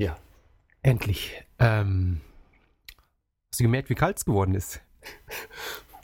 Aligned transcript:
Ja. 0.00 0.16
Endlich. 0.82 1.44
Ähm, 1.58 2.22
hast 3.50 3.60
du 3.60 3.64
gemerkt, 3.64 3.90
wie 3.90 3.94
kalt 3.94 4.16
es 4.16 4.24
geworden 4.24 4.54
ist? 4.54 4.80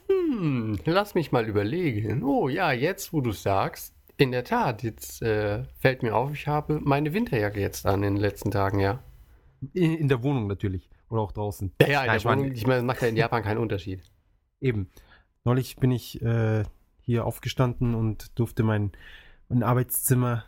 Hm, 0.09 0.79
lass 0.85 1.15
mich 1.15 1.33
mal 1.33 1.47
überlegen. 1.49 2.23
Oh 2.23 2.49
ja, 2.51 2.73
jetzt 2.73 3.15
wo 3.15 3.23
du 3.23 3.33
sagst, 3.33 3.95
in 4.19 4.33
der 4.33 4.45
Tat, 4.45 4.83
jetzt 4.83 5.23
äh, 5.23 5.65
fällt 5.79 6.03
mir 6.03 6.15
auf, 6.15 6.33
ich 6.35 6.47
habe 6.47 6.79
meine 6.85 7.15
Winterjacke 7.15 7.59
jetzt 7.59 7.87
an 7.87 8.03
in 8.03 8.15
den 8.15 8.21
letzten 8.23 8.51
Tagen, 8.51 8.81
ja. 8.81 9.03
In, 9.73 9.95
in 9.97 10.09
der 10.09 10.23
Wohnung 10.23 10.47
natürlich. 10.47 10.91
Oder 11.09 11.23
auch 11.23 11.33
draußen. 11.33 11.73
Ja, 11.81 11.89
ja, 11.89 12.01
in 12.03 12.07
Nein, 12.07 12.07
der 12.09 12.17
ich 12.19 12.25
meine- 12.25 12.49
ich 12.53 12.67
meine, 12.67 12.81
das 12.81 12.85
macht 12.87 13.01
ja 13.03 13.09
in 13.09 13.17
Japan 13.17 13.43
keinen 13.43 13.59
Unterschied. 13.59 14.03
Eben. 14.61 14.91
Neulich 15.45 15.77
bin 15.77 15.91
ich 15.91 16.21
äh, 16.21 16.65
hier 17.01 17.25
aufgestanden 17.25 17.95
und 17.95 18.39
durfte 18.39 18.63
mein, 18.63 18.93
mein 19.49 19.63
Arbeitszimmer 19.63 20.45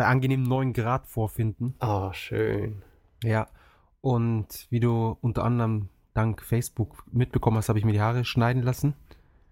bei 0.00 0.06
angenehmen 0.06 0.46
9 0.46 0.72
Grad 0.72 1.06
vorfinden. 1.06 1.74
Oh, 1.78 2.10
schön. 2.14 2.80
Ja. 3.22 3.48
Und 4.00 4.66
wie 4.70 4.80
du 4.80 5.18
unter 5.20 5.44
anderem 5.44 5.90
dank 6.14 6.40
Facebook 6.40 7.04
mitbekommen 7.12 7.58
hast, 7.58 7.68
habe 7.68 7.78
ich 7.78 7.84
mir 7.84 7.92
die 7.92 8.00
Haare 8.00 8.24
schneiden 8.24 8.62
lassen. 8.62 8.94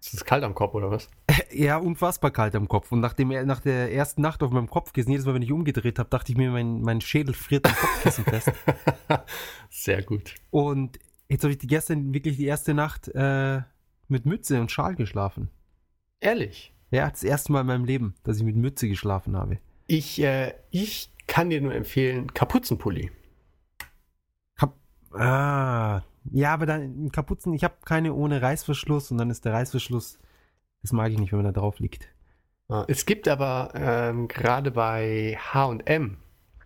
Ist 0.01 0.15
es 0.15 0.25
kalt 0.25 0.43
am 0.43 0.55
Kopf 0.55 0.73
oder 0.73 0.89
was? 0.89 1.07
Ja, 1.51 1.77
unfassbar 1.77 2.31
kalt 2.31 2.55
am 2.55 2.67
Kopf. 2.67 2.91
Und 2.91 2.99
nach, 2.99 3.13
dem, 3.13 3.27
nach 3.27 3.59
der 3.59 3.93
ersten 3.93 4.23
Nacht 4.23 4.41
auf 4.41 4.49
meinem 4.49 4.71
Kopfkissen, 4.71 5.11
jedes 5.11 5.27
Mal, 5.27 5.35
wenn 5.35 5.43
ich 5.43 5.51
umgedreht 5.51 5.99
habe, 5.99 6.09
dachte 6.09 6.31
ich 6.31 6.37
mir, 6.39 6.49
mein, 6.49 6.81
mein 6.81 6.99
Schädel 6.99 7.35
friert 7.35 7.67
am 7.67 7.75
Kopfkissen 7.75 8.23
fest. 8.23 8.51
Sehr 9.69 10.01
gut. 10.01 10.33
Und 10.49 10.97
jetzt 11.27 11.43
habe 11.43 11.51
ich 11.51 11.59
die 11.59 11.67
gestern 11.67 12.11
wirklich 12.11 12.37
die 12.37 12.47
erste 12.47 12.73
Nacht 12.73 13.07
äh, 13.09 13.61
mit 14.07 14.25
Mütze 14.25 14.59
und 14.59 14.71
Schal 14.71 14.95
geschlafen. 14.95 15.51
Ehrlich. 16.19 16.73
Ja, 16.89 17.07
das 17.07 17.23
erste 17.23 17.51
Mal 17.51 17.61
in 17.61 17.67
meinem 17.67 17.85
Leben, 17.85 18.15
dass 18.23 18.37
ich 18.37 18.43
mit 18.43 18.55
Mütze 18.55 18.87
geschlafen 18.87 19.37
habe. 19.37 19.59
Ich, 19.89 20.21
äh, 20.21 20.53
ich 20.69 21.11
kann 21.25 21.49
dir 21.49 21.61
nur 21.61 21.73
empfehlen, 21.73 22.31
Kapuzenpulli. 22.31 23.09
Kap 24.55 24.75
ah, 25.13 26.03
ja, 26.31 26.53
aber 26.53 26.67
dann 26.67 27.11
Kapuzen, 27.11 27.53
ich 27.53 27.63
habe 27.63 27.73
keine 27.83 28.13
ohne 28.13 28.39
Reißverschluss 28.39 29.09
und 29.09 29.17
dann 29.17 29.31
ist 29.31 29.45
der 29.45 29.53
Reißverschluss, 29.53 30.19
das 30.83 30.91
mag 30.91 31.11
ich 31.11 31.17
nicht, 31.17 31.31
wenn 31.31 31.39
man 31.41 31.51
da 31.51 31.59
drauf 31.59 31.79
liegt. 31.79 32.07
Ah, 32.67 32.85
Es 32.87 33.07
gibt 33.07 33.27
aber 33.27 33.71
ähm, 33.73 34.27
gerade 34.27 34.69
bei 34.71 35.37
H&M 35.53 36.17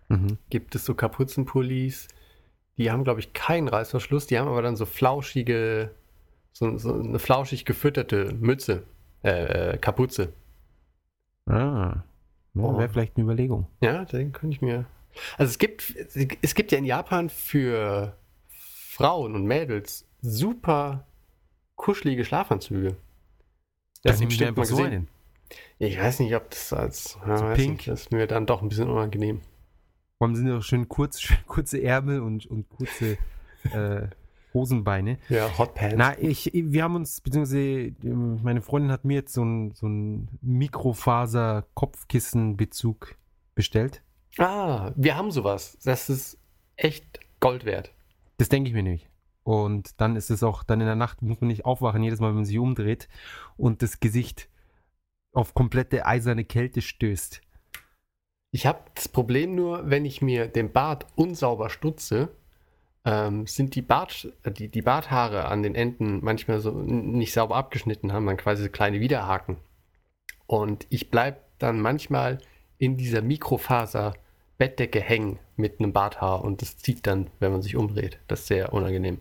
Mhm. 0.09 0.37
gibt 0.49 0.75
es 0.75 0.83
so 0.83 0.93
Kapuzenpullis, 0.93 2.09
die 2.77 2.91
haben, 2.91 3.05
glaube 3.05 3.21
ich, 3.21 3.31
keinen 3.31 3.69
Reißverschluss, 3.69 4.27
die 4.27 4.37
haben 4.37 4.49
aber 4.49 4.61
dann 4.61 4.75
so 4.75 4.85
flauschige, 4.85 5.91
so, 6.51 6.77
so 6.77 6.93
eine 6.93 7.19
flauschig 7.19 7.63
gefütterte 7.63 8.33
Mütze, 8.33 8.83
äh, 9.23 9.75
äh, 9.75 9.77
Kapuze. 9.77 10.33
Ah, 11.45 12.03
Oh. 12.55 12.77
wäre 12.77 12.89
vielleicht 12.89 13.17
eine 13.17 13.23
Überlegung. 13.23 13.67
Ja, 13.81 14.05
den 14.05 14.31
könnte 14.31 14.55
ich 14.55 14.61
mir. 14.61 14.85
Also 15.37 15.51
es 15.51 15.57
gibt, 15.57 15.95
es 16.41 16.55
gibt 16.55 16.71
ja 16.71 16.77
in 16.77 16.85
Japan 16.85 17.29
für 17.29 18.17
Frauen 18.49 19.35
und 19.35 19.45
Mädels 19.45 20.05
super 20.21 21.05
kuschelige 21.75 22.25
Schlafanzüge. 22.25 22.95
Nehmen 24.03 24.19
wir 24.19 24.27
bestimmt 24.27 24.57
mal 24.57 24.63
gesehen. 24.63 24.85
einen. 24.85 25.07
Ich 25.79 25.99
weiß 25.99 26.19
nicht, 26.19 26.35
ob 26.35 26.49
das 26.49 26.73
als 26.73 27.17
ja, 27.25 27.37
So 27.37 27.45
pink? 27.53 27.77
Nicht, 27.77 27.87
das 27.87 28.01
ist 28.01 28.11
mir 28.11 28.27
dann 28.27 28.45
doch 28.45 28.61
ein 28.61 28.69
bisschen 28.69 28.89
unangenehm. 28.89 29.41
Vor 30.17 30.27
allem 30.27 30.35
sind 30.35 30.47
ja 30.47 30.57
auch 30.57 30.63
schön 30.63 30.87
kurz, 30.87 31.21
schön 31.21 31.37
kurze 31.47 31.81
Ärmel 31.81 32.21
und, 32.21 32.45
und 32.45 32.69
kurze 32.69 33.17
äh, 33.71 34.07
Hosenbeine. 34.53 35.17
Ja, 35.29 35.57
Hot 35.57 35.75
Pants. 35.75 35.95
Na, 35.97 36.19
ich, 36.19 36.51
wir 36.53 36.83
haben 36.83 36.95
uns, 36.95 37.21
beziehungsweise 37.21 37.93
meine 38.01 38.61
Freundin 38.61 38.91
hat 38.91 39.05
mir 39.05 39.15
jetzt 39.15 39.33
so 39.33 39.43
ein, 39.43 39.71
so 39.71 39.87
ein 39.87 40.27
Mikrofaser-Kopfkissen-Bezug 40.41 43.15
bestellt. 43.55 44.03
Ah, 44.37 44.91
wir 44.95 45.15
haben 45.15 45.31
sowas. 45.31 45.77
Das 45.83 46.09
ist 46.09 46.37
echt 46.75 47.19
Gold 47.39 47.65
wert. 47.65 47.93
Das 48.37 48.49
denke 48.49 48.69
ich 48.69 48.73
mir 48.73 48.83
nicht. 48.83 49.07
Und 49.43 49.99
dann 49.99 50.15
ist 50.15 50.29
es 50.29 50.43
auch, 50.43 50.63
dann 50.63 50.79
in 50.79 50.87
der 50.87 50.95
Nacht 50.95 51.21
muss 51.21 51.41
man 51.41 51.49
nicht 51.49 51.65
aufwachen, 51.65 52.01
jedes 52.01 52.19
Mal, 52.19 52.29
wenn 52.29 52.35
man 52.35 52.45
sich 52.45 52.57
umdreht 52.57 53.09
und 53.57 53.81
das 53.81 53.99
Gesicht 53.99 54.49
auf 55.33 55.53
komplette 55.53 56.05
eiserne 56.05 56.45
Kälte 56.45 56.81
stößt. 56.81 57.41
Ich 58.51 58.65
habe 58.65 58.79
das 58.95 59.09
Problem 59.09 59.55
nur, 59.55 59.89
wenn 59.89 60.05
ich 60.05 60.21
mir 60.21 60.47
den 60.47 60.71
Bart 60.71 61.07
unsauber 61.15 61.69
stutze, 61.69 62.29
ähm, 63.05 63.47
sind 63.47 63.75
die, 63.75 63.81
Bart, 63.81 64.31
äh, 64.43 64.51
die, 64.51 64.69
die 64.69 64.81
Barthaare 64.81 65.45
an 65.45 65.63
den 65.63 65.75
Enden 65.75 66.23
manchmal 66.23 66.59
so 66.59 66.71
nicht 66.71 67.33
sauber 67.33 67.55
abgeschnitten, 67.55 68.13
haben 68.13 68.25
dann 68.25 68.37
quasi 68.37 68.63
so 68.63 68.69
kleine 68.69 68.99
Widerhaken. 68.99 69.57
Und 70.45 70.85
ich 70.89 71.09
bleibe 71.09 71.37
dann 71.59 71.81
manchmal 71.81 72.39
in 72.77 72.97
dieser 72.97 73.21
Mikrofaser-Bettdecke 73.21 74.99
hängen 75.01 75.39
mit 75.55 75.79
einem 75.79 75.93
Barthaar 75.93 76.43
und 76.43 76.61
das 76.61 76.77
zieht 76.77 77.07
dann, 77.07 77.29
wenn 77.39 77.51
man 77.51 77.61
sich 77.61 77.75
umdreht. 77.75 78.19
Das 78.27 78.41
ist 78.41 78.47
sehr 78.47 78.73
unangenehm. 78.73 79.19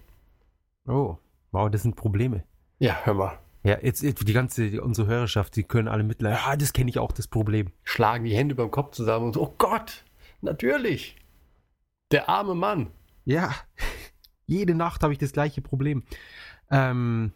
Oh, 0.86 1.16
wow, 1.52 1.70
das 1.70 1.82
sind 1.82 1.96
Probleme. 1.96 2.44
Ja, 2.78 3.00
hör 3.04 3.14
mal. 3.14 3.38
Ja, 3.64 3.78
jetzt, 3.80 4.02
jetzt 4.02 4.26
die 4.26 4.32
ganze, 4.32 4.70
die, 4.70 4.80
unsere 4.80 5.06
Hörerschaft, 5.06 5.54
die 5.54 5.62
können 5.62 5.86
alle 5.86 6.02
mitleiden. 6.02 6.38
Ja, 6.44 6.56
das 6.56 6.72
kenne 6.72 6.90
ich 6.90 6.98
auch, 6.98 7.12
das 7.12 7.28
Problem. 7.28 7.70
Schlagen 7.84 8.24
die 8.24 8.34
Hände 8.34 8.56
beim 8.56 8.72
Kopf 8.72 8.96
zusammen 8.96 9.26
und 9.26 9.34
so, 9.34 9.42
oh 9.42 9.54
Gott, 9.58 10.04
natürlich. 10.40 11.16
Der 12.10 12.28
arme 12.28 12.56
Mann. 12.56 12.88
Ja, 13.24 13.54
jede 14.46 14.74
Nacht 14.74 15.02
habe 15.02 15.12
ich 15.12 15.18
das 15.18 15.32
gleiche 15.32 15.62
Problem. 15.62 16.04
Ähm, 16.70 17.32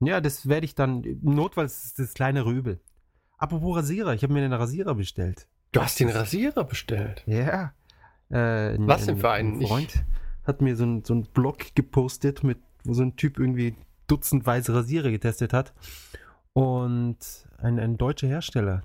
ja, 0.00 0.20
das 0.20 0.48
werde 0.48 0.64
ich 0.64 0.74
dann, 0.74 1.04
notfalls 1.22 1.84
ist 1.84 1.98
das 1.98 2.14
kleinere 2.14 2.50
Übel. 2.52 2.80
Apropos 3.36 3.76
Rasierer, 3.76 4.14
ich 4.14 4.22
habe 4.22 4.32
mir 4.32 4.44
einen 4.44 4.52
Rasierer 4.52 4.94
bestellt. 4.94 5.48
Du 5.72 5.80
hast 5.80 5.98
den 6.00 6.08
Rasierer 6.08 6.64
bestellt. 6.64 7.22
Ja. 7.26 7.72
Äh, 8.30 8.76
Was 8.80 9.06
denn 9.06 9.18
für 9.18 9.30
einen? 9.30 9.60
Ein 9.60 9.66
Freund 9.66 10.04
hat 10.44 10.60
mir 10.60 10.76
so 10.76 10.84
einen 10.84 11.04
so 11.04 11.20
Blog 11.20 11.74
gepostet, 11.74 12.42
mit, 12.42 12.58
wo 12.84 12.94
so 12.94 13.02
ein 13.02 13.16
Typ 13.16 13.38
irgendwie 13.38 13.76
dutzendweise 14.06 14.74
Rasierer 14.74 15.10
getestet 15.10 15.52
hat. 15.52 15.72
Und 16.52 17.18
ein, 17.58 17.78
ein 17.78 17.96
deutscher 17.98 18.26
Hersteller. 18.26 18.82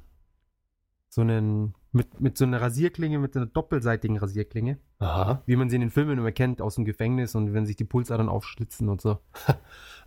So 1.14 1.22
einen, 1.22 1.76
mit, 1.92 2.22
mit 2.22 2.40
so 2.40 2.44
einer 2.44 2.60
Rasierklinge, 2.60 3.20
mit 3.20 3.38
einer 3.38 3.46
doppelseitigen 3.46 4.18
Rasierklinge. 4.18 4.80
Aha. 4.98 5.44
Wie 5.46 5.56
man 5.56 5.70
sie 5.70 5.76
in 5.76 5.82
den 5.82 5.92
Filmen 5.92 6.18
immer 6.18 6.32
kennt, 6.32 6.60
aus 6.60 6.74
dem 6.74 6.86
Gefängnis 6.86 7.36
und 7.36 7.54
wenn 7.54 7.68
sich 7.68 7.76
die 7.76 7.84
Pulsadern 7.84 8.30
aufschlitzen 8.30 8.90
und 8.90 9.00
so. 9.00 9.20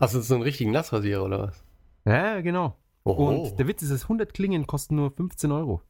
Also 0.00 0.20
so 0.20 0.34
einen 0.34 0.42
richtigen 0.42 0.72
Nassrasierer 0.72 1.24
oder 1.24 1.42
was? 1.44 1.64
Ja, 2.04 2.40
genau. 2.40 2.76
Oho. 3.04 3.28
Und 3.28 3.56
der 3.56 3.68
Witz 3.68 3.82
ist, 3.82 3.92
dass 3.92 4.02
100 4.02 4.34
Klingen 4.34 4.66
kosten 4.66 4.96
nur 4.96 5.12
15 5.12 5.52
Euro. 5.52 5.80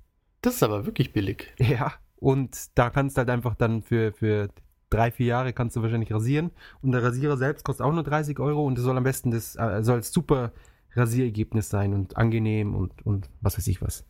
das 0.43 0.57
ist 0.57 0.63
aber 0.63 0.85
wirklich 0.85 1.15
billig. 1.15 1.53
Ja. 1.59 1.95
Und 2.17 2.79
da 2.79 2.91
kannst 2.91 3.17
du 3.17 3.21
halt 3.21 3.31
einfach 3.31 3.55
dann 3.55 3.83
für, 3.83 4.13
für 4.13 4.51
drei, 4.91 5.11
vier 5.11 5.27
Jahre 5.27 5.55
kannst 5.55 5.77
du 5.77 5.83
wahrscheinlich 5.83 6.13
rasieren. 6.13 6.51
Und 6.83 6.93
der 6.93 7.03
Rasierer 7.03 7.39
selbst 7.39 7.65
kostet 7.65 7.87
auch 7.87 7.93
nur 7.93 8.05
30 8.05 8.39
Euro 8.39 8.67
und 8.67 8.77
das 8.77 8.85
soll 8.85 8.99
am 8.99 9.05
besten 9.05 9.31
das, 9.31 9.57
äh, 9.57 9.83
soll 9.83 10.03
super 10.03 10.53
Rasierergebnis 10.95 11.71
sein 11.71 11.95
und 11.95 12.19
angenehm 12.19 12.75
und, 12.75 13.05
und 13.07 13.31
was 13.41 13.57
weiß 13.57 13.67
ich 13.67 13.81
was. 13.81 14.05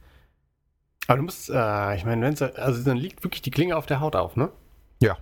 Aber 1.06 1.18
du 1.18 1.24
musst, 1.24 1.50
äh, 1.50 1.96
ich 1.96 2.04
meine, 2.04 2.26
wenn's, 2.26 2.42
also 2.42 2.82
dann 2.82 2.96
liegt 2.96 3.22
wirklich 3.22 3.42
die 3.42 3.50
Klinge 3.50 3.76
auf 3.76 3.86
der 3.86 4.00
Haut 4.00 4.16
auf, 4.16 4.36
ne? 4.36 4.50
Ja. 5.00 5.18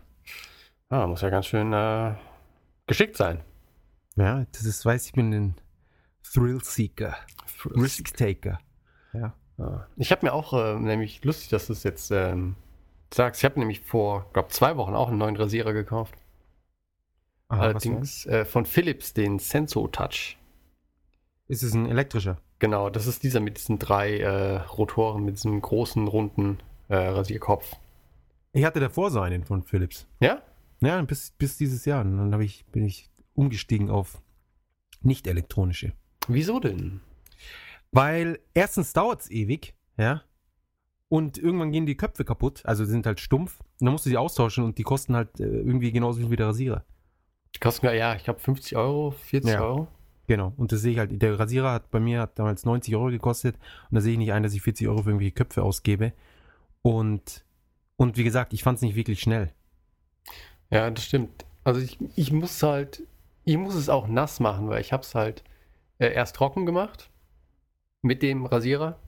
Ah, 0.88 1.06
muss 1.06 1.20
ja 1.20 1.30
ganz 1.30 1.46
schön 1.46 1.72
äh, 1.72 2.14
geschickt 2.86 3.16
sein. 3.16 3.42
Ja, 4.16 4.46
das 4.52 4.64
ist, 4.64 4.84
weiß 4.84 5.06
ich, 5.06 5.12
bin 5.12 5.32
ein 5.32 5.54
Thrill-Seeker, 6.32 7.16
Risk-Taker. 7.64 8.60
Ja. 9.12 9.34
Ja. 9.58 9.86
Ich 9.96 10.10
habe 10.10 10.26
mir 10.26 10.32
auch, 10.32 10.52
äh, 10.52 10.78
nämlich 10.78 11.22
lustig, 11.24 11.48
dass 11.50 11.66
du 11.66 11.72
es 11.72 11.82
jetzt 11.82 12.10
ähm, 12.10 12.56
sagst, 13.12 13.40
ich 13.40 13.44
habe 13.44 13.58
nämlich 13.58 13.80
vor, 13.80 14.30
glaube 14.32 14.48
zwei 14.48 14.76
Wochen 14.76 14.94
auch 14.94 15.08
einen 15.08 15.18
neuen 15.18 15.36
Rasierer 15.36 15.72
gekauft. 15.72 16.14
Aha, 17.48 17.58
was 17.58 17.86
Allerdings 17.86 18.26
äh, 18.26 18.44
von 18.44 18.66
Philips, 18.66 19.12
den 19.12 19.38
Senso 19.38 19.86
Touch. 19.88 20.38
Ist 21.46 21.62
es 21.62 21.74
ein 21.74 21.86
elektrischer? 21.86 22.38
Genau, 22.58 22.88
das 22.90 23.06
ist 23.06 23.22
dieser 23.22 23.40
mit 23.40 23.58
diesen 23.58 23.78
drei 23.78 24.18
äh, 24.18 24.56
Rotoren, 24.56 25.24
mit 25.24 25.36
diesem 25.36 25.60
großen, 25.60 26.06
runden 26.06 26.58
äh, 26.88 26.96
Rasierkopf. 26.96 27.76
Ich 28.52 28.64
hatte 28.64 28.80
davor 28.80 29.10
so 29.10 29.20
einen 29.20 29.44
von 29.44 29.62
Philips. 29.62 30.06
Ja? 30.20 30.42
Ja, 30.80 31.00
bis, 31.02 31.32
bis 31.32 31.56
dieses 31.58 31.84
Jahr. 31.84 32.02
Und 32.04 32.30
dann 32.30 32.40
ich, 32.40 32.64
bin 32.66 32.84
ich 32.84 33.10
umgestiegen 33.34 33.90
auf 33.90 34.22
nicht 35.02 35.26
elektronische. 35.26 35.92
Wieso 36.28 36.60
denn? 36.60 37.00
Weil 37.92 38.38
erstens 38.54 38.92
dauert 38.92 39.22
es 39.22 39.30
ewig, 39.30 39.74
ja. 39.96 40.22
Und 41.08 41.38
irgendwann 41.38 41.70
gehen 41.70 41.86
die 41.86 41.96
Köpfe 41.96 42.24
kaputt, 42.24 42.62
also 42.64 42.84
sie 42.84 42.90
sind 42.90 43.06
halt 43.06 43.20
stumpf. 43.20 43.60
Und 43.80 43.86
dann 43.86 43.92
musst 43.92 44.06
du 44.06 44.10
die 44.10 44.16
austauschen 44.16 44.64
und 44.64 44.78
die 44.78 44.82
kosten 44.82 45.14
halt 45.14 45.38
äh, 45.38 45.44
irgendwie 45.44 45.92
genauso 45.92 46.20
viel 46.20 46.30
wie 46.30 46.36
der 46.36 46.48
Rasierer. 46.48 46.84
Die 47.54 47.60
kosten 47.60 47.86
ja, 47.86 48.14
ich 48.16 48.24
glaube 48.24 48.40
50 48.40 48.76
Euro, 48.76 49.12
40 49.12 49.52
Ja. 49.52 49.60
Euro. 49.60 49.88
Genau. 50.26 50.52
Und 50.56 50.72
das 50.72 50.80
sehe 50.80 50.92
ich 50.92 50.98
halt. 50.98 51.20
Der 51.20 51.38
Rasierer 51.38 51.72
hat 51.72 51.90
bei 51.90 52.00
mir 52.00 52.20
hat 52.20 52.38
damals 52.38 52.64
90 52.64 52.94
Euro 52.96 53.06
gekostet 53.10 53.56
und 53.90 53.96
da 53.96 54.00
sehe 54.00 54.12
ich 54.12 54.18
nicht 54.18 54.32
ein, 54.32 54.42
dass 54.42 54.54
ich 54.54 54.62
40 54.62 54.88
Euro 54.88 55.02
für 55.02 55.10
irgendwelche 55.10 55.32
Köpfe 55.34 55.62
ausgebe. 55.62 56.12
Und, 56.82 57.44
und 57.96 58.16
wie 58.16 58.24
gesagt, 58.24 58.52
ich 58.52 58.62
fand 58.62 58.76
es 58.76 58.82
nicht 58.82 58.94
wirklich 58.96 59.20
schnell. 59.20 59.52
Ja, 60.70 60.90
das 60.90 61.04
stimmt. 61.04 61.44
Also 61.62 61.80
ich, 61.80 61.98
ich 62.16 62.32
muss 62.32 62.62
halt, 62.62 63.02
ich 63.44 63.56
muss 63.56 63.74
es 63.74 63.88
auch 63.88 64.06
nass 64.08 64.40
machen, 64.40 64.68
weil 64.68 64.80
ich 64.80 64.92
habe 64.92 65.02
es 65.02 65.14
halt 65.14 65.44
äh, 65.98 66.12
erst 66.12 66.36
trocken 66.36 66.66
gemacht 66.66 67.10
mit 68.02 68.22
dem 68.22 68.44
Rasierer. 68.46 68.98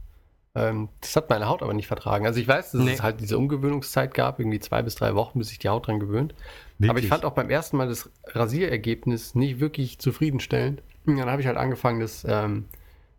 Ähm, 0.54 0.88
das 1.00 1.16
hat 1.16 1.28
meine 1.28 1.48
Haut 1.48 1.62
aber 1.62 1.74
nicht 1.74 1.86
vertragen. 1.86 2.26
Also 2.26 2.40
ich 2.40 2.48
weiß, 2.48 2.72
dass 2.72 2.80
Nee. 2.80 2.92
es 2.94 3.02
halt 3.02 3.20
diese 3.20 3.36
Umgewöhnungszeit 3.36 4.14
gab, 4.14 4.38
irgendwie 4.38 4.60
zwei 4.60 4.82
bis 4.82 4.94
drei 4.94 5.14
Wochen, 5.14 5.38
bis 5.38 5.48
sich 5.48 5.58
die 5.58 5.68
Haut 5.68 5.86
dran 5.86 6.00
gewöhnt. 6.00 6.32
Aber 6.34 6.84
ich 6.84 6.88
Wirklich? 6.88 7.08
fand 7.08 7.24
auch 7.24 7.32
beim 7.32 7.50
ersten 7.50 7.76
Mal 7.76 7.88
das 7.88 8.10
Rasierergebnis 8.26 9.34
nicht 9.34 9.60
wirklich 9.60 9.98
zufriedenstellend. 9.98 10.82
Und 11.06 11.16
dann 11.18 11.30
habe 11.30 11.40
ich 11.40 11.46
halt 11.46 11.56
angefangen, 11.56 12.00
das 12.00 12.24
ähm, 12.28 12.66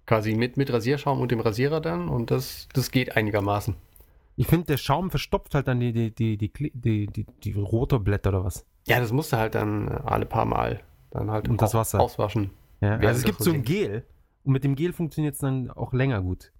quasi 0.06 0.34
mit, 0.36 0.58
mit 0.58 0.72
Rasierschaum 0.72 1.20
und 1.22 1.32
dem 1.32 1.40
Rasierer 1.40 1.82
dann 1.82 2.10
und 2.10 2.32
das, 2.32 2.68
das 2.74 2.92
geht 2.92 3.16
einigermaßen. 3.16 3.76
Ich 4.36 4.48
finde, 4.48 4.68
der 4.68 4.78
Schaum 4.78 5.10
verstopft 5.10 5.56
halt 5.56 5.68
dann 5.68 5.80
die, 5.80 5.92
die, 5.94 6.12
die, 6.14 6.38
die, 6.38 6.52
die, 6.74 7.08
die, 7.08 7.26
die 7.44 7.52
Rotorblätter 7.54 8.30
oder 8.30 8.44
was. 8.46 8.66
Ja, 8.88 9.00
das 9.00 9.12
musste 9.12 9.38
halt 9.38 9.56
dann 9.56 9.90
alle 9.90 10.26
paar 10.26 10.46
Mal 10.46 10.82
dann 11.12 11.32
halt 11.32 11.50
Und 11.50 11.62
das 11.62 11.74
Wasser. 11.74 12.00
auswaschen. 12.00 12.52
Ja, 12.82 12.98
also 12.98 13.20
es 13.20 13.24
gibt 13.26 13.42
so 13.42 13.52
ein 13.52 13.64
Gel 13.64 14.06
und 14.44 14.54
mit 14.54 14.64
dem 14.64 14.76
Gel 14.76 14.94
funktioniert 14.94 15.34
es 15.34 15.40
dann 15.40 15.72
auch 15.72 15.92
länger 15.94 16.22
gut. 16.22 16.52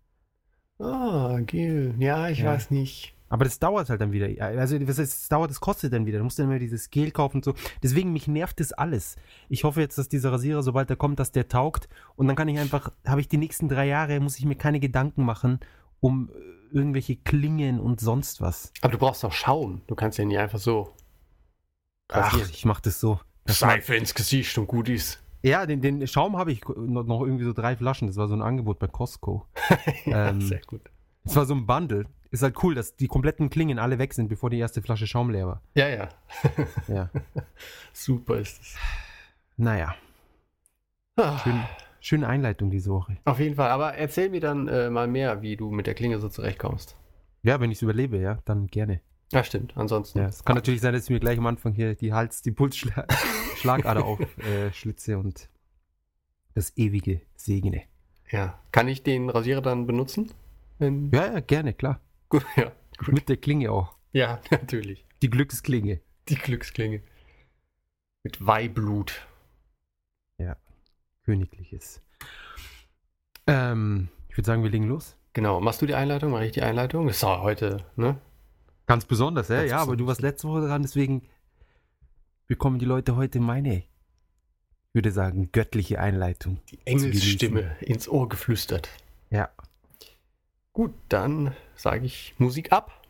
Ah, 0.80 1.40
Gel. 1.46 1.96
Ja, 2.00 2.30
ich 2.30 2.40
Ja. 2.40 2.52
weiß 2.54 2.72
nicht. 2.72 3.14
Aber 3.30 3.44
das 3.44 3.60
dauert 3.60 3.90
halt 3.90 4.02
dann 4.02 4.12
wieder. 4.12 4.28
Also, 4.42 4.80
was 4.88 5.00
heißt, 5.00 5.14
das 5.14 5.30
dauert, 5.30 5.50
das 5.50 5.60
kostet 5.60 5.94
dann 5.94 6.06
wieder. 6.06 6.20
Du 6.20 6.24
musst 6.24 6.40
dann 6.40 6.46
immer 6.46 6.60
dieses 6.60 6.90
Gel 6.90 7.12
kaufen 7.12 7.38
und 7.38 7.46
so. 7.46 7.54
Deswegen, 7.84 8.14
mich 8.14 8.28
nervt 8.28 8.60
das 8.60 8.72
alles. 8.74 9.16
Ich 9.50 9.64
hoffe 9.64 9.82
jetzt, 9.82 9.98
dass 9.98 10.08
dieser 10.08 10.32
Rasierer, 10.32 10.64
sobald 10.64 10.90
er 10.90 10.96
kommt, 10.96 11.20
dass 11.20 11.32
der 11.32 11.48
taugt. 11.48 11.90
Und 12.16 12.28
dann 12.28 12.36
kann 12.36 12.48
ich 12.48 12.58
einfach, 12.60 12.92
habe 13.06 13.22
ich 13.22 13.28
die 13.28 13.38
nächsten 13.38 13.68
drei 13.68 13.88
Jahre, 13.88 14.20
muss 14.20 14.40
ich 14.40 14.46
mir 14.46 14.56
keine 14.56 14.80
Gedanken 14.80 15.24
machen 15.24 15.60
um 16.00 16.30
äh, 16.30 16.76
irgendwelche 16.76 17.16
Klingen 17.16 17.80
und 17.80 18.00
sonst 18.00 18.42
was. 18.42 18.72
Aber 18.82 18.92
du 18.92 18.98
brauchst 18.98 19.24
doch 19.24 19.32
Schaum. 19.32 19.82
Du 19.88 19.96
kannst 19.96 20.18
ja 20.18 20.26
nicht 20.26 20.38
einfach 20.38 20.60
so. 20.60 20.94
Ach, 22.10 22.34
rasieren. 22.34 22.50
ich 22.52 22.66
mach 22.66 22.80
das 22.80 23.00
so. 23.00 23.20
Das 23.46 23.60
Seife 23.60 23.96
ins 23.96 24.14
Gesicht 24.14 24.58
und 24.58 24.68
gut 24.68 24.90
ist. 24.90 25.22
ja, 25.42 25.66
den, 25.66 25.82
den 25.82 26.06
Schaum 26.08 26.38
habe 26.38 26.52
ich 26.52 26.68
noch, 26.68 27.06
noch 27.06 27.22
irgendwie 27.22 27.46
so 27.46 27.54
drei 27.54 27.76
Flaschen. 27.78 28.08
Das 28.08 28.18
war 28.18 28.28
so 28.28 28.36
ein 28.36 28.42
Angebot 28.42 28.80
bei 28.80 28.88
Costco. 28.88 29.46
ja, 30.06 30.30
Ähm, 30.30 30.42
sehr 30.42 30.62
gut. 30.68 30.82
Es 31.28 31.36
war 31.36 31.46
so 31.46 31.54
ein 31.54 31.66
Bundle. 31.66 32.06
Ist 32.30 32.44
halt 32.44 32.62
cool, 32.64 32.76
dass 32.76 32.96
die 32.96 33.08
kompletten 33.08 33.50
Klingen 33.50 33.80
alle 33.80 34.00
weg 34.00 34.14
sind, 34.14 34.28
bevor 34.28 34.50
die 34.50 34.60
erste 34.60 34.82
Flasche 34.82 35.08
Schaum 35.08 35.30
leer 35.30 35.48
war. 35.48 35.62
Ja, 35.76 35.88
ja. 35.88 36.10
Ja. 36.88 37.10
Super 37.94 38.38
ist 38.38 38.62
es. 38.62 38.76
Naja, 39.56 39.96
Ah, 41.20 41.40
schön, 41.40 41.64
schöne 42.00 42.28
Einleitung 42.28 42.70
diese 42.70 42.92
Woche. 42.92 43.18
Auf 43.26 43.40
jeden 43.40 43.56
Fall. 43.56 43.72
Aber 43.72 43.96
erzähl 43.96 44.30
mir 44.30 44.40
dann 44.40 44.68
äh, 44.68 44.90
mal 44.92 45.08
mehr, 45.08 45.42
wie 45.42 45.58
du 45.58 45.72
mit 45.72 45.88
der 45.88 45.96
Klinge 45.96 46.20
so 46.20 46.30
zurechtkommst. 46.30 46.96
Ja, 47.42 47.60
wenn 47.60 47.72
ich 47.72 47.80
es 47.80 47.82
überlebe, 47.82 48.20
ja, 48.20 48.38
dann 48.46 48.68
gerne. 48.68 49.02
Ja, 49.32 49.44
stimmt. 49.44 49.76
Ansonsten. 49.76 50.20
Ja, 50.20 50.28
es 50.28 50.46
kann 50.46 50.56
natürlich 50.56 50.82
sein, 50.82 50.94
dass 50.94 51.06
ich 51.06 51.10
mir 51.10 51.20
gleich 51.20 51.40
am 51.40 51.48
Anfang 51.48 51.74
hier 51.74 51.96
die 51.96 52.14
Hals-, 52.14 52.44
die 52.44 52.52
Pulsschlagader 52.52 54.06
aufschlitze 54.06 55.14
äh, 55.14 55.16
und 55.16 55.50
das 56.54 56.78
ewige 56.78 57.22
segne. 57.36 57.82
Ja. 58.30 58.60
Kann 58.72 58.88
ich 58.88 59.02
den 59.02 59.30
Rasierer 59.32 59.62
dann 59.62 59.88
benutzen? 59.88 60.32
Wenn- 60.80 61.12
Ja, 61.14 61.34
ja, 61.34 61.40
gerne, 61.40 61.74
klar. 61.74 62.02
Gut, 62.30 62.46
ja. 62.56 62.72
Gut. 62.98 63.14
Mit 63.14 63.30
der 63.30 63.38
Klinge 63.38 63.72
auch. 63.72 63.96
Ja, 64.12 64.42
natürlich. 64.52 65.06
Die 65.22 65.30
Glücksklinge. 65.30 66.02
Die 66.30 66.36
Glücksklinge. 66.36 67.02
Mit 68.24 68.46
Weihblut. 68.46 69.26
Königliches. 71.24 72.02
Ähm, 73.48 74.08
ich 74.30 74.38
würde 74.38 74.46
sagen, 74.48 74.64
wir 74.64 74.70
legen 74.70 74.88
los. 74.88 75.18
Genau. 75.34 75.60
Machst 75.60 75.82
du 75.82 75.86
die 75.86 75.94
Einleitung? 75.94 76.32
Mache 76.32 76.46
ich 76.46 76.54
die 76.54 76.62
Einleitung? 76.62 77.08
Das 77.08 77.18
ist 77.18 77.24
auch 77.26 77.42
heute, 77.42 77.84
ne? 77.98 78.18
Ganz 78.86 79.04
besonders, 79.04 79.50
ja, 79.50 79.58
Ganz 79.58 79.72
ja, 79.72 79.80
aber 79.80 79.98
du 79.98 80.08
warst 80.08 80.22
letzte 80.22 80.48
Woche 80.48 80.62
dran, 80.62 80.84
deswegen 80.84 81.28
bekommen 82.48 82.80
die 82.80 82.86
Leute 82.86 83.18
heute 83.18 83.42
meine, 83.42 83.80
ich 83.80 83.90
würde 84.94 85.12
sagen, 85.12 85.52
göttliche 85.52 86.00
Einleitung. 86.00 86.62
Die 86.72 86.80
Engelsstimme 86.86 87.76
ins 87.82 88.08
Ohr 88.08 88.30
geflüstert. 88.30 88.88
Ja. 89.30 89.50
Gut, 90.78 90.94
dann 91.10 91.56
sage 91.76 92.06
ich 92.06 92.36
Musik 92.38 92.72
ab. 92.72 93.02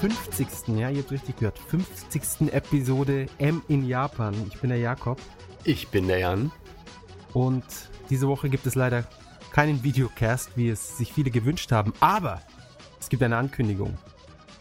50. 0.00 0.76
Ja, 0.78 0.90
ihr 0.90 0.98
habt 1.02 1.10
richtig 1.10 1.36
gehört. 1.38 1.58
50. 1.58 2.52
Episode 2.52 3.26
M 3.38 3.62
in 3.68 3.86
Japan. 3.86 4.34
Ich 4.48 4.60
bin 4.60 4.70
der 4.70 4.78
Jakob 4.78 5.18
Ich 5.64 5.88
bin 5.88 6.06
der 6.06 6.18
Jan. 6.18 6.50
und 7.32 7.64
diese 8.10 8.28
Woche 8.28 8.48
gibt 8.48 8.66
es 8.66 8.74
leider 8.74 9.04
keinen 9.52 9.82
Videocast, 9.82 10.56
wie 10.56 10.68
es 10.68 10.98
sich 10.98 11.12
viele 11.12 11.30
gewünscht 11.30 11.72
haben. 11.72 11.92
Aber 12.00 12.42
es 13.00 13.08
gibt 13.08 13.22
eine 13.22 13.36
Ankündigung. 13.36 13.96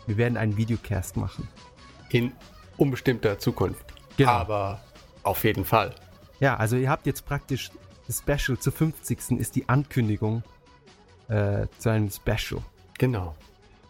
Wir 0.08 0.18
werden 0.18 0.38
einen 0.38 0.56
Videocast 0.58 1.18
machen. 1.18 1.48
In 2.10 2.32
unbestimmter 2.78 3.38
Zukunft. 3.38 3.94
Genau. 4.18 4.32
Aber 4.32 4.80
auf 5.24 5.44
jeden 5.44 5.66
Fall. 5.66 5.94
Ja, 6.40 6.56
also 6.56 6.76
ihr 6.78 6.90
habt 6.90 7.06
jetzt 7.08 7.26
praktisch 7.26 7.72
das 8.08 8.20
Special 8.20 8.58
zur 8.58 8.72
50. 8.72 9.32
ist 9.40 9.56
die 9.56 9.68
Ankündigung 9.68 10.44
äh, 11.28 11.68
zu 11.78 11.90
einem 11.90 12.10
Special. 12.10 12.62
Genau. 12.98 13.36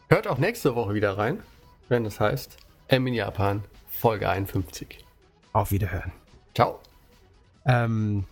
Hört 0.10 0.28
auch 0.28 0.38
nächste 0.38 0.75
Woche 0.75 0.94
wieder 0.94 1.18
rein, 1.18 1.42
wenn 1.90 2.06
es 2.06 2.19
heißt 2.19 2.57
M 2.88 3.07
in 3.07 3.13
Japan, 3.16 3.63
Folge 3.88 4.30
51. 4.30 5.04
Auf 5.54 5.72
Wiederhören. 5.72 6.12
Ciao. 6.54 6.80
Ähm, 7.66 8.25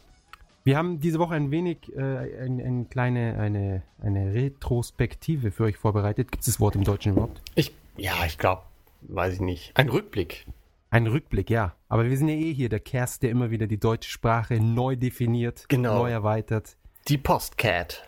wir 0.63 0.77
haben 0.77 0.99
diese 0.99 1.19
Woche 1.19 1.33
ein 1.35 1.49
wenig 1.51 1.77
äh, 1.95 1.99
ein, 2.43 2.61
eine 2.61 2.85
kleine 2.85 3.37
eine, 3.39 3.81
eine 4.01 4.33
Retrospektive 4.33 5.51
für 5.51 5.63
euch 5.63 5.77
vorbereitet. 5.77 6.31
Gibt 6.31 6.41
es 6.43 6.53
das 6.53 6.59
Wort 6.59 6.75
im 6.75 6.83
Deutschen 6.83 7.13
überhaupt? 7.13 7.41
Ich, 7.55 7.73
ja, 7.97 8.13
ich 8.25 8.37
glaube, 8.37 8.61
weiß 9.01 9.33
ich 9.35 9.39
nicht. 9.41 9.71
Ein 9.75 9.89
Rückblick. 9.89 10.45
Ein 10.91 11.07
Rückblick, 11.07 11.49
ja. 11.49 11.75
Aber 11.89 12.05
wir 12.07 12.15
sind 12.17 12.27
ja 12.27 12.35
eh 12.35 12.53
hier 12.53 12.69
der 12.69 12.79
Kerst, 12.79 13.23
der 13.23 13.31
immer 13.31 13.49
wieder 13.49 13.65
die 13.65 13.79
deutsche 13.79 14.11
Sprache 14.11 14.59
neu 14.59 14.95
definiert, 14.95 15.65
Genau. 15.69 15.99
neu 16.03 16.11
erweitert. 16.11 16.77
Die 17.07 17.17
Postcat. 17.17 18.03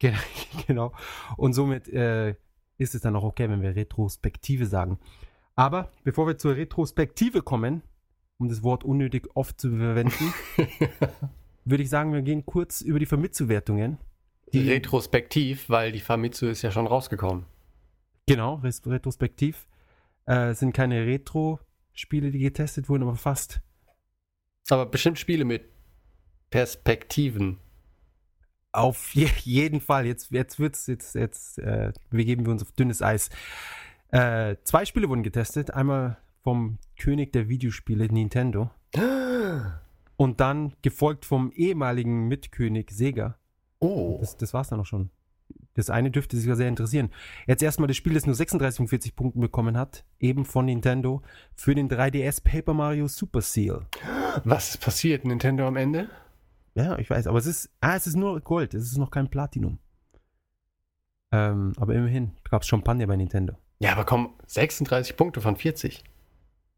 Gen- 0.00 0.18
genau. 0.66 0.92
Und 1.38 1.54
somit 1.54 1.88
äh, 1.88 2.34
ist 2.78 2.94
es 2.94 3.00
dann 3.02 3.16
auch 3.16 3.24
okay, 3.24 3.48
wenn 3.48 3.62
wir 3.62 3.76
Retrospektive 3.76 4.66
sagen. 4.66 4.98
Aber 5.56 5.90
bevor 6.02 6.26
wir 6.26 6.38
zur 6.38 6.56
Retrospektive 6.56 7.42
kommen, 7.42 7.82
um 8.38 8.48
das 8.48 8.62
Wort 8.62 8.82
unnötig 8.84 9.28
oft 9.34 9.60
zu 9.60 9.70
verwenden, 9.76 10.34
würde 11.64 11.82
ich 11.82 11.88
sagen, 11.90 12.12
wir 12.12 12.22
gehen 12.22 12.44
kurz 12.44 12.80
über 12.80 12.98
die 12.98 13.06
Vermitzuwertungen. 13.06 13.98
Die- 14.52 14.68
Retrospektiv, 14.68 15.68
weil 15.68 15.92
die 15.92 16.00
Famitsu 16.00 16.46
ist 16.46 16.62
ja 16.62 16.70
schon 16.70 16.86
rausgekommen. 16.86 17.44
Genau, 18.26 18.60
retrospektiv. 18.86 19.66
Äh, 20.26 20.50
es 20.50 20.60
sind 20.60 20.72
keine 20.72 21.06
Retro-Spiele, 21.06 22.30
die 22.30 22.38
getestet 22.38 22.88
wurden, 22.88 23.02
aber 23.02 23.16
fast. 23.16 23.60
Aber 24.70 24.86
bestimmt 24.86 25.18
Spiele 25.18 25.44
mit 25.44 25.64
Perspektiven. 26.50 27.58
Auf 28.74 29.14
je 29.14 29.28
jeden 29.44 29.80
Fall. 29.80 30.04
Jetzt, 30.04 30.32
jetzt 30.32 30.58
wird's, 30.58 30.88
jetzt, 30.88 31.14
jetzt 31.14 31.58
äh, 31.60 31.92
begeben 32.10 32.44
wir 32.44 32.50
uns 32.50 32.62
auf 32.62 32.72
dünnes 32.72 33.02
Eis. 33.02 33.30
Äh, 34.08 34.56
zwei 34.64 34.84
Spiele 34.84 35.08
wurden 35.08 35.22
getestet. 35.22 35.72
Einmal 35.72 36.18
vom 36.42 36.78
König 36.98 37.32
der 37.32 37.48
Videospiele, 37.48 38.06
Nintendo. 38.06 38.72
Und 40.16 40.40
dann 40.40 40.72
gefolgt 40.82 41.24
vom 41.24 41.52
ehemaligen 41.52 42.26
Mitkönig 42.26 42.90
Sega. 42.90 43.38
Oh. 43.78 44.18
Das, 44.20 44.36
das 44.36 44.52
war's 44.52 44.70
dann 44.70 44.80
auch 44.80 44.86
schon. 44.86 45.10
Das 45.74 45.88
eine 45.88 46.10
dürfte 46.10 46.36
sich 46.36 46.46
ja 46.46 46.56
sehr 46.56 46.68
interessieren. 46.68 47.10
Jetzt 47.46 47.62
erstmal 47.62 47.86
das 47.86 47.96
Spiel, 47.96 48.14
das 48.14 48.26
nur 48.26 48.34
36 48.34 48.76
von 48.76 48.88
40 48.88 49.14
Punkten 49.14 49.40
bekommen 49.40 49.76
hat, 49.76 50.04
eben 50.18 50.44
von 50.44 50.64
Nintendo, 50.66 51.22
für 51.54 51.76
den 51.76 51.88
3DS 51.88 52.42
Paper 52.42 52.74
Mario 52.74 53.06
Super 53.06 53.40
Seal. 53.40 53.86
Was 54.44 54.70
ist 54.70 54.80
passiert, 54.80 55.24
Nintendo 55.24 55.66
am 55.66 55.76
Ende? 55.76 56.08
Ja, 56.74 56.98
ich 56.98 57.08
weiß, 57.08 57.26
aber 57.26 57.38
es 57.38 57.46
ist, 57.46 57.70
ah, 57.80 57.94
es 57.96 58.06
ist 58.06 58.16
nur 58.16 58.40
Gold, 58.40 58.74
es 58.74 58.84
ist 58.84 58.98
noch 58.98 59.10
kein 59.10 59.28
Platinum. 59.30 59.78
Ähm, 61.32 61.72
aber 61.76 61.94
immerhin 61.94 62.32
gab 62.48 62.62
es 62.62 62.68
Champagner 62.68 63.06
bei 63.06 63.16
Nintendo. 63.16 63.54
Ja, 63.78 63.92
aber 63.92 64.04
komm, 64.04 64.34
36 64.46 65.16
Punkte 65.16 65.40
von 65.40 65.56
40. 65.56 66.04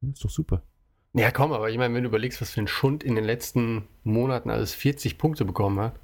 Hm, 0.01 0.13
Ist 0.13 0.25
doch 0.25 0.31
super. 0.31 0.63
Ja, 1.15 1.31
komm, 1.31 1.53
aber 1.53 1.71
ich 1.71 1.79
meine, 1.79 1.95
wenn 1.95 2.03
du 2.03 2.09
überlegst, 2.09 2.41
was 2.41 2.51
für 2.51 2.61
ein 2.61 2.69
Schund 2.69 3.03
in 3.03 3.15
den 3.15 3.25
letzten 3.25 3.89
Monaten 4.03 4.51
alles 4.51 4.75
40 4.75 5.17
Punkte 5.17 5.45
bekommen 5.47 5.81
hat. 5.81 5.99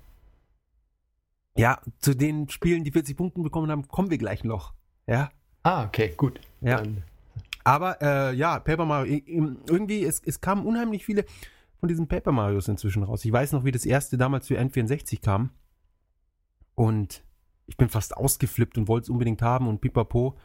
Ja, 1.55 1.83
zu 1.99 2.15
den 2.15 2.49
Spielen, 2.49 2.83
die 2.83 2.93
40 2.93 3.17
Punkte 3.17 3.43
bekommen 3.43 3.71
haben, 3.71 3.89
kommen 3.89 4.11
wir 4.11 4.17
gleich 4.17 4.43
noch. 4.43 4.73
Ja. 5.07 5.31
Ah, 5.63 5.85
okay, 5.85 6.15
gut. 6.17 6.41
Ja. 6.63 6.79
Dann, 6.79 7.05
Aber 7.63 8.01
äh, 8.01 8.35
ja, 8.35 8.59
Paper 8.59 8.87
Mario, 8.87 9.21
irgendwie, 9.27 10.03
es, 10.05 10.23
es 10.25 10.41
kamen 10.41 10.65
unheimlich 10.65 11.05
viele 11.05 11.27
von 11.83 11.89
diesen 11.89 12.07
Paper 12.07 12.31
Marios 12.31 12.69
inzwischen 12.69 13.03
raus. 13.03 13.25
Ich 13.25 13.33
weiß 13.33 13.51
noch, 13.51 13.65
wie 13.65 13.73
das 13.73 13.85
erste 13.85 14.17
damals 14.17 14.47
für 14.47 14.57
N64 14.57 15.21
kam. 15.21 15.51
Und 16.77 17.25
ich 17.67 17.77
bin 17.77 17.89
fast 17.89 18.17
ausgeflippt 18.17 18.79
und 18.79 18.87
wollte 18.87 19.07
es 19.07 19.11
unbedingt 19.11 19.43
haben 19.43 19.67
und 19.67 19.81
pipapo. 19.81 20.39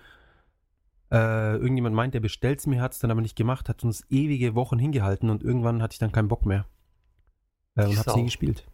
Äh, 1.12 1.58
irgendjemand 1.58 1.96
meint, 1.96 2.16
der 2.16 2.22
bestellt 2.22 2.58
es 2.58 2.66
mir, 2.66 2.82
hat 2.82 2.94
es 2.94 3.00
dann 3.00 3.12
aber 3.12 3.22
nicht 3.22 3.36
gemacht, 3.36 3.70
hat 3.70 3.84
uns 3.84 4.04
ewige 4.10 4.56
Wochen 4.56 4.80
hingehalten 4.80 5.30
und 5.30 5.44
irgendwann 5.44 5.84
hatte 5.84 5.94
ich 5.94 6.00
dann 6.00 6.12
keinen 6.12 6.28
Bock 6.28 6.48
mehr. 6.48 6.66
Äh, 7.76 7.86
und 7.86 7.98
hab's 7.98 8.06
Sau. 8.06 8.18
nie 8.18 8.26
gespielt. 8.26 8.66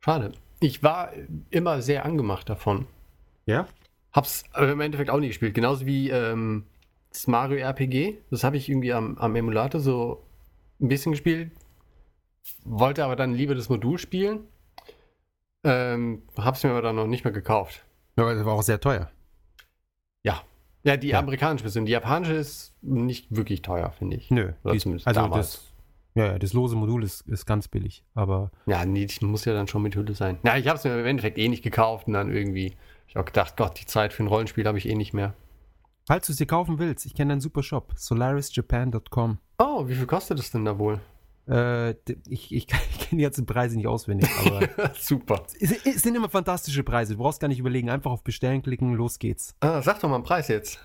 schade. 0.00 0.32
Ich 0.58 0.82
war 0.82 1.12
immer 1.50 1.82
sehr 1.82 2.04
angemacht 2.04 2.48
davon. 2.48 2.88
Ja? 3.46 3.68
Hab's 4.12 4.42
aber 4.54 4.72
im 4.72 4.80
Endeffekt 4.80 5.08
auch 5.08 5.20
nie 5.20 5.28
gespielt. 5.28 5.54
Genauso 5.54 5.86
wie 5.86 6.10
ähm, 6.10 6.64
das 7.10 7.28
Mario 7.28 7.58
RPG. 7.58 8.18
Das 8.28 8.42
habe 8.42 8.56
ich 8.56 8.68
irgendwie 8.68 8.92
am, 8.92 9.16
am 9.18 9.36
Emulator 9.36 9.80
so 9.80 10.24
ein 10.80 10.88
bisschen 10.88 11.12
gespielt. 11.12 11.50
Wollte 12.64 13.04
aber 13.04 13.16
dann 13.16 13.34
lieber 13.34 13.54
das 13.54 13.68
Modul 13.68 13.98
spielen. 13.98 14.46
Ähm, 15.64 16.22
hab's 16.36 16.62
mir 16.62 16.70
aber 16.70 16.82
dann 16.82 16.96
noch 16.96 17.06
nicht 17.06 17.24
mehr 17.24 17.32
gekauft. 17.32 17.84
Ja, 18.16 18.24
aber 18.24 18.34
das 18.34 18.44
war 18.44 18.54
auch 18.54 18.62
sehr 18.62 18.80
teuer. 18.80 19.10
Ja. 20.22 20.42
Ja, 20.84 20.96
die 20.96 21.08
Ja. 21.08 21.18
amerikanische 21.18 21.64
Version. 21.64 21.84
Die 21.86 21.92
japanische 21.92 22.34
ist 22.34 22.74
nicht 22.82 23.34
wirklich 23.34 23.62
teuer, 23.62 23.90
finde 23.92 24.16
ich. 24.16 24.30
Nö. 24.30 24.52
Oder 24.64 24.72
die- 24.74 24.78
zumindest 24.80 25.06
also 25.06 25.20
damals. 25.20 25.52
das, 25.52 25.72
ja, 26.14 26.26
ja, 26.32 26.38
das 26.38 26.52
lose 26.52 26.76
Modul 26.76 27.02
ist, 27.04 27.22
ist 27.28 27.44
ganz 27.46 27.68
billig. 27.68 28.04
Aber 28.14 28.50
Ja, 28.66 28.84
nee, 28.84 29.06
die 29.06 29.24
muss 29.24 29.44
ja 29.44 29.52
dann 29.52 29.66
schon 29.68 29.82
mit 29.82 29.94
Hülle 29.96 30.14
sein. 30.14 30.38
Ja, 30.44 30.56
ich 30.56 30.68
habe 30.68 30.78
es 30.78 30.84
mir 30.84 30.98
im 30.98 31.06
Endeffekt 31.06 31.38
eh 31.38 31.48
nicht 31.48 31.62
gekauft 31.62 32.06
und 32.06 32.14
dann 32.14 32.32
irgendwie. 32.32 32.76
Ich 33.08 33.16
habe 33.16 33.24
gedacht, 33.24 33.56
Gott, 33.56 33.80
die 33.80 33.86
Zeit 33.86 34.12
für 34.12 34.22
ein 34.22 34.26
Rollenspiel 34.28 34.66
habe 34.66 34.78
ich 34.78 34.88
eh 34.88 34.94
nicht 34.94 35.12
mehr. 35.14 35.34
Falls 36.08 36.26
du 36.26 36.32
es 36.32 36.38
dir 36.38 36.46
kaufen 36.46 36.78
willst, 36.78 37.04
ich 37.06 37.14
kenne 37.14 37.32
einen 37.32 37.40
super 37.40 37.62
Shop. 37.62 37.92
solarisjapan.com. 37.94 39.38
Oh, 39.58 39.86
wie 39.86 39.94
viel 39.94 40.06
kostet 40.06 40.38
es 40.38 40.50
denn 40.50 40.64
da 40.64 40.78
wohl? 40.78 41.00
Äh, 41.46 41.90
ich, 42.28 42.50
ich, 42.50 42.52
ich 42.52 42.66
kenne 42.98 43.18
die 43.18 43.22
ganzen 43.22 43.44
Preise 43.44 43.76
nicht 43.76 43.86
auswendig, 43.86 44.28
aber 44.44 44.94
Super. 44.98 45.44
es, 45.60 45.70
es 45.70 46.02
sind 46.02 46.14
immer 46.14 46.30
fantastische 46.30 46.82
Preise. 46.82 47.12
Du 47.12 47.18
brauchst 47.22 47.40
gar 47.40 47.48
nicht 47.48 47.58
überlegen. 47.58 47.90
Einfach 47.90 48.10
auf 48.10 48.24
Bestellen 48.24 48.62
klicken, 48.62 48.94
los 48.94 49.18
geht's. 49.18 49.54
Ah, 49.60 49.82
sag 49.82 50.00
doch 50.00 50.08
mal 50.08 50.16
einen 50.16 50.24
Preis 50.24 50.48
jetzt. 50.48 50.80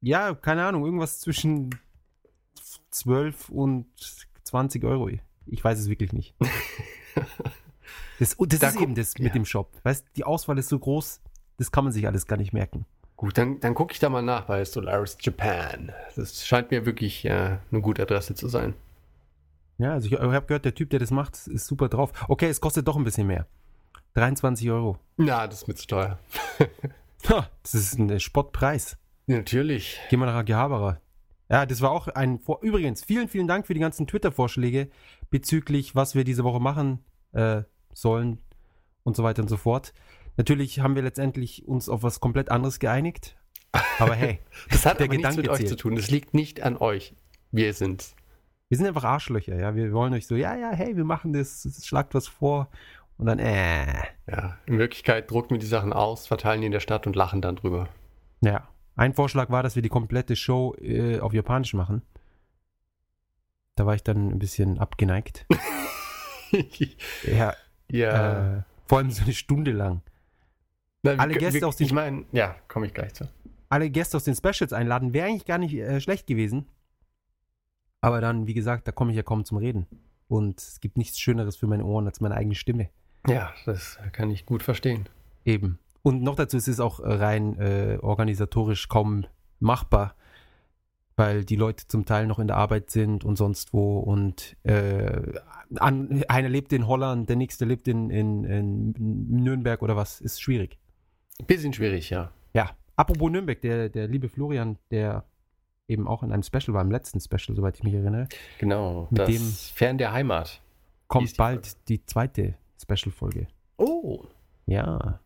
Ja, 0.00 0.34
keine 0.34 0.64
Ahnung, 0.64 0.84
irgendwas 0.84 1.18
zwischen 1.18 1.70
12 2.90 3.48
und 3.48 3.86
20 4.44 4.84
Euro. 4.84 5.10
Ich 5.46 5.64
weiß 5.64 5.78
es 5.78 5.88
wirklich 5.88 6.12
nicht. 6.12 6.34
Das, 8.18 8.34
das 8.38 8.58
Da 8.60 8.68
ist 8.68 8.80
eben 8.80 8.94
das 8.94 9.18
mit 9.18 9.26
ja. 9.28 9.32
dem 9.34 9.44
Shop. 9.44 9.70
Weißt 9.82 10.06
die 10.16 10.24
Auswahl 10.24 10.56
ist 10.56 10.70
so 10.70 10.78
groß, 10.78 11.20
das 11.58 11.70
kann 11.70 11.84
man 11.84 11.92
sich 11.92 12.06
alles 12.06 12.26
gar 12.26 12.38
nicht 12.38 12.54
merken. 12.54 12.86
Gut, 13.16 13.38
dann, 13.38 13.60
dann 13.60 13.74
gucke 13.74 13.92
ich 13.92 13.98
da 13.98 14.10
mal 14.10 14.22
nach 14.22 14.44
bei 14.44 14.64
Solaris 14.64 15.16
Japan. 15.20 15.92
Das 16.16 16.46
scheint 16.46 16.70
mir 16.70 16.84
wirklich 16.84 17.24
äh, 17.24 17.58
eine 17.70 17.80
gute 17.80 18.02
Adresse 18.02 18.34
zu 18.34 18.48
sein. 18.48 18.74
Ja, 19.78 19.92
also 19.92 20.06
ich, 20.06 20.12
ich 20.12 20.20
habe 20.20 20.46
gehört, 20.46 20.64
der 20.64 20.74
Typ, 20.74 20.90
der 20.90 21.00
das 21.00 21.10
macht, 21.10 21.34
ist 21.46 21.66
super 21.66 21.88
drauf. 21.88 22.12
Okay, 22.28 22.48
es 22.48 22.60
kostet 22.60 22.86
doch 22.88 22.96
ein 22.96 23.04
bisschen 23.04 23.26
mehr. 23.26 23.46
23 24.14 24.70
Euro. 24.70 24.98
Na, 25.16 25.46
das 25.46 25.62
ist 25.62 25.68
mir 25.68 25.74
zu 25.74 25.86
teuer. 25.86 26.18
Ha, 27.28 27.50
das 27.62 27.74
ist 27.74 27.98
ein 27.98 28.20
Spottpreis. 28.20 28.96
Natürlich. 29.26 29.98
Gehen 30.10 30.20
wir 30.20 30.26
nach 30.26 30.36
Akihabara. 30.36 31.00
Ja, 31.50 31.66
das 31.66 31.80
war 31.80 31.90
auch 31.90 32.06
ein. 32.08 32.38
Vor 32.38 32.60
Übrigens, 32.62 33.02
vielen, 33.02 33.28
vielen 33.28 33.48
Dank 33.48 33.66
für 33.66 33.74
die 33.74 33.80
ganzen 33.80 34.06
Twitter-Vorschläge 34.06 34.90
bezüglich, 35.30 35.96
was 35.96 36.14
wir 36.14 36.22
diese 36.22 36.44
Woche 36.44 36.60
machen 36.60 37.04
äh, 37.32 37.62
sollen 37.92 38.38
und 39.02 39.16
so 39.16 39.24
weiter 39.24 39.42
und 39.42 39.48
so 39.48 39.56
fort. 39.56 39.92
Natürlich 40.36 40.80
haben 40.80 40.94
wir 40.94 41.02
letztendlich 41.02 41.66
uns 41.66 41.88
auf 41.88 42.02
was 42.02 42.20
komplett 42.20 42.50
anderes 42.50 42.78
geeinigt. 42.78 43.36
Aber 43.98 44.14
hey, 44.14 44.40
Das 44.70 44.86
hat 44.86 45.00
Der 45.00 45.06
aber 45.06 45.14
nichts 45.16 45.28
Gedanke 45.28 45.40
mit 45.42 45.50
euch 45.50 45.58
zählt. 45.58 45.68
zu 45.70 45.76
tun. 45.76 45.96
Das 45.96 46.10
liegt 46.10 46.34
nicht 46.34 46.62
an 46.62 46.76
euch. 46.76 47.14
Wir 47.52 47.72
sind's. 47.74 48.14
wir 48.68 48.76
sind 48.78 48.86
einfach 48.86 49.04
Arschlöcher, 49.04 49.56
ja. 49.56 49.74
Wir 49.74 49.92
wollen 49.92 50.12
euch 50.12 50.26
so, 50.26 50.34
ja, 50.36 50.54
ja, 50.56 50.70
hey, 50.72 50.96
wir 50.96 51.04
machen 51.04 51.32
das, 51.32 51.64
es 51.64 51.86
schlagt 51.86 52.14
was 52.14 52.26
vor. 52.28 52.68
Und 53.18 53.26
dann, 53.26 53.38
äh. 53.38 53.86
Ja, 54.26 54.58
in 54.66 54.78
Wirklichkeit 54.78 55.30
drucken 55.30 55.50
wir 55.50 55.58
die 55.58 55.66
Sachen 55.66 55.92
aus, 55.92 56.26
verteilen 56.26 56.60
die 56.60 56.66
in 56.66 56.72
der 56.72 56.80
Stadt 56.80 57.06
und 57.06 57.16
lachen 57.16 57.40
dann 57.40 57.56
drüber. 57.56 57.88
Ja. 58.42 58.68
Ein 58.94 59.12
Vorschlag 59.12 59.50
war, 59.50 59.62
dass 59.62 59.74
wir 59.74 59.82
die 59.82 59.90
komplette 59.90 60.36
Show 60.36 60.74
äh, 60.80 61.20
auf 61.20 61.34
Japanisch 61.34 61.74
machen. 61.74 62.02
Da 63.74 63.84
war 63.84 63.94
ich 63.94 64.02
dann 64.02 64.30
ein 64.30 64.38
bisschen 64.38 64.78
abgeneigt. 64.78 65.46
ja, 67.22 67.54
ja. 67.90 68.56
äh, 68.58 68.62
vor 68.86 68.98
allem 68.98 69.10
so 69.10 69.22
eine 69.22 69.34
Stunde 69.34 69.72
lang. 69.72 70.00
Na, 71.02 71.12
wir- 71.12 71.20
alle 71.20 71.34
Gäste 71.34 71.60
wir, 71.60 71.68
aus 71.68 71.76
den- 71.76 71.86
Ich 71.86 71.92
meine, 71.92 72.24
ja, 72.32 72.56
komme 72.68 72.86
ich 72.86 72.94
gleich 72.94 73.14
zu. 73.14 73.28
alle 73.68 73.90
Gäste 73.90 74.16
aus 74.16 74.24
den 74.24 74.34
Specials 74.34 74.72
einladen, 74.72 75.12
wäre 75.12 75.26
eigentlich 75.28 75.44
gar 75.46 75.58
nicht 75.58 75.74
äh, 75.74 76.00
schlecht 76.00 76.26
gewesen. 76.26 76.66
Aber 78.00 78.20
dann, 78.20 78.46
wie 78.46 78.54
gesagt, 78.54 78.86
da 78.86 78.92
komme 78.92 79.10
ich 79.10 79.16
ja 79.16 79.22
kaum 79.22 79.44
zum 79.44 79.58
Reden. 79.58 79.86
Und 80.28 80.60
es 80.60 80.80
gibt 80.80 80.96
nichts 80.98 81.18
Schöneres 81.18 81.56
für 81.56 81.66
meine 81.66 81.84
Ohren 81.84 82.06
als 82.06 82.20
meine 82.20 82.34
eigene 82.36 82.54
Stimme. 82.54 82.90
Ja, 83.28 83.52
das 83.64 83.98
kann 84.12 84.30
ich 84.30 84.46
gut 84.46 84.62
verstehen. 84.62 85.08
Eben. 85.44 85.78
Und 86.02 86.22
noch 86.22 86.36
dazu 86.36 86.56
ist 86.56 86.68
es 86.68 86.78
auch 86.80 87.00
äh, 87.00 87.12
rein 87.12 87.58
äh, 87.58 87.98
organisatorisch 88.00 88.88
kaum 88.88 89.26
machbar, 89.58 90.14
weil 91.16 91.44
die 91.44 91.56
Leute 91.56 91.86
zum 91.88 92.04
Teil 92.04 92.26
noch 92.26 92.38
in 92.38 92.46
der 92.46 92.56
Arbeit 92.56 92.90
sind 92.90 93.24
und 93.24 93.36
sonst 93.36 93.72
wo. 93.72 93.98
Und 93.98 94.56
äh, 94.64 95.32
an, 95.76 96.22
einer 96.28 96.48
lebt 96.48 96.72
in 96.72 96.86
Holland, 96.86 97.28
der 97.28 97.36
nächste 97.36 97.64
lebt 97.64 97.88
in, 97.88 98.10
in, 98.10 98.44
in 98.44 98.94
Nürnberg 99.42 99.82
oder 99.82 99.96
was. 99.96 100.20
Ist 100.20 100.40
schwierig. 100.40 100.78
Bisschen 101.46 101.72
schwierig, 101.72 102.10
ja. 102.10 102.32
Ja, 102.54 102.70
apropos 102.96 103.30
Nürnberg, 103.30 103.60
der, 103.60 103.88
der 103.88 104.08
liebe 104.08 104.28
Florian, 104.28 104.78
der 104.90 105.24
eben 105.88 106.08
auch 106.08 106.22
in 106.22 106.32
einem 106.32 106.42
Special 106.42 106.72
war, 106.74 106.82
im 106.82 106.90
letzten 106.90 107.20
Special, 107.20 107.54
soweit 107.54 107.76
ich 107.76 107.82
mich 107.84 107.94
erinnere, 107.94 108.28
Genau. 108.58 109.06
Mit 109.10 109.20
das 109.20 109.28
dem- 109.28 109.42
Fern 109.74 109.98
der 109.98 110.12
Heimat. 110.12 110.60
Kommt 111.08 111.30
die 111.30 111.36
bald 111.36 111.88
die 111.88 112.04
zweite 112.06 112.54
Special-Folge. 112.82 113.46
Oh. 113.76 114.24
Ja. 114.66 115.20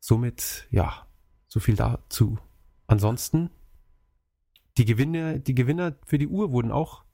Somit, 0.00 0.66
ja, 0.70 1.06
so 1.48 1.60
viel 1.60 1.76
dazu. 1.76 2.38
Ansonsten, 2.86 3.50
die 4.78 4.84
Gewinner, 4.86 5.38
die 5.38 5.54
Gewinner 5.54 5.96
für 6.06 6.18
die 6.18 6.28
Uhr 6.28 6.52
wurden 6.52 6.70
auch, 6.72 7.04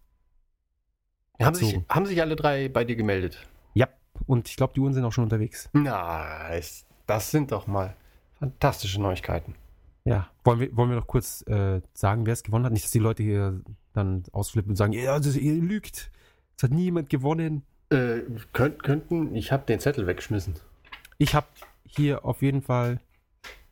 Haben 1.42 1.54
sich, 1.56 1.80
haben 1.88 2.06
sich 2.06 2.20
alle 2.20 2.36
drei 2.36 2.68
bei 2.68 2.84
dir 2.84 2.94
gemeldet? 2.96 3.44
ja, 3.74 3.88
und 4.26 4.48
ich 4.48 4.56
glaube, 4.56 4.74
die 4.74 4.80
Uhren 4.80 4.92
sind 4.94 5.04
auch 5.04 5.12
schon 5.12 5.24
unterwegs. 5.24 5.68
Nice. 5.72 6.86
Das 7.06 7.30
sind 7.30 7.52
doch 7.52 7.66
mal 7.66 7.94
fantastische 8.38 9.00
Neuigkeiten. 9.00 9.54
Ja, 10.04 10.28
wollen 10.44 10.60
wir, 10.60 10.76
wollen 10.76 10.90
wir 10.90 10.96
noch 10.96 11.06
kurz 11.06 11.42
äh, 11.46 11.80
sagen, 11.94 12.26
wer 12.26 12.32
es 12.34 12.42
gewonnen 12.42 12.64
hat? 12.66 12.72
Nicht, 12.72 12.84
dass 12.84 12.90
die 12.90 12.98
Leute 12.98 13.22
hier 13.22 13.60
dann 13.94 14.22
ausflippen 14.32 14.70
und 14.70 14.76
sagen, 14.76 14.92
ja, 14.92 15.18
das, 15.18 15.36
ihr 15.36 15.54
lügt. 15.54 16.10
Es 16.56 16.62
hat 16.62 16.70
niemand 16.70 17.08
gewonnen. 17.08 17.62
Äh, 17.90 18.20
könnt, 18.52 18.82
könnten, 18.82 19.34
ich 19.34 19.50
habe 19.52 19.64
den 19.66 19.80
Zettel 19.80 20.06
weggeschmissen. 20.06 20.54
Ich 21.18 21.34
habe 21.34 21.46
hier 21.86 22.24
auf 22.24 22.42
jeden 22.42 22.60
Fall 22.62 23.00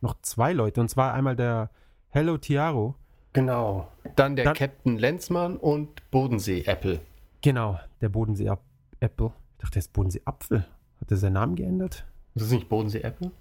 noch 0.01 0.15
zwei 0.21 0.53
Leute, 0.53 0.81
und 0.81 0.89
zwar 0.89 1.13
einmal 1.13 1.35
der 1.35 1.69
Hello 2.09 2.37
Tiaro. 2.37 2.95
Genau. 3.33 3.87
Dann 4.15 4.35
der 4.35 4.45
Dann- 4.45 4.53
Captain 4.55 4.97
Lenzmann 4.97 5.57
und 5.57 6.09
Bodensee 6.11 6.63
Apple. 6.65 6.99
Genau, 7.41 7.79
der 8.01 8.09
Bodensee 8.09 8.49
Ap- 8.49 8.61
Apple. 8.99 9.31
Ich 9.53 9.57
dachte, 9.61 9.71
der 9.73 9.79
ist 9.79 9.93
Bodensee 9.93 10.21
Apfel. 10.25 10.65
Hat 11.01 11.11
er 11.11 11.17
seinen 11.17 11.33
Namen 11.33 11.55
geändert? 11.55 12.05
Ist 12.35 12.43
das 12.45 12.51
nicht 12.51 12.69
Bodensee 12.69 13.01
Apple? 13.01 13.31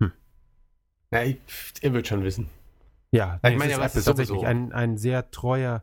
Hm. 0.00 0.12
Na, 1.10 1.24
ich, 1.24 1.38
ihr 1.82 1.92
wird 1.92 2.06
schon 2.06 2.24
wissen. 2.24 2.48
Ja, 3.12 3.36
Ich 3.44 3.50
nee, 3.50 3.56
meine 3.56 3.70
ja, 3.72 3.76
ist 3.78 3.84
was 3.84 3.96
ist 3.96 4.04
tatsächlich 4.06 4.44
ein, 4.46 4.72
ein 4.72 4.96
sehr 4.96 5.30
treuer 5.30 5.82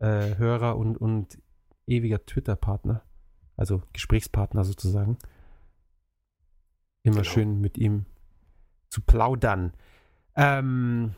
äh, 0.00 0.36
Hörer 0.36 0.76
und, 0.76 0.96
und 0.96 1.38
ewiger 1.86 2.24
Twitter-Partner. 2.24 3.02
Also 3.56 3.82
Gesprächspartner 3.92 4.64
sozusagen. 4.64 5.18
Immer 7.04 7.22
Genau. 7.22 7.24
schön 7.30 7.60
mit 7.60 7.78
ihm 7.78 8.06
zu 8.88 9.00
plaudern. 9.02 9.74
Ähm, 10.34 11.14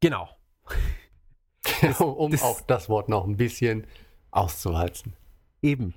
genau. 0.00 0.28
um 1.98 2.30
das- 2.30 2.42
auch 2.42 2.60
das 2.60 2.88
Wort 2.88 3.08
noch 3.08 3.26
ein 3.26 3.36
bisschen 3.36 3.86
auszuwalzen. 4.30 5.14
Eben. 5.62 5.94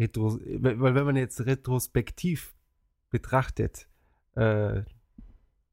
Retro, 0.00 0.38
weil 0.40 0.94
wenn 0.94 1.04
man 1.04 1.16
jetzt 1.16 1.44
retrospektiv 1.46 2.54
betrachtet, 3.10 3.86
äh, 4.34 4.82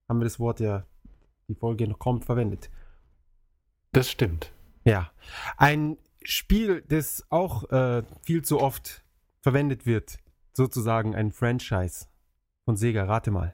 haben 0.08 0.20
wir 0.20 0.26
das 0.26 0.40
Wort 0.40 0.60
ja 0.60 0.86
die 1.48 1.56
Folge 1.56 1.88
noch 1.88 2.00
kaum 2.00 2.22
verwendet. 2.22 2.70
Das 3.92 4.10
stimmt. 4.10 4.52
Ja. 4.84 5.12
Ein 5.58 5.98
Spiel, 6.24 6.84
das 6.88 7.26
auch 7.30 7.70
äh, 7.72 8.04
viel 8.22 8.44
zu 8.44 8.60
oft 8.60 9.04
verwendet 9.42 9.86
wird, 9.86 10.18
sozusagen 10.54 11.16
ein 11.16 11.32
Franchise 11.32 12.08
von 12.66 12.76
Sega, 12.76 13.06
rate 13.06 13.32
mal. 13.32 13.54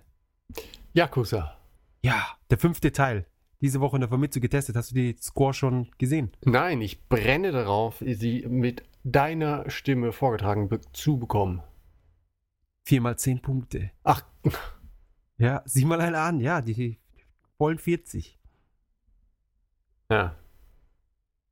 Yakuza. 0.94 1.58
Ja, 2.02 2.26
der 2.50 2.58
fünfte 2.58 2.92
Teil. 2.92 3.26
Diese 3.62 3.80
Woche 3.80 3.96
in 3.96 4.02
der 4.02 4.10
Vermittlung 4.10 4.42
getestet. 4.42 4.76
Hast 4.76 4.92
du 4.92 4.96
die 4.96 5.16
Score 5.22 5.54
schon 5.54 5.90
gesehen? 5.98 6.32
Nein, 6.44 6.82
ich 6.82 7.08
brenne 7.08 7.52
darauf, 7.52 8.04
sie 8.06 8.46
mit 8.48 8.84
deiner 9.04 9.70
Stimme 9.70 10.12
vorgetragen 10.12 10.70
zu 10.94 11.18
bekommen. 11.18 11.62
Viermal 12.86 13.18
zehn 13.18 13.42
Punkte. 13.42 13.92
Ach, 14.04 14.24
Ja, 15.38 15.62
sieh 15.66 15.86
mal 15.86 16.00
einer 16.02 16.20
an, 16.20 16.40
ja, 16.40 16.62
die 16.62 17.00
vollen 17.58 17.78
40. 17.78 18.40
ja. 20.10 20.36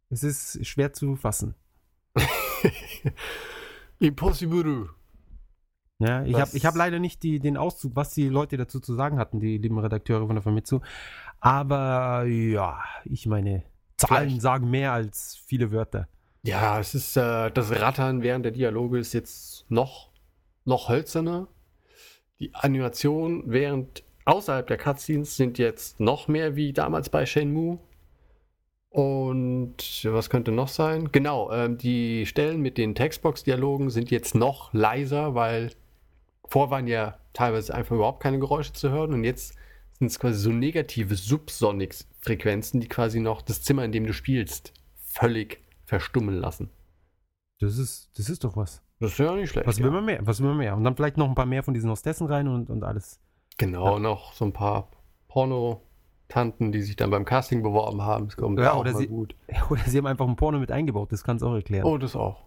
Es 0.10 0.24
ist 0.24 0.66
schwer 0.68 0.92
zu 0.92 1.16
fassen. 1.16 1.56
Impossible. 4.00 4.90
Ja, 6.00 6.26
ich 6.26 6.36
habe 6.36 6.52
ich 6.54 6.66
hab 6.66 6.76
leider 6.76 7.00
nicht 7.00 7.24
die, 7.24 7.40
den 7.40 7.56
Auszug, 7.56 7.96
was 7.96 8.14
die 8.14 8.28
Leute 8.28 8.58
dazu 8.58 8.82
zu 8.82 8.94
sagen 8.94 9.18
hatten, 9.20 9.40
die 9.40 9.58
lieben 9.58 9.80
Redakteure 9.80 10.28
von 10.28 10.36
der 10.36 10.44
Famitsu. 10.44 10.82
Aber 11.40 12.26
ja, 12.26 12.84
ich 13.06 13.26
meine, 13.26 13.64
Zahlen 14.02 14.30
Vielleicht. 14.30 14.42
sagen 14.42 14.70
mehr 14.70 14.94
als 14.94 15.38
viele 15.46 15.72
Wörter. 15.72 16.08
Ja, 16.44 16.80
es 16.80 16.96
ist 16.96 17.18
äh, 17.18 17.52
das 17.52 17.72
Rattern 17.72 18.24
während 18.24 18.46
der 18.46 18.52
Dialoge 18.52 18.98
ist 19.00 19.14
jetzt 19.14 19.70
noch, 19.70 20.10
noch 20.66 20.90
hölzerner. 20.90 21.48
Die 22.40 22.54
Animationen 22.56 23.44
während 23.46 24.04
außerhalb 24.26 24.66
der 24.66 24.78
Cutscenes 24.78 25.38
sind 25.38 25.60
jetzt 25.60 26.00
noch 26.00 26.28
mehr 26.28 26.56
wie 26.56 26.74
damals 26.74 27.10
bei 27.10 27.26
Shenmue. 27.28 27.80
Und 28.90 30.04
was 30.04 30.30
könnte 30.30 30.52
noch 30.52 30.68
sein? 30.68 31.12
Genau, 31.12 31.52
ähm, 31.52 31.78
die 31.78 32.26
Stellen 32.26 32.62
mit 32.62 32.78
den 32.78 32.96
Textbox-Dialogen 32.96 33.90
sind 33.90 34.12
jetzt 34.12 34.36
noch 34.36 34.74
leiser, 34.74 35.36
weil 35.36 35.72
vor 36.46 36.72
waren 36.72 36.88
ja 36.88 37.18
teilweise 37.34 37.74
einfach 37.74 37.96
überhaupt 37.96 38.22
keine 38.22 38.40
Geräusche 38.40 38.74
zu 38.74 38.90
hören 38.90 39.14
und 39.14 39.24
jetzt 39.24 39.56
sind 39.98 40.08
es 40.08 40.20
quasi 40.20 40.40
so 40.40 40.50
negative 40.50 41.16
Subsonic-Frequenzen, 41.16 42.82
die 42.82 42.90
quasi 42.90 43.20
noch 43.22 43.42
das 43.42 43.62
Zimmer, 43.62 43.86
in 43.86 43.94
dem 43.94 44.08
du 44.08 44.14
spielst, 44.14 44.74
völlig 44.98 45.62
verstummen 45.92 46.36
lassen. 46.36 46.70
Das 47.60 47.78
ist, 47.78 48.18
das 48.18 48.30
ist 48.30 48.46
doch 48.46 48.56
was. 48.56 48.82
Das 49.02 49.12
ist 49.12 49.18
ja 49.18 49.36
nicht 49.36 49.50
schlecht. 49.50 49.68
Was 49.68 49.78
ja. 49.78 49.84
will 49.84 49.92
man 49.92 50.06
mehr? 50.06 50.26
Was 50.26 50.40
will 50.40 50.48
man 50.48 50.58
mehr? 50.58 50.74
Und 50.78 50.86
dann 50.86 50.96
vielleicht 50.96 51.18
noch 51.18 51.28
ein 51.28 51.36
paar 51.36 51.46
mehr 51.46 51.64
von 51.64 51.74
diesen 51.74 51.90
Hostessen 51.90 52.28
rein 52.28 52.48
und, 52.48 52.70
und 52.70 52.82
alles. 52.86 53.20
Genau, 53.58 54.00
noch 54.00 54.32
so 54.32 54.46
ein 54.46 54.54
paar 54.54 54.90
Porno-Tanten, 55.28 56.72
die 56.72 56.82
sich 56.82 56.96
dann 56.96 57.10
beim 57.10 57.26
Casting 57.26 57.62
beworben 57.62 58.02
haben. 58.04 58.28
Das 58.28 58.38
kommt 58.38 58.58
Ja, 58.58 58.72
auch 58.72 58.80
oder 58.80 58.94
mal 58.94 59.00
sie- 59.00 59.08
gut. 59.08 59.36
Oder 59.70 59.82
sie 59.86 59.98
haben 59.98 60.08
einfach 60.08 60.26
ein 60.28 60.38
Porno 60.38 60.60
mit 60.60 60.72
eingebaut, 60.72 61.12
das 61.12 61.24
kann 61.26 61.36
es 61.36 61.44
auch 61.44 61.54
erklären. 61.54 61.86
Oh, 61.86 61.98
das 61.98 62.16
auch. 62.16 62.46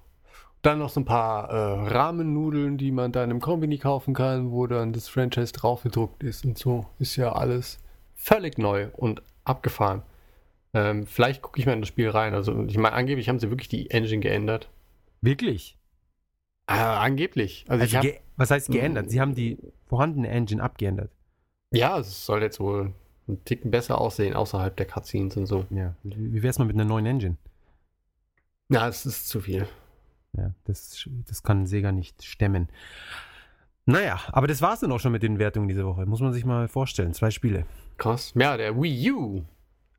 Dann 0.63 0.79
noch 0.79 0.89
so 0.89 1.01
ein 1.01 1.05
paar 1.05 1.51
äh, 1.51 1.89
Rahmennudeln, 1.91 2.79
die 2.79 2.91
man 2.93 3.13
dann 3.13 3.31
im 3.31 3.41
Kombini 3.43 3.77
kaufen 3.77 4.15
kann, 4.15 4.51
wo 4.53 4.67
dann 4.67 4.95
das 4.95 5.09
Franchise 5.09 5.53
draufgedruckt 5.53 6.23
ist 6.23 6.47
und 6.47 6.57
so. 6.57 6.87
Ist 6.99 7.17
ja 7.17 7.33
alles 7.33 7.79
völlig 8.15 8.57
neu 8.57 8.89
und 8.97 9.21
abgefahren. 9.45 10.03
Ähm, 10.75 11.07
vielleicht 11.07 11.41
gucke 11.41 11.59
ich 11.61 11.67
mal 11.67 11.73
in 11.73 11.81
das 11.81 11.89
Spiel 11.89 12.09
rein. 12.11 12.35
Also, 12.35 12.65
ich 12.67 12.77
meine, 12.77 12.95
angeblich 12.95 13.29
haben 13.29 13.39
sie 13.39 13.49
wirklich 13.51 13.69
die 13.69 13.91
Engine 13.91 14.21
geändert. 14.21 14.71
Wirklich? 15.21 15.79
Äh, 16.67 16.73
angeblich. 16.75 17.65
Also, 17.69 17.85
ich 17.85 17.97
Also 17.97 18.09
hab, 18.09 18.15
ge 18.15 18.21
was 18.37 18.51
heißt 18.51 18.71
geändert? 18.71 19.11
Sie 19.11 19.21
haben 19.21 19.35
die 19.35 19.59
vorhandene 19.87 20.29
Engine 20.29 20.63
abgeändert. 20.63 21.11
ja, 21.71 21.99
es 21.99 22.27
soll 22.27 22.43
jetzt 22.43 22.59
wohl 22.61 22.93
einen 23.29 23.45
Ticken 23.45 23.71
besser 23.71 24.01
aussehen 24.01 24.35
außerhalb 24.35 24.77
der 24.77 24.87
Cutscenes 24.87 25.37
und 25.37 25.47
so. 25.47 25.65
Ja. 25.71 25.95
Wie 26.03 26.33
wie 26.35 26.43
wär's 26.43 26.59
mal 26.59 26.65
mit 26.67 26.75
einer 26.77 26.85
neuen 26.85 27.07
Engine? 27.07 27.37
Na, 28.69 28.89
es 28.89 29.07
ist 29.07 29.29
zu 29.29 29.41
viel. 29.41 29.69
Ja, 30.37 30.53
das, 30.65 31.09
das 31.29 31.43
kann 31.45 31.67
Sega 31.67 31.93
nicht 31.93 32.25
stemmen. 32.25 32.69
Naja, 33.87 34.19
aber 34.33 34.47
das 34.47 34.61
war's 34.63 34.81
dann 34.81 34.91
auch 34.91 34.99
schon 34.99 35.13
mit 35.13 35.23
den 35.23 35.39
Wertungen 35.39 35.69
diese 35.69 35.85
Woche. 35.87 36.07
Muss 36.07 36.21
man 36.21 36.33
sich 36.33 36.45
mal 36.45 36.67
vorstellen. 36.69 37.13
Zwei 37.15 37.31
Spiele. 37.31 37.67
Krass. 37.99 38.33
Ja, 38.35 38.57
der 38.57 38.75
Wii 38.81 39.13
U. 39.13 39.43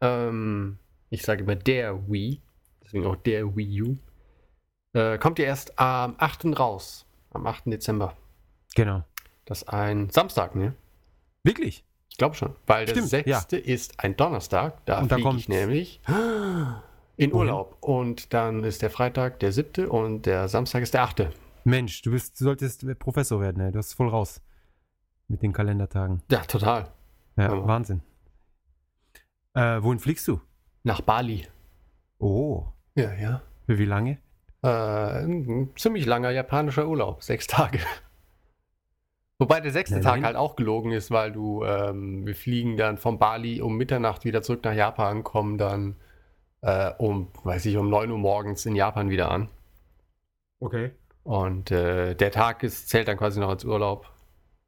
Ähm, 0.06 0.78
ich 1.10 1.24
sage 1.24 1.44
immer 1.44 1.56
der 1.56 2.10
Wii. 2.10 2.42
Deswegen 2.84 3.06
auch 3.06 3.16
der 3.16 3.56
Wii 3.56 3.82
U. 3.82 3.98
Äh, 4.94 5.18
kommt 5.18 5.40
ja 5.40 5.46
erst 5.46 5.78
am 5.80 6.16
8. 6.18 6.58
raus. 6.58 7.06
Am 7.32 7.46
8. 7.48 7.64
Dezember. 7.68 8.16
Genau. 8.76 9.04
Das 9.46 9.64
ist 9.64 9.70
ein 9.70 10.10
Samstag, 10.10 10.56
ne? 10.56 10.74
Wirklich? 11.44 11.84
Ich 12.10 12.18
glaube 12.18 12.36
schon. 12.36 12.56
Weil 12.66 12.86
der 12.86 12.94
Stimmt, 12.94 13.10
6. 13.10 13.30
ja. 13.30 13.40
ist 13.58 14.00
ein 14.00 14.16
Donnerstag. 14.16 14.86
Da 14.86 15.04
fliege 15.04 15.36
ich 15.36 15.50
nämlich 15.50 16.00
in? 17.18 17.34
Urlaub. 17.34 17.78
Und 17.82 18.34
dann 18.34 18.64
ist 18.64 18.82
der 18.82 18.90
Freitag 18.90 19.40
der 19.40 19.52
7. 19.52 19.88
und 19.88 20.26
der 20.26 20.48
Samstag 20.48 20.82
ist 20.84 20.94
der 20.94 21.04
8. 21.04 21.28
Mensch, 21.66 22.02
du, 22.04 22.12
bist, 22.12 22.40
du 22.40 22.46
solltest 22.46 22.86
Professor 23.00 23.42
werden, 23.42 23.62
ey. 23.62 23.72
Du 23.72 23.80
hast 23.80 23.94
voll 23.94 24.10
raus. 24.10 24.42
Mit 25.28 25.42
den 25.42 25.52
Kalendertagen. 25.52 26.22
Ja, 26.30 26.40
total. 26.42 26.92
Ja, 27.36 27.54
Ja. 27.56 27.68
Wahnsinn. 27.68 28.02
Äh, 29.56 29.82
wohin 29.82 30.00
fliegst 30.00 30.28
du? 30.28 30.42
Nach 30.84 31.02
Bali. 31.02 31.48
Oh. 32.20 32.66
Ja, 32.96 33.14
ja. 33.14 33.42
Für 33.66 33.78
wie 33.80 33.86
lange? 33.86 34.20
Äh, 34.62 34.68
ein 34.68 35.72
ziemlich 35.76 36.06
langer 36.06 36.32
japanischer 36.32 36.88
Urlaub, 36.88 37.24
sechs 37.24 37.48
Tage. 37.48 37.80
Wobei 39.40 39.60
der 39.60 39.72
sechste 39.72 39.98
Na, 39.98 40.02
Tag 40.02 40.18
immerhin. 40.18 40.26
halt 40.26 40.36
auch 40.38 40.56
gelogen 40.56 40.92
ist, 40.92 41.12
weil 41.12 41.32
du, 41.32 41.64
ähm, 41.64 42.26
wir 42.26 42.36
fliegen 42.36 42.78
dann 42.78 42.98
von 42.98 43.20
Bali 43.20 43.62
um 43.62 43.76
Mitternacht 43.76 44.24
wieder 44.24 44.42
zurück 44.42 44.64
nach 44.64 44.74
Japan, 44.74 45.24
kommen 45.24 45.58
dann 45.58 45.96
äh, 46.62 46.92
um, 46.98 47.30
weiß 47.44 47.66
ich, 47.66 47.78
um 47.78 47.90
9 47.90 48.12
Uhr 48.12 48.18
morgens 48.18 48.66
in 48.66 48.76
Japan 48.76 49.10
wieder 49.10 49.32
an. 49.32 49.50
Okay. 50.60 50.92
Und 51.24 51.72
äh, 51.72 52.16
der 52.16 52.32
Tag 52.32 52.64
ist, 52.64 52.90
zählt 52.90 53.08
dann 53.08 53.18
quasi 53.18 53.40
noch 53.40 53.50
als 53.50 53.66
Urlaub. 53.66 54.12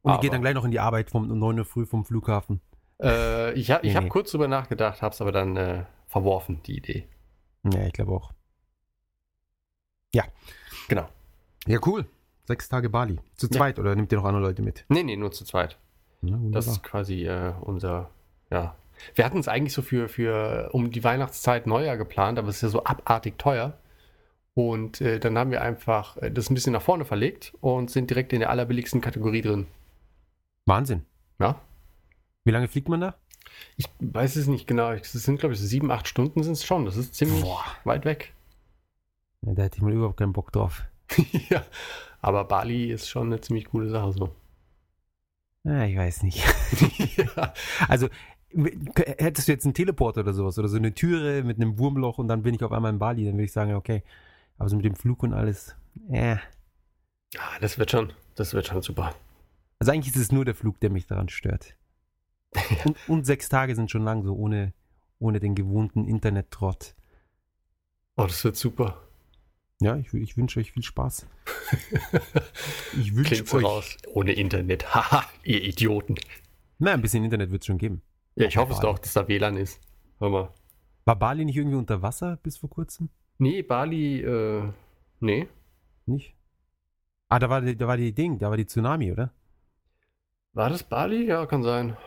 Und 0.01 0.13
ihr 0.13 0.19
geht 0.19 0.33
dann 0.33 0.41
gleich 0.41 0.53
noch 0.53 0.65
in 0.65 0.71
die 0.71 0.79
Arbeit 0.79 1.09
vom 1.09 1.29
um 1.29 1.39
9 1.39 1.59
Uhr 1.59 1.65
früh 1.65 1.85
vom 1.85 2.05
Flughafen. 2.05 2.61
Äh, 3.01 3.53
ich 3.53 3.69
ha 3.71 3.77
ich 3.81 3.89
Nee, 3.89 3.95
habe 3.95 4.05
nee. 4.05 4.09
kurz 4.09 4.31
drüber 4.31 4.47
nachgedacht, 4.47 5.01
habe 5.01 5.13
es 5.13 5.21
aber 5.21 5.31
dann 5.31 5.55
äh, 5.57 5.85
verworfen, 6.07 6.61
die 6.63 6.77
Idee. 6.77 7.07
Ja, 7.63 7.85
ich 7.85 7.93
glaube 7.93 8.11
auch. 8.13 8.31
Genau. 10.89 11.09
Ja, 11.67 11.79
cool. 11.85 12.05
Sechs 12.45 12.69
Tage 12.69 12.89
Bali. 12.89 13.19
Zu 13.35 13.47
Ja. 13.47 13.57
zweit 13.57 13.77
oder 13.77 13.93
nimmt 13.93 14.09
ihr 14.13 14.17
noch 14.19 14.23
andere 14.25 14.41
Leute 14.43 14.61
mit? 14.61 14.85
Nee, 14.87 15.03
nee, 15.03 15.17
nur 15.17 15.31
zu 15.33 15.43
zweit. 15.43 15.77
Ja, 16.21 16.37
Das 16.51 16.65
ist 16.67 16.81
quasi 16.81 17.25
äh, 17.27 17.53
unser, 17.59 18.09
ja. 18.49 18.75
Wir 19.15 19.25
hatten 19.25 19.37
es 19.39 19.49
eigentlich 19.49 19.73
so 19.73 19.81
für, 19.81 20.07
für 20.07 20.69
um 20.71 20.91
die 20.91 21.03
Weihnachtszeit 21.03 21.67
Neujahr 21.67 21.97
geplant, 21.97 22.39
aber 22.39 22.47
es 22.47 22.55
ist 22.57 22.61
ja 22.61 22.69
so 22.69 22.83
abartig 22.85 23.37
teuer. 23.37 23.77
Und 24.53 25.01
äh, 25.01 25.19
dann 25.19 25.37
haben 25.37 25.51
wir 25.51 25.61
einfach 25.61 26.15
äh, 26.17 26.31
das 26.31 26.49
ein 26.49 26.53
bisschen 26.53 26.71
nach 26.73 26.81
vorne 26.81 27.03
verlegt 27.03 27.53
und 27.59 27.91
sind 27.91 28.09
direkt 28.09 28.31
in 28.31 28.39
der 28.39 28.49
allerbilligsten 28.49 29.01
Kategorie 29.01 29.41
drin. 29.41 29.67
Wahnsinn. 30.65 31.05
Ja. 31.39 31.59
Wie 32.47 32.51
lange 32.51 32.69
fliegt 32.69 32.87
man 32.87 33.01
da? 33.01 33.15
Ich 33.75 33.89
weiß 33.99 34.37
es 34.37 34.47
nicht 34.47 34.67
genau. 34.67 34.93
Es 34.93 35.11
sind, 35.11 35.37
glaube 35.37 35.53
ich, 35.53 35.59
sieben, 35.59 35.91
acht 35.91 36.07
Stunden 36.07 36.43
sind 36.43 36.53
es 36.53 36.63
schon. 36.63 36.85
Das 36.85 36.95
ist 36.95 37.13
ziemlich 37.13 37.41
Boah. 37.41 37.65
weit 37.83 38.05
weg. 38.05 38.33
Ja, 39.41 39.53
da 39.53 39.63
hätte 39.63 39.75
ich 39.75 39.83
mal 39.83 39.91
überhaupt 39.91 40.15
keinen 40.15 40.31
Bock 40.31 40.53
drauf. 40.53 40.85
ja. 41.49 41.65
Aber 42.21 42.45
Bali 42.45 42.89
ist 42.89 43.09
schon 43.09 43.27
eine 43.27 43.41
ziemlich 43.41 43.65
coole 43.65 43.89
Sache 43.89 44.13
so. 44.13 44.33
Ja, 45.65 45.83
ich 45.83 45.97
weiß 45.97 46.23
nicht. 46.23 46.41
ja. 47.17 47.53
Also, 47.89 48.07
hättest 48.95 49.49
du 49.49 49.51
jetzt 49.51 49.65
einen 49.65 49.73
Teleporter 49.73 50.21
oder 50.21 50.33
sowas 50.33 50.57
oder 50.57 50.69
so 50.69 50.77
eine 50.77 50.93
Türe 50.93 51.43
mit 51.43 51.57
einem 51.57 51.77
Wurmloch 51.77 52.17
und 52.17 52.29
dann 52.29 52.43
bin 52.43 52.55
ich 52.55 52.63
auf 52.63 52.71
einmal 52.71 52.93
in 52.93 52.99
Bali, 52.99 53.25
dann 53.25 53.33
würde 53.33 53.43
ich 53.43 53.51
sagen, 53.51 53.75
okay. 53.75 54.03
Aber 54.57 54.69
so 54.69 54.77
mit 54.77 54.85
dem 54.85 54.95
Flug 54.95 55.21
und 55.21 55.33
alles, 55.33 55.75
äh. 56.09 56.37
ja, 57.33 57.41
das 57.59 57.77
wird 57.77 57.91
schon, 57.91 58.13
das 58.35 58.53
wird 58.53 58.67
schon 58.67 58.81
super. 58.81 59.13
Also 59.79 59.91
eigentlich 59.91 60.15
ist 60.15 60.21
es 60.21 60.31
nur 60.31 60.45
der 60.45 60.55
Flug, 60.55 60.79
der 60.79 60.89
mich 60.89 61.07
daran 61.07 61.27
stört. 61.27 61.76
Und, 62.85 62.97
und 63.07 63.25
sechs 63.25 63.49
Tage 63.49 63.75
sind 63.75 63.91
schon 63.91 64.03
lang 64.03 64.23
so, 64.23 64.33
ohne, 64.35 64.73
ohne 65.19 65.39
den 65.39 65.55
gewohnten 65.55 66.05
Internet-Trott. 66.05 66.95
Oh, 68.15 68.23
das 68.23 68.43
wird 68.43 68.55
super. 68.55 69.01
Ja, 69.79 69.95
ich, 69.97 70.11
ich 70.13 70.37
wünsche 70.37 70.59
euch 70.59 70.71
viel 70.71 70.83
Spaß. 70.83 71.27
Ich 72.99 73.15
wünsche 73.15 73.43
euch. 73.55 73.63
raus. 73.63 73.97
Ohne 74.07 74.31
Internet. 74.31 74.93
Haha, 74.95 75.23
ihr 75.43 75.63
Idioten. 75.63 76.15
Na, 76.79 76.93
ein 76.93 77.01
bisschen 77.01 77.23
Internet 77.23 77.51
wird 77.51 77.61
es 77.61 77.67
schon 77.67 77.77
geben. 77.77 78.01
Ja, 78.35 78.47
ich 78.47 78.57
hoffe 78.57 78.73
es 78.73 78.79
doch, 78.79 78.97
dass 78.97 79.13
da 79.13 79.27
WLAN 79.27 79.57
ist. 79.57 79.79
Hör 80.19 80.29
mal. 80.29 80.53
War 81.05 81.15
Bali 81.15 81.45
nicht 81.45 81.57
irgendwie 81.57 81.77
unter 81.77 82.01
Wasser 82.01 82.37
bis 82.37 82.57
vor 82.57 82.69
kurzem? 82.69 83.09
Nee, 83.37 83.61
Bali, 83.61 84.21
äh, 84.21 84.71
nee. 85.19 85.47
Nicht? 86.05 86.35
Ah, 87.29 87.39
da 87.39 87.49
war, 87.49 87.61
da 87.61 87.87
war 87.87 87.97
die 87.97 88.13
Ding, 88.13 88.39
da 88.39 88.49
war 88.49 88.57
die 88.57 88.65
Tsunami, 88.65 89.11
oder? 89.11 89.31
War 90.53 90.69
das 90.69 90.83
Bali? 90.83 91.27
Ja, 91.27 91.45
kann 91.45 91.61
sein. 91.63 91.97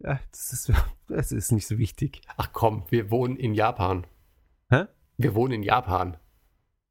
Ja, 0.00 0.20
das 0.30 0.52
ist, 0.52 0.72
das 1.08 1.32
ist 1.32 1.52
nicht 1.52 1.66
so 1.66 1.78
wichtig. 1.78 2.22
Ach 2.36 2.50
komm, 2.52 2.84
wir 2.90 3.10
wohnen 3.10 3.36
in 3.36 3.54
Japan. 3.54 4.06
Hä? 4.70 4.84
Wir 5.16 5.34
wohnen 5.34 5.54
in 5.54 5.62
Japan. 5.62 6.16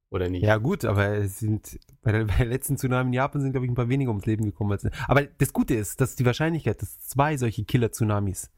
Oder 0.09 0.29
nicht? 0.29 0.43
Ja, 0.43 0.57
gut, 0.57 0.85
aber 0.85 1.27
sind 1.27 1.79
bei 2.01 2.11
der, 2.11 2.25
bei 2.25 2.37
der 2.37 2.45
letzten 2.45 2.77
Tsunami 2.77 3.09
in 3.09 3.13
Japan 3.13 3.41
sind, 3.41 3.51
glaube 3.51 3.65
ich, 3.65 3.71
ein 3.71 3.75
paar 3.75 3.89
weniger 3.89 4.11
ums 4.11 4.25
Leben 4.25 4.45
gekommen. 4.45 4.71
Als, 4.71 4.87
aber 5.07 5.23
das 5.23 5.53
Gute 5.53 5.75
ist, 5.75 5.99
dass 6.01 6.15
die 6.15 6.25
Wahrscheinlichkeit, 6.25 6.81
dass 6.81 6.99
zwei 7.01 7.37
solche 7.37 7.65
Killer-Tsunamis 7.65 8.49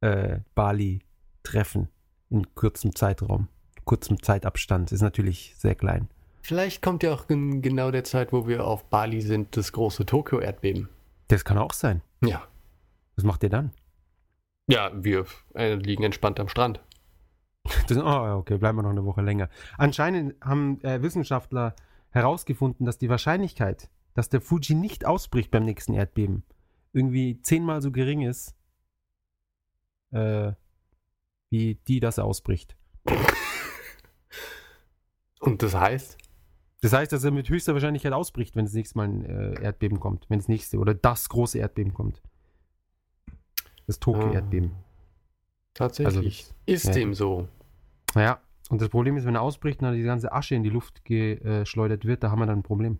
äh, 0.00 0.40
Bali 0.54 1.00
treffen 1.42 1.88
in 2.30 2.54
kurzem 2.54 2.94
Zeitraum, 2.94 3.48
kurzem 3.84 4.22
Zeitabstand, 4.22 4.92
ist 4.92 5.02
natürlich 5.02 5.54
sehr 5.56 5.74
klein. 5.74 6.08
Vielleicht 6.42 6.82
kommt 6.82 7.02
ja 7.02 7.12
auch 7.12 7.28
in 7.28 7.62
genau 7.62 7.90
der 7.90 8.04
Zeit, 8.04 8.32
wo 8.32 8.46
wir 8.46 8.64
auf 8.64 8.84
Bali 8.84 9.20
sind, 9.20 9.56
das 9.56 9.72
große 9.72 10.06
Tokio-Erdbeben. 10.06 10.88
Das 11.28 11.44
kann 11.44 11.58
auch 11.58 11.72
sein. 11.72 12.02
Ja. 12.24 12.42
Was 13.16 13.24
macht 13.24 13.42
ihr 13.42 13.48
dann? 13.50 13.72
Ja, 14.68 14.90
wir 14.94 15.26
äh, 15.54 15.74
liegen 15.74 16.04
entspannt 16.04 16.40
am 16.40 16.48
Strand. 16.48 16.80
Das, 17.88 17.98
oh, 17.98 18.38
okay, 18.38 18.56
bleiben 18.56 18.78
wir 18.78 18.82
noch 18.82 18.90
eine 18.90 19.04
Woche 19.04 19.20
länger. 19.20 19.50
Anscheinend 19.76 20.42
haben 20.42 20.80
äh, 20.82 21.02
Wissenschaftler 21.02 21.74
herausgefunden, 22.10 22.86
dass 22.86 22.98
die 22.98 23.08
Wahrscheinlichkeit, 23.08 23.90
dass 24.14 24.28
der 24.28 24.40
Fuji 24.40 24.74
nicht 24.74 25.04
ausbricht 25.04 25.50
beim 25.50 25.64
nächsten 25.64 25.92
Erdbeben, 25.92 26.44
irgendwie 26.92 27.40
zehnmal 27.42 27.82
so 27.82 27.92
gering 27.92 28.22
ist, 28.22 28.56
äh, 30.12 30.52
wie 31.50 31.76
die, 31.86 32.00
dass 32.00 32.18
er 32.18 32.24
ausbricht. 32.24 32.76
Und 35.40 35.62
das 35.62 35.74
heißt? 35.74 36.16
Das 36.82 36.92
heißt, 36.92 37.12
dass 37.12 37.24
er 37.24 37.30
mit 37.30 37.48
höchster 37.48 37.74
Wahrscheinlichkeit 37.74 38.12
ausbricht, 38.12 38.56
wenn 38.56 38.64
das 38.64 38.74
nächste 38.74 38.96
Mal 38.96 39.08
ein 39.08 39.24
äh, 39.24 39.62
Erdbeben 39.62 40.00
kommt. 40.00 40.26
Wenn 40.28 40.38
das 40.38 40.48
nächste 40.48 40.78
oder 40.78 40.94
das 40.94 41.28
große 41.28 41.58
Erdbeben 41.58 41.92
kommt. 41.92 42.22
Das 43.90 43.98
Tokio-Erdbeben. 43.98 44.70
Tatsächlich. 45.74 46.44
Also, 46.44 46.54
ist 46.66 46.84
ja. 46.86 46.92
dem 46.92 47.12
so. 47.14 47.48
Ja, 48.14 48.40
und 48.68 48.80
das 48.80 48.88
Problem 48.88 49.16
ist, 49.16 49.24
wenn 49.24 49.34
er 49.34 49.42
ausbricht 49.42 49.80
und 49.80 49.86
dann 49.86 49.94
die 49.96 50.02
ganze 50.02 50.30
Asche 50.32 50.54
in 50.54 50.62
die 50.62 50.70
Luft 50.70 51.04
geschleudert 51.04 52.04
wird, 52.04 52.22
da 52.22 52.30
haben 52.30 52.38
wir 52.38 52.46
dann 52.46 52.60
ein 52.60 52.62
Problem. 52.62 52.98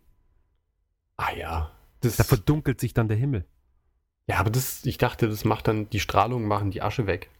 Ah 1.16 1.32
ja. 1.36 1.70
Das, 2.00 2.16
Da 2.16 2.24
verdunkelt 2.24 2.80
sich 2.80 2.92
dann 2.94 3.06
der 3.08 3.16
Himmel. 3.16 3.44
ja, 4.26 4.38
aber 4.38 4.50
das, 4.50 4.84
ich 4.84 4.98
dachte, 4.98 5.28
das 5.28 5.44
macht 5.44 5.68
dann 5.68 5.88
die 5.90 6.00
Strahlung, 6.00 6.44
machen 6.46 6.70
die 6.72 6.82
Asche 6.82 7.06
weg. 7.06 7.30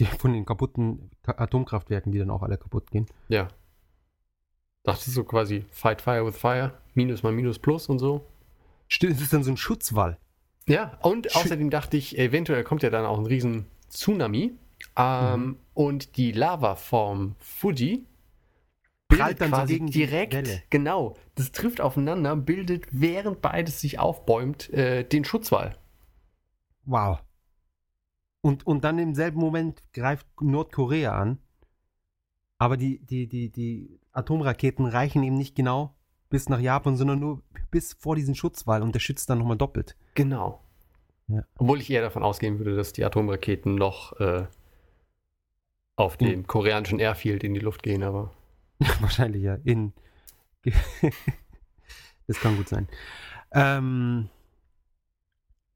Die, 0.00 0.04
von 0.06 0.32
den 0.32 0.44
kaputten 0.44 1.10
Ka- 1.22 1.38
Atomkraftwerken, 1.38 2.10
die 2.12 2.18
dann 2.18 2.30
auch 2.30 2.42
alle 2.42 2.58
kaputt 2.58 2.90
gehen. 2.90 3.06
Ja. 3.28 3.48
Dachte 4.82 5.10
so 5.10 5.24
quasi 5.24 5.64
Fight 5.70 6.02
Fire 6.02 6.26
with 6.26 6.36
Fire, 6.36 6.72
Minus 6.94 7.22
mal 7.22 7.32
Minus 7.32 7.58
Plus 7.58 7.88
und 7.88 8.00
so. 8.00 8.26
Stimmt, 8.88 9.14
es 9.14 9.22
ist 9.22 9.32
dann 9.32 9.44
so 9.44 9.50
ein 9.50 9.56
Schutzwall. 9.56 10.18
Ja, 10.68 10.98
und 11.02 11.30
Schön. 11.30 11.42
außerdem 11.42 11.70
dachte 11.70 11.96
ich, 11.96 12.18
eventuell 12.18 12.64
kommt 12.64 12.82
ja 12.82 12.90
dann 12.90 13.04
auch 13.04 13.18
ein 13.18 13.26
riesen 13.26 13.66
Tsunami. 13.90 14.52
Ähm, 14.96 15.40
Mhm. 15.44 15.58
Und 15.74 16.16
die 16.16 16.32
Lavaform 16.32 17.34
Fuji 17.38 18.06
Prallt 19.08 19.40
dann 19.40 19.50
so 19.50 19.56
quasi 19.56 19.74
gegen 19.74 19.86
die 19.86 19.92
direkt, 19.92 20.32
Welle. 20.34 20.62
genau, 20.70 21.16
das 21.34 21.52
trifft 21.52 21.80
aufeinander, 21.80 22.34
bildet, 22.36 22.86
während 22.90 23.40
beides 23.42 23.80
sich 23.80 23.98
aufbäumt, 23.98 24.70
äh, 24.70 25.04
den 25.04 25.24
Schutzwall. 25.24 25.76
Wow. 26.84 27.20
Und, 28.40 28.66
und 28.66 28.84
dann 28.84 28.98
im 28.98 29.14
selben 29.14 29.38
Moment 29.40 29.82
greift 29.92 30.26
Nordkorea 30.40 31.12
an. 31.18 31.38
Aber 32.58 32.76
die, 32.76 32.98
die, 33.04 33.26
die, 33.26 33.50
die 33.50 34.00
Atomraketen 34.12 34.86
reichen 34.86 35.22
eben 35.22 35.36
nicht 35.36 35.54
genau 35.54 35.94
bis 36.34 36.48
nach 36.48 36.58
Japan, 36.58 36.96
sondern 36.96 37.20
nur 37.20 37.42
bis 37.70 37.92
vor 37.92 38.16
diesen 38.16 38.34
Schutzwall 38.34 38.82
und 38.82 38.92
der 38.92 38.98
schützt 38.98 39.30
dann 39.30 39.38
nochmal 39.38 39.56
doppelt. 39.56 39.96
Genau. 40.16 40.60
Ja. 41.28 41.44
Obwohl 41.58 41.80
ich 41.80 41.88
eher 41.88 42.02
davon 42.02 42.24
ausgehen 42.24 42.58
würde, 42.58 42.74
dass 42.74 42.92
die 42.92 43.04
Atomraketen 43.04 43.76
noch 43.76 44.18
äh, 44.18 44.48
auf 45.94 46.16
dem 46.16 46.48
koreanischen 46.48 46.98
Airfield 46.98 47.44
in 47.44 47.54
die 47.54 47.60
Luft 47.60 47.84
gehen, 47.84 48.02
aber 48.02 48.32
Wahrscheinlich 49.00 49.44
ja. 49.44 49.58
In 49.62 49.92
das 52.26 52.40
kann 52.40 52.56
gut 52.56 52.68
sein. 52.68 52.88
Ähm, 53.52 54.28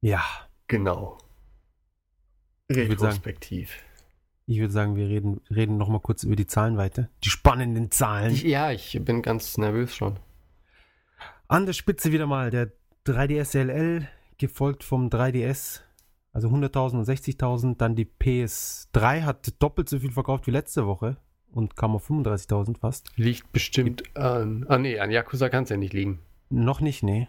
ja, 0.00 0.24
genau. 0.66 1.18
sagen- 2.68 2.88
Retrospektiv. 2.90 3.76
ich 4.46 4.58
würde 4.58 4.72
sagen, 4.72 4.96
wir 4.96 5.06
reden, 5.06 5.40
reden 5.50 5.76
nochmal 5.76 6.00
kurz 6.00 6.24
über 6.24 6.34
die 6.34 6.48
Zahlen 6.48 6.76
weiter. 6.76 7.10
Die 7.22 7.30
spannenden 7.30 7.92
Zahlen. 7.92 8.32
Ich, 8.32 8.42
ja, 8.42 8.72
ich 8.72 8.98
bin 9.04 9.22
ganz 9.22 9.56
nervös 9.56 9.94
schon. 9.94 10.18
An 11.50 11.64
der 11.64 11.72
Spitze 11.72 12.12
wieder 12.12 12.26
mal 12.26 12.50
der 12.50 12.70
3DS 13.06 13.58
LL, 13.58 14.06
gefolgt 14.36 14.84
vom 14.84 15.08
3DS, 15.08 15.80
also 16.30 16.48
100.000 16.48 16.98
und 16.98 17.08
60.000. 17.08 17.78
Dann 17.78 17.96
die 17.96 18.04
PS3 18.04 19.22
hat 19.22 19.54
doppelt 19.62 19.88
so 19.88 19.98
viel 19.98 20.12
verkauft 20.12 20.46
wie 20.46 20.50
letzte 20.50 20.86
Woche 20.86 21.16
und 21.50 21.74
kam 21.74 21.94
auf 21.94 22.10
35.000 22.10 22.78
fast. 22.78 23.10
Liegt 23.16 23.50
bestimmt 23.50 24.14
an. 24.14 24.66
Ah, 24.68 24.76
nee, 24.76 24.98
an 24.98 25.10
Yakuza 25.10 25.48
kann 25.48 25.64
es 25.64 25.70
ja 25.70 25.78
nicht 25.78 25.94
liegen. 25.94 26.18
Noch 26.50 26.82
nicht, 26.82 27.02
nee. 27.02 27.28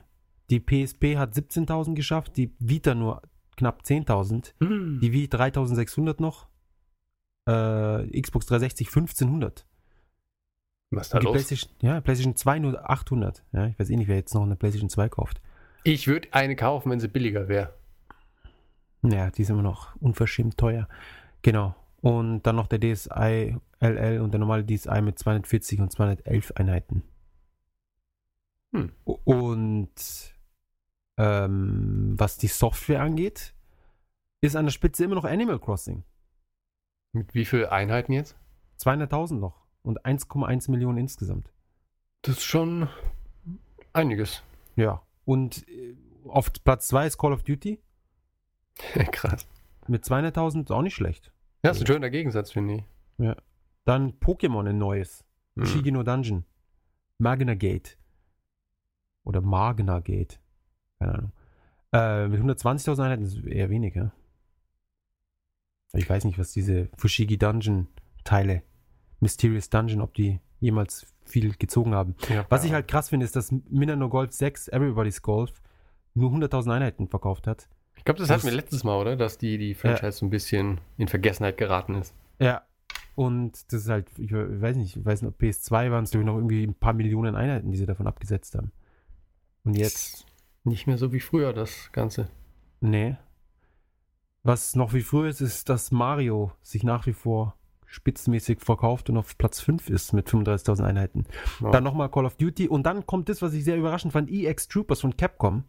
Die 0.50 0.60
PSP 0.60 1.16
hat 1.16 1.34
17.000 1.34 1.96
geschafft, 1.96 2.36
die 2.36 2.54
Vita 2.60 2.96
nur 2.96 3.22
knapp 3.56 3.84
10.000. 3.84 4.54
Hm. 4.60 5.00
Die 5.02 5.14
Wii 5.14 5.30
3600 5.30 6.20
noch. 6.20 6.50
Äh, 7.48 8.22
Xbox 8.22 8.48
360 8.48 8.88
1500. 8.88 9.66
Was 10.92 11.08
ist 11.08 11.14
da 11.14 11.20
die 11.20 11.26
los? 11.26 11.34
PlayStation, 11.34 11.72
ja, 11.82 12.02
PlayStation 12.02 12.36
2 12.36 12.60
nur 12.60 12.90
800. 12.90 13.44
Ja, 13.52 13.68
ich 13.68 13.78
weiß 13.80 13.90
eh 13.90 13.96
nicht, 13.96 14.08
wer 14.08 14.16
jetzt 14.16 14.34
noch 14.34 14.44
eine 14.44 14.56
PlayStation 14.56 14.90
2 14.90 15.10
kauft. 15.10 15.42
Ich 15.84 16.08
würde 16.08 16.30
eine 16.32 16.56
kaufen, 16.56 16.92
wenn 16.92 17.00
sie 17.00 17.08
billiger 17.08 17.48
wäre. 17.48 17.74
Ja, 19.04 19.30
die 19.32 19.44
ist 19.44 19.50
immer 19.50 19.62
noch 19.62 19.96
unverschämt 19.98 20.58
teuer. 20.58 20.88
Genau. 21.42 21.76
Und 22.02 22.44
dann 22.44 22.56
noch 22.56 22.68
der 22.68 22.80
DSi 22.80 23.56
LL 23.80 24.22
und 24.22 24.32
der 24.32 24.40
normale 24.40 24.66
DSi 24.66 25.02
mit 25.02 25.20
240 25.20 25.80
und 25.80 25.92
211 25.92 26.54
Einheiten. 26.56 27.04
Hm. 28.74 28.92
Und 29.04 29.90
ähm, 31.18 32.16
was 32.18 32.38
die 32.38 32.48
Software 32.48 33.02
angeht, 33.02 33.54
ist 34.42 34.56
an 34.56 34.66
der 34.66 34.72
Spitze 34.72 35.04
immer 35.04 35.16
noch 35.16 35.26
Animal 35.26 35.60
Crossing. 35.60 36.04
Mit 37.14 37.34
wie 37.34 37.46
viel 37.46 37.66
Einheiten 37.68 38.14
jetzt? 38.14 38.38
200.000 38.80 39.36
noch 39.36 39.69
und 39.82 40.06
1,1 40.06 40.70
Millionen 40.72 40.98
insgesamt. 40.98 41.52
Das 42.22 42.38
ist 42.38 42.44
schon 42.44 42.90
einiges. 43.94 44.44
Ja. 44.76 45.02
Und 45.26 45.68
äh, 45.68 45.96
auf 46.28 46.52
Platz 46.64 46.88
2 46.88 47.08
ist 47.08 47.18
Call 47.18 47.34
of 47.34 47.44
Duty 47.44 47.80
Krass. 49.12 49.48
mit 49.88 50.04
200.000, 50.04 50.64
ist 50.64 50.72
auch 50.72 50.82
nicht 50.82 50.96
schlecht. 50.96 51.32
Ja, 51.64 51.72
ist 51.72 51.82
ein 51.82 51.88
schöner 51.88 52.10
Gegensatz, 52.10 52.52
finde 52.52 52.76
ich. 52.76 52.84
Dann 53.86 54.14
Pokémon 54.20 54.68
ein 54.68 54.78
neues. 54.78 55.26
Hm. 55.56 55.66
Shigino 55.66 56.04
Dungeon. 56.04 56.46
Magna 57.18 57.54
Gate. 57.56 57.98
Oder 59.24 59.42
Magna 59.42 60.00
Gate. 60.00 60.40
Keine 61.00 61.14
Ahnung. 61.16 61.32
Äh, 61.92 62.28
mit 62.28 62.42
120.000 62.42 63.04
Einheiten 63.04 63.24
ist 63.24 63.44
eher 63.46 63.70
weniger. 63.70 64.12
Ich 65.94 66.10
weiß 66.10 66.26
nicht, 66.26 66.38
was 66.38 66.52
diese 66.52 66.90
Fushigi 66.98 67.38
Dungeon 67.38 67.88
Teile, 68.24 68.62
Mysterious 69.20 69.70
Dungeon, 69.70 70.02
ob 70.02 70.14
die 70.14 70.40
jemals 70.60 71.08
viel 71.26 71.54
gezogen 71.56 71.94
haben. 71.94 72.16
Ja, 72.30 72.46
Was 72.50 72.64
ich 72.64 72.70
ja. 72.72 72.76
halt 72.76 72.88
krass 72.88 73.10
finde, 73.10 73.26
ist, 73.26 73.36
dass 73.36 73.52
Minano 73.70 74.10
Golf 74.10 74.32
6, 74.34 74.68
Everybody's 74.70 75.22
Golf, 75.22 75.62
nur 76.14 76.32
100.000 76.32 76.74
Einheiten 76.74 77.08
verkauft 77.08 77.48
hat. 77.48 77.70
Ich 77.96 78.04
glaube, 78.06 78.20
das 78.20 78.30
das 78.30 78.38
hatten 78.38 78.48
wir 78.48 78.56
letztes 78.56 78.84
Mal, 78.84 78.98
oder? 79.00 79.16
Dass 79.16 79.38
die, 79.38 79.58
die 79.58 79.74
Franchise 79.76 80.14
so 80.14 80.26
ein 80.26 80.30
bisschen 80.30 80.80
in 80.98 81.08
Vergessenheit 81.08 81.58
geraten 81.58 81.96
ist. 81.96 82.14
Ja. 82.40 82.64
Und 83.16 83.72
das 83.74 83.82
ist 83.82 83.90
halt, 83.90 84.08
ich 84.18 84.32
weiß 84.34 84.78
nicht, 84.78 84.96
ich 84.96 85.06
weiß 85.06 85.22
nicht, 85.22 85.30
ob 85.30 85.42
PS2 85.42 85.92
waren 85.92 86.06
es, 86.06 86.12
glaube 86.12 86.24
ich, 86.24 86.28
noch 86.28 86.36
irgendwie 86.36 86.64
ein 86.64 86.74
paar 86.74 86.94
Millionen 86.94 87.36
Einheiten, 87.36 87.70
die 87.70 87.78
sie 87.78 87.86
davon 87.86 88.08
abgesetzt 88.08 88.56
haben. 88.56 88.72
Und 89.66 89.74
jetzt, 89.78 90.26
Nicht 90.64 90.88
mehr 90.88 90.98
so 90.98 91.12
wie 91.12 91.20
früher, 91.20 91.52
das 91.54 91.92
Ganze. 91.92 92.30
nee. 92.80 93.18
Was 94.42 94.74
noch 94.78 94.94
wie 94.94 95.02
früher 95.02 95.28
ist, 95.28 95.42
ist, 95.42 95.68
dass 95.68 95.92
Mario 95.92 96.54
sich 96.62 96.84
nach 96.84 97.06
wie 97.06 97.14
vor 97.14 97.58
spitzenmäßig 97.90 98.62
verkauft 98.62 99.10
und 99.10 99.18
auf 99.18 99.38
Platz 99.38 99.60
5 99.62 99.90
ist 99.90 100.14
mit 100.14 100.30
35.000 100.30 100.84
Einheiten. 100.84 101.26
Ja. 101.60 101.72
Dann 101.72 101.84
nochmal 101.84 102.10
Call 102.10 102.26
of 102.26 102.36
Duty 102.36 102.68
und 102.68 102.84
dann 102.84 103.06
kommt 103.06 103.30
das, 103.30 103.42
was 103.42 103.54
ich 103.54 103.64
sehr 103.64 103.78
überraschend 103.78 104.14
fand, 104.14 104.30
EX 104.30 104.68
Troopers 104.68 105.02
von 105.02 105.18
Capcom. 105.18 105.64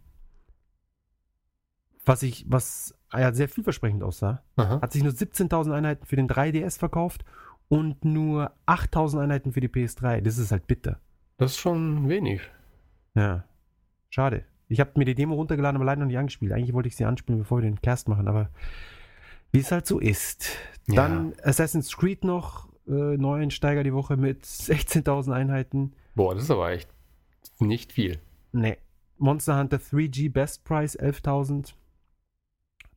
Was 2.05 2.23
ich, 2.23 2.45
was 2.49 2.95
ja, 3.13 3.33
sehr 3.33 3.49
vielversprechend 3.49 4.03
aussah. 4.03 4.43
Aha. 4.57 4.81
Hat 4.81 4.93
sich 4.93 5.03
nur 5.03 5.13
17.000 5.13 5.73
Einheiten 5.73 6.07
für 6.07 6.17
den 6.17 6.29
3DS 6.29 6.79
verkauft 6.79 7.25
und 7.69 8.05
nur 8.05 8.53
8.000 8.67 9.23
Einheiten 9.23 9.53
für 9.53 9.61
die 9.61 9.69
PS3. 9.69 10.21
Das 10.21 10.39
ist 10.39 10.53
halt 10.53 10.67
bitter. 10.67 11.01
Das 11.39 11.53
ist 11.53 11.59
schon 11.59 12.09
wenig. 12.09 12.43
Ja. 13.15 13.45
Schade. 14.11 14.45
Ich 14.69 14.79
habe 14.79 14.93
mir 14.97 15.05
die 15.05 15.15
Demo 15.15 15.35
runtergeladen, 15.35 15.77
aber 15.77 15.85
leider 15.85 16.01
noch 16.01 16.07
nicht 16.07 16.19
angespielt. 16.19 16.53
Eigentlich 16.53 16.75
wollte 16.75 16.89
ich 16.89 16.97
sie 16.97 17.05
anspielen, 17.05 17.41
bevor 17.41 17.59
wir 17.59 17.63
den 17.63 17.81
Cast 17.81 18.09
machen, 18.09 18.29
aber 18.29 18.51
wie 19.53 19.61
es 19.61 19.73
halt 19.73 19.87
so 19.87 19.99
ist. 19.99 20.51
Ja. 20.89 21.09
Dann 21.09 21.35
Assassin's 21.43 21.97
Creed 21.97 22.25
noch, 22.25 22.69
äh, 22.87 22.93
Neuensteiger 22.93 23.83
die 23.85 23.93
Woche 23.93 24.17
mit 24.17 24.45
16.000 24.45 25.33
Einheiten. 25.33 25.93
Boah, 26.15 26.35
das 26.35 26.45
ist 26.45 26.51
aber 26.51 26.71
echt 26.71 26.89
nicht 27.59 27.93
viel. 27.93 28.19
Nee. 28.53 28.79
Monster 29.19 29.59
Hunter 29.59 29.77
3G 29.79 30.33
Best 30.33 30.65
Price 30.65 30.99
11.000. 30.99 31.75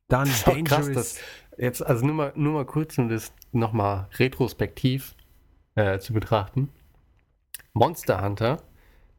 Dann 0.08 0.28
Das 0.28 0.44
Dangerous. 0.44 0.68
krass, 0.70 0.94
dass 0.94 1.20
jetzt, 1.58 1.86
also 1.86 2.06
nur 2.06 2.16
mal, 2.16 2.34
nur 2.36 2.54
mal 2.54 2.66
kurz, 2.66 2.98
um 2.98 3.10
das 3.10 3.34
nochmal 3.52 4.08
retrospektiv 4.18 5.16
äh, 5.76 6.00
zu 6.00 6.14
betrachten. 6.14 6.70
Monster 7.74 8.24
Hunter, 8.24 8.62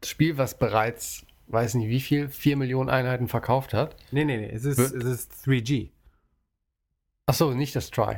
das 0.01 0.09
Spiel, 0.09 0.37
was 0.37 0.57
bereits, 0.57 1.25
weiß 1.47 1.75
nicht 1.75 1.89
wie 1.89 1.99
viel, 1.99 2.29
4 2.29 2.57
Millionen 2.57 2.89
Einheiten 2.89 3.27
verkauft 3.27 3.73
hat. 3.73 3.95
nee, 4.11 4.23
nee, 4.25 4.37
nee. 4.37 4.49
Es 4.49 4.65
ist, 4.65 4.79
es 4.79 5.03
ist 5.03 5.33
3G. 5.45 5.89
Achso, 7.25 7.53
nicht 7.53 7.75
das 7.75 7.89
Try. 7.89 8.17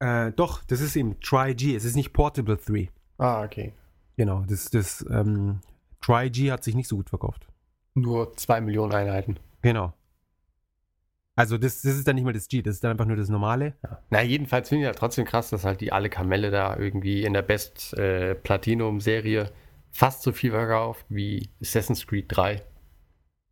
Äh, 0.00 0.32
doch, 0.32 0.62
das 0.64 0.80
ist 0.80 0.96
eben 0.96 1.20
Tri-G. 1.20 1.74
Es 1.74 1.84
ist 1.84 1.96
nicht 1.96 2.12
Portable 2.12 2.56
3. 2.56 2.90
Ah, 3.18 3.42
okay. 3.44 3.72
Genau, 4.16 4.44
das, 4.48 4.70
das 4.70 5.04
ähm, 5.10 5.60
Tri-G 6.00 6.50
hat 6.50 6.64
sich 6.64 6.74
nicht 6.74 6.88
so 6.88 6.96
gut 6.96 7.08
verkauft. 7.08 7.48
Nur 7.94 8.36
2 8.36 8.60
Millionen 8.60 8.92
Einheiten. 8.92 9.38
Genau. 9.62 9.92
Also 11.36 11.56
das, 11.56 11.82
das 11.82 11.94
ist 11.96 12.08
dann 12.08 12.16
nicht 12.16 12.24
mal 12.24 12.32
das 12.32 12.48
G, 12.48 12.62
das 12.62 12.74
ist 12.74 12.84
dann 12.84 12.90
einfach 12.92 13.04
nur 13.04 13.16
das 13.16 13.28
normale. 13.28 13.74
Ja. 13.84 14.02
Na, 14.10 14.22
jedenfalls 14.22 14.68
finde 14.68 14.82
ich 14.82 14.86
ja 14.86 14.92
trotzdem 14.92 15.24
krass, 15.24 15.50
dass 15.50 15.64
halt 15.64 15.80
die 15.80 15.92
alle 15.92 16.10
Kamelle 16.10 16.50
da 16.50 16.76
irgendwie 16.76 17.22
in 17.22 17.32
der 17.32 17.42
Best 17.42 17.94
äh, 17.94 18.34
Platinum-Serie 18.34 19.52
fast 19.92 20.22
so 20.22 20.32
viel 20.32 20.50
verkauft 20.50 21.06
wie 21.08 21.48
Assassin's 21.60 22.06
Creed 22.06 22.26
3. 22.28 22.60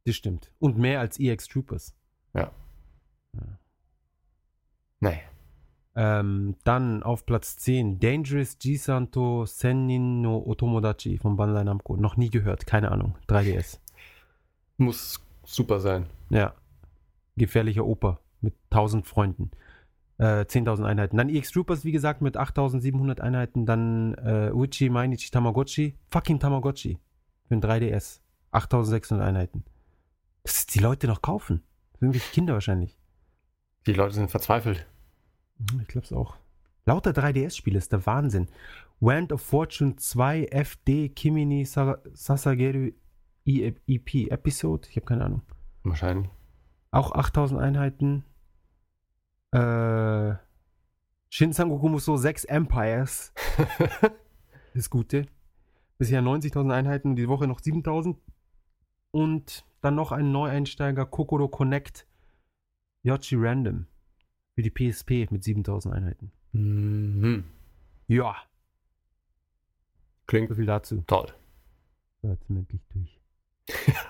Das 0.05 0.17
stimmt. 0.17 0.51
Und 0.59 0.79
mehr 0.79 0.99
als 0.99 1.21
EX 1.21 1.47
Troopers. 1.47 1.95
Ja. 2.35 2.51
Nee. 5.01 5.21
Ähm, 5.95 6.57
dann 6.65 7.03
auf 7.03 7.25
Platz 7.25 7.57
10 7.57 7.99
Dangerous 7.99 8.59
Jisanto 8.61 9.47
Sennin 9.47 10.21
no 10.21 10.45
Otomodachi 10.47 11.19
von 11.19 11.37
Bandai 11.37 11.65
Namco. 11.65 11.97
Noch 11.97 12.17
nie 12.17 12.29
gehört, 12.29 12.67
keine 12.67 12.93
Ahnung. 12.93 13.15
3DS. 13.29 13.79
Muss 14.77 15.23
super 15.45 15.81
sein. 15.81 16.07
Ja. 16.29 16.55
Gefährlicher 17.37 17.87
Oper 17.87 18.21
mit 18.43 18.55
1000 18.71 19.07
Freunden. 19.07 19.51
Äh, 20.19 20.45
10.000 20.45 20.85
Einheiten. 20.85 21.17
Dann 21.17 21.29
EX 21.29 21.51
Troopers, 21.51 21.85
wie 21.85 21.93
gesagt, 21.93 22.21
mit 22.21 22.37
8700 22.37 23.21
Einheiten. 23.21 23.65
Dann 23.65 24.15
äh, 24.15 24.51
Uchi 24.53 24.91
Mainichi 24.91 25.31
Tamagotchi. 25.31 25.97
Fucking 26.09 26.41
Tamagotchi. 26.41 26.99
Für 27.49 27.55
ein 27.55 27.63
3DS. 27.63 28.21
8600 28.51 29.27
Einheiten. 29.27 29.65
Das 30.43 30.67
die 30.67 30.79
Leute 30.79 31.07
noch 31.07 31.23
kaufen. 31.23 31.63
Irgendwelche 32.01 32.33
Kinder 32.33 32.55
wahrscheinlich. 32.55 32.99
Die 33.87 33.93
Leute 33.93 34.15
sind 34.15 34.31
verzweifelt. 34.31 34.87
Mhm, 35.59 35.81
Ich 35.83 35.89
glaube 35.89 36.05
es 36.07 36.13
auch. 36.13 36.37
Lauter 36.85 37.11
3DS-Spiele 37.11 37.79
ist 37.79 37.93
der 37.93 38.05
Wahnsinn. 38.07 38.49
Wand 39.01 39.33
of 39.33 39.41
Fortune 39.43 39.97
2 39.97 40.47
FD 40.47 41.09
Kimini 41.11 41.65
Sa- 41.65 41.99
Sasageru 42.13 42.93
EP 43.45 44.31
Episode. 44.31 44.89
Ich 44.91 44.97
habe 44.97 45.07
keine 45.07 45.25
Ahnung. 45.25 45.43
Wahrscheinlich. 45.83 46.31
Auch 46.91 47.13
8000 47.13 47.61
Einheiten. 47.61 48.25
Äh, 49.53 50.35
Shin 51.29 51.53
Sangoku 51.53 51.89
Musou 51.89 52.17
6 52.17 52.45
Empires. 52.45 53.33
Das 54.75 54.91
Gute. 54.91 55.25
Bisher 55.97 56.21
90.000 56.21 56.71
Einheiten 56.71 57.17
die 57.17 57.29
Woche 57.29 57.47
noch 57.47 57.61
7.000. 57.63 58.17
Und 59.11 59.65
dann 59.81 59.95
noch 59.95 60.13
ein 60.13 60.33
Neueinsteiger 60.33 61.07
Kokoro 61.07 61.49
Connect 61.49 62.07
Yoshi 63.07 63.37
Random. 63.39 63.87
Für 64.55 64.63
die 64.63 64.71
PSP 64.71 65.29
mit 65.31 65.43
7.000 65.43 65.93
Einheiten. 65.93 66.33
mhm. 66.53 67.45
Ja, 68.09 68.37
Klingt 70.27 70.49
so 70.49 70.55
viel 70.57 70.67
dazu. 70.67 71.05
toll. 71.07 71.27
So, 72.23 72.29
jetzt 72.31 72.47
sind 72.47 72.57
wir 72.57 72.61
endlich 72.61 72.81
durch. 72.93 73.21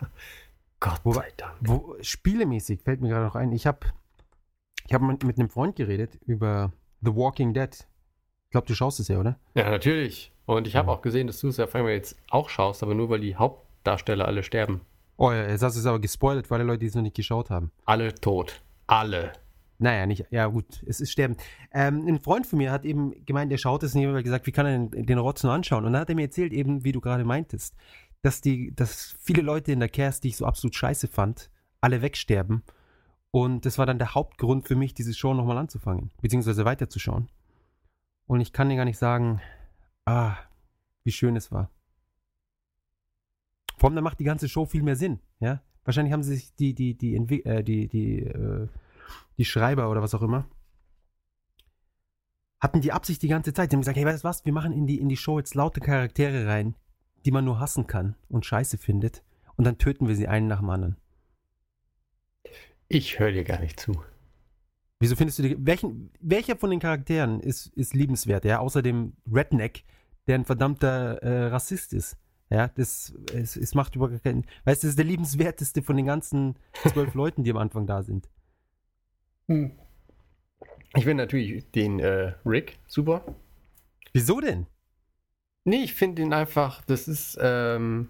Gott 0.81 1.01
Wobei- 1.05 1.21
sei 1.21 1.33
Dank. 1.37 1.57
Wo, 1.61 1.97
spielemäßig 2.01 2.81
fällt 2.83 3.01
mir 3.01 3.09
gerade 3.09 3.25
noch 3.27 3.35
ein, 3.37 3.53
ich 3.53 3.67
habe 3.67 3.81
ich 4.87 4.95
hab 4.95 5.03
mit, 5.03 5.25
mit 5.25 5.39
einem 5.39 5.49
Freund 5.51 5.77
geredet 5.77 6.15
über 6.27 6.73
The 7.03 7.15
Walking 7.15 7.53
Dead. 7.55 7.75
Ich 7.75 8.51
glaube, 8.51 8.67
du 8.67 8.75
schaust 8.75 9.01
es 9.01 9.09
ja, 9.09 9.19
oder? 9.19 9.39
Ja, 9.55 9.69
natürlich. 9.71 10.33
Und 10.47 10.67
ich 10.67 10.77
habe 10.77 10.89
Ja. 10.89 10.95
auch 10.95 11.03
gesehen, 11.03 11.27
dass 11.27 11.41
du 11.41 11.49
es 11.49 11.57
ja 11.57 11.65
auf 11.65 11.75
einmal 11.75 11.93
jetzt 11.93 12.17
auch 12.31 12.49
schaust, 12.49 12.83
aber 12.83 12.95
nur 12.95 13.11
weil 13.11 13.21
die 13.21 13.35
Hauptdarsteller 13.37 14.27
alle 14.27 14.43
sterben. 14.43 14.81
Oh 15.17 15.33
ja, 15.33 15.49
jetzt 15.49 15.63
hast 15.63 15.75
du 15.75 15.81
es 15.81 15.87
aber 15.87 15.99
gespoilert, 15.99 16.51
weil 16.51 16.61
die 16.61 16.67
Leute, 16.67 16.79
die 16.81 16.87
es 16.87 16.95
noch 16.95 17.03
nicht 17.03 17.17
geschaut 17.17 17.51
haben. 17.51 17.73
Alle 17.85 18.15
tot. 18.15 18.63
Alle. 18.87 19.33
Naja, 19.79 20.07
nicht, 20.07 20.27
ja 20.31 20.47
gut, 20.47 20.83
es 20.87 21.01
ist 21.01 21.13
Sterben. 21.13 21.37
Ähm, 21.71 22.07
ein 22.07 22.21
Freund 22.21 22.47
von 22.47 22.59
mir 22.59 22.73
hat 22.73 22.87
eben 22.87 23.13
gemeint, 23.27 23.53
er 23.53 23.59
schaut 23.59 23.83
es 23.83 23.95
nicht, 23.95 24.07
aber 24.07 24.23
gesagt, 24.23 24.47
wie 24.47 24.53
kann 24.53 24.67
er 24.67 24.79
den, 24.79 25.07
den 25.07 25.19
Rotz 25.19 25.43
nur 25.43 25.53
anschauen? 25.53 25.85
Und 25.85 25.93
dann 25.93 26.01
hat 26.01 26.09
er 26.09 26.15
mir 26.15 26.23
erzählt, 26.23 26.53
eben, 26.53 26.85
wie 26.85 26.93
du 26.93 27.01
gerade 27.01 27.25
meintest, 27.25 27.77
dass 28.23 28.41
die, 28.41 28.75
dass 28.75 29.15
viele 29.21 29.43
Leute 29.43 29.73
in 29.73 29.81
der 29.81 29.91
Cast, 29.91 30.25
die 30.25 30.29
ich 30.29 30.37
so 30.39 30.47
absolut 30.47 30.75
scheiße 30.75 31.09
fand, 31.09 31.51
alle 31.81 32.01
wegsterben. 32.01 32.63
Und 33.31 33.67
das 33.67 33.77
war 33.77 33.85
dann 33.85 33.99
der 33.99 34.15
Hauptgrund 34.15 34.67
für 34.67 34.77
mich, 34.77 34.95
diese 34.95 35.13
Show 35.13 35.35
nochmal 35.35 35.59
anzufangen, 35.59 36.11
beziehungsweise 36.23 36.65
weiterzuschauen. 36.65 37.29
Und 38.27 38.41
ich 38.41 38.55
kann 38.55 38.71
dir 38.71 38.77
gar 38.77 38.87
nicht 38.87 38.99
sagen, 38.99 39.43
ah, 40.07 40.37
wie 41.05 41.13
schön 41.13 41.37
es 41.37 41.53
war. 41.53 41.71
Vor 43.77 43.91
allem, 43.91 43.97
dann 43.97 44.05
macht 44.05 44.21
die 44.21 44.25
ganze 44.25 44.49
Show 44.49 44.65
viel 44.65 44.83
mehr 44.83 44.97
Sinn, 44.97 45.21
ja. 45.39 45.61
Wahrscheinlich 45.87 46.13
haben 46.13 46.25
sie 46.25 46.35
sich 46.35 46.55
die, 46.57 46.75
die, 46.75 46.95
die, 46.95 47.15
äh, 47.45 47.63
die, 47.63 47.87
die, 47.87 48.19
äh, 48.23 48.69
die 49.39 49.45
Schreiber 49.45 49.89
oder 49.89 50.03
was 50.03 50.15
auch 50.15 50.23
immer, 50.23 50.49
hatten 52.59 52.81
die 52.81 52.93
Absicht 52.93 53.23
die 53.23 53.29
ganze 53.29 53.53
Zeit. 53.53 53.71
Die 53.71 53.77
haben 53.77 53.83
gesagt, 53.83 53.97
hey, 53.97 54.05
weißt 54.05 54.25
du 54.25 54.29
was, 54.29 54.45
wir 54.45 54.53
machen 54.53 54.73
in 54.73 54.89
die, 54.89 54.99
in 54.99 55.09
die 55.09 55.17
Show 55.17 55.39
jetzt 55.39 55.55
laute 55.55 55.81
Charaktere 55.81 56.49
rein, 56.49 56.75
die 57.25 57.31
man 57.31 57.45
nur 57.45 57.61
hassen 57.61 57.87
kann 57.87 58.17
und 58.29 58.45
scheiße 58.45 58.79
findet. 58.79 59.23
Und 59.55 59.65
dann 59.65 59.79
töten 59.79 60.09
wir 60.09 60.17
sie 60.17 60.27
einen 60.27 60.49
nach 60.49 60.59
dem 60.59 60.71
anderen. 60.71 60.97
Ich 62.89 63.21
höre 63.21 63.31
dir 63.31 63.45
gar 63.45 63.61
nicht 63.61 63.79
zu. 63.79 64.03
Wieso 64.99 65.15
findest 65.15 65.39
du 65.39 65.43
die, 65.45 65.57
welchen, 65.59 66.11
welcher 66.21 66.57
von 66.57 66.71
den 66.71 66.81
Charakteren 66.81 67.39
ist, 67.39 67.69
ist 67.77 67.95
liebenswert, 67.95 68.45
ja, 68.45 68.59
außer 68.59 68.83
dem 68.83 69.13
Redneck, 69.33 69.85
der 70.27 70.35
ein 70.35 70.45
verdammter 70.45 71.23
äh, 71.23 71.47
Rassist 71.47 71.93
ist? 71.93 72.17
Ja, 72.49 72.69
das, 72.69 73.13
es, 73.35 73.57
es 73.57 73.75
macht 73.75 73.97
überhaupt 73.97 74.23
keinen, 74.23 74.47
weißt 74.65 74.83
du, 74.83 74.87
das 74.87 74.93
ist 74.93 74.99
der 74.99 75.05
liebenswerteste 75.05 75.83
von 75.83 75.97
den 75.97 76.07
ganzen 76.07 76.57
zwölf 76.93 77.15
Leuten, 77.15 77.43
die 77.43 77.51
am 77.51 77.57
Anfang 77.57 77.87
da 77.87 78.03
sind. 78.03 78.29
Ich 79.49 81.05
finde 81.05 81.25
natürlich 81.25 81.71
den 81.73 81.99
äh, 82.01 82.35
Rick 82.45 82.79
super. 82.87 83.23
Wieso 84.13 84.41
denn? 84.41 84.67
Nee, 85.65 85.83
ich 85.83 85.95
finde 85.95 86.23
ihn 86.23 86.33
einfach, 86.33 86.83
das 86.83 87.09
ist 87.09 87.37
ähm, 87.41 88.09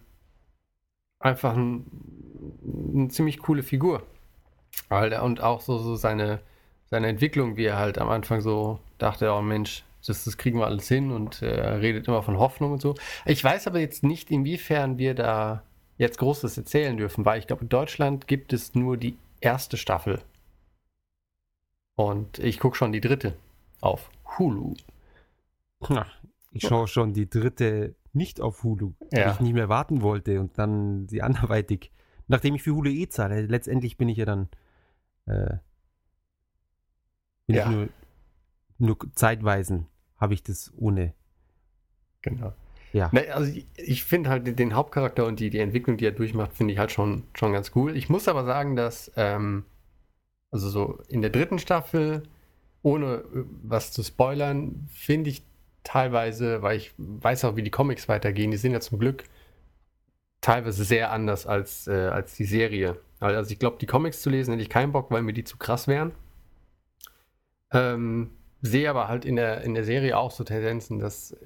einfach 1.18 1.56
ein, 1.56 1.86
eine 2.94 3.08
ziemlich 3.08 3.38
coole 3.38 3.62
Figur. 3.62 4.02
Weil 4.88 5.14
Und 5.20 5.40
auch 5.40 5.62
so, 5.62 5.78
so 5.78 5.96
seine, 5.96 6.40
seine 6.84 7.08
Entwicklung, 7.08 7.56
wie 7.56 7.64
er 7.64 7.78
halt 7.78 7.98
am 7.98 8.10
Anfang 8.10 8.42
so 8.42 8.78
dachte, 8.98 9.32
oh 9.32 9.40
Mensch, 9.40 9.85
das, 10.06 10.24
das 10.24 10.36
kriegen 10.38 10.58
wir 10.58 10.66
alles 10.66 10.88
hin 10.88 11.10
und 11.10 11.42
äh, 11.42 11.46
redet 11.46 12.08
immer 12.08 12.22
von 12.22 12.38
Hoffnung 12.38 12.72
und 12.72 12.80
so. 12.82 12.94
Ich 13.24 13.42
weiß 13.42 13.66
aber 13.66 13.80
jetzt 13.80 14.02
nicht, 14.02 14.30
inwiefern 14.30 14.98
wir 14.98 15.14
da 15.14 15.62
jetzt 15.98 16.18
Großes 16.18 16.56
erzählen 16.56 16.96
dürfen, 16.96 17.24
weil 17.24 17.38
ich 17.38 17.46
glaube, 17.46 17.62
in 17.62 17.68
Deutschland 17.68 18.26
gibt 18.26 18.52
es 18.52 18.74
nur 18.74 18.96
die 18.96 19.16
erste 19.40 19.76
Staffel. 19.76 20.20
Und 21.96 22.38
ich 22.38 22.58
gucke 22.60 22.76
schon 22.76 22.92
die 22.92 23.00
dritte 23.00 23.36
auf 23.80 24.10
Hulu. 24.38 24.74
Na, 25.88 26.06
ich 26.50 26.62
schaue 26.66 26.88
schon 26.88 27.12
die 27.14 27.28
dritte 27.28 27.94
nicht 28.12 28.40
auf 28.40 28.62
Hulu, 28.62 28.94
weil 29.10 29.20
Ja. 29.20 29.32
ich 29.32 29.40
nicht 29.40 29.52
mehr 29.54 29.68
warten 29.68 30.02
wollte 30.02 30.40
und 30.40 30.58
dann 30.58 31.06
die 31.06 31.22
anderweitig, 31.22 31.92
nachdem 32.28 32.54
ich 32.54 32.62
für 32.62 32.72
Hulu 32.74 32.90
eh 32.90 33.08
zahle, 33.08 33.42
letztendlich 33.42 33.96
bin 33.96 34.08
ich 34.08 34.18
ja 34.18 34.24
dann 34.24 34.48
äh, 35.26 35.56
bin 37.46 37.56
Ja. 37.56 37.64
ich 37.64 37.70
nur, 37.70 37.88
nur 38.78 38.98
zeitweisen 39.14 39.86
habe 40.18 40.34
ich 40.34 40.42
das 40.42 40.72
ohne. 40.76 41.14
Genau. 42.22 42.52
Ja. 42.92 43.10
Ne, 43.12 43.30
also 43.32 43.52
ich, 43.52 43.66
ich 43.76 44.04
finde 44.04 44.30
halt 44.30 44.46
den, 44.46 44.56
den 44.56 44.74
Hauptcharakter 44.74 45.26
und 45.26 45.40
die, 45.40 45.50
die 45.50 45.58
Entwicklung, 45.58 45.96
die 45.96 46.06
er 46.06 46.12
durchmacht, 46.12 46.52
finde 46.54 46.72
ich 46.72 46.78
halt 46.78 46.92
schon, 46.92 47.24
schon 47.34 47.52
ganz 47.52 47.72
cool. 47.74 47.96
Ich 47.96 48.08
muss 48.08 48.28
aber 48.28 48.44
sagen, 48.44 48.76
dass, 48.76 49.12
ähm, 49.16 49.64
also 50.50 50.68
so 50.68 50.98
in 51.08 51.20
der 51.20 51.30
dritten 51.30 51.58
Staffel, 51.58 52.22
ohne 52.82 53.16
äh, 53.16 53.44
was 53.62 53.92
zu 53.92 54.02
spoilern, 54.02 54.88
finde 54.90 55.30
ich 55.30 55.42
teilweise, 55.82 56.62
weil 56.62 56.78
ich 56.78 56.94
weiß 56.96 57.44
auch, 57.44 57.56
wie 57.56 57.62
die 57.62 57.70
Comics 57.70 58.08
weitergehen, 58.08 58.50
die 58.50 58.56
sind 58.56 58.72
ja 58.72 58.80
zum 58.80 58.98
Glück 58.98 59.24
teilweise 60.40 60.84
sehr 60.84 61.12
anders 61.12 61.46
als, 61.46 61.86
äh, 61.86 61.92
als 61.92 62.34
die 62.34 62.44
Serie. 62.44 62.98
Also 63.20 63.50
ich 63.50 63.58
glaube, 63.58 63.78
die 63.80 63.86
Comics 63.86 64.20
zu 64.20 64.30
lesen 64.30 64.52
hätte 64.52 64.62
ich 64.62 64.68
keinen 64.68 64.92
Bock, 64.92 65.10
weil 65.10 65.22
mir 65.22 65.32
die 65.32 65.44
zu 65.44 65.56
krass 65.56 65.88
wären. 65.88 66.12
Ähm, 67.72 68.30
sehe 68.62 68.88
aber 68.90 69.08
halt 69.08 69.24
in 69.24 69.36
der, 69.36 69.62
in 69.62 69.74
der 69.74 69.84
Serie 69.84 70.16
auch 70.16 70.30
so 70.30 70.44
Tendenzen, 70.44 70.98
dass 70.98 71.36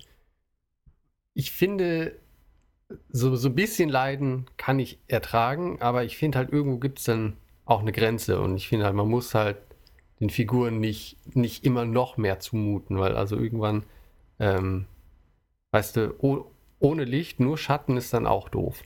ich 1.34 1.52
finde, 1.52 2.16
so, 3.08 3.36
so 3.36 3.48
ein 3.48 3.54
bisschen 3.54 3.88
Leiden 3.88 4.46
kann 4.56 4.78
ich 4.78 4.98
ertragen, 5.08 5.80
aber 5.80 6.04
ich 6.04 6.16
finde 6.16 6.38
halt, 6.38 6.52
irgendwo 6.52 6.78
gibt 6.78 6.98
es 6.98 7.04
dann 7.04 7.36
auch 7.64 7.80
eine 7.80 7.92
Grenze 7.92 8.40
und 8.40 8.56
ich 8.56 8.68
finde 8.68 8.86
halt, 8.86 8.94
man 8.94 9.08
muss 9.08 9.34
halt 9.34 9.58
den 10.18 10.30
Figuren 10.30 10.80
nicht, 10.80 11.16
nicht 11.34 11.64
immer 11.64 11.84
noch 11.84 12.16
mehr 12.16 12.40
zumuten, 12.40 12.98
weil 12.98 13.16
also 13.16 13.36
irgendwann, 13.36 13.84
ähm, 14.38 14.86
weißt 15.70 15.96
du, 15.96 16.14
oh, 16.18 16.50
ohne 16.78 17.04
Licht, 17.04 17.40
nur 17.40 17.56
Schatten 17.58 17.96
ist 17.96 18.12
dann 18.12 18.26
auch 18.26 18.48
doof. 18.48 18.82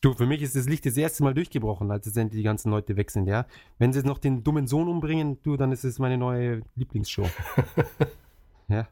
Du, 0.00 0.14
für 0.14 0.26
mich 0.26 0.40
ist 0.40 0.56
das 0.56 0.66
Licht 0.66 0.86
das 0.86 0.96
erste 0.96 1.22
Mal 1.22 1.34
durchgebrochen, 1.34 1.90
als 1.90 2.06
jetzt 2.06 2.16
endlich 2.16 2.38
die 2.40 2.44
ganzen 2.44 2.70
Leute 2.70 2.96
weg 2.96 3.10
sind, 3.10 3.26
ja. 3.26 3.46
Wenn 3.78 3.92
sie 3.92 3.98
jetzt 3.98 4.06
noch 4.06 4.18
den 4.18 4.42
dummen 4.42 4.66
Sohn 4.66 4.88
umbringen, 4.88 5.38
du, 5.42 5.58
dann 5.58 5.72
ist 5.72 5.84
es 5.84 5.98
meine 5.98 6.16
neue 6.16 6.62
Lieblingsshow. 6.74 7.28
ja. 8.68 8.88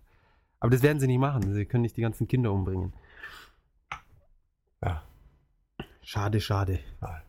Aber 0.60 0.70
das 0.70 0.82
werden 0.82 1.00
sie 1.00 1.06
nicht 1.06 1.18
machen. 1.18 1.54
Sie 1.54 1.64
können 1.64 1.82
nicht 1.82 1.96
die 1.96 2.02
ganzen 2.02 2.28
Kinder 2.28 2.52
umbringen. 2.52 2.92
Ja. 4.82 5.02
Schade, 6.02 6.40
schade. 6.40 6.80
Ja. 7.00 7.22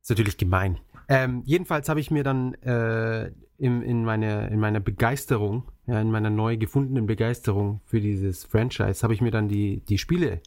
Ist 0.00 0.08
natürlich 0.08 0.38
gemein. 0.38 0.78
Ähm, 1.08 1.42
jedenfalls 1.44 1.90
habe 1.90 2.00
ich 2.00 2.10
mir 2.10 2.24
dann 2.24 2.54
äh, 2.62 3.32
im, 3.58 3.82
in, 3.82 4.04
meine, 4.04 4.48
in 4.48 4.60
meiner 4.60 4.80
Begeisterung, 4.80 5.64
ja, 5.86 6.00
in 6.00 6.10
meiner 6.10 6.30
neu 6.30 6.56
gefundenen 6.56 7.06
Begeisterung 7.06 7.80
für 7.84 8.00
dieses 8.00 8.44
Franchise, 8.44 9.02
habe 9.02 9.12
ich 9.12 9.20
mir 9.20 9.30
dann 9.30 9.48
die, 9.48 9.80
die 9.80 9.98
Spiele 9.98 10.40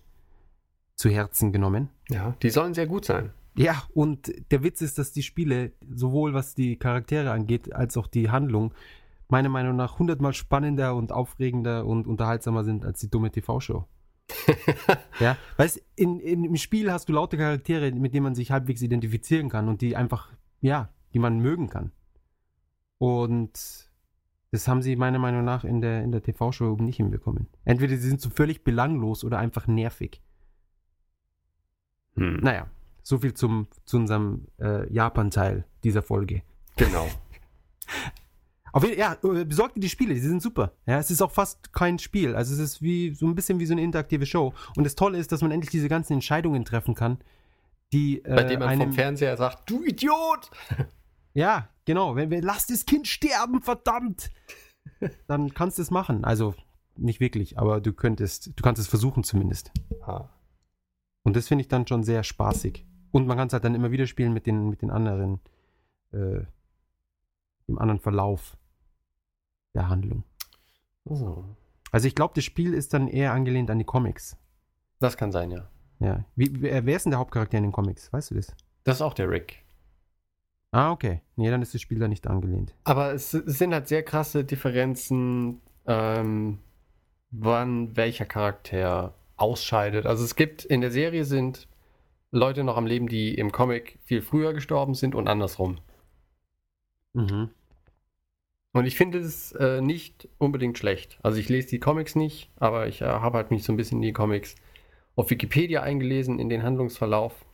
zu 0.99 1.09
Herzen 1.09 1.53
genommen. 1.53 1.87
Ja, 2.09 2.35
die 2.41 2.49
sollen 2.49 2.73
sehr 2.73 2.85
gut 2.85 3.05
sein. 3.05 3.31
Ja, 3.55 3.83
und 3.93 4.33
der 4.51 4.63
Witz 4.63 4.81
ist, 4.81 4.97
dass 4.97 5.13
die 5.13 5.23
Spiele, 5.23 5.71
sowohl 5.89 6.33
was 6.33 6.55
die 6.55 6.75
Charaktere 6.75 7.31
angeht, 7.31 7.73
als 7.73 7.95
auch 7.95 8.07
die 8.07 8.29
Handlung, 8.29 8.73
meiner 9.29 9.47
Meinung 9.47 9.77
nach 9.77 9.97
hundertmal 9.97 10.33
spannender 10.33 10.95
und 10.95 11.13
aufregender 11.13 11.85
und 11.85 12.05
unterhaltsamer 12.05 12.65
sind 12.65 12.83
als 12.83 12.99
die 12.99 13.09
dumme 13.09 13.31
TV-Show. 13.31 13.85
ja, 15.21 15.37
weißt 15.55 15.81
in, 15.95 16.19
in, 16.19 16.43
im 16.43 16.57
Spiel 16.57 16.91
hast 16.91 17.07
du 17.07 17.13
laute 17.13 17.37
Charaktere, 17.37 17.91
mit 17.93 18.13
denen 18.13 18.25
man 18.25 18.35
sich 18.35 18.51
halbwegs 18.51 18.81
identifizieren 18.81 19.47
kann 19.49 19.69
und 19.69 19.79
die 19.79 19.95
einfach, 19.95 20.33
ja, 20.59 20.89
die 21.13 21.19
man 21.19 21.39
mögen 21.39 21.69
kann. 21.69 21.91
Und 22.97 23.89
das 24.51 24.67
haben 24.67 24.81
sie 24.81 24.97
meiner 24.97 25.19
Meinung 25.19 25.45
nach 25.45 25.63
in 25.63 25.79
der, 25.79 26.03
in 26.03 26.11
der 26.11 26.21
TV-Show 26.21 26.75
nicht 26.81 26.97
hinbekommen. 26.97 27.47
Entweder 27.63 27.95
sie 27.95 28.09
sind 28.09 28.19
so 28.19 28.29
völlig 28.29 28.65
belanglos 28.65 29.23
oder 29.23 29.37
einfach 29.39 29.65
nervig. 29.67 30.21
Hm. 32.19 32.39
Naja, 32.41 32.67
so 33.01 33.17
viel 33.17 33.33
zum, 33.33 33.67
zu 33.85 33.97
unserem 33.97 34.47
äh, 34.59 34.91
Japan-Teil 34.91 35.65
dieser 35.83 36.01
Folge. 36.01 36.41
Genau. 36.75 37.07
Auf 38.71 38.83
jeden, 38.83 38.99
ja, 38.99 39.17
äh, 39.23 39.45
besorgt 39.45 39.73
die 39.77 39.89
Spiele, 39.89 40.13
die 40.13 40.19
sind 40.19 40.41
super. 40.41 40.73
Ja, 40.85 40.99
es 40.99 41.09
ist 41.09 41.21
auch 41.21 41.31
fast 41.31 41.73
kein 41.73 41.97
Spiel. 41.97 42.35
Also 42.35 42.53
es 42.53 42.59
ist 42.59 42.81
wie 42.81 43.15
so 43.15 43.25
ein 43.25 43.33
bisschen 43.33 43.59
wie 43.59 43.65
so 43.65 43.73
eine 43.73 43.81
interaktive 43.81 44.25
Show. 44.25 44.53
Und 44.75 44.83
das 44.83 44.95
Tolle 44.95 45.17
ist, 45.17 45.31
dass 45.31 45.41
man 45.41 45.51
endlich 45.51 45.71
diese 45.71 45.89
ganzen 45.89 46.13
Entscheidungen 46.13 46.65
treffen 46.65 46.93
kann, 46.93 47.17
die 47.91 48.23
äh, 48.23 48.35
bei 48.35 48.43
denen 48.43 48.59
man 48.59 48.69
einem, 48.69 48.81
vom 48.81 48.93
Fernseher 48.93 49.37
sagt, 49.37 49.69
du 49.69 49.83
Idiot. 49.83 50.51
Ja, 51.35 51.69
genau. 51.85 52.15
Wenn 52.15 52.31
wir 52.31 52.41
lass 52.41 52.65
das 52.65 52.87
Kind 52.87 53.07
sterben, 53.07 53.61
verdammt, 53.61 54.31
dann 55.27 55.53
kannst 55.53 55.77
du 55.77 55.83
es 55.83 55.91
machen. 55.91 56.25
Also 56.25 56.55
nicht 56.97 57.19
wirklich, 57.19 57.59
aber 57.59 57.79
du 57.81 57.93
könntest, 57.93 58.51
du 58.55 58.63
kannst 58.63 58.81
es 58.81 58.87
versuchen 58.87 59.23
zumindest. 59.23 59.71
Ah. 60.01 60.27
Und 61.23 61.35
das 61.35 61.47
finde 61.47 61.63
ich 61.63 61.67
dann 61.67 61.87
schon 61.87 62.03
sehr 62.03 62.23
spaßig. 62.23 62.85
Und 63.11 63.27
man 63.27 63.37
kann 63.37 63.47
es 63.47 63.53
halt 63.53 63.63
dann 63.63 63.75
immer 63.75 63.91
wieder 63.91 64.07
spielen 64.07 64.33
mit 64.33 64.45
den, 64.45 64.69
mit 64.69 64.81
den 64.81 64.91
anderen, 64.91 65.39
äh, 66.11 66.41
dem 67.67 67.77
anderen 67.77 67.99
Verlauf 67.99 68.57
der 69.73 69.89
Handlung. 69.89 70.23
Oh. 71.05 71.43
Also 71.91 72.07
ich 72.07 72.15
glaube, 72.15 72.33
das 72.35 72.43
Spiel 72.43 72.73
ist 72.73 72.93
dann 72.93 73.07
eher 73.07 73.33
angelehnt 73.33 73.71
an 73.71 73.79
die 73.79 73.85
Comics. 73.85 74.37
Das 74.99 75.17
kann 75.17 75.31
sein, 75.31 75.51
ja. 75.51 75.69
Ja. 75.99 76.25
Wie, 76.35 76.61
wer 76.61 76.95
ist 76.95 77.03
denn 77.03 77.11
der 77.11 77.19
Hauptcharakter 77.19 77.57
in 77.57 77.63
den 77.63 77.71
Comics? 77.71 78.11
Weißt 78.13 78.31
du 78.31 78.35
das? 78.35 78.55
Das 78.83 78.97
ist 78.97 79.01
auch 79.01 79.13
der 79.13 79.29
Rick. 79.29 79.65
Ah, 80.71 80.91
okay. 80.91 81.21
Nee, 81.35 81.49
dann 81.49 81.61
ist 81.61 81.73
das 81.73 81.81
Spiel 81.81 81.99
da 81.99 82.07
nicht 82.07 82.27
angelehnt. 82.27 82.75
Aber 82.83 83.13
es, 83.13 83.33
es 83.33 83.57
sind 83.57 83.73
halt 83.73 83.87
sehr 83.87 84.03
krasse 84.03 84.45
Differenzen, 84.45 85.61
ähm, 85.87 86.59
wann 87.31 87.95
welcher 87.97 88.25
Charakter 88.25 89.15
ausscheidet. 89.39 90.05
Also 90.05 90.23
es 90.23 90.35
gibt 90.35 90.65
in 90.65 90.81
der 90.81 90.91
Serie 90.91 91.25
sind 91.25 91.67
Leute 92.31 92.63
noch 92.63 92.77
am 92.77 92.85
Leben, 92.85 93.07
die 93.07 93.33
im 93.33 93.51
Comic 93.51 93.99
viel 94.03 94.21
früher 94.21 94.53
gestorben 94.53 94.93
sind 94.93 95.15
und 95.15 95.27
andersrum. 95.27 95.79
Mhm. 97.13 97.49
Und 98.71 98.85
ich 98.85 98.95
finde 98.95 99.17
es 99.17 99.51
äh, 99.53 99.81
nicht 99.81 100.29
unbedingt 100.37 100.77
schlecht. 100.77 101.17
Also 101.23 101.39
ich 101.39 101.49
lese 101.49 101.69
die 101.69 101.79
Comics 101.79 102.15
nicht, 102.15 102.51
aber 102.57 102.87
ich 102.87 103.01
äh, 103.01 103.05
habe 103.05 103.37
halt 103.37 103.51
mich 103.51 103.63
so 103.63 103.73
ein 103.73 103.77
bisschen 103.77 103.97
in 103.97 104.03
die 104.03 104.13
Comics 104.13 104.55
auf 105.15 105.29
Wikipedia 105.31 105.81
eingelesen, 105.81 106.39
in 106.39 106.49
den 106.49 106.63
Handlungsverlauf. 106.63 107.45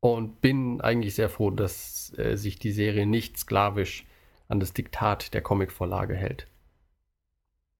Und 0.00 0.40
bin 0.40 0.80
eigentlich 0.80 1.14
sehr 1.14 1.28
froh, 1.28 1.50
dass 1.50 2.12
äh, 2.18 2.36
sich 2.36 2.58
die 2.58 2.72
Serie 2.72 3.06
nicht 3.06 3.38
sklavisch 3.38 4.06
an 4.48 4.58
das 4.58 4.72
Diktat 4.72 5.34
der 5.34 5.42
Comicvorlage 5.42 6.16
hält. 6.16 6.48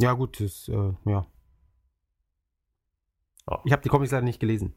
Ja, 0.01 0.13
gut, 0.13 0.39
das, 0.41 0.69
äh, 0.69 0.93
ja. 1.07 1.27
Oh. 3.47 3.59
Ich 3.65 3.73
habe 3.73 3.83
die 3.83 3.89
Comics 3.89 4.13
leider 4.13 4.25
nicht 4.25 4.41
gelesen. 4.41 4.75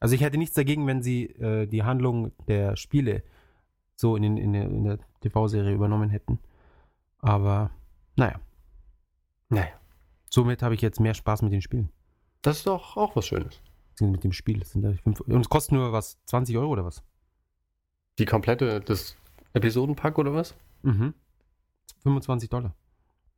Also 0.00 0.14
ich 0.14 0.20
hätte 0.20 0.38
nichts 0.38 0.54
dagegen, 0.54 0.86
wenn 0.86 1.02
sie 1.02 1.26
äh, 1.26 1.66
die 1.66 1.82
Handlung 1.82 2.32
der 2.46 2.76
Spiele 2.76 3.22
so 3.94 4.16
in, 4.16 4.36
in, 4.36 4.54
in 4.54 4.84
der 4.84 4.98
TV-Serie 5.20 5.74
übernommen 5.74 6.10
hätten. 6.10 6.38
Aber 7.18 7.70
naja. 8.16 8.40
Naja. 9.48 9.72
Somit 10.30 10.62
habe 10.62 10.74
ich 10.74 10.82
jetzt 10.82 11.00
mehr 11.00 11.14
Spaß 11.14 11.42
mit 11.42 11.52
den 11.52 11.62
Spielen. 11.62 11.90
Das 12.42 12.58
ist 12.58 12.66
doch 12.66 12.96
auch 12.96 13.16
was 13.16 13.26
Schönes. 13.26 13.60
Mit 14.00 14.24
dem 14.24 14.32
Spiel. 14.32 14.58
Das 14.58 14.72
sind 14.72 15.00
fünf, 15.00 15.20
und 15.20 15.40
es 15.40 15.48
kostet 15.48 15.72
nur 15.72 15.92
was, 15.92 16.22
20 16.26 16.56
Euro 16.58 16.70
oder 16.70 16.84
was? 16.84 17.02
Die 18.18 18.26
komplette, 18.26 18.80
das 18.80 19.16
Episodenpack 19.54 20.18
oder 20.18 20.34
was? 20.34 20.54
Mhm. 20.82 21.14
25 22.02 22.50
Dollar. 22.50 22.74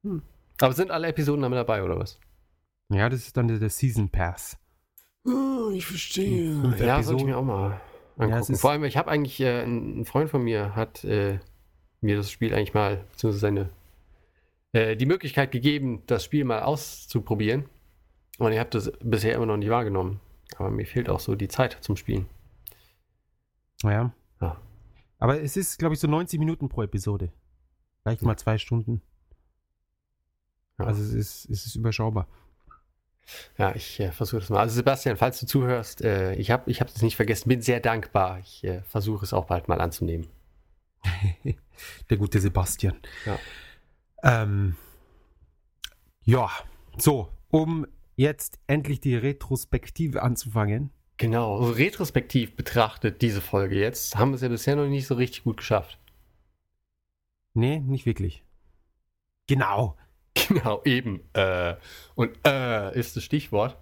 Hm. 0.03 0.23
Aber 0.61 0.73
sind 0.73 0.91
alle 0.91 1.07
Episoden 1.07 1.43
damit 1.43 1.57
dabei 1.57 1.83
oder 1.83 1.99
was? 1.99 2.19
Ja, 2.91 3.09
das 3.09 3.21
ist 3.21 3.37
dann 3.37 3.49
der, 3.49 3.59
der 3.59 3.71
Season 3.71 4.09
Pass. 4.09 4.59
Oh, 5.25 5.71
ich 5.73 5.87
verstehe. 5.87 6.61
Fünf 6.61 6.81
ja, 6.81 7.03
sollte 7.03 7.23
ich 7.23 7.27
mir 7.27 7.37
auch 7.37 7.45
mal 7.45 7.81
angucken. 8.17 8.53
Ja, 8.53 8.59
Vor 8.59 8.71
allem, 8.71 8.85
ich 8.85 8.97
habe 8.97 9.11
eigentlich, 9.11 9.41
äh, 9.41 9.63
ein 9.63 10.05
Freund 10.05 10.31
von 10.31 10.43
mir 10.43 10.75
hat 10.75 11.05
äh, 11.05 11.39
mir 12.01 12.17
das 12.17 12.31
Spiel 12.31 12.55
eigentlich 12.55 12.75
mal, 12.75 13.05
beziehungsweise 13.11 13.41
seine, 13.41 13.71
äh, 14.73 14.97
die 14.97 15.07
Möglichkeit 15.07 15.51
gegeben, 15.51 16.03
das 16.07 16.25
Spiel 16.25 16.45
mal 16.45 16.63
auszuprobieren. 16.63 17.67
Und 18.39 18.53
ich 18.53 18.59
habe 18.59 18.71
das 18.71 18.93
bisher 19.03 19.35
immer 19.35 19.47
noch 19.47 19.57
nicht 19.57 19.71
wahrgenommen. 19.71 20.21
Aber 20.57 20.71
mir 20.71 20.87
fehlt 20.87 21.11
auch 21.11 21.21
so 21.21 21.35
die 21.35 21.49
Zeit 21.49 21.79
zum 21.81 21.97
Spielen. 21.97 22.27
Ja. 23.83 24.13
ja. 24.41 24.61
Aber 25.19 25.43
es 25.43 25.57
ist, 25.57 25.79
glaube 25.79 25.95
ich, 25.95 26.01
so 26.01 26.09
90 26.09 26.39
Minuten 26.39 26.69
pro 26.69 26.83
Episode. 26.83 27.33
Vielleicht 28.03 28.23
mal 28.23 28.37
zwei 28.37 28.57
Stunden. 28.57 29.03
Ja. 30.79 30.87
Also 30.87 31.03
es 31.03 31.13
ist, 31.13 31.51
es 31.51 31.67
ist 31.67 31.75
überschaubar. 31.75 32.29
Ja, 33.57 33.75
ich 33.75 34.01
äh, 34.01 34.13
versuche 34.13 34.41
das 34.41 34.51
mal. 34.51 34.61
Also 34.61 34.75
Sebastian, 34.75 35.17
falls 35.17 35.41
du 35.41 35.47
zuhörst, 35.47 36.03
äh, 36.03 36.35
ich 36.35 36.51
habe 36.51 36.71
ich 36.71 36.81
hab 36.81 36.93
das 36.93 37.03
nicht 37.03 37.17
vergessen, 37.17 37.49
bin 37.49 37.63
sehr 37.63 37.81
dankbar. 37.81 38.39
Ich 38.41 38.65
äh, 38.65 38.83
versuche 38.83 39.25
es 39.25 39.33
auch 39.33 39.47
bald 39.47 39.69
mal 39.69 39.81
anzunehmen. 39.81 40.29
Der 42.11 42.17
gute 42.17 42.41
Sebastian. 42.41 42.97
Ja. 43.25 43.39
Ähm, 44.23 44.77
ja, 46.25 46.51
so, 46.97 47.29
um 47.51 47.87
jetzt 48.17 48.59
endlich 48.67 49.01
die 49.01 49.15
Retrospektive 49.15 50.23
anzufangen. 50.23 50.91
Genau, 51.19 51.59
also 51.59 51.73
retrospektiv 51.73 52.57
betrachtet 52.57 53.23
diese 53.23 53.41
Folge 53.41 53.77
jetzt, 53.79 54.17
haben 54.17 54.31
wir 54.31 54.37
es 54.37 54.43
ja 54.43 54.49
bisher 54.49 54.77
noch 54.77 54.87
nicht 54.87 55.07
so 55.07 55.15
richtig 55.15 55.45
gut 55.45 55.59
geschafft. 55.59 55.99
Nee, 57.55 57.81
nicht 57.81 58.07
wirklich. 58.07 58.45
Genau. 59.49 59.97
Genau, 60.49 60.83
eben. 60.85 61.21
Äh, 61.33 61.75
und 62.15 62.31
äh 62.47 62.99
ist 62.99 63.17
das 63.17 63.25
Stichwort. 63.25 63.77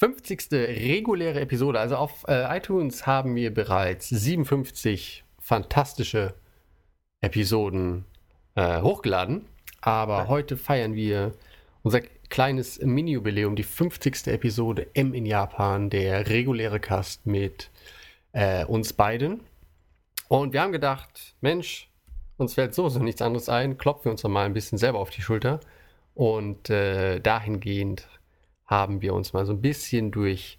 50. 0.00 0.50
reguläre 0.52 1.40
Episode. 1.40 1.78
Also 1.78 1.96
auf 1.96 2.24
äh, 2.26 2.56
iTunes 2.56 3.06
haben 3.06 3.34
wir 3.34 3.52
bereits 3.52 4.08
57 4.08 5.24
fantastische 5.38 6.34
Episoden 7.20 8.06
äh, 8.54 8.80
hochgeladen. 8.80 9.44
Aber 9.82 10.28
heute 10.28 10.56
feiern 10.56 10.94
wir 10.94 11.34
unser 11.82 12.00
kleines 12.30 12.80
Mini-Jubiläum, 12.80 13.56
die 13.56 13.62
50. 13.62 14.28
Episode 14.28 14.86
M 14.94 15.12
in 15.12 15.26
Japan, 15.26 15.90
der 15.90 16.28
reguläre 16.28 16.80
Cast 16.80 17.26
mit 17.26 17.70
äh, 18.32 18.64
uns 18.64 18.94
beiden. 18.94 19.40
Und 20.28 20.52
wir 20.54 20.62
haben 20.62 20.72
gedacht, 20.72 21.34
Mensch, 21.40 21.89
uns 22.40 22.54
fällt 22.54 22.74
sowieso 22.74 23.00
nichts 23.00 23.22
anderes 23.22 23.48
ein, 23.48 23.78
klopfen 23.78 24.06
wir 24.06 24.12
uns 24.12 24.22
doch 24.22 24.28
mal 24.28 24.46
ein 24.46 24.54
bisschen 24.54 24.78
selber 24.78 24.98
auf 24.98 25.10
die 25.10 25.22
Schulter. 25.22 25.60
Und 26.14 26.70
äh, 26.70 27.20
dahingehend 27.20 28.08
haben 28.66 29.02
wir 29.02 29.14
uns 29.14 29.32
mal 29.32 29.46
so 29.46 29.52
ein 29.52 29.60
bisschen 29.60 30.10
durch 30.10 30.58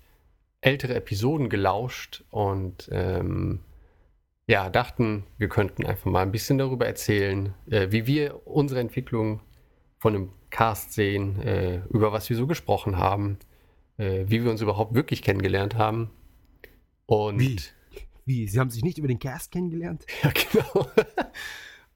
ältere 0.62 0.96
Episoden 0.96 1.50
gelauscht 1.50 2.24
und 2.30 2.90
ähm, 2.92 3.62
ja, 4.48 4.70
dachten, 4.70 5.24
wir 5.38 5.50
könnten 5.50 5.86
einfach 5.86 6.10
mal 6.12 6.22
ein 6.22 6.32
bisschen 6.32 6.58
darüber 6.58 6.86
erzählen, 6.86 7.54
äh, 7.70 7.88
wie 7.92 8.06
wir 8.06 8.46
unsere 8.46 8.80
Entwicklung 8.80 9.42
von 9.98 10.14
dem 10.14 10.30
Cast 10.50 10.94
sehen, 10.94 11.42
äh, 11.42 11.82
über 11.90 12.12
was 12.12 12.30
wir 12.30 12.36
so 12.36 12.48
gesprochen 12.48 12.98
haben, 12.98 13.38
äh, 13.98 14.26
wie 14.28 14.44
wir 14.44 14.52
uns 14.52 14.62
überhaupt 14.62 14.94
wirklich 14.94 15.22
kennengelernt 15.22 15.76
haben. 15.76 16.12
Und 17.06 17.40
wie? 17.40 17.58
Wie? 18.26 18.48
Sie 18.48 18.60
haben 18.60 18.70
sich 18.70 18.84
nicht 18.84 18.98
über 18.98 19.08
den 19.08 19.20
Cast 19.20 19.52
kennengelernt? 19.52 20.06
Ja, 20.24 20.32
genau. 20.32 20.88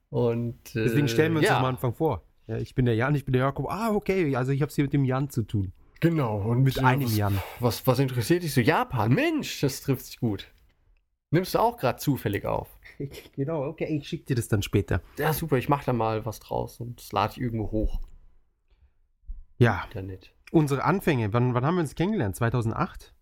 Und, 0.09 0.59
Deswegen 0.73 1.07
stellen 1.07 1.33
wir 1.33 1.39
uns 1.39 1.47
ja. 1.47 1.57
am 1.57 1.65
Anfang 1.65 1.93
vor. 1.93 2.23
Ja, 2.47 2.57
ich 2.57 2.75
bin 2.75 2.85
der 2.85 2.95
Jan, 2.95 3.15
ich 3.15 3.25
bin 3.25 3.33
der 3.33 3.41
Jakob. 3.41 3.67
Ah, 3.69 3.91
okay, 3.91 4.35
also 4.35 4.51
ich 4.51 4.61
habe 4.61 4.69
es 4.69 4.75
hier 4.75 4.83
mit 4.83 4.93
dem 4.93 5.03
Jan 5.03 5.29
zu 5.29 5.43
tun. 5.43 5.73
Genau. 5.99 6.37
Und 6.37 6.63
mit 6.63 6.79
einem 6.79 7.05
was, 7.05 7.17
Jan. 7.17 7.41
Was, 7.59 7.87
was 7.87 7.99
interessiert 7.99 8.43
dich 8.43 8.53
so? 8.53 8.61
Japan, 8.61 9.13
Mensch, 9.13 9.61
das 9.61 9.81
trifft 9.81 10.05
sich 10.05 10.19
gut. 10.19 10.47
Nimmst 11.31 11.55
du 11.55 11.59
auch 11.59 11.77
gerade 11.77 11.99
zufällig 11.99 12.45
auf? 12.45 12.69
genau, 13.35 13.65
okay, 13.65 13.85
ich 13.85 14.07
schicke 14.07 14.25
dir 14.25 14.35
das 14.35 14.47
dann 14.47 14.61
später. 14.61 15.01
Ja, 15.17 15.33
super, 15.33 15.57
ich 15.57 15.69
mache 15.69 15.85
da 15.85 15.93
mal 15.93 16.25
was 16.25 16.39
draus 16.39 16.79
und 16.79 16.99
das 16.99 17.11
lade 17.11 17.33
ich 17.33 17.41
irgendwo 17.41 17.71
hoch. 17.71 17.99
Ja. 19.57 19.83
Internet. 19.85 20.31
Unsere 20.51 20.83
Anfänge, 20.83 21.33
wann, 21.33 21.53
wann 21.53 21.65
haben 21.65 21.75
wir 21.75 21.81
uns 21.81 21.95
kennengelernt? 21.95 22.35
2008? 22.35 23.13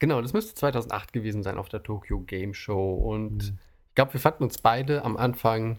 Genau, 0.00 0.20
das 0.20 0.32
müsste 0.32 0.54
2008 0.54 1.12
gewesen 1.12 1.42
sein 1.42 1.58
auf 1.58 1.68
der 1.68 1.82
Tokyo 1.82 2.20
Game 2.20 2.54
Show. 2.54 2.94
Und 2.94 3.50
mhm. 3.50 3.58
ich 3.88 3.94
glaube, 3.94 4.14
wir 4.14 4.20
fanden 4.20 4.42
uns 4.42 4.58
beide 4.58 5.04
am 5.04 5.16
Anfang 5.16 5.78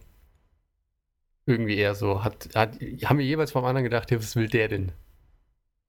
irgendwie 1.46 1.78
eher 1.78 1.96
so. 1.96 2.24
Hat, 2.24 2.50
hat, 2.56 2.80
haben 3.06 3.18
wir 3.18 3.26
jeweils 3.26 3.52
vom 3.52 3.66
anderen 3.66 3.84
gedacht, 3.84 4.12
was 4.12 4.36
will 4.36 4.48
der 4.48 4.68
denn? 4.68 4.92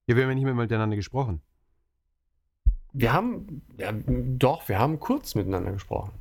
Ja, 0.07 0.15
wir 0.15 0.23
haben 0.23 0.31
ja 0.31 0.35
nicht 0.35 0.45
mehr 0.45 0.53
miteinander 0.53 0.95
gesprochen. 0.95 1.41
Wir 2.93 3.11
haben, 3.11 3.61
ja, 3.77 3.91
doch, 3.93 4.69
wir 4.69 4.79
haben 4.79 4.99
kurz 4.99 5.35
miteinander 5.35 5.71
gesprochen. 5.71 6.13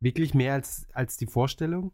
Wirklich 0.00 0.34
mehr 0.34 0.54
als, 0.54 0.86
als 0.92 1.16
die 1.16 1.26
Vorstellung? 1.26 1.92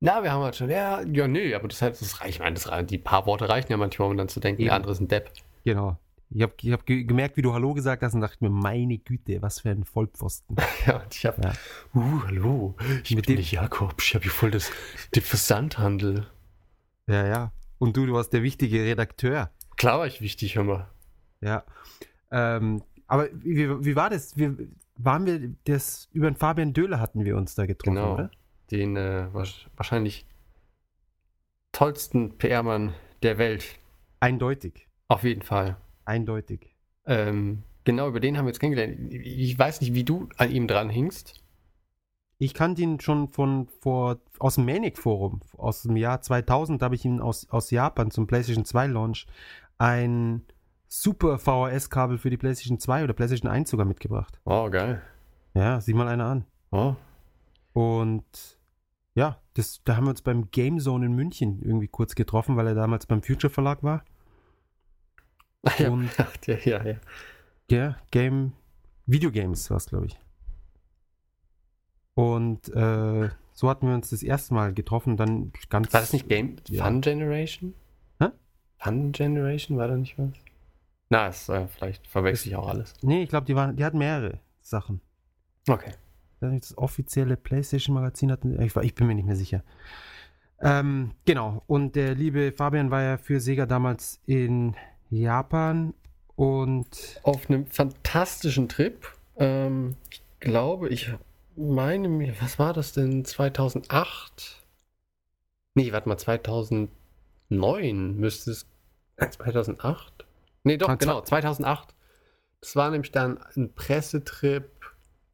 Na, 0.00 0.22
wir 0.22 0.32
haben 0.32 0.42
halt 0.42 0.56
schon, 0.56 0.70
ja, 0.70 1.02
ja, 1.02 1.26
nee, 1.26 1.54
aber 1.54 1.68
das, 1.68 1.80
das 1.80 2.20
reicht, 2.20 2.36
ich 2.36 2.38
meine, 2.40 2.54
das, 2.54 2.70
die 2.86 2.98
paar 2.98 3.26
Worte 3.26 3.48
reichen 3.48 3.70
ja 3.70 3.76
manchmal, 3.76 4.08
um 4.08 4.16
dann 4.16 4.28
zu 4.28 4.38
denken, 4.38 4.62
Eben. 4.62 4.68
der 4.68 4.76
andere 4.76 4.92
ist 4.92 5.00
ein 5.00 5.08
Depp. 5.08 5.32
Genau. 5.64 5.98
Ich 6.30 6.42
habe 6.42 6.52
ich 6.60 6.72
hab 6.72 6.84
ge 6.84 7.04
gemerkt, 7.04 7.36
wie 7.38 7.42
du 7.42 7.54
Hallo 7.54 7.72
gesagt 7.72 8.02
hast 8.02 8.12
und 8.14 8.20
dachte 8.20 8.36
mir, 8.40 8.50
meine 8.50 8.98
Güte, 8.98 9.40
was 9.40 9.60
für 9.60 9.70
ein 9.70 9.84
Vollpfosten. 9.84 10.56
Ja, 10.86 11.02
und 11.02 11.14
ich 11.14 11.24
habe, 11.24 11.40
Ja. 11.42 11.52
uh, 11.94 12.22
hallo, 12.26 12.76
ich 13.02 13.14
Mit 13.16 13.26
bin 13.26 13.36
dem- 13.36 13.42
der 13.42 13.44
Jakob, 13.62 13.94
ich 14.02 14.14
habe 14.14 14.22
hier 14.24 14.32
voll 14.32 14.50
das, 14.50 14.70
den 15.14 15.22
Versandhandel. 15.22 16.26
Ja, 17.06 17.26
ja. 17.26 17.52
Und 17.78 17.96
du, 17.96 18.04
du 18.06 18.12
warst 18.12 18.32
der 18.34 18.42
wichtige 18.42 18.84
Redakteur. 18.84 19.50
Klar 19.76 20.00
war 20.00 20.06
ich 20.06 20.20
wichtig, 20.20 20.56
hör 20.56 20.64
mal. 20.64 20.90
Ja. 21.40 21.64
Ähm, 22.30 22.82
aber 23.06 23.28
wie, 23.32 23.68
wie 23.84 23.96
war 23.96 24.10
das? 24.10 24.36
Wir, 24.36 24.54
waren 24.96 25.24
wir 25.24 25.54
das 25.64 26.08
über 26.12 26.30
den 26.30 26.36
Fabian 26.36 26.72
Döhler 26.74 27.00
hatten 27.00 27.24
wir 27.24 27.36
uns 27.36 27.54
da 27.54 27.64
getroffen, 27.64 27.94
Genau. 27.94 28.14
oder? 28.14 28.30
Den 28.70 28.96
äh, 28.96 29.28
wahrscheinlich 29.76 30.26
tollsten 31.72 32.36
PR-Mann 32.36 32.92
der 33.22 33.38
Welt. 33.38 33.64
Eindeutig. 34.20 34.88
Auf 35.08 35.22
jeden 35.24 35.42
Fall. 35.42 35.76
Eindeutig. 36.08 36.74
Ähm, 37.04 37.62
genau, 37.84 38.08
über 38.08 38.20
den 38.20 38.36
haben 38.36 38.46
wir 38.46 38.50
jetzt 38.50 38.60
kennengelernt. 38.60 39.12
Ich 39.12 39.58
weiß 39.58 39.80
nicht, 39.80 39.94
wie 39.94 40.04
du 40.04 40.28
an 40.36 40.50
ihm 40.50 40.66
dran 40.66 40.88
hingst. 40.88 41.42
Ich 42.38 42.54
kannte 42.54 42.82
ihn 42.82 43.00
schon 43.00 43.28
von 43.28 43.66
vor 43.80 44.18
aus 44.38 44.54
dem 44.54 44.64
Manic 44.64 44.96
Forum 44.96 45.40
aus 45.56 45.82
dem 45.82 45.96
Jahr 45.96 46.20
2000. 46.22 46.80
Da 46.80 46.84
habe 46.86 46.94
ich 46.94 47.04
ihn 47.04 47.20
aus, 47.20 47.48
aus 47.50 47.70
Japan 47.70 48.10
zum 48.10 48.26
PlayStation 48.26 48.64
2 48.64 48.86
Launch 48.86 49.26
ein 49.76 50.44
super 50.86 51.38
VHS-Kabel 51.38 52.16
für 52.18 52.30
die 52.30 52.36
PlayStation 52.36 52.78
2 52.78 53.04
oder 53.04 53.12
PlayStation 53.12 53.50
1 53.50 53.68
sogar 53.68 53.86
mitgebracht. 53.86 54.40
Oh, 54.44 54.70
geil. 54.70 55.02
Ja, 55.54 55.80
sieh 55.80 55.94
mal 55.94 56.08
einer 56.08 56.26
an. 56.26 56.44
Oh, 56.70 56.94
Und 57.72 58.58
ja, 59.14 59.40
das, 59.54 59.82
da 59.84 59.96
haben 59.96 60.04
wir 60.04 60.10
uns 60.10 60.22
beim 60.22 60.50
Game 60.50 60.78
Zone 60.78 61.06
in 61.06 61.12
München 61.12 61.60
irgendwie 61.62 61.88
kurz 61.88 62.14
getroffen, 62.14 62.56
weil 62.56 62.68
er 62.68 62.74
damals 62.74 63.06
beim 63.06 63.22
Future 63.22 63.52
Verlag 63.52 63.82
war. 63.82 64.04
ja, 65.78 65.90
Und- 65.90 66.10
ja, 66.46 66.56
ja, 66.64 66.84
ja. 66.84 66.96
Ja, 67.70 67.96
Game, 68.10 68.52
Videogames 69.06 69.68
war 69.70 69.76
es, 69.76 69.86
glaube 69.86 70.06
ich. 70.06 70.18
Und 72.14 72.68
äh, 72.74 73.28
so 73.52 73.68
hatten 73.68 73.86
wir 73.88 73.94
uns 73.94 74.10
das 74.10 74.22
erste 74.22 74.54
Mal 74.54 74.72
getroffen, 74.74 75.16
dann 75.16 75.52
ganz. 75.68 75.92
War 75.92 76.00
das 76.00 76.12
nicht 76.12 76.28
Game 76.28 76.56
Ja. 76.68 76.84
Fun 76.84 77.00
Generation? 77.00 77.74
Hä? 78.20 78.28
Fun 78.78 79.12
Generation, 79.12 79.78
war 79.78 79.88
da 79.88 79.96
nicht 79.96 80.18
was? 80.18 80.30
Na, 81.10 81.28
ist, 81.28 81.48
äh, 81.48 81.66
vielleicht 81.68 82.06
verwechsel 82.06 82.48
ich 82.48 82.56
auch 82.56 82.68
alles. 82.68 82.94
Nee, 83.02 83.22
ich 83.22 83.28
glaube, 83.28 83.46
die 83.46 83.54
waren, 83.54 83.76
die 83.76 83.84
hatten 83.84 83.98
mehrere 83.98 84.40
Sachen. 84.60 85.00
Okay. 85.68 85.92
Das 86.40 86.76
offizielle 86.78 87.36
PlayStation-Magazin 87.36 88.30
hatten. 88.30 88.60
Ich, 88.62 88.74
war- 88.76 88.84
ich 88.84 88.94
bin 88.94 89.06
mir 89.06 89.14
nicht 89.14 89.26
mehr 89.26 89.36
sicher. 89.36 89.62
Ähm, 90.60 91.12
genau. 91.24 91.62
Und 91.66 91.96
der 91.96 92.14
liebe 92.14 92.52
Fabian 92.52 92.90
war 92.90 93.02
ja 93.02 93.16
für 93.16 93.40
Sega 93.40 93.66
damals 93.66 94.20
in 94.26 94.74
Japan 95.10 95.94
und 96.36 97.20
Auf 97.22 97.48
einem 97.48 97.66
fantastischen 97.66 98.68
Trip. 98.68 99.06
Ähm, 99.36 99.96
ich 100.10 100.22
glaube, 100.40 100.88
ich 100.88 101.10
meine 101.56 102.08
mir, 102.08 102.34
was 102.40 102.58
war 102.58 102.72
das 102.72 102.92
denn? 102.92 103.24
2008? 103.24 104.62
Nee, 105.74 105.92
warte 105.92 106.08
mal, 106.08 106.18
2009 106.18 108.16
müsste 108.16 108.50
es. 108.52 108.66
Nein, 109.16 109.32
2008? 109.32 110.26
Nee, 110.64 110.76
doch, 110.76 110.86
zwei- 110.88 110.96
genau, 110.96 111.20
2008. 111.22 111.94
Das 112.60 112.76
war 112.76 112.90
nämlich 112.90 113.12
dann 113.12 113.38
ein 113.56 113.72
Pressetrip 113.74 114.70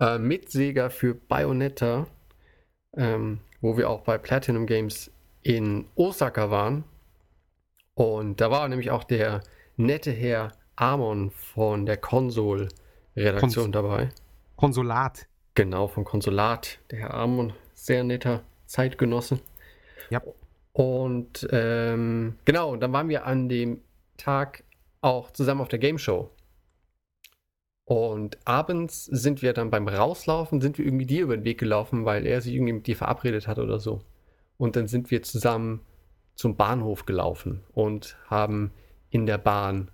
äh, 0.01 0.19
mit 0.19 0.51
Sega 0.51 0.91
für 0.91 1.15
Bayonetta, 1.15 2.07
ähm, 2.97 3.41
wo 3.61 3.77
wir 3.77 3.89
auch 3.91 4.03
bei 4.03 4.19
Platinum 4.19 4.67
Games 4.67 5.11
in 5.43 5.87
Osaka 5.95 6.51
waren. 6.51 6.85
Und 7.95 8.41
da 8.41 8.51
war 8.51 8.69
nämlich 8.69 8.91
auch 8.91 9.05
der 9.05 9.43
nette 9.77 10.11
Herr 10.11 10.53
Amon 10.77 11.31
von 11.31 11.87
der 11.87 11.97
Konsol-Redaktion 11.97 13.67
Kons- 13.67 13.73
dabei. 13.73 14.09
Konsulat. 14.57 15.27
Genau, 15.55 15.89
vom 15.89 16.05
Konsulat. 16.05 16.79
Der 16.91 16.99
Herr 17.01 17.15
Amon, 17.15 17.53
sehr 17.75 18.05
netter 18.05 18.43
Zeitgenosse. 18.67 19.39
Ja. 20.11 20.23
Und 20.73 21.47
ähm, 21.53 22.37
genau, 22.45 22.73
und 22.73 22.81
dann 22.81 22.93
waren 22.93 23.09
wir 23.09 23.27
an 23.27 23.49
dem 23.49 23.81
Tag 24.17 24.65
auch 25.01 25.31
zusammen 25.31 25.61
auf 25.61 25.69
der 25.69 25.79
Game 25.79 25.99
Show. 25.99 26.31
Und 27.85 28.39
abends 28.47 29.05
sind 29.05 29.43
wir 29.43 29.53
dann 29.53 29.71
beim 29.71 29.87
Rauslaufen, 29.87 30.61
sind 30.61 30.79
wir 30.79 30.87
irgendwie 30.87 31.07
dir 31.07 31.23
über 31.25 31.37
den 31.37 31.45
Weg 31.45 31.59
gelaufen, 31.59 32.05
weil 32.05 32.27
er 32.27 32.41
sich 32.41 32.55
irgendwie 32.55 32.73
mit 32.73 32.87
dir 32.87 32.97
verabredet 32.97 33.47
hat 33.47 33.59
oder 33.59 33.79
so. 33.79 34.01
Und 34.57 34.75
dann 34.77 34.89
sind 34.89 35.11
wir 35.11 35.23
zusammen 35.23 35.83
zum 36.35 36.57
Bahnhof 36.57 37.05
gelaufen 37.07 37.63
und 37.73 38.17
haben 38.27 38.73
in 39.15 39.27
der 39.27 39.39
Bahn 39.39 39.93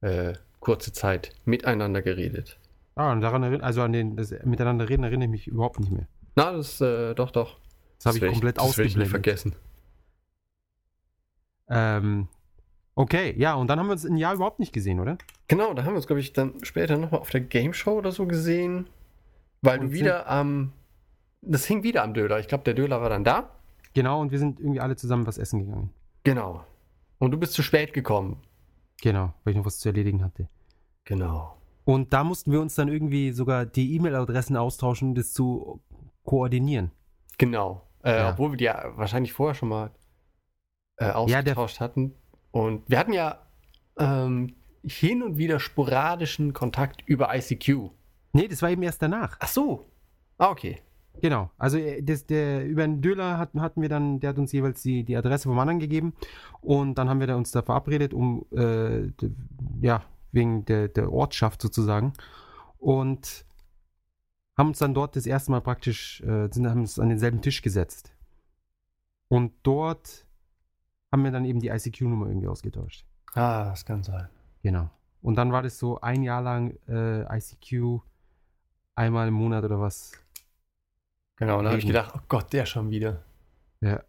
äh, 0.00 0.32
kurze 0.58 0.92
Zeit 0.92 1.30
miteinander 1.44 2.02
geredet. 2.02 2.58
Ah, 2.96 3.12
und 3.12 3.20
daran 3.20 3.44
erinnern, 3.44 3.60
also 3.60 3.82
an 3.82 3.92
den 3.92 4.16
das 4.16 4.34
Miteinander 4.44 4.88
reden 4.88 5.04
erinnere 5.04 5.26
ich 5.26 5.30
mich 5.30 5.46
überhaupt 5.46 5.78
nicht 5.78 5.92
mehr. 5.92 6.08
Na, 6.34 6.50
das, 6.50 6.80
äh, 6.80 7.14
doch, 7.14 7.30
doch. 7.30 7.60
Das 7.98 8.06
habe 8.06 8.18
ich 8.18 8.32
komplett 8.32 8.58
das 8.58 8.64
werd 8.64 8.86
ich 8.88 8.96
ausgeblendet. 8.96 9.08
vergessen. 9.10 9.54
Ähm, 11.68 12.26
okay, 12.96 13.32
ja, 13.38 13.54
und 13.54 13.68
dann 13.68 13.78
haben 13.78 13.86
wir 13.86 13.92
uns 13.92 14.04
ein 14.04 14.16
Jahr 14.16 14.34
überhaupt 14.34 14.58
nicht 14.58 14.72
gesehen, 14.72 14.98
oder? 14.98 15.18
Genau, 15.46 15.72
da 15.74 15.84
haben 15.84 15.92
wir 15.92 15.96
uns, 15.98 16.08
glaube 16.08 16.18
ich, 16.20 16.32
dann 16.32 16.54
später 16.64 16.96
nochmal 16.96 17.20
auf 17.20 17.30
der 17.30 17.42
Game 17.42 17.72
Show 17.74 17.92
oder 17.98 18.10
so 18.10 18.26
gesehen, 18.26 18.88
weil 19.62 19.78
Und 19.78 19.86
du 19.88 19.92
wieder 19.92 20.28
am. 20.28 20.72
das 21.42 21.64
hing 21.66 21.84
wieder 21.84 22.02
am 22.02 22.12
Döler. 22.12 22.40
Ich 22.40 22.48
glaube, 22.48 22.64
der 22.64 22.74
Döler 22.74 23.00
war 23.00 23.08
dann 23.10 23.22
da. 23.22 23.50
Genau, 23.94 24.20
und 24.20 24.32
wir 24.32 24.40
sind 24.40 24.58
irgendwie 24.58 24.80
alle 24.80 24.96
zusammen 24.96 25.26
was 25.26 25.38
essen 25.38 25.60
gegangen. 25.60 25.90
Genau. 26.24 26.64
Und 27.18 27.30
du 27.32 27.38
bist 27.38 27.52
zu 27.52 27.62
spät 27.62 27.92
gekommen. 27.92 28.42
Genau, 29.02 29.32
weil 29.44 29.52
ich 29.52 29.56
noch 29.56 29.66
was 29.66 29.78
zu 29.78 29.88
erledigen 29.88 30.22
hatte. 30.24 30.48
Genau. 31.04 31.56
Und 31.84 32.12
da 32.12 32.22
mussten 32.24 32.52
wir 32.52 32.60
uns 32.60 32.74
dann 32.74 32.88
irgendwie 32.88 33.32
sogar 33.32 33.64
die 33.64 33.94
E-Mail-Adressen 33.96 34.56
austauschen, 34.56 35.08
um 35.10 35.14
das 35.14 35.32
zu 35.32 35.80
koordinieren. 36.24 36.90
Genau. 37.38 37.86
Äh, 38.02 38.16
Ja. 38.16 38.30
Obwohl 38.30 38.52
wir 38.52 38.56
die 38.56 38.64
ja 38.64 38.92
wahrscheinlich 38.96 39.32
vorher 39.32 39.54
schon 39.54 39.70
mal 39.70 39.90
äh, 40.96 41.10
ausgetauscht 41.10 41.80
hatten. 41.80 42.14
Und 42.50 42.88
wir 42.88 42.98
hatten 42.98 43.12
ja 43.12 43.38
ähm, 43.98 44.54
hin 44.84 45.22
und 45.22 45.38
wieder 45.38 45.60
sporadischen 45.60 46.52
Kontakt 46.52 47.02
über 47.06 47.34
ICQ. 47.34 47.90
Nee, 48.32 48.48
das 48.48 48.62
war 48.62 48.70
eben 48.70 48.82
erst 48.82 49.00
danach. 49.02 49.36
Ach 49.40 49.48
so. 49.48 49.90
Ah, 50.36 50.50
okay. 50.50 50.82
Genau. 51.20 51.50
Also 51.58 51.78
äh, 51.78 52.02
das, 52.02 52.26
der, 52.26 52.66
über 52.66 52.82
den 52.82 53.00
Döler 53.00 53.38
hatten, 53.38 53.60
hatten 53.60 53.82
wir 53.82 53.88
dann, 53.88 54.20
der 54.20 54.30
hat 54.30 54.38
uns 54.38 54.52
jeweils 54.52 54.82
die, 54.82 55.04
die 55.04 55.16
Adresse 55.16 55.48
vom 55.48 55.58
anderen 55.58 55.80
gegeben. 55.80 56.14
Und 56.60 56.96
dann 56.96 57.08
haben 57.08 57.20
wir 57.20 57.26
da 57.26 57.36
uns 57.36 57.50
da 57.50 57.62
verabredet, 57.62 58.14
um 58.14 58.44
äh, 58.52 59.08
ja, 59.80 60.04
wegen 60.32 60.64
der, 60.64 60.88
der 60.88 61.12
Ortschaft 61.12 61.62
sozusagen. 61.62 62.12
Und 62.78 63.44
haben 64.56 64.68
uns 64.68 64.78
dann 64.78 64.94
dort 64.94 65.16
das 65.16 65.26
erste 65.26 65.50
Mal 65.50 65.60
praktisch, 65.60 66.20
äh, 66.22 66.48
sind, 66.50 66.68
haben 66.68 66.80
uns 66.80 66.98
an 66.98 67.08
denselben 67.08 67.40
Tisch 67.40 67.62
gesetzt. 67.62 68.12
Und 69.28 69.52
dort 69.62 70.26
haben 71.12 71.24
wir 71.24 71.30
dann 71.30 71.44
eben 71.44 71.60
die 71.60 71.68
ICQ-Nummer 71.68 72.26
irgendwie 72.26 72.48
ausgetauscht. 72.48 73.06
Ah, 73.34 73.70
das 73.70 73.84
kann 73.84 74.02
sein. 74.02 74.28
Genau. 74.62 74.90
Und 75.22 75.36
dann 75.36 75.52
war 75.52 75.62
das 75.62 75.78
so 75.78 76.00
ein 76.00 76.22
Jahr 76.22 76.42
lang 76.42 76.76
äh, 76.88 77.22
ICQ 77.36 78.00
einmal 78.94 79.28
im 79.28 79.34
Monat 79.34 79.64
oder 79.64 79.80
was. 79.80 80.12
Genau, 81.38 81.58
und 81.58 81.64
da 81.64 81.70
habe 81.70 81.78
ich 81.78 81.86
gedacht, 81.86 82.12
oh 82.16 82.20
Gott, 82.28 82.52
der 82.52 82.66
schon 82.66 82.90
wieder. 82.90 83.24
Ja. 83.80 84.02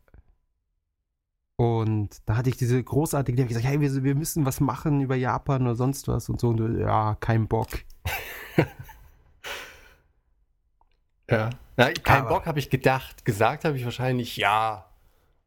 Und 1.58 2.22
da 2.28 2.38
hatte 2.38 2.50
ich 2.50 2.58
diese 2.58 2.82
großartige 2.82 3.34
Idee, 3.36 3.44
hab 3.44 3.50
ich 3.52 3.56
gesagt, 3.58 3.72
hey, 3.72 3.82
wir, 3.82 4.04
wir 4.04 4.16
müssen 4.16 4.46
was 4.46 4.60
machen 4.62 5.02
über 5.02 5.16
Japan 5.16 5.64
oder 5.64 5.76
sonst 5.76 6.08
was 6.08 6.30
und 6.30 6.40
so. 6.40 6.50
Und 6.50 6.58
du, 6.58 6.68
ja, 6.80 7.16
kein 7.20 7.48
Bock. 7.48 7.68
Ja. 11.30 11.52
Na, 11.78 11.92
kein 11.92 12.22
Aber- 12.22 12.30
Bock 12.30 12.46
habe 12.48 12.60
ich 12.60 12.70
gedacht. 12.70 13.24
Gesagt 13.24 13.64
habe 13.66 13.78
ich 13.78 13.84
wahrscheinlich 13.86 14.36
ja. 14.38 14.90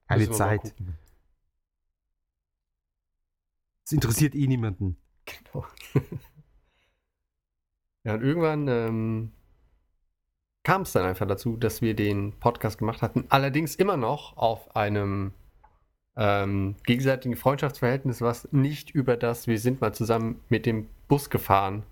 Keine 0.06 0.30
Zeit. 0.30 0.74
Es 3.84 3.92
interessiert 3.92 4.34
eh 4.34 4.46
niemanden. 4.46 4.96
Genau. 5.24 5.66
ja, 8.04 8.14
und 8.14 8.22
irgendwann 8.22 8.68
ähm, 8.68 9.32
kam 10.64 10.82
es 10.82 10.92
dann 10.92 11.04
einfach 11.04 11.26
dazu, 11.26 11.56
dass 11.56 11.82
wir 11.82 11.94
den 11.94 12.32
Podcast 12.38 12.78
gemacht 12.78 13.02
hatten. 13.02 13.24
Allerdings 13.28 13.74
immer 13.74 13.96
noch 13.96 14.36
auf 14.36 14.76
einem 14.76 15.32
ähm, 16.16 16.76
gegenseitigen 16.84 17.36
Freundschaftsverhältnis, 17.36 18.20
was 18.20 18.48
nicht 18.52 18.90
über 18.90 19.16
das, 19.16 19.46
wir 19.46 19.58
sind 19.58 19.80
mal 19.80 19.92
zusammen 19.94 20.40
mit 20.48 20.66
dem 20.66 20.88
Bus 21.08 21.30
gefahren, 21.30 21.82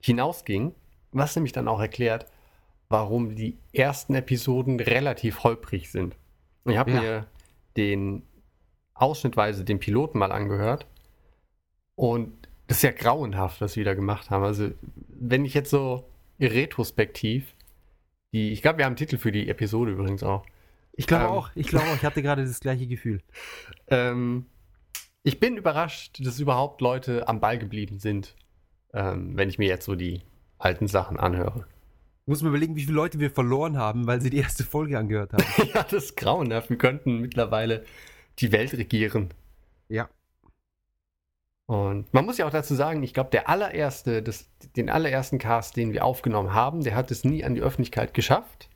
hinausging. 0.00 0.74
Was 1.12 1.36
nämlich 1.36 1.52
dann 1.52 1.68
auch 1.68 1.80
erklärt, 1.80 2.26
warum 2.88 3.34
die 3.36 3.56
ersten 3.72 4.14
Episoden 4.14 4.80
relativ 4.80 5.44
holprig 5.44 5.90
sind. 5.90 6.16
Ich 6.64 6.76
habe 6.76 6.90
Ja. 6.92 7.00
mir 7.00 7.26
den 7.76 8.22
ausschnittweise 8.94 9.64
den 9.64 9.78
Piloten 9.80 10.18
mal 10.18 10.32
angehört 10.32 10.86
und 11.96 12.32
das 12.66 12.78
ist 12.78 12.82
ja 12.82 12.92
grauenhaft, 12.92 13.60
was 13.60 13.76
wir 13.76 13.84
da 13.84 13.94
gemacht 13.94 14.30
haben. 14.30 14.42
Also, 14.44 14.70
wenn 15.08 15.44
ich 15.44 15.54
jetzt 15.54 15.70
so 15.70 16.04
retrospektiv, 16.40 17.54
die, 18.34 18.52
ich 18.52 18.60
glaube, 18.60 18.78
wir 18.78 18.84
haben 18.84 18.90
einen 18.90 18.96
Titel 18.96 19.16
für 19.16 19.32
die 19.32 19.48
Episode 19.48 19.92
übrigens 19.92 20.22
auch. 20.22 20.44
Ich 20.92 21.06
glaube 21.06 21.24
Ähm. 21.24 21.30
auch, 21.30 21.50
ich 21.54 21.68
glaube 21.68 21.86
auch, 21.86 21.94
ich 21.96 22.04
hatte 22.04 22.20
gerade 22.22 22.44
das 22.44 22.60
gleiche 22.60 22.86
Gefühl. 22.86 23.20
Ähm, 23.88 24.46
Ich 25.22 25.40
bin 25.40 25.56
überrascht, 25.56 26.18
dass 26.26 26.38
überhaupt 26.38 26.80
Leute 26.82 27.26
am 27.28 27.40
Ball 27.40 27.58
geblieben 27.58 27.98
sind, 27.98 28.34
ähm, 28.92 29.36
wenn 29.36 29.48
ich 29.48 29.58
mir 29.58 29.68
jetzt 29.68 29.86
so 29.86 29.94
die 29.94 30.20
alten 30.58 30.86
Sachen 30.86 31.18
anhöre. 31.18 31.66
Muss 32.26 32.42
man 32.42 32.50
überlegen, 32.50 32.76
wie 32.76 32.82
viele 32.84 32.94
Leute 32.94 33.18
wir 33.20 33.30
verloren 33.30 33.76
haben, 33.78 34.06
weil 34.06 34.20
sie 34.20 34.30
die 34.30 34.38
erste 34.38 34.64
Folge 34.64 34.98
angehört 34.98 35.32
haben. 35.32 35.44
ja, 35.74 35.82
das 35.82 36.04
ist 36.04 36.16
grauenhaft. 36.16 36.68
Wir 36.70 36.78
könnten 36.78 37.20
mittlerweile 37.20 37.84
die 38.38 38.52
Welt 38.52 38.72
regieren. 38.74 39.30
Ja. 39.88 40.08
Und 41.66 42.12
man 42.12 42.26
muss 42.26 42.36
ja 42.36 42.46
auch 42.46 42.50
dazu 42.50 42.74
sagen, 42.74 43.02
ich 43.02 43.14
glaube, 43.14 43.30
der 43.30 43.48
allererste, 43.48 44.22
das, 44.22 44.50
den 44.76 44.90
allerersten 44.90 45.38
Cast, 45.38 45.76
den 45.76 45.92
wir 45.92 46.04
aufgenommen 46.04 46.52
haben, 46.52 46.84
der 46.84 46.94
hat 46.94 47.10
es 47.10 47.24
nie 47.24 47.42
an 47.42 47.54
die 47.54 47.62
Öffentlichkeit 47.62 48.12
geschafft, 48.12 48.68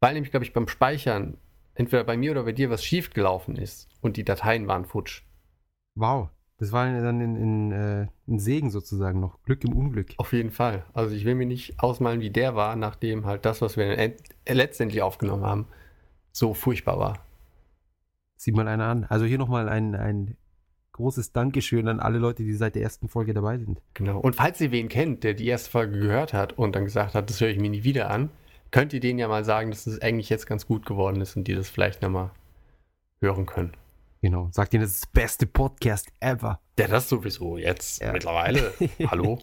weil 0.00 0.12
nämlich, 0.12 0.30
glaube 0.30 0.44
ich, 0.44 0.52
beim 0.52 0.68
Speichern 0.68 1.38
entweder 1.74 2.04
bei 2.04 2.16
mir 2.16 2.32
oder 2.32 2.44
bei 2.44 2.52
dir 2.52 2.68
was 2.68 2.84
schiefgelaufen 2.84 3.56
ist 3.56 3.88
und 4.02 4.16
die 4.16 4.24
Dateien 4.24 4.66
waren 4.68 4.84
futsch. 4.84 5.22
Wow. 5.94 6.28
Das 6.58 6.70
war 6.72 6.86
dann 6.86 7.20
in, 7.20 7.36
in, 7.36 7.72
äh, 7.72 8.06
in 8.26 8.38
Segen 8.38 8.70
sozusagen 8.70 9.18
noch. 9.18 9.42
Glück 9.42 9.64
im 9.64 9.72
Unglück. 9.72 10.14
Auf 10.18 10.32
jeden 10.32 10.52
Fall. 10.52 10.84
Also 10.92 11.14
ich 11.14 11.24
will 11.24 11.34
mir 11.34 11.46
nicht 11.46 11.80
ausmalen, 11.80 12.20
wie 12.20 12.30
der 12.30 12.54
war, 12.54 12.76
nachdem 12.76 13.26
halt 13.26 13.44
das, 13.44 13.60
was 13.60 13.76
wir 13.76 14.14
letztendlich 14.46 15.02
aufgenommen 15.02 15.44
haben, 15.44 15.66
so 16.30 16.54
furchtbar 16.54 16.98
war. 16.98 17.18
Sieht 18.36 18.54
mal 18.54 18.68
einer 18.68 18.86
an. 18.86 19.04
Also 19.04 19.24
hier 19.24 19.38
nochmal 19.38 19.68
ein, 19.68 19.94
ein 19.94 20.36
großes 20.94 21.32
Dankeschön 21.32 21.88
an 21.88 22.00
alle 22.00 22.18
Leute, 22.18 22.44
die 22.44 22.54
seit 22.54 22.76
der 22.76 22.82
ersten 22.82 23.08
Folge 23.08 23.34
dabei 23.34 23.58
sind. 23.58 23.82
Genau. 23.94 24.20
Und 24.20 24.36
falls 24.36 24.60
ihr 24.60 24.70
wen 24.70 24.88
kennt, 24.88 25.24
der 25.24 25.34
die 25.34 25.46
erste 25.46 25.70
Folge 25.70 25.98
gehört 25.98 26.32
hat 26.32 26.54
und 26.54 26.74
dann 26.74 26.84
gesagt 26.84 27.14
hat, 27.14 27.28
das 27.28 27.40
höre 27.40 27.48
ich 27.48 27.58
mir 27.58 27.68
nie 27.68 27.84
wieder 27.84 28.10
an, 28.10 28.30
könnt 28.70 28.92
ihr 28.92 29.00
denen 29.00 29.18
ja 29.18 29.28
mal 29.28 29.44
sagen, 29.44 29.70
dass 29.70 29.86
es 29.86 30.00
eigentlich 30.00 30.30
jetzt 30.30 30.46
ganz 30.46 30.66
gut 30.66 30.86
geworden 30.86 31.20
ist 31.20 31.36
und 31.36 31.46
die 31.48 31.54
das 31.54 31.68
vielleicht 31.68 32.00
nochmal 32.00 32.30
hören 33.20 33.44
können. 33.44 33.72
Genau. 34.22 34.48
Sagt 34.52 34.72
ihnen, 34.72 34.82
das 34.82 34.92
ist 34.92 35.04
das 35.04 35.10
beste 35.10 35.46
Podcast 35.46 36.08
ever. 36.20 36.60
Ja, 36.78 36.86
das 36.86 37.08
sowieso. 37.08 37.58
Jetzt 37.58 38.00
ja. 38.00 38.12
mittlerweile. 38.12 38.72
Hallo. 39.08 39.38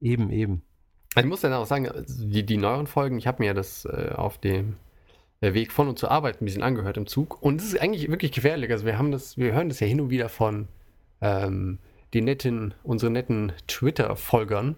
Eben, 0.00 0.30
eben. 0.30 0.62
Ich 1.16 1.24
muss 1.26 1.42
dann 1.42 1.52
auch 1.52 1.66
sagen, 1.66 1.88
die, 2.08 2.44
die 2.44 2.56
neueren 2.56 2.86
Folgen, 2.86 3.18
ich 3.18 3.26
habe 3.26 3.42
mir 3.42 3.54
das 3.54 3.84
äh, 3.84 4.12
auf 4.14 4.38
dem 4.38 4.76
äh, 5.44 5.52
Weg 5.52 5.72
von 5.72 5.88
und 5.88 5.98
zur 5.98 6.10
Arbeit 6.10 6.40
ein 6.40 6.46
bisschen 6.46 6.62
angehört 6.62 6.96
im 6.96 7.06
Zug. 7.06 7.42
Und 7.42 7.60
es 7.60 7.66
ist 7.66 7.80
eigentlich 7.80 8.08
wirklich 8.10 8.32
gefährlich. 8.32 8.70
Also 8.70 8.86
wir 8.86 8.96
haben 8.96 9.10
das, 9.10 9.36
wir 9.36 9.52
hören 9.52 9.68
das 9.68 9.80
ja 9.80 9.86
hin 9.86 10.00
und 10.00 10.08
wieder 10.08 10.28
von 10.28 10.68
ähm, 11.20 11.78
den 12.14 12.24
netten, 12.24 12.72
unseren 12.82 13.12
netten 13.12 13.52
Twitter-Folgern. 13.66 14.76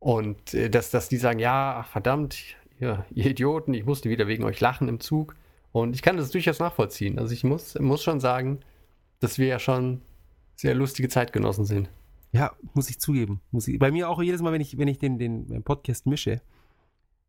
Und 0.00 0.54
äh, 0.54 0.70
dass, 0.70 0.90
dass 0.90 1.08
die 1.08 1.18
sagen, 1.18 1.38
ja, 1.38 1.86
verdammt, 1.90 2.36
ihr, 2.80 3.04
ihr 3.12 3.26
Idioten, 3.26 3.74
ich 3.74 3.84
musste 3.84 4.10
wieder 4.10 4.26
wegen 4.26 4.44
euch 4.44 4.60
lachen 4.60 4.88
im 4.88 4.98
Zug. 4.98 5.36
Und 5.70 5.94
ich 5.94 6.02
kann 6.02 6.16
das 6.16 6.30
durchaus 6.30 6.58
nachvollziehen. 6.58 7.18
Also 7.18 7.32
ich 7.32 7.44
muss, 7.44 7.78
muss 7.78 8.02
schon 8.02 8.18
sagen, 8.18 8.60
dass 9.20 9.38
wir 9.38 9.46
ja 9.46 9.58
schon 9.60 10.02
sehr 10.56 10.74
lustige 10.74 11.08
Zeitgenossen 11.08 11.64
sind. 11.64 11.90
Ja, 12.32 12.52
muss 12.74 12.90
ich 12.90 12.98
zugeben. 12.98 13.40
Muss 13.52 13.68
ich, 13.68 13.78
bei 13.78 13.92
mir 13.92 14.08
auch 14.08 14.20
jedes 14.20 14.42
Mal, 14.42 14.52
wenn 14.52 14.60
ich, 14.60 14.78
wenn 14.78 14.88
ich 14.88 14.98
den, 14.98 15.18
den 15.18 15.62
Podcast 15.62 16.06
mische, 16.06 16.40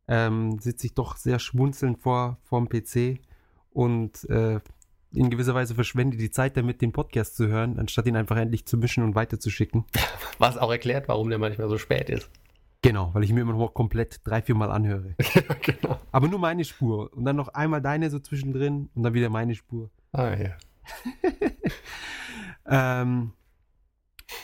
ähm, 0.08 0.60
sitze 0.60 0.88
ich 0.88 0.94
doch 0.94 1.18
sehr 1.18 1.40
schmunzelnd 1.40 2.00
vor 2.00 2.40
dem 2.52 2.70
PC 2.70 3.20
und 3.72 4.24
äh, 4.30 4.60
in 5.14 5.30
gewisser 5.30 5.56
Weise 5.56 5.76
verschwende 5.76 6.18
die 6.18 6.32
Zeit 6.32 6.58
damit, 6.58 6.82
den 6.82 6.92
Podcast 6.92 7.36
zu 7.36 7.48
hören, 7.48 7.80
anstatt 7.80 8.08
ihn 8.08 8.16
einfach 8.16 8.38
endlich 8.38 8.66
zu 8.66 8.78
mischen 8.78 9.04
und 9.04 9.16
weiterzuschicken. 9.16 9.86
Was 10.38 10.58
auch 10.58 10.72
erklärt, 10.72 11.08
warum 11.08 11.30
der 11.30 11.40
manchmal 11.40 11.70
so 11.70 11.78
spät 11.78 12.10
ist. 12.10 12.30
Genau, 12.82 13.14
weil 13.14 13.24
ich 13.24 13.34
mir 13.34 13.42
immer 13.42 13.54
noch 13.54 13.74
komplett 13.74 14.22
drei, 14.26 14.42
vier 14.42 14.56
Mal 14.56 14.70
anhöre. 14.70 15.16
genau. 15.62 16.00
Aber 16.12 16.28
nur 16.28 16.40
meine 16.40 16.64
Spur. 16.64 17.12
Und 17.14 17.26
dann 17.26 17.36
noch 17.36 17.50
einmal 17.50 17.82
deine 17.82 18.10
so 18.10 18.20
zwischendrin 18.20 18.90
und 18.94 19.04
dann 19.04 19.14
wieder 19.14 19.30
meine 19.30 19.56
Spur. 19.56 19.90
Ah, 20.12 20.36
ja. 20.36 20.58
ähm, 23.02 23.32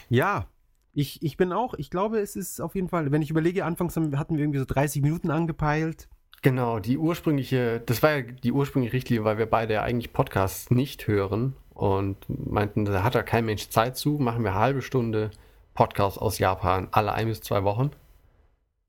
ja, 0.10 0.48
ich, 0.94 1.22
ich 1.24 1.38
bin 1.38 1.52
auch, 1.52 1.74
ich 1.74 1.90
glaube, 1.90 2.20
es 2.20 2.36
ist 2.36 2.62
auf 2.62 2.76
jeden 2.76 2.88
Fall, 2.88 3.12
wenn 3.12 3.22
ich 3.22 3.32
überlege, 3.32 3.66
anfangs 3.66 3.98
hatten 3.98 4.38
wir 4.38 4.44
irgendwie 4.44 4.60
so 4.60 4.66
30 4.66 5.02
Minuten 5.02 5.32
angepeilt. 5.32 6.08
Genau, 6.44 6.80
die 6.80 6.98
ursprüngliche, 6.98 7.82
das 7.86 8.04
war 8.04 8.18
ja 8.18 8.22
die 8.22 8.52
ursprüngliche 8.52 8.94
Richtlinie, 8.94 9.24
weil 9.24 9.38
wir 9.38 9.46
beide 9.46 9.76
ja 9.76 9.82
eigentlich 9.82 10.14
Podcasts 10.14 10.70
nicht 10.70 11.08
hören 11.08 11.56
und 11.74 12.18
meinten, 12.28 12.86
da 12.86 13.04
hat 13.04 13.16
da 13.16 13.24
kein 13.24 13.46
Mensch 13.46 13.70
Zeit 13.70 13.98
zu, 13.98 14.12
machen 14.20 14.44
wir 14.44 14.52
eine 14.52 14.60
halbe 14.60 14.82
Stunde 14.82 15.32
Podcast 15.74 16.20
aus 16.20 16.38
Japan 16.38 16.90
alle 16.92 17.14
ein 17.14 17.28
bis 17.28 17.42
zwei 17.42 17.64
Wochen. 17.64 17.92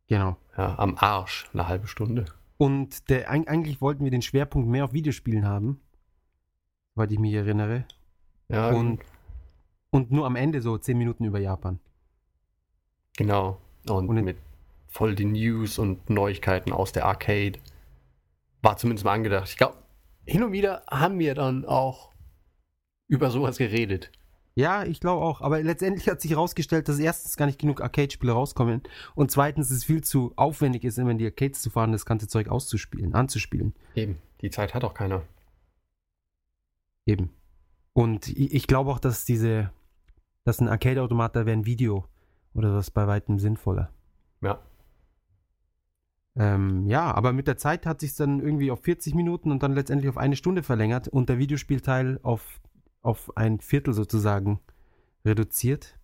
Genau. 0.08 0.36
Ja, 0.56 0.78
am 0.78 0.96
Arsch 0.98 1.48
eine 1.54 1.66
halbe 1.66 1.86
Stunde. 1.86 2.26
Und 2.58 3.08
der, 3.08 3.30
eigentlich 3.30 3.80
wollten 3.80 4.04
wir 4.04 4.10
den 4.10 4.22
Schwerpunkt 4.22 4.68
mehr 4.68 4.84
auf 4.84 4.92
Videospielen 4.92 5.46
haben, 5.46 5.80
weil 6.94 7.10
ich 7.10 7.18
mich 7.18 7.32
erinnere. 7.32 7.84
Ja. 8.48 8.70
Und, 8.70 9.00
und 9.90 10.12
nur 10.12 10.26
am 10.26 10.36
Ende 10.36 10.60
so 10.60 10.76
zehn 10.76 10.98
Minuten 10.98 11.24
über 11.24 11.38
Japan. 11.38 11.80
Genau. 13.16 13.60
Und, 13.88 14.08
und 14.08 14.24
mit 14.24 14.38
voll 14.88 15.14
die 15.14 15.24
News 15.24 15.78
und 15.78 16.08
Neuigkeiten 16.08 16.72
aus 16.72 16.92
der 16.92 17.06
Arcade. 17.06 17.58
War 18.62 18.76
zumindest 18.76 19.04
mal 19.04 19.12
angedacht. 19.12 19.48
Ich 19.48 19.56
glaube, 19.56 19.76
hin 20.24 20.42
und 20.42 20.52
wieder 20.52 20.84
haben 20.88 21.18
wir 21.18 21.34
dann 21.34 21.64
auch 21.64 22.12
über 23.08 23.30
sowas 23.30 23.58
geredet. 23.58 24.10
Ja, 24.54 24.84
ich 24.84 25.00
glaube 25.00 25.24
auch. 25.24 25.40
Aber 25.40 25.60
letztendlich 25.62 26.08
hat 26.08 26.20
sich 26.20 26.30
herausgestellt, 26.30 26.88
dass 26.88 26.98
erstens 26.98 27.36
gar 27.36 27.46
nicht 27.46 27.58
genug 27.58 27.80
Arcade-Spiele 27.80 28.32
rauskommen 28.32 28.82
und 29.14 29.30
zweitens 29.30 29.70
es 29.70 29.84
viel 29.84 30.02
zu 30.04 30.32
aufwendig 30.36 30.84
ist, 30.84 30.96
immer 30.98 31.10
in 31.10 31.18
die 31.18 31.26
Arcades 31.26 31.60
zu 31.60 31.70
fahren, 31.70 31.92
das 31.92 32.06
ganze 32.06 32.28
Zeug 32.28 32.48
auszuspielen, 32.48 33.14
anzuspielen. 33.14 33.74
Eben. 33.94 34.18
Die 34.40 34.50
Zeit 34.50 34.74
hat 34.74 34.84
auch 34.84 34.94
keiner. 34.94 35.22
Eben. 37.04 37.30
Und 37.92 38.28
ich, 38.28 38.54
ich 38.54 38.66
glaube 38.66 38.90
auch, 38.90 39.00
dass 39.00 39.24
diese, 39.24 39.70
dass 40.44 40.60
ein 40.60 40.68
Arcade-Automat, 40.68 41.34
da 41.34 41.46
wäre 41.46 41.56
ein 41.56 41.66
Video 41.66 42.04
oder 42.54 42.74
was 42.74 42.90
bei 42.90 43.06
weitem 43.06 43.38
sinnvoller. 43.38 43.90
Ja. 44.40 44.60
Ähm, 46.36 46.86
ja, 46.86 47.12
aber 47.12 47.32
mit 47.32 47.46
der 47.46 47.56
Zeit 47.56 47.86
hat 47.86 48.00
sich 48.00 48.14
dann 48.16 48.40
irgendwie 48.40 48.70
auf 48.70 48.82
40 48.82 49.14
Minuten 49.14 49.52
und 49.52 49.62
dann 49.62 49.72
letztendlich 49.72 50.08
auf 50.08 50.18
eine 50.18 50.36
Stunde 50.36 50.62
verlängert 50.62 51.08
und 51.08 51.28
der 51.28 51.38
Videospielteil 51.38 52.18
auf 52.22 52.60
auf 53.04 53.36
ein 53.36 53.60
Viertel 53.60 53.92
sozusagen 53.94 54.60
reduziert. 55.24 55.98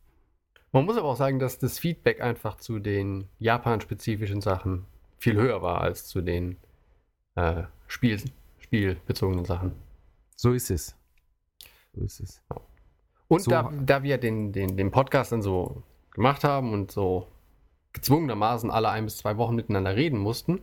Man 0.73 0.85
muss 0.85 0.97
aber 0.97 1.09
auch 1.09 1.17
sagen, 1.17 1.39
dass 1.39 1.59
das 1.59 1.79
Feedback 1.79 2.21
einfach 2.21 2.59
zu 2.59 2.79
den 2.79 3.29
Japan-spezifischen 3.39 4.41
Sachen 4.41 4.87
viel 5.19 5.35
höher 5.37 5.63
war 5.63 5.81
als 5.81 6.05
zu 6.05 6.21
den 6.21 6.59
äh, 7.35 7.65
Spiel, 7.89 8.23
spielbezogenen 8.59 9.45
Sachen. 9.45 9.73
So 10.37 10.53
ist 10.53 10.71
es. 10.71 10.95
So 11.95 12.05
ist 12.05 12.21
es. 12.21 12.43
Und 13.27 13.43
so, 13.43 13.51
da, 13.51 13.73
da 13.85 14.03
wir 14.03 14.19
den, 14.19 14.53
den, 14.53 14.77
den 14.77 14.91
Podcast 14.91 15.33
dann 15.33 15.43
so 15.43 15.83
gemacht 16.13 16.45
haben 16.45 16.73
und 16.73 16.91
so 16.91 17.27
gezwungenermaßen 17.93 18.71
alle 18.71 18.91
ein 18.91 19.05
bis 19.05 19.19
zwei 19.19 19.37
Wochen 19.37 19.55
miteinander 19.55 19.97
reden 19.97 20.19
mussten, 20.19 20.55
haben 20.55 20.63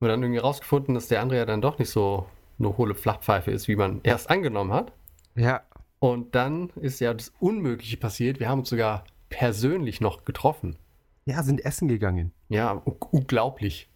wir 0.00 0.08
dann 0.08 0.22
irgendwie 0.22 0.40
rausgefunden, 0.40 0.94
dass 0.94 1.08
der 1.08 1.22
andere 1.22 1.38
ja 1.38 1.46
dann 1.46 1.62
doch 1.62 1.78
nicht 1.78 1.90
so 1.90 2.26
eine 2.58 2.76
hohle 2.76 2.94
Flachpfeife 2.94 3.50
ist, 3.50 3.68
wie 3.68 3.76
man 3.76 4.00
erst 4.02 4.30
angenommen 4.30 4.72
hat. 4.72 4.92
Ja. 5.34 5.62
Und 5.98 6.34
dann 6.34 6.70
ist 6.76 7.00
ja 7.00 7.14
das 7.14 7.32
Unmögliche 7.40 7.96
passiert. 7.96 8.38
Wir 8.40 8.48
haben 8.48 8.60
uns 8.60 8.68
sogar 8.68 9.04
persönlich 9.30 10.00
noch 10.00 10.24
getroffen. 10.24 10.76
Ja, 11.24 11.42
sind 11.42 11.64
essen 11.64 11.88
gegangen. 11.88 12.32
Ja, 12.48 12.72
unglaublich. 13.10 13.88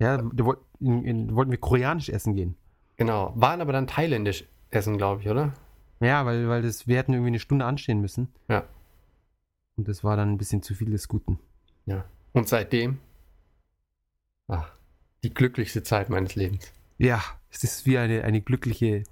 Ja, 0.00 0.16
da 0.16 0.44
wollten 0.44 1.50
wir 1.50 1.58
koreanisch 1.58 2.08
essen 2.08 2.34
gehen. 2.34 2.56
Genau, 2.96 3.32
waren 3.36 3.60
aber 3.60 3.72
dann 3.72 3.86
thailändisch 3.86 4.44
essen, 4.70 4.96
glaube 4.96 5.20
ich, 5.20 5.28
oder? 5.28 5.52
Ja, 6.00 6.24
weil, 6.26 6.48
weil 6.48 6.62
das, 6.62 6.86
wir 6.86 6.96
hätten 6.96 7.12
irgendwie 7.12 7.28
eine 7.28 7.38
Stunde 7.38 7.64
anstehen 7.64 8.00
müssen. 8.00 8.28
Ja. 8.48 8.64
Und 9.82 9.88
das 9.88 10.04
war 10.04 10.16
dann 10.16 10.30
ein 10.30 10.38
bisschen 10.38 10.62
zu 10.62 10.76
viel 10.76 10.92
des 10.92 11.08
Guten. 11.08 11.40
Ja. 11.86 12.04
Und 12.34 12.48
seitdem, 12.48 13.00
ach, 14.46 14.72
die 15.24 15.34
glücklichste 15.34 15.82
Zeit 15.82 16.08
meines 16.08 16.36
Lebens. 16.36 16.72
Ja, 16.98 17.20
es 17.50 17.64
ist 17.64 17.84
wie 17.84 17.98
eine, 17.98 18.22
eine 18.22 18.42
glückliche 18.42 19.02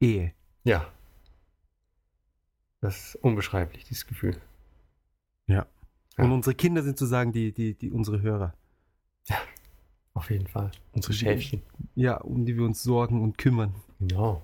Ehe. 0.00 0.32
Ja. 0.64 0.92
Das 2.80 3.14
ist 3.14 3.14
unbeschreiblich, 3.22 3.84
dieses 3.84 4.08
Gefühl. 4.08 4.40
Ja. 5.46 5.68
ja. 6.16 6.24
Und 6.24 6.32
unsere 6.32 6.56
Kinder 6.56 6.82
sind 6.82 6.98
sozusagen 6.98 7.30
die, 7.30 7.52
die, 7.52 7.74
die 7.74 7.92
unsere 7.92 8.20
Hörer. 8.20 8.54
Ja, 9.28 9.36
auf 10.14 10.32
jeden 10.32 10.48
Fall. 10.48 10.72
Unsere 10.90 11.12
Schäfchen. 11.12 11.62
Ja, 11.94 12.16
um 12.16 12.44
die 12.44 12.56
wir 12.56 12.64
uns 12.64 12.82
sorgen 12.82 13.22
und 13.22 13.38
kümmern. 13.38 13.72
Genau. 14.00 14.42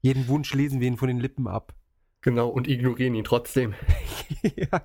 Jeden 0.00 0.26
Wunsch 0.26 0.52
lesen 0.52 0.80
wir 0.80 0.88
ihn 0.88 0.96
von 0.96 1.06
den 1.06 1.20
Lippen 1.20 1.46
ab. 1.46 1.76
Genau, 2.22 2.48
und 2.48 2.68
ignorieren 2.68 3.14
ihn 3.14 3.24
trotzdem. 3.24 3.74
ja. 4.42 4.82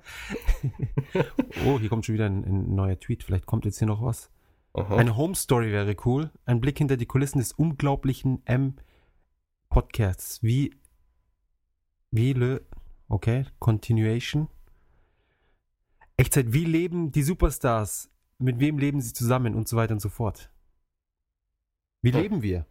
oh, 1.66 1.78
hier 1.78 1.88
kommt 1.90 2.06
schon 2.06 2.14
wieder 2.14 2.26
ein, 2.26 2.44
ein, 2.44 2.74
neuer 2.74 2.98
Tweet. 2.98 3.22
Vielleicht 3.22 3.46
kommt 3.46 3.66
jetzt 3.66 3.78
hier 3.78 3.86
noch 3.86 4.02
was. 4.02 4.30
Aha. 4.72 4.96
Eine 4.96 5.16
Home 5.16 5.34
Story 5.34 5.70
wäre 5.70 5.96
cool. 6.04 6.30
Ein 6.46 6.60
Blick 6.60 6.78
hinter 6.78 6.96
die 6.96 7.06
Kulissen 7.06 7.38
des 7.38 7.52
unglaublichen 7.52 8.40
M 8.46 8.76
Podcasts 9.68 10.42
wie, 10.42 10.74
wie 12.10 12.32
le, 12.32 12.64
okay, 13.08 13.44
Continuation. 13.58 14.48
Echtzeit, 16.16 16.52
wie 16.54 16.64
leben 16.64 17.12
die 17.12 17.22
Superstars? 17.22 18.10
Mit 18.38 18.60
wem 18.60 18.78
leben 18.78 19.00
sie 19.00 19.12
zusammen 19.12 19.54
und 19.54 19.68
so 19.68 19.76
weiter 19.76 19.92
und 19.92 20.00
so 20.00 20.08
fort? 20.08 20.50
Wie 22.00 22.10
ja. 22.10 22.20
leben 22.20 22.42
wir? 22.42 22.66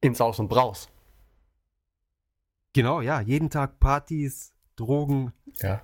In 0.00 0.14
Saus 0.14 0.38
und 0.38 0.48
Braus. 0.48 0.88
Genau, 2.74 3.00
ja. 3.00 3.20
Jeden 3.20 3.50
Tag 3.50 3.80
Partys, 3.80 4.52
Drogen. 4.76 5.32
Ja. 5.60 5.82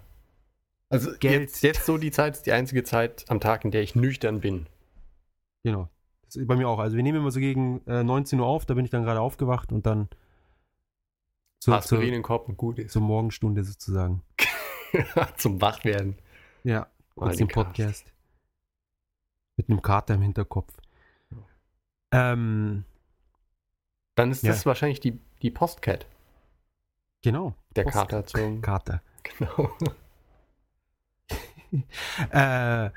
Also 0.91 1.11
Geld. 1.18 1.43
Jetzt, 1.43 1.62
jetzt 1.62 1.87
so 1.87 1.99
die 1.99 2.11
Zeit 2.11 2.35
ist 2.35 2.47
die 2.47 2.53
einzige 2.53 2.85
Zeit 2.85 3.24
am 3.28 3.41
Tag, 3.41 3.64
in 3.64 3.70
der 3.70 3.82
ich 3.82 3.95
nüchtern 3.95 4.41
bin. 4.41 4.68
Genau. 5.64 5.89
Das 6.26 6.37
ist 6.37 6.47
bei 6.47 6.57
mir 6.57 6.68
auch. 6.68 6.78
Also 6.78 6.97
wir 6.97 7.03
nehmen 7.03 7.18
immer 7.18 7.30
so 7.30 7.41
gegen 7.41 7.85
äh, 7.87 8.05
19 8.05 8.39
Uhr 8.39 8.47
auf, 8.47 8.66
da 8.66 8.74
bin 8.74 8.85
ich 8.85 8.91
dann 8.91 9.03
gerade 9.03 9.20
aufgewacht 9.20 9.72
und 9.72 9.87
dann 9.87 10.09
zur, 11.61 11.72
zur, 11.72 11.74
Aspirin 11.76 12.09
in 12.09 12.12
den 12.14 12.22
Kopf 12.22 12.49
und 12.49 12.57
gut 12.57 12.78
ist. 12.78 12.93
zur 12.93 13.03
Morgenstunde 13.03 13.64
sozusagen. 13.64 14.22
Zum 15.37 15.61
Wachwerden. 15.61 16.18
Ja, 16.62 16.87
kurz 17.16 17.39
den. 17.39 17.49
Podcast. 17.49 18.12
Mit 19.57 19.68
einem 19.68 19.82
Kater 19.82 20.14
im 20.14 20.22
Hinterkopf. 20.22 20.72
Ähm, 22.12 22.85
Dann 24.14 24.30
ist 24.30 24.43
Ja. 24.43 24.53
das 24.53 24.66
wahrscheinlich 24.66 25.01
die, 25.01 25.18
die 25.43 25.51
Postcat. 25.51 26.07
Genau. 27.25 27.55
Der 27.75 27.83
Post- 27.85 27.95
Kater 27.95 28.27
zum. 28.27 28.62
Kater. 28.62 29.03
Genau. 29.25 29.70
Äh, 32.31 32.91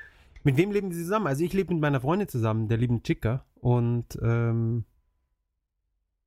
mit 0.44 0.56
wem 0.56 0.72
leben 0.72 0.92
Sie 0.92 1.02
zusammen? 1.02 1.26
Also 1.26 1.44
ich 1.44 1.52
lebe 1.52 1.74
mit 1.74 1.82
meiner 1.82 2.00
Freundin 2.00 2.28
zusammen, 2.28 2.68
der 2.68 2.78
lieben 2.78 3.02
Chica. 3.02 3.44
Und 3.60 4.20
ähm, 4.22 4.86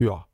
ja. 0.00 0.26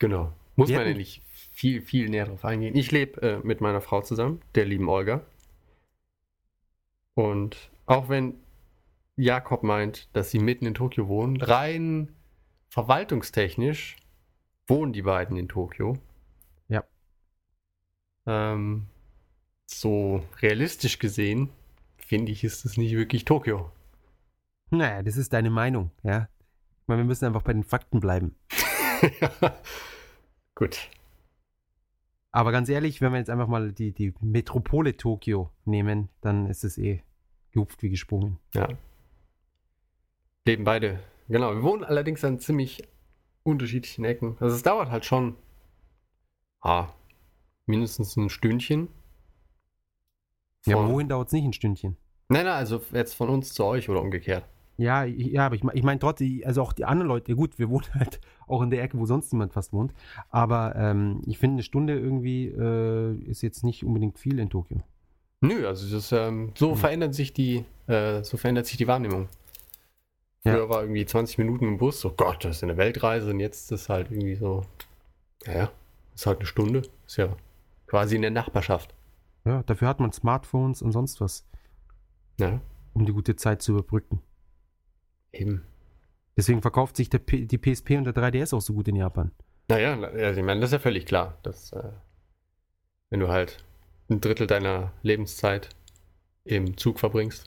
Genau. 0.00 0.32
Muss 0.56 0.70
Wir 0.70 0.78
man 0.78 0.88
ja 0.88 0.94
nicht 0.94 1.22
viel, 1.52 1.82
viel 1.82 2.08
näher 2.08 2.26
drauf 2.26 2.44
eingehen. 2.44 2.74
Ich 2.74 2.90
lebe 2.90 3.22
äh, 3.22 3.38
mit 3.44 3.60
meiner 3.60 3.80
Frau 3.80 4.00
zusammen, 4.02 4.40
der 4.56 4.64
lieben 4.64 4.88
Olga. 4.88 5.24
Und 7.14 7.70
auch 7.86 8.08
wenn 8.08 8.34
Jakob 9.14 9.62
meint, 9.62 10.08
dass 10.14 10.30
sie 10.32 10.40
mitten 10.40 10.66
in 10.66 10.74
Tokio 10.74 11.06
wohnen, 11.06 11.40
rein 11.40 12.08
verwaltungstechnisch 12.70 13.96
wohnen 14.66 14.92
die 14.92 15.02
beiden 15.02 15.36
in 15.36 15.48
Tokio. 15.48 15.96
Ähm, 18.26 18.86
so 19.66 20.22
realistisch 20.40 20.98
gesehen, 20.98 21.50
finde 21.96 22.32
ich, 22.32 22.44
ist 22.44 22.64
es 22.64 22.76
nicht 22.76 22.92
wirklich 22.92 23.24
Tokio. 23.24 23.70
Naja, 24.70 25.02
das 25.02 25.16
ist 25.16 25.32
deine 25.32 25.50
Meinung, 25.50 25.90
ja. 26.02 26.28
Ich 26.82 26.88
meine, 26.88 27.02
wir 27.02 27.06
müssen 27.06 27.24
einfach 27.24 27.42
bei 27.42 27.52
den 27.52 27.64
Fakten 27.64 28.00
bleiben. 28.00 28.36
Gut. 30.54 30.88
Aber 32.32 32.52
ganz 32.52 32.68
ehrlich, 32.68 33.00
wenn 33.00 33.12
wir 33.12 33.18
jetzt 33.18 33.30
einfach 33.30 33.48
mal 33.48 33.72
die, 33.72 33.92
die 33.92 34.14
Metropole 34.20 34.96
Tokio 34.96 35.50
nehmen, 35.64 36.08
dann 36.20 36.46
ist 36.46 36.64
es 36.64 36.78
eh 36.78 37.02
gehupft 37.52 37.82
wie 37.82 37.88
gesprungen. 37.88 38.38
Ja. 38.54 38.68
Leben 40.46 40.64
beide. 40.64 41.00
Genau, 41.28 41.54
wir 41.54 41.62
wohnen 41.62 41.82
allerdings 41.82 42.24
an 42.24 42.38
ziemlich 42.38 42.86
unterschiedlichen 43.42 44.04
Ecken. 44.04 44.36
Also 44.38 44.54
es 44.54 44.62
dauert 44.62 44.90
halt 44.90 45.04
schon 45.04 45.36
ah, 46.60 46.88
mindestens 47.66 48.16
ein 48.16 48.28
Stündchen. 48.28 48.88
Ja, 50.66 50.76
Von- 50.76 50.88
wohin 50.92 51.08
dauert 51.08 51.28
es 51.28 51.32
nicht 51.32 51.44
ein 51.44 51.52
Stündchen? 51.52 51.96
Nein, 52.28 52.44
nein, 52.44 52.54
also 52.54 52.80
jetzt 52.92 53.14
von 53.14 53.28
uns 53.28 53.52
zu 53.52 53.64
euch 53.64 53.88
oder 53.88 54.00
umgekehrt. 54.00 54.44
Ja, 54.78 55.04
ja, 55.04 55.46
aber 55.46 55.54
ich, 55.54 55.62
ich 55.72 55.82
meine 55.84 55.98
trotzdem, 56.00 56.42
also 56.44 56.60
auch 56.60 56.72
die 56.74 56.84
anderen 56.84 57.08
Leute, 57.08 57.34
gut, 57.34 57.58
wir 57.58 57.70
wohnen 57.70 57.86
halt 57.94 58.20
auch 58.46 58.62
in 58.62 58.70
der 58.70 58.82
Ecke, 58.82 58.98
wo 58.98 59.06
sonst 59.06 59.32
niemand 59.32 59.52
fast 59.52 59.72
wohnt. 59.72 59.94
Aber 60.28 60.74
ähm, 60.76 61.22
ich 61.26 61.38
finde, 61.38 61.54
eine 61.54 61.62
Stunde 61.62 61.98
irgendwie 61.98 62.48
äh, 62.48 63.14
ist 63.30 63.42
jetzt 63.42 63.62
nicht 63.64 63.84
unbedingt 63.84 64.18
viel 64.18 64.38
in 64.38 64.50
Tokio. 64.50 64.78
Nö, 65.40 65.66
also 65.66 65.94
das, 65.94 66.12
ähm, 66.12 66.52
so 66.56 66.70
Hm. 66.72 66.76
verändert 66.76 67.14
sich 67.14 67.32
die, 67.32 67.64
äh, 67.86 68.22
so 68.22 68.36
verändert 68.36 68.66
sich 68.66 68.76
die 68.76 68.86
Wahrnehmung. 68.86 69.28
Ja. 70.44 70.52
Früher 70.54 70.68
war 70.68 70.82
irgendwie 70.82 71.06
20 71.06 71.38
Minuten 71.38 71.66
im 71.66 71.78
Bus, 71.78 72.00
so 72.00 72.10
Gott, 72.10 72.44
das 72.44 72.56
ist 72.56 72.62
eine 72.62 72.76
Weltreise 72.76 73.30
und 73.30 73.40
jetzt 73.40 73.70
ist 73.72 73.82
es 73.82 73.88
halt 73.88 74.10
irgendwie 74.10 74.36
so, 74.36 74.62
naja, 75.46 75.70
ist 76.14 76.26
halt 76.26 76.38
eine 76.38 76.46
Stunde, 76.46 76.82
ist 77.06 77.16
ja 77.16 77.28
quasi 77.86 78.16
in 78.16 78.22
der 78.22 78.30
Nachbarschaft. 78.30 78.94
Ja, 79.44 79.62
dafür 79.62 79.88
hat 79.88 80.00
man 80.00 80.12
Smartphones 80.12 80.82
und 80.82 80.92
sonst 80.92 81.20
was, 81.20 81.46
Ja, 82.38 82.60
um 82.94 83.06
die 83.06 83.12
gute 83.12 83.36
Zeit 83.36 83.62
zu 83.62 83.72
überbrücken. 83.72 84.20
eben. 85.32 85.62
Deswegen 86.36 86.60
verkauft 86.60 86.96
sich 86.96 87.08
der 87.08 87.18
P 87.18 87.46
die 87.46 87.56
PSP 87.58 87.92
und 87.96 88.04
der 88.04 88.14
3DS 88.14 88.54
auch 88.54 88.60
so 88.60 88.74
gut 88.74 88.88
in 88.88 88.96
Japan. 88.96 89.30
Naja, 89.68 89.98
also 89.98 90.38
ich 90.40 90.44
meine, 90.46 90.60
das 90.60 90.68
ist 90.68 90.72
ja 90.74 90.78
völlig 90.80 91.06
klar, 91.06 91.38
dass 91.42 91.72
äh, 91.72 91.92
wenn 93.10 93.20
du 93.20 93.28
halt 93.28 93.64
ein 94.10 94.20
Drittel 94.20 94.46
deiner 94.46 94.92
Lebenszeit 95.02 95.70
im 96.44 96.76
Zug 96.76 96.98
verbringst. 97.00 97.44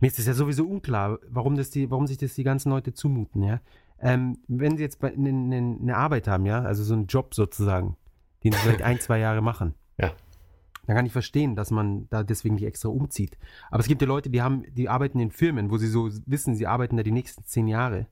Mir 0.00 0.08
ist 0.08 0.18
es 0.18 0.26
ja 0.26 0.34
sowieso 0.34 0.66
unklar, 0.66 1.18
warum, 1.28 1.54
das 1.56 1.70
die, 1.70 1.90
warum 1.90 2.06
sich 2.06 2.16
das 2.18 2.34
die 2.34 2.44
ganzen 2.44 2.70
Leute 2.70 2.92
zumuten, 2.94 3.42
ja. 3.42 3.60
Ähm, 4.00 4.38
wenn 4.48 4.76
sie 4.76 4.82
jetzt 4.84 5.02
eine, 5.04 5.28
eine, 5.28 5.56
eine 5.80 5.96
Arbeit 5.96 6.28
haben, 6.28 6.46
ja, 6.46 6.62
also 6.62 6.82
so 6.84 6.94
einen 6.94 7.06
Job 7.06 7.34
sozusagen, 7.34 7.96
den 8.44 8.52
sie 8.52 8.58
vielleicht 8.58 8.82
ein, 8.82 9.00
zwei 9.00 9.18
Jahre 9.18 9.40
machen. 9.42 9.74
Ja. 9.98 10.12
Dann 10.86 10.96
kann 10.96 11.06
ich 11.06 11.12
verstehen, 11.12 11.54
dass 11.54 11.70
man 11.70 12.08
da 12.08 12.22
deswegen 12.22 12.54
nicht 12.54 12.64
extra 12.64 12.88
umzieht. 12.88 13.36
Aber 13.70 13.80
es 13.80 13.88
gibt 13.88 14.00
ja 14.00 14.08
Leute, 14.08 14.30
die 14.30 14.40
haben, 14.40 14.64
die 14.74 14.88
arbeiten 14.88 15.20
in 15.20 15.30
Firmen, 15.30 15.70
wo 15.70 15.76
sie 15.76 15.88
so 15.88 16.08
wissen, 16.26 16.54
sie 16.54 16.66
arbeiten 16.66 16.96
da 16.96 17.02
die 17.02 17.10
nächsten 17.12 17.44
zehn 17.44 17.68
Jahre. 17.68 18.06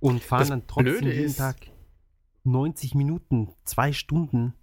Und 0.00 0.22
fahren 0.22 0.40
Das 0.40 0.48
dann 0.48 0.66
trotzdem 0.66 0.84
Blöde 0.98 1.12
jeden 1.12 1.26
ist- 1.26 1.36
Tag 1.38 1.56
90 2.44 2.94
Minuten, 2.94 3.48
zwei 3.64 3.92
Stunden 3.92 4.54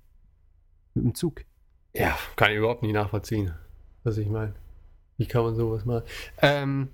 mit 0.93 1.03
dem 1.05 1.15
Zug. 1.15 1.43
Ja, 1.93 2.17
kann 2.35 2.51
ich 2.51 2.57
überhaupt 2.57 2.81
nicht 2.81 2.93
nachvollziehen, 2.93 3.53
was 4.03 4.17
ich 4.17 4.27
meine. 4.29 4.53
Wie 5.17 5.27
kann 5.27 5.43
man 5.43 5.55
sowas 5.55 5.85
machen? 5.85 6.03
Ähm, 6.41 6.87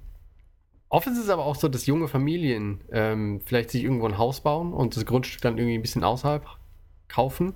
oft 0.90 1.08
ist 1.08 1.18
es 1.18 1.30
aber 1.30 1.46
auch 1.46 1.56
so, 1.56 1.68
dass 1.70 1.86
junge 1.86 2.08
Familien 2.08 2.82
ähm, 2.92 3.40
vielleicht 3.46 3.70
sich 3.70 3.84
irgendwo 3.84 4.08
ein 4.08 4.18
Haus 4.18 4.42
bauen 4.42 4.74
und 4.74 4.98
das 4.98 5.06
Grundstück 5.06 5.42
dann 5.42 5.58
irgendwie 5.58 5.76
ein 5.78 5.82
bisschen 5.82 6.04
außerhalb 6.04 6.46
kaufen, 7.10 7.54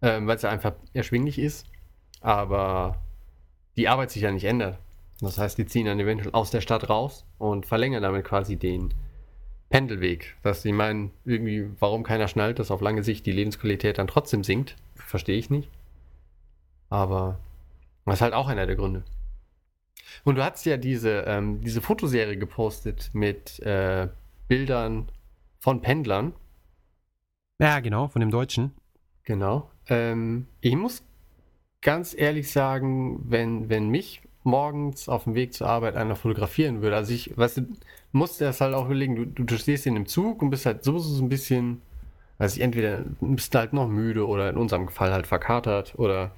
ähm, 0.00 0.26
weil 0.26 0.36
es 0.36 0.42
ja 0.42 0.50
einfach 0.50 0.72
erschwinglich 0.94 1.38
ist. 1.38 1.66
Aber 2.20 2.96
die 3.76 3.88
Arbeit 3.88 4.10
sich 4.10 4.22
ja 4.22 4.30
nicht 4.32 4.44
ändert. 4.44 4.78
Das 5.20 5.38
heißt, 5.38 5.58
die 5.58 5.66
ziehen 5.66 5.86
dann 5.86 6.00
eventuell 6.00 6.32
aus 6.32 6.50
der 6.50 6.60
Stadt 6.60 6.88
raus 6.88 7.24
und 7.38 7.66
verlängern 7.66 8.02
damit 8.02 8.24
quasi 8.24 8.56
den 8.56 8.94
Pendelweg. 9.68 10.36
Dass 10.42 10.62
sie 10.62 10.72
meinen, 10.72 11.10
irgendwie, 11.24 11.68
warum 11.80 12.02
keiner 12.04 12.28
schnallt, 12.28 12.58
dass 12.58 12.70
auf 12.70 12.80
lange 12.80 13.02
Sicht 13.02 13.26
die 13.26 13.32
Lebensqualität 13.32 13.98
dann 13.98 14.06
trotzdem 14.06 14.44
sinkt, 14.44 14.76
verstehe 14.94 15.38
ich 15.38 15.50
nicht. 15.50 15.68
Aber 16.88 17.38
das 18.04 18.16
ist 18.16 18.22
halt 18.22 18.34
auch 18.34 18.48
einer 18.48 18.66
der 18.66 18.76
Gründe. 18.76 19.04
Und 20.24 20.36
du 20.36 20.44
hast 20.44 20.64
ja 20.64 20.76
diese, 20.76 21.24
ähm, 21.26 21.60
diese 21.60 21.80
Fotoserie 21.80 22.36
gepostet 22.36 23.10
mit 23.12 23.60
äh, 23.60 24.08
Bildern 24.46 25.08
von 25.58 25.82
Pendlern. 25.82 26.32
Ja, 27.58 27.80
genau, 27.80 28.08
von 28.08 28.20
dem 28.20 28.30
Deutschen. 28.30 28.72
Genau. 29.24 29.70
Ähm, 29.88 30.46
ich 30.60 30.76
muss 30.76 31.02
ganz 31.82 32.14
ehrlich 32.16 32.50
sagen, 32.50 33.20
wenn, 33.28 33.68
wenn 33.68 33.88
mich 33.88 34.22
morgens 34.44 35.08
auf 35.08 35.24
dem 35.24 35.34
Weg 35.34 35.52
zur 35.54 35.68
Arbeit 35.68 35.96
einer 35.96 36.16
fotografieren 36.16 36.82
würde, 36.82 36.96
also 36.96 37.12
ich, 37.12 37.36
weißt 37.36 37.58
du, 37.58 37.62
musst 38.12 38.40
dir 38.40 38.46
das 38.46 38.60
halt 38.60 38.74
auch 38.74 38.86
überlegen, 38.86 39.16
du, 39.16 39.26
du, 39.26 39.44
du 39.44 39.58
stehst 39.58 39.86
in 39.86 39.94
dem 39.94 40.06
Zug 40.06 40.40
und 40.42 40.50
bist 40.50 40.66
halt 40.66 40.84
sowieso 40.84 41.08
so 41.08 41.22
ein 41.22 41.28
bisschen, 41.28 41.82
weiß 42.38 42.56
ich, 42.56 42.62
entweder 42.62 43.04
bist 43.20 43.54
du 43.54 43.58
halt 43.58 43.72
noch 43.72 43.88
müde 43.88 44.26
oder 44.26 44.48
in 44.50 44.56
unserem 44.56 44.88
Fall 44.88 45.12
halt 45.12 45.26
verkatert 45.26 45.94
oder 45.98 46.32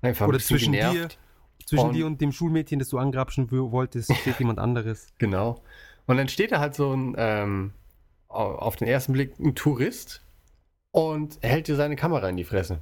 einfach 0.00 0.24
ein 0.26 0.30
Oder 0.30 0.38
bisschen 0.38 0.58
zwischen 0.58 0.72
genervt. 0.72 1.18
Zwischen 1.66 1.86
Und- 1.88 1.92
dir 1.94 2.06
und 2.06 2.20
dem 2.20 2.32
Schulmädchen, 2.32 2.78
das 2.80 2.88
du 2.88 2.98
angrapschen 2.98 3.50
wolltest, 3.50 4.12
steht 4.22 4.38
jemand 4.40 4.58
anderes. 4.58 5.08
Genau. 5.18 5.62
Und 6.06 6.16
dann 6.16 6.28
steht 6.28 6.50
da 6.50 6.58
halt 6.58 6.74
so 6.74 6.92
ein, 6.92 7.14
ähm, 7.16 7.72
au- 8.28 8.56
auf 8.56 8.74
den 8.76 8.88
ersten 8.88 9.12
Blick 9.12 9.38
ein 9.38 9.54
Tourist 9.54 10.22
und 10.92 11.38
hält 11.42 11.68
dir 11.68 11.76
seine 11.76 11.96
Kamera 11.96 12.28
in 12.28 12.36
die 12.36 12.44
Fresse. 12.44 12.78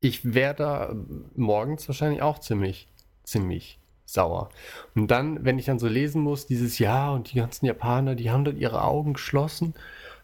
Ich 0.00 0.34
wäre 0.34 0.54
da 0.54 0.94
morgens 1.34 1.88
wahrscheinlich 1.88 2.22
auch 2.22 2.38
ziemlich, 2.38 2.86
ziemlich 3.24 3.80
sauer. 4.04 4.50
Und 4.94 5.10
dann, 5.10 5.44
wenn 5.44 5.58
ich 5.58 5.66
dann 5.66 5.78
so 5.78 5.88
lesen 5.88 6.22
muss, 6.22 6.46
dieses 6.46 6.78
Jahr 6.78 7.14
und 7.14 7.32
die 7.32 7.38
ganzen 7.38 7.66
Japaner, 7.66 8.14
die 8.14 8.30
haben 8.30 8.44
dann 8.44 8.56
ihre 8.56 8.82
Augen 8.82 9.14
geschlossen, 9.14 9.74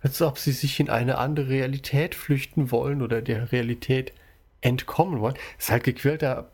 als 0.00 0.20
ob 0.22 0.38
sie 0.38 0.52
sich 0.52 0.80
in 0.80 0.90
eine 0.90 1.18
andere 1.18 1.48
Realität 1.48 2.14
flüchten 2.14 2.70
wollen 2.70 3.02
oder 3.02 3.22
der 3.22 3.52
Realität 3.52 4.12
entkommen 4.60 5.20
wollen. 5.20 5.34
Das 5.56 5.66
ist 5.66 5.70
halt 5.70 5.84
gequälter 5.84 6.50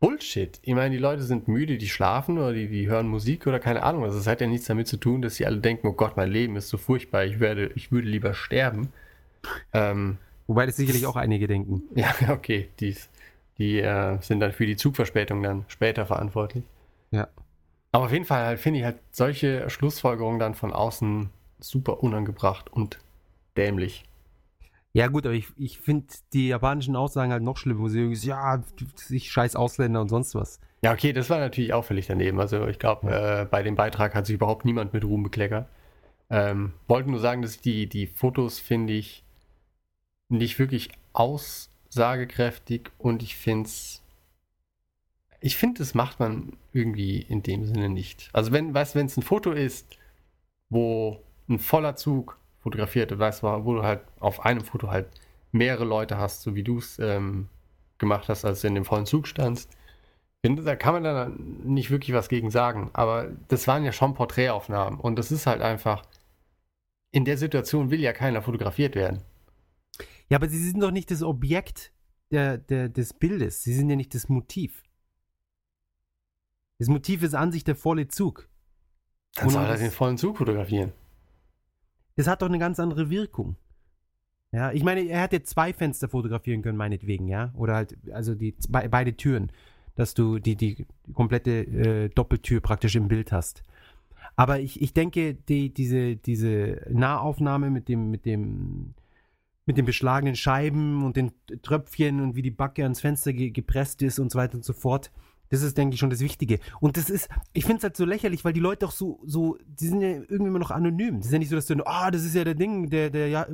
Bullshit. 0.00 0.58
Ich 0.62 0.74
meine, 0.74 0.90
die 0.90 1.00
Leute 1.00 1.22
sind 1.22 1.46
müde, 1.46 1.78
die 1.78 1.88
schlafen 1.88 2.38
oder 2.38 2.52
die, 2.52 2.68
die 2.68 2.88
hören 2.88 3.06
Musik 3.06 3.46
oder 3.46 3.60
keine 3.60 3.84
Ahnung. 3.84 4.02
Also 4.02 4.18
es 4.18 4.26
hat 4.26 4.40
ja 4.40 4.48
nichts 4.48 4.66
damit 4.66 4.88
zu 4.88 4.96
tun, 4.96 5.22
dass 5.22 5.36
sie 5.36 5.46
alle 5.46 5.58
denken, 5.58 5.86
oh 5.86 5.92
Gott, 5.92 6.16
mein 6.16 6.30
Leben 6.30 6.56
ist 6.56 6.68
so 6.68 6.76
furchtbar, 6.76 7.24
ich 7.24 7.38
werde, 7.38 7.70
ich 7.76 7.92
würde 7.92 8.08
lieber 8.08 8.34
sterben. 8.34 8.92
Ähm, 9.72 10.18
Wobei 10.46 10.66
das 10.66 10.76
sicherlich 10.76 11.06
auch 11.06 11.16
einige 11.16 11.46
denken. 11.46 11.82
ja, 11.94 12.12
okay, 12.30 12.68
die, 12.80 12.96
die 13.58 13.80
äh, 13.80 14.20
sind 14.20 14.40
dann 14.40 14.52
für 14.52 14.66
die 14.66 14.76
Zugverspätung 14.76 15.42
dann 15.42 15.64
später 15.68 16.04
verantwortlich. 16.06 16.64
Ja. 17.10 17.28
Aber 17.92 18.04
auf 18.06 18.12
jeden 18.12 18.24
Fall 18.24 18.44
halt, 18.44 18.60
finde 18.60 18.80
ich 18.80 18.84
halt 18.84 18.98
solche 19.10 19.68
Schlussfolgerungen 19.70 20.38
dann 20.38 20.54
von 20.54 20.72
außen 20.72 21.30
super 21.60 22.02
unangebracht 22.02 22.72
und 22.72 22.98
dämlich. 23.56 24.04
Ja, 24.94 25.08
gut, 25.08 25.24
aber 25.24 25.34
ich, 25.34 25.46
ich 25.56 25.78
finde 25.78 26.06
die 26.32 26.48
japanischen 26.48 26.96
Aussagen 26.96 27.32
halt 27.32 27.42
noch 27.42 27.56
schlimmer, 27.56 27.80
wo 27.80 27.88
sie 27.88 28.00
irgendwie 28.00 28.16
so, 28.16 28.28
ja, 28.28 28.62
ich 29.08 29.30
scheiß 29.32 29.56
Ausländer 29.56 30.00
und 30.00 30.08
sonst 30.08 30.34
was. 30.34 30.60
Ja, 30.84 30.92
okay, 30.92 31.12
das 31.12 31.30
war 31.30 31.38
natürlich 31.38 31.72
auch 31.72 31.84
völlig 31.84 32.08
daneben. 32.08 32.40
Also 32.40 32.66
ich 32.66 32.78
glaube, 32.78 33.10
äh, 33.10 33.46
bei 33.46 33.62
dem 33.62 33.74
Beitrag 33.74 34.14
hat 34.14 34.26
sich 34.26 34.34
überhaupt 34.34 34.64
niemand 34.64 34.92
mit 34.92 35.04
Ruhm 35.04 35.22
bekleckert. 35.22 35.68
Ähm, 36.28 36.72
wollte 36.88 37.10
nur 37.10 37.20
sagen, 37.20 37.40
dass 37.40 37.60
die, 37.60 37.88
die 37.88 38.06
Fotos, 38.06 38.58
finde 38.58 38.92
ich, 38.94 39.21
nicht 40.32 40.58
wirklich 40.58 40.90
aussagekräftig 41.12 42.90
und 42.98 43.22
ich 43.22 43.36
finde 43.36 43.68
es. 43.68 44.02
Ich 45.40 45.56
finde, 45.56 45.78
das 45.78 45.94
macht 45.94 46.20
man 46.20 46.56
irgendwie 46.72 47.20
in 47.20 47.42
dem 47.42 47.66
Sinne 47.66 47.88
nicht. 47.88 48.30
Also 48.32 48.52
wenn, 48.52 48.72
weißt 48.72 48.94
wenn 48.94 49.06
es 49.06 49.16
ein 49.16 49.22
Foto 49.22 49.50
ist, 49.50 49.98
wo 50.70 51.20
ein 51.48 51.58
voller 51.58 51.96
Zug 51.96 52.38
fotografiert, 52.60 53.10
du 53.10 53.18
weißt, 53.18 53.42
wo 53.42 53.74
du 53.74 53.82
halt 53.82 54.02
auf 54.20 54.44
einem 54.44 54.60
Foto 54.60 54.88
halt 54.88 55.08
mehrere 55.50 55.84
Leute 55.84 56.16
hast, 56.16 56.42
so 56.42 56.54
wie 56.54 56.62
du 56.62 56.78
es 56.78 56.98
ähm, 57.00 57.48
gemacht 57.98 58.28
hast, 58.28 58.44
als 58.44 58.60
du 58.60 58.68
in 58.68 58.76
dem 58.76 58.84
vollen 58.84 59.06
Zug 59.06 59.26
standst, 59.26 59.76
da 60.42 60.76
kann 60.76 60.94
man 60.94 61.04
dann 61.04 61.60
nicht 61.64 61.90
wirklich 61.90 62.14
was 62.16 62.28
gegen 62.28 62.50
sagen. 62.50 62.90
Aber 62.92 63.30
das 63.48 63.66
waren 63.68 63.84
ja 63.84 63.92
schon 63.92 64.14
Porträtaufnahmen 64.14 64.98
und 64.98 65.16
das 65.18 65.32
ist 65.32 65.46
halt 65.46 65.60
einfach, 65.60 66.04
in 67.12 67.24
der 67.24 67.36
Situation 67.36 67.90
will 67.90 68.00
ja 68.00 68.12
keiner 68.12 68.42
fotografiert 68.42 68.94
werden. 68.94 69.22
Ja, 70.32 70.38
aber 70.38 70.48
sie 70.48 70.66
sind 70.66 70.82
doch 70.82 70.92
nicht 70.92 71.10
das 71.10 71.22
Objekt 71.22 71.92
der, 72.30 72.56
der, 72.56 72.88
des 72.88 73.12
Bildes. 73.12 73.62
Sie 73.64 73.74
sind 73.74 73.90
ja 73.90 73.96
nicht 73.96 74.14
das 74.14 74.30
Motiv. 74.30 74.82
Das 76.78 76.88
Motiv 76.88 77.22
ist 77.22 77.34
an 77.34 77.52
sich 77.52 77.64
der 77.64 77.76
volle 77.76 78.08
Zug. 78.08 78.48
Dann 79.34 79.50
soll 79.50 79.62
er 79.62 79.76
den 79.76 79.90
vollen 79.90 80.16
Zug 80.16 80.38
fotografieren. 80.38 80.92
Das 82.16 82.28
hat 82.28 82.40
doch 82.40 82.46
eine 82.46 82.58
ganz 82.58 82.80
andere 82.80 83.10
Wirkung. 83.10 83.56
Ja, 84.52 84.72
ich 84.72 84.82
meine, 84.84 85.02
er 85.02 85.20
hätte 85.20 85.42
zwei 85.42 85.74
Fenster 85.74 86.08
fotografieren 86.08 86.62
können, 86.62 86.78
meinetwegen, 86.78 87.28
ja. 87.28 87.52
Oder 87.54 87.74
halt, 87.74 87.98
also 88.10 88.34
die 88.34 88.56
be 88.70 88.88
beide 88.88 89.14
Türen, 89.14 89.52
dass 89.96 90.14
du 90.14 90.38
die, 90.38 90.56
die 90.56 90.86
komplette 91.12 91.50
äh, 91.50 92.08
Doppeltür 92.08 92.62
praktisch 92.62 92.96
im 92.96 93.08
Bild 93.08 93.32
hast. 93.32 93.62
Aber 94.36 94.60
ich, 94.60 94.80
ich 94.80 94.94
denke, 94.94 95.34
die, 95.34 95.74
diese, 95.74 96.16
diese 96.16 96.86
Nahaufnahme 96.88 97.68
mit 97.68 97.90
dem, 97.90 98.10
mit 98.10 98.24
dem 98.24 98.94
mit 99.66 99.76
den 99.76 99.84
beschlagenen 99.84 100.36
Scheiben 100.36 101.04
und 101.04 101.16
den 101.16 101.32
Tröpfchen 101.62 102.20
und 102.20 102.34
wie 102.34 102.42
die 102.42 102.50
Backe 102.50 102.82
ans 102.82 103.00
Fenster 103.00 103.32
ge 103.32 103.50
gepresst 103.50 104.02
ist 104.02 104.18
und 104.18 104.30
so 104.30 104.38
weiter 104.38 104.54
und 104.54 104.64
so 104.64 104.72
fort. 104.72 105.10
Das 105.50 105.62
ist, 105.62 105.76
denke 105.76 105.94
ich, 105.94 106.00
schon 106.00 106.08
das 106.08 106.20
Wichtige. 106.20 106.60
Und 106.80 106.96
das 106.96 107.10
ist, 107.10 107.28
ich 107.52 107.64
finde 107.64 107.78
es 107.78 107.82
halt 107.84 107.96
so 107.96 108.06
lächerlich, 108.06 108.42
weil 108.42 108.54
die 108.54 108.60
Leute 108.60 108.86
doch 108.86 108.90
so, 108.90 109.20
so, 109.26 109.58
die 109.66 109.86
sind 109.86 110.00
ja 110.00 110.08
irgendwie 110.08 110.46
immer 110.46 110.58
noch 110.58 110.70
anonym. 110.70 111.18
Das 111.18 111.26
ist 111.26 111.32
ja 111.32 111.38
nicht 111.38 111.50
so, 111.50 111.56
dass 111.56 111.66
du, 111.66 111.74
ah, 111.86 112.06
oh, 112.06 112.10
das 112.10 112.24
ist 112.24 112.34
ja 112.34 112.42
der 112.42 112.54
Ding, 112.54 112.88
der, 112.88 113.10
der 113.10 113.28
ja, 113.28 113.46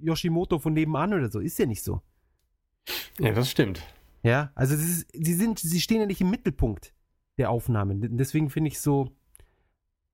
Yoshimoto 0.00 0.58
von 0.58 0.72
nebenan 0.72 1.12
oder 1.12 1.30
so. 1.30 1.40
Ist 1.40 1.58
ja 1.58 1.66
nicht 1.66 1.82
so. 1.82 2.00
Ja, 3.18 3.32
das 3.32 3.50
stimmt. 3.50 3.82
Ja, 4.22 4.50
also 4.54 4.74
ist, 4.74 5.06
sie 5.12 5.34
sind, 5.34 5.58
sie 5.58 5.80
stehen 5.80 6.00
ja 6.00 6.06
nicht 6.06 6.22
im 6.22 6.30
Mittelpunkt 6.30 6.94
der 7.36 7.50
Aufnahmen. 7.50 8.16
Deswegen 8.16 8.48
finde 8.48 8.68
ich 8.68 8.80
so, 8.80 9.10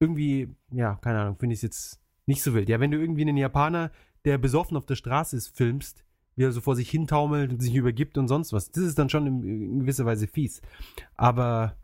irgendwie, 0.00 0.48
ja, 0.72 0.96
keine 0.96 1.20
Ahnung, 1.20 1.36
finde 1.38 1.52
ich 1.54 1.58
es 1.58 1.62
jetzt 1.62 2.00
nicht 2.26 2.42
so 2.42 2.54
wild. 2.54 2.68
Ja, 2.68 2.80
wenn 2.80 2.90
du 2.90 2.98
irgendwie 2.98 3.22
einen 3.22 3.36
Japaner 3.36 3.90
der 4.24 4.38
besoffen 4.38 4.76
auf 4.76 4.86
der 4.86 4.96
Straße 4.96 5.36
ist, 5.36 5.56
filmst, 5.56 6.04
wie 6.36 6.44
er 6.44 6.52
so 6.52 6.60
vor 6.60 6.76
sich 6.76 6.90
hintaumelt 6.90 7.52
und 7.52 7.60
sich 7.60 7.74
übergibt 7.74 8.16
und 8.18 8.28
sonst 8.28 8.52
was. 8.52 8.70
Das 8.70 8.84
ist 8.84 8.98
dann 8.98 9.10
schon 9.10 9.26
in, 9.26 9.42
in 9.42 9.80
gewisser 9.80 10.06
Weise 10.06 10.26
fies. 10.26 10.62
Aber, 11.16 11.76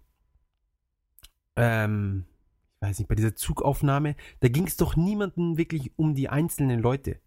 ähm, 1.57 2.24
ich 2.80 2.89
weiß 2.89 2.99
nicht, 2.99 3.09
bei 3.09 3.14
dieser 3.14 3.35
Zugaufnahme, 3.35 4.14
da 4.41 4.49
ging 4.49 4.66
es 4.66 4.76
doch 4.76 4.97
niemanden 4.97 5.59
wirklich 5.59 5.93
um 5.97 6.14
die 6.14 6.28
einzelnen 6.28 6.80
Leute. 6.80 7.18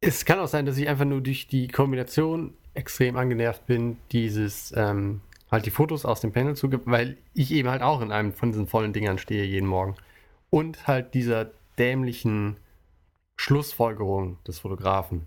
Es 0.00 0.24
kann 0.24 0.38
auch 0.38 0.48
sein, 0.48 0.66
dass 0.66 0.78
ich 0.78 0.88
einfach 0.88 1.04
nur 1.04 1.20
durch 1.20 1.46
die 1.46 1.68
Kombination 1.68 2.54
extrem 2.74 3.16
angenervt 3.16 3.66
bin, 3.66 3.98
dieses, 4.10 4.72
ähm, 4.76 5.20
halt 5.50 5.66
die 5.66 5.70
Fotos 5.70 6.04
aus 6.04 6.20
dem 6.20 6.32
Panel 6.32 6.56
zugibt, 6.56 6.86
weil 6.86 7.18
ich 7.34 7.52
eben 7.52 7.68
halt 7.68 7.82
auch 7.82 8.00
in 8.00 8.10
einem 8.10 8.32
von 8.32 8.50
diesen 8.50 8.66
vollen 8.66 8.92
Dingern 8.92 9.18
stehe 9.18 9.44
jeden 9.44 9.68
Morgen. 9.68 9.96
Und 10.50 10.86
halt 10.86 11.14
dieser 11.14 11.50
dämlichen 11.78 12.56
Schlussfolgerung 13.36 14.42
des 14.44 14.58
Fotografen. 14.58 15.26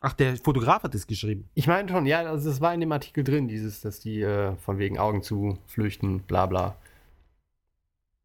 Ach, 0.00 0.12
der 0.12 0.36
Fotograf 0.36 0.84
hat 0.84 0.94
es 0.94 1.06
geschrieben. 1.06 1.48
Ich 1.54 1.66
meine 1.66 1.88
schon, 1.88 2.06
ja, 2.06 2.20
also 2.20 2.48
das 2.48 2.60
war 2.60 2.72
in 2.72 2.80
dem 2.80 2.92
Artikel 2.92 3.24
drin, 3.24 3.48
dieses, 3.48 3.80
dass 3.80 3.98
die 3.98 4.22
äh, 4.22 4.54
von 4.56 4.78
wegen 4.78 4.98
Augen 4.98 5.22
zu 5.22 5.58
flüchten, 5.66 6.20
bla 6.20 6.46
bla. 6.46 6.76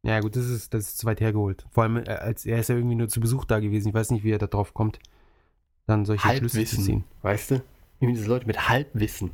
Ja, 0.04 0.20
gut, 0.20 0.36
das 0.36 0.46
ist, 0.46 0.74
das 0.74 0.88
ist 0.88 0.98
zu 0.98 1.06
weit 1.06 1.20
hergeholt. 1.20 1.66
Vor 1.70 1.82
allem, 1.82 1.96
äh, 1.96 2.10
als 2.10 2.46
er 2.46 2.58
ist 2.58 2.68
ja 2.68 2.76
irgendwie 2.76 2.94
nur 2.94 3.08
zu 3.08 3.20
Besuch 3.20 3.44
da 3.44 3.58
gewesen. 3.58 3.88
Ich 3.88 3.94
weiß 3.94 4.10
nicht, 4.10 4.22
wie 4.22 4.30
er 4.30 4.38
da 4.38 4.46
drauf 4.46 4.74
kommt, 4.74 5.00
dann 5.86 6.04
solche 6.04 6.24
Halbwissen, 6.24 6.60
Schlüsse 6.60 6.76
zu 6.76 6.82
ziehen. 6.82 7.04
Weißt 7.22 7.50
du? 7.52 7.62
Wie 8.00 8.06
diese 8.06 8.28
Leute 8.28 8.46
mit 8.46 8.68
Halbwissen. 8.68 9.30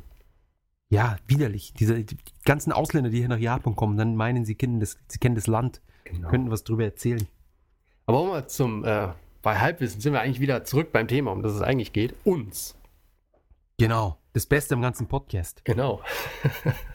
Ja, 0.89 1.17
widerlich. 1.27 1.73
Diese 1.73 2.03
die 2.03 2.17
ganzen 2.43 2.71
Ausländer, 2.71 3.09
die 3.09 3.19
hier 3.19 3.29
nach 3.29 3.37
Japan 3.37 3.75
kommen, 3.75 3.97
dann 3.97 4.15
meinen 4.15 4.45
sie 4.45 4.55
kennen 4.55 4.79
das, 4.79 4.97
sie 5.07 5.19
kennen 5.19 5.35
das 5.35 5.47
Land, 5.47 5.81
genau. 6.05 6.29
könnten 6.29 6.51
was 6.51 6.63
drüber 6.63 6.83
erzählen. 6.83 7.27
Aber 8.11 8.23
um 8.23 8.27
mal 8.27 8.45
zum, 8.45 8.83
äh, 8.83 9.07
bei 9.41 9.57
Halbwissen 9.57 10.01
sind 10.01 10.11
wir 10.11 10.19
eigentlich 10.19 10.41
wieder 10.41 10.65
zurück 10.65 10.91
beim 10.91 11.07
Thema, 11.07 11.31
um 11.31 11.41
das 11.43 11.53
es 11.53 11.61
eigentlich 11.61 11.93
geht. 11.93 12.13
Uns. 12.25 12.75
Genau. 13.77 14.17
Das 14.33 14.45
Beste 14.45 14.73
im 14.73 14.81
ganzen 14.81 15.07
Podcast. 15.07 15.63
Genau. 15.63 16.01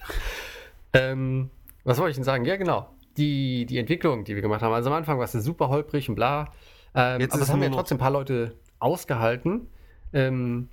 ähm, 0.92 1.48
was 1.84 1.96
wollte 1.96 2.10
ich 2.10 2.16
denn 2.16 2.24
sagen? 2.24 2.44
Ja, 2.44 2.56
genau. 2.56 2.90
Die, 3.16 3.64
die 3.64 3.78
Entwicklung, 3.78 4.24
die 4.24 4.34
wir 4.34 4.42
gemacht 4.42 4.60
haben. 4.60 4.74
Also 4.74 4.90
am 4.90 4.96
Anfang 4.96 5.16
war 5.16 5.24
es 5.24 5.32
super 5.32 5.70
holprig 5.70 6.10
und 6.10 6.16
bla. 6.16 6.52
Ähm, 6.94 7.22
Jetzt 7.22 7.32
aber 7.32 7.44
es 7.44 7.50
haben 7.50 7.62
ja 7.62 7.70
trotzdem 7.70 7.96
ein 7.96 8.00
paar 8.00 8.10
Leute 8.10 8.54
ausgehalten. 8.78 9.70
Ähm, 10.12 10.68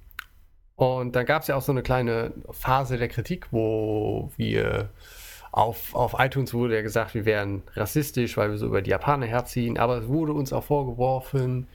und 0.76 1.16
dann 1.16 1.26
gab 1.26 1.44
es 1.44 1.48
ja 1.48 1.56
auch 1.56 1.62
so 1.62 1.72
eine 1.72 1.84
kleine 1.84 2.34
Phase 2.52 2.98
der 2.98 3.08
Kritik, 3.08 3.48
wo 3.52 4.30
wir 4.36 4.90
auf, 5.54 5.94
auf 5.94 6.16
iTunes 6.18 6.52
wurde 6.56 6.76
ja 6.76 6.82
gesagt, 6.82 7.14
wir 7.14 7.26
wären 7.26 7.62
rassistisch, 7.76 8.38
weil 8.38 8.50
wir 8.50 8.58
so 8.58 8.66
über 8.66 8.82
die 8.82 8.90
Japaner 8.90 9.28
herziehen, 9.28 9.78
aber 9.78 10.00
es 10.00 10.08
wurde 10.08 10.34
uns 10.34 10.52
auch 10.52 10.64
vorgeworfen, 10.64 11.68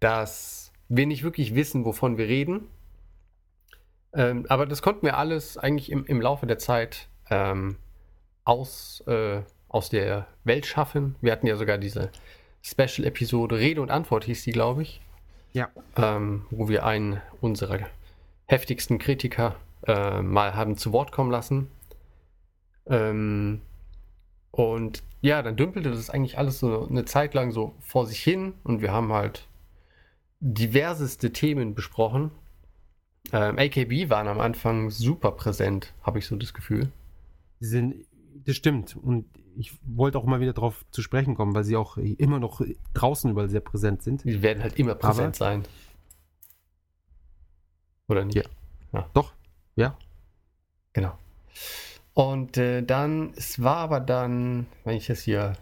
dass 0.00 0.72
wir 0.88 1.06
nicht 1.06 1.22
wirklich 1.22 1.54
wissen, 1.54 1.84
wovon 1.84 2.16
wir 2.16 2.28
reden. 2.28 2.68
Ähm, 4.14 4.46
aber 4.48 4.64
das 4.64 4.80
konnten 4.80 5.04
wir 5.04 5.18
alles 5.18 5.58
eigentlich 5.58 5.92
im, 5.92 6.06
im 6.06 6.22
Laufe 6.22 6.46
der 6.46 6.56
Zeit 6.56 7.08
ähm, 7.28 7.76
aus, 8.44 9.04
äh, 9.06 9.42
aus 9.68 9.90
der 9.90 10.26
Welt 10.44 10.64
schaffen. 10.64 11.14
Wir 11.20 11.32
hatten 11.32 11.46
ja 11.46 11.56
sogar 11.56 11.76
diese 11.76 12.10
Special-Episode 12.62 13.58
Rede 13.58 13.82
und 13.82 13.90
Antwort 13.90 14.24
hieß 14.24 14.44
die, 14.44 14.52
glaube 14.52 14.80
ich. 14.80 15.02
Ja. 15.52 15.68
Ähm, 15.96 16.46
wo 16.48 16.70
wir 16.70 16.86
einen 16.86 17.20
unserer 17.42 17.80
heftigsten 18.46 18.98
Kritiker 18.98 19.56
äh, 19.86 20.22
mal 20.22 20.54
haben 20.54 20.78
zu 20.78 20.94
Wort 20.94 21.12
kommen 21.12 21.30
lassen. 21.30 21.70
Ähm, 22.90 23.60
und 24.50 25.02
ja, 25.22 25.42
dann 25.42 25.56
dümpelte 25.56 25.90
das 25.90 26.10
eigentlich 26.10 26.36
alles 26.38 26.58
so 26.58 26.86
eine 26.88 27.04
Zeit 27.04 27.34
lang 27.34 27.52
so 27.52 27.74
vor 27.80 28.06
sich 28.06 28.20
hin 28.22 28.54
und 28.64 28.82
wir 28.82 28.92
haben 28.92 29.12
halt 29.12 29.46
diverseste 30.40 31.32
Themen 31.32 31.74
besprochen. 31.74 32.30
Ähm, 33.32 33.58
AKB 33.58 34.10
waren 34.10 34.28
am 34.28 34.40
Anfang 34.40 34.90
super 34.90 35.32
präsent, 35.32 35.94
habe 36.02 36.18
ich 36.18 36.26
so 36.26 36.36
das 36.36 36.52
Gefühl. 36.52 36.90
Sie 37.60 37.68
sind, 37.68 37.94
das 38.46 38.56
stimmt. 38.56 38.96
Und 38.96 39.26
ich 39.56 39.78
wollte 39.84 40.18
auch 40.18 40.24
mal 40.24 40.40
wieder 40.40 40.54
darauf 40.54 40.84
zu 40.90 41.02
sprechen 41.02 41.34
kommen, 41.34 41.54
weil 41.54 41.64
sie 41.64 41.76
auch 41.76 41.96
immer 41.96 42.40
noch 42.40 42.62
draußen 42.94 43.30
überall 43.30 43.50
sehr 43.50 43.60
präsent 43.60 44.02
sind. 44.02 44.22
Sie 44.22 44.42
werden 44.42 44.62
halt 44.62 44.78
immer 44.78 44.94
präsent 44.94 45.40
Aber, 45.40 45.50
sein. 45.50 45.62
Oder 48.08 48.24
nicht? 48.24 48.36
Ja. 48.36 48.42
ja. 48.92 49.10
Doch, 49.12 49.32
ja. 49.76 49.96
Genau. 50.92 51.16
Und 52.20 52.58
äh, 52.58 52.82
dann, 52.82 53.32
es 53.34 53.62
war 53.62 53.78
aber 53.78 53.98
dann, 53.98 54.66
wenn 54.84 54.94
ich 54.98 55.06
das 55.06 55.22
hier 55.22 55.54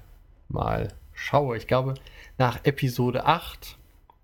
mal 0.48 0.88
schaue, 1.12 1.56
ich 1.56 1.68
glaube, 1.68 1.94
nach 2.36 2.64
Episode 2.64 3.26
8, 3.26 3.78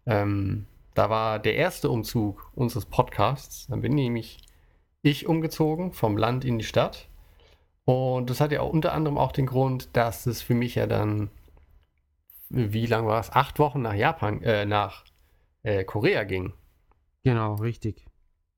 ähm, 0.06 0.66
da 0.94 1.10
war 1.10 1.38
der 1.38 1.54
erste 1.54 1.90
Umzug 1.90 2.50
unseres 2.56 2.86
Podcasts. 2.86 3.68
Dann 3.68 3.82
bin 3.82 3.94
nämlich 3.94 4.38
ich 5.02 5.28
umgezogen 5.28 5.92
vom 5.92 6.16
Land 6.16 6.44
in 6.44 6.58
die 6.58 6.64
Stadt. 6.64 7.08
Und 7.84 8.30
das 8.30 8.40
hat 8.40 8.50
ja 8.50 8.62
auch 8.62 8.72
unter 8.72 8.94
anderem 8.94 9.16
auch 9.16 9.30
den 9.30 9.46
Grund, 9.46 9.90
dass 9.92 10.26
es 10.26 10.42
für 10.42 10.54
mich 10.54 10.74
ja 10.74 10.88
dann, 10.88 11.30
wie 12.48 12.86
lange 12.86 13.06
war 13.06 13.20
es? 13.20 13.30
Acht 13.30 13.60
Wochen 13.60 13.80
nach 13.80 13.94
Japan, 13.94 14.42
äh, 14.42 14.66
nach 14.66 15.04
äh, 15.62 15.84
Korea 15.84 16.24
ging. 16.24 16.52
Genau, 17.22 17.54
richtig. 17.54 18.04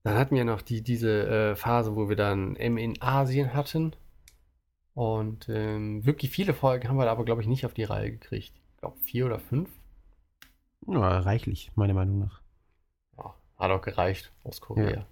Dann 0.07 0.19
hatten 0.19 0.37
wir 0.37 0.45
noch 0.45 0.63
die, 0.63 0.83
diese 0.83 1.27
äh, 1.27 1.57
Phase, 1.57 1.97
wo 1.97 2.09
wir 2.09 2.15
dann 2.15 2.55
M 2.55 2.79
in 2.79 3.03
Asien 3.03 3.55
hatten. 3.55 3.97
Und 4.95 5.49
ähm, 5.49 6.07
wirklich 6.07 6.31
viele 6.31 6.55
Folgen 6.55 6.89
haben 6.89 6.97
wir 6.97 7.07
da 7.07 7.11
aber, 7.11 7.25
glaube 7.25 7.43
ich, 7.43 7.49
nicht 7.49 7.67
auf 7.67 7.75
die 7.75 7.83
Reihe 7.83 8.13
gekriegt. 8.13 8.55
Ich 8.55 8.77
glaube, 8.77 8.97
vier 9.01 9.27
oder 9.27 9.41
fünf. 9.41 9.69
Ja, 10.87 11.19
reichlich, 11.19 11.73
meiner 11.75 11.95
Meinung 11.95 12.21
nach. 12.21 12.41
Ja, 13.19 13.35
hat 13.57 13.73
auch 13.73 13.83
gereicht 13.83 14.31
aus 14.45 14.61
Korea. 14.61 14.91
Ja. 14.91 15.07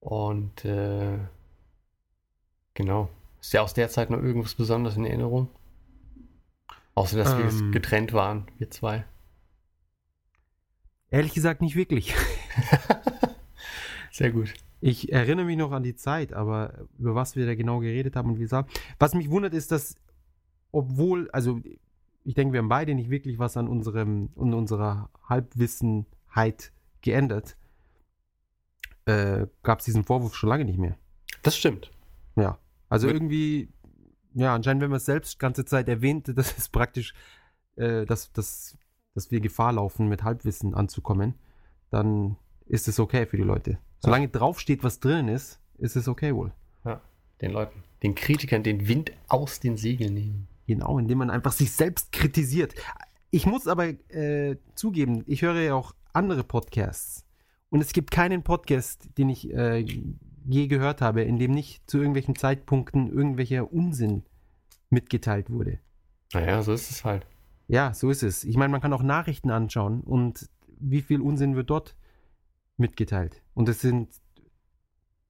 Und 0.00 0.64
äh, 0.64 1.18
genau. 2.72 3.10
Ist 3.42 3.52
ja 3.52 3.60
aus 3.60 3.74
der 3.74 3.90
Zeit 3.90 4.08
noch 4.08 4.22
irgendwas 4.22 4.54
Besonderes 4.54 4.96
in 4.96 5.04
Erinnerung? 5.04 5.50
Außer, 6.94 7.18
dass 7.18 7.34
ähm, 7.34 7.40
wir 7.40 7.70
getrennt 7.72 8.14
waren, 8.14 8.46
wir 8.56 8.70
zwei. 8.70 9.04
Ehrlich 11.10 11.34
gesagt 11.34 11.60
nicht 11.60 11.76
wirklich. 11.76 12.14
Sehr 14.10 14.30
gut. 14.32 14.54
Ich 14.80 15.12
erinnere 15.12 15.46
mich 15.46 15.56
noch 15.56 15.72
an 15.72 15.82
die 15.82 15.96
Zeit, 15.96 16.32
aber 16.32 16.86
über 16.98 17.14
was 17.14 17.34
wir 17.36 17.46
da 17.46 17.54
genau 17.54 17.80
geredet 17.80 18.16
haben 18.16 18.30
und 18.30 18.36
wie 18.36 18.42
gesagt. 18.42 18.80
Was 18.98 19.14
mich 19.14 19.30
wundert, 19.30 19.54
ist, 19.54 19.72
dass, 19.72 19.96
obwohl, 20.70 21.30
also 21.32 21.60
ich 22.24 22.34
denke, 22.34 22.52
wir 22.52 22.58
haben 22.60 22.68
beide 22.68 22.94
nicht 22.94 23.10
wirklich 23.10 23.38
was 23.38 23.56
an 23.56 23.68
unserem, 23.68 24.30
an 24.36 24.54
unserer 24.54 25.10
Halbwissenheit 25.28 26.72
geändert, 27.00 27.56
äh, 29.06 29.46
gab 29.62 29.80
es 29.80 29.86
diesen 29.86 30.04
Vorwurf 30.04 30.34
schon 30.34 30.48
lange 30.50 30.64
nicht 30.64 30.78
mehr. 30.78 30.96
Das 31.42 31.56
stimmt. 31.56 31.90
Ja. 32.36 32.58
Also 32.88 33.06
Wird- 33.06 33.16
irgendwie, 33.16 33.68
ja, 34.34 34.54
anscheinend, 34.54 34.82
wenn 34.82 34.90
man 34.90 34.98
es 34.98 35.06
selbst 35.06 35.34
die 35.34 35.38
ganze 35.38 35.64
Zeit 35.64 35.88
erwähnt, 35.88 36.30
das 36.36 36.52
ist 36.56 36.70
praktisch, 36.70 37.14
äh, 37.76 38.04
dass, 38.06 38.32
dass, 38.32 38.76
dass 39.14 39.30
wir 39.30 39.40
Gefahr 39.40 39.72
laufen, 39.72 40.08
mit 40.08 40.22
Halbwissen 40.22 40.74
anzukommen, 40.74 41.34
dann 41.90 42.36
ist 42.68 42.88
es 42.88 43.00
okay 43.00 43.26
für 43.26 43.36
die 43.36 43.42
Leute. 43.42 43.78
Solange 44.00 44.28
draufsteht, 44.28 44.84
was 44.84 45.00
drin 45.00 45.28
ist, 45.28 45.60
ist 45.78 45.96
es 45.96 46.08
okay 46.08 46.34
wohl. 46.34 46.52
Den 47.40 47.52
Leuten, 47.52 47.84
den 48.02 48.16
Kritikern 48.16 48.64
den 48.64 48.88
Wind 48.88 49.12
aus 49.28 49.60
den 49.60 49.76
Segeln 49.76 50.14
nehmen. 50.14 50.48
Genau, 50.66 50.98
indem 50.98 51.18
man 51.18 51.30
einfach 51.30 51.52
sich 51.52 51.70
selbst 51.70 52.10
kritisiert. 52.10 52.74
Ich 53.30 53.46
muss 53.46 53.68
aber 53.68 53.88
äh, 54.12 54.56
zugeben, 54.74 55.22
ich 55.26 55.42
höre 55.42 55.60
ja 55.60 55.74
auch 55.74 55.94
andere 56.12 56.42
Podcasts. 56.42 57.24
Und 57.70 57.80
es 57.80 57.92
gibt 57.92 58.10
keinen 58.10 58.42
Podcast, 58.42 59.08
den 59.18 59.28
ich 59.28 59.52
äh, 59.52 59.86
je 60.46 60.66
gehört 60.66 61.00
habe, 61.00 61.22
in 61.22 61.38
dem 61.38 61.52
nicht 61.52 61.88
zu 61.88 61.98
irgendwelchen 61.98 62.34
Zeitpunkten 62.34 63.08
irgendwelcher 63.08 63.72
Unsinn 63.72 64.24
mitgeteilt 64.90 65.48
wurde. 65.48 65.78
Naja, 66.32 66.62
so 66.62 66.72
ist 66.72 66.90
es 66.90 67.04
halt. 67.04 67.26
Ja, 67.68 67.94
so 67.94 68.10
ist 68.10 68.22
es. 68.22 68.44
Ich 68.44 68.56
meine, 68.56 68.72
man 68.72 68.80
kann 68.80 68.92
auch 68.92 69.02
Nachrichten 69.02 69.50
anschauen 69.50 70.00
und 70.00 70.48
wie 70.80 71.02
viel 71.02 71.20
Unsinn 71.20 71.54
wird 71.54 71.70
dort 71.70 71.94
mitgeteilt. 72.78 73.42
Und 73.54 73.68
es 73.68 73.80
sind 73.80 74.08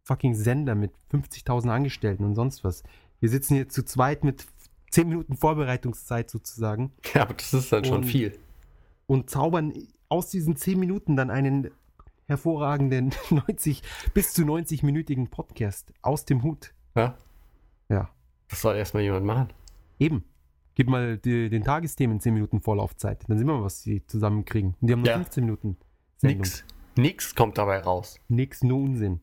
fucking 0.04 0.34
Sender 0.34 0.74
mit 0.74 0.92
50.000 1.12 1.68
Angestellten 1.70 2.24
und 2.24 2.34
sonst 2.34 2.64
was. 2.64 2.82
Wir 3.20 3.28
sitzen 3.28 3.54
hier 3.56 3.68
zu 3.68 3.84
zweit 3.84 4.24
mit 4.24 4.46
10 4.90 5.08
Minuten 5.08 5.36
Vorbereitungszeit 5.36 6.30
sozusagen 6.30 6.92
Ja, 7.14 7.22
aber 7.22 7.34
das 7.34 7.52
ist 7.52 7.72
dann 7.72 7.84
schon 7.84 7.98
Und- 7.98 8.04
viel. 8.04 8.38
und 9.06 9.28
zaubern 9.30 9.72
aus 10.08 10.30
diesen 10.30 10.56
10 10.56 10.78
Minuten 10.80 11.16
dann 11.16 11.30
einen 11.30 11.70
hervorragenden 12.26 13.12
90 13.30 13.82
bis 14.14 14.32
zu 14.32 14.42
90-minütigen 14.42 15.28
Podcast 15.28 15.92
aus 16.02 16.24
dem 16.24 16.42
Hut. 16.42 16.72
Ja, 16.94 17.16
Ja, 17.90 18.10
das 18.48 18.60
soll 18.62 18.76
erstmal 18.76 19.02
jemand 19.02 19.26
machen. 19.26 19.48
eben. 19.98 20.24
Gib 20.74 20.88
mal 20.88 21.18
die, 21.18 21.48
den 21.50 21.64
Tagesthemen 21.64 22.20
10 22.20 22.34
Minuten 22.34 22.60
Vorlaufzeit. 22.60 23.24
Dann 23.28 23.36
sehen 23.36 23.48
wir 23.48 23.54
mal, 23.58 23.64
was 23.64 23.82
sie 23.82 24.06
zusammenkriegen. 24.06 24.76
Und 24.80 24.86
die 24.86 24.92
haben 24.92 25.00
nur 25.00 25.08
Ja. 25.08 25.16
15 25.16 25.44
Minuten. 25.44 25.76
Sendung. 26.18 26.38
Nix. 26.38 26.64
Nix 26.98 27.34
kommt 27.34 27.56
dabei 27.58 27.78
raus. 27.78 28.20
Nix, 28.28 28.62
nur 28.62 28.80
Unsinn. 28.80 29.20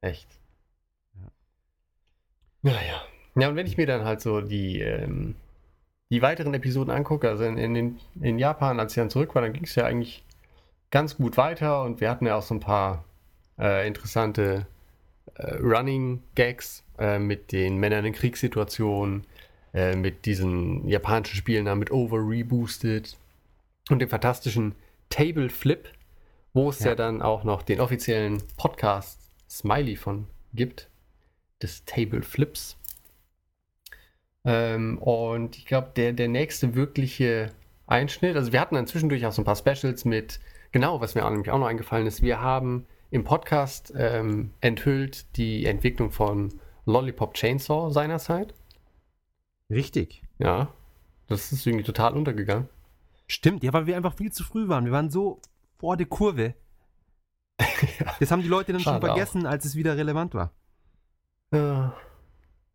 Echt. 0.00 0.28
Ja. 1.14 1.30
Naja. 2.62 3.02
Ja, 3.36 3.48
und 3.48 3.56
wenn 3.56 3.66
ich 3.66 3.76
mir 3.76 3.86
dann 3.86 4.04
halt 4.04 4.20
so 4.20 4.40
die, 4.40 4.80
ähm, 4.80 5.34
die 6.10 6.22
weiteren 6.22 6.54
Episoden 6.54 6.92
angucke, 6.94 7.28
also 7.28 7.44
in, 7.44 7.58
in, 7.58 7.74
den- 7.74 8.00
in 8.20 8.38
Japan, 8.38 8.80
als 8.80 8.92
ich 8.92 8.96
dann 8.96 9.10
zurück 9.10 9.34
war, 9.34 9.42
dann 9.42 9.52
ging 9.52 9.64
es 9.64 9.74
ja 9.74 9.86
eigentlich 9.86 10.24
ganz 10.90 11.16
gut 11.16 11.36
weiter 11.36 11.82
und 11.84 12.00
wir 12.00 12.10
hatten 12.10 12.26
ja 12.26 12.36
auch 12.36 12.42
so 12.42 12.54
ein 12.54 12.60
paar 12.60 13.04
äh, 13.58 13.86
interessante 13.88 14.66
äh, 15.36 15.56
Running 15.56 16.22
Gags 16.36 16.84
äh, 16.98 17.18
mit 17.18 17.52
den 17.52 17.78
Männern 17.78 18.04
in 18.06 18.14
Kriegssituationen, 18.14 19.26
äh, 19.74 19.96
mit 19.96 20.26
diesen 20.26 20.88
japanischen 20.88 21.36
Spielen 21.36 21.78
mit 21.78 21.90
Over 21.92 22.18
Reboosted 22.18 23.16
und 23.90 24.00
dem 24.00 24.08
fantastischen 24.08 24.74
Table 25.10 25.50
Flip, 25.50 25.88
wo 26.54 26.70
es 26.70 26.78
ja. 26.78 26.90
Ja. 26.90 26.94
dann 26.94 27.20
auch 27.20 27.44
noch 27.44 27.62
den 27.62 27.80
offiziellen 27.80 28.42
Podcast 28.56 29.20
Smiley 29.50 29.96
von 29.96 30.28
gibt, 30.54 30.88
des 31.60 31.84
Table 31.84 32.22
Flips. 32.22 32.78
Ähm, 34.44 34.98
und 34.98 35.56
ich 35.58 35.66
glaube, 35.66 35.90
der, 35.96 36.12
der 36.12 36.28
nächste 36.28 36.74
wirkliche 36.74 37.50
Einschnitt, 37.86 38.36
also 38.36 38.52
wir 38.52 38.60
hatten 38.60 38.76
dann 38.76 38.86
zwischendurch 38.86 39.26
auch 39.26 39.32
so 39.32 39.42
ein 39.42 39.44
paar 39.44 39.56
Specials 39.56 40.04
mit, 40.04 40.40
genau, 40.72 41.00
was 41.00 41.14
mir 41.14 41.24
auch 41.24 41.30
nämlich 41.30 41.50
auch 41.50 41.58
noch 41.58 41.66
eingefallen 41.66 42.06
ist, 42.06 42.22
wir 42.22 42.40
haben 42.40 42.86
im 43.10 43.24
Podcast 43.24 43.92
ähm, 43.96 44.50
enthüllt 44.60 45.36
die 45.36 45.66
Entwicklung 45.66 46.10
von 46.10 46.60
Lollipop 46.86 47.34
Chainsaw 47.34 47.90
seinerzeit. 47.90 48.54
Richtig. 49.70 50.22
Ja, 50.38 50.72
das 51.26 51.52
ist 51.52 51.66
irgendwie 51.66 51.84
total 51.84 52.14
untergegangen. 52.14 52.68
Stimmt, 53.26 53.64
ja, 53.64 53.72
weil 53.72 53.86
wir 53.86 53.96
einfach 53.96 54.14
viel 54.14 54.32
zu 54.32 54.44
früh 54.44 54.68
waren. 54.68 54.84
Wir 54.84 54.92
waren 54.92 55.10
so 55.10 55.40
vor 55.84 55.98
der 55.98 56.06
Kurve. 56.06 56.54
Das 58.18 58.30
haben 58.30 58.40
die 58.40 58.48
Leute 58.48 58.72
dann 58.72 58.80
schon 58.80 59.00
vergessen, 59.00 59.44
als 59.44 59.66
es 59.66 59.76
wieder 59.76 59.98
relevant 59.98 60.32
war. 60.32 60.50
Ja. 61.52 61.94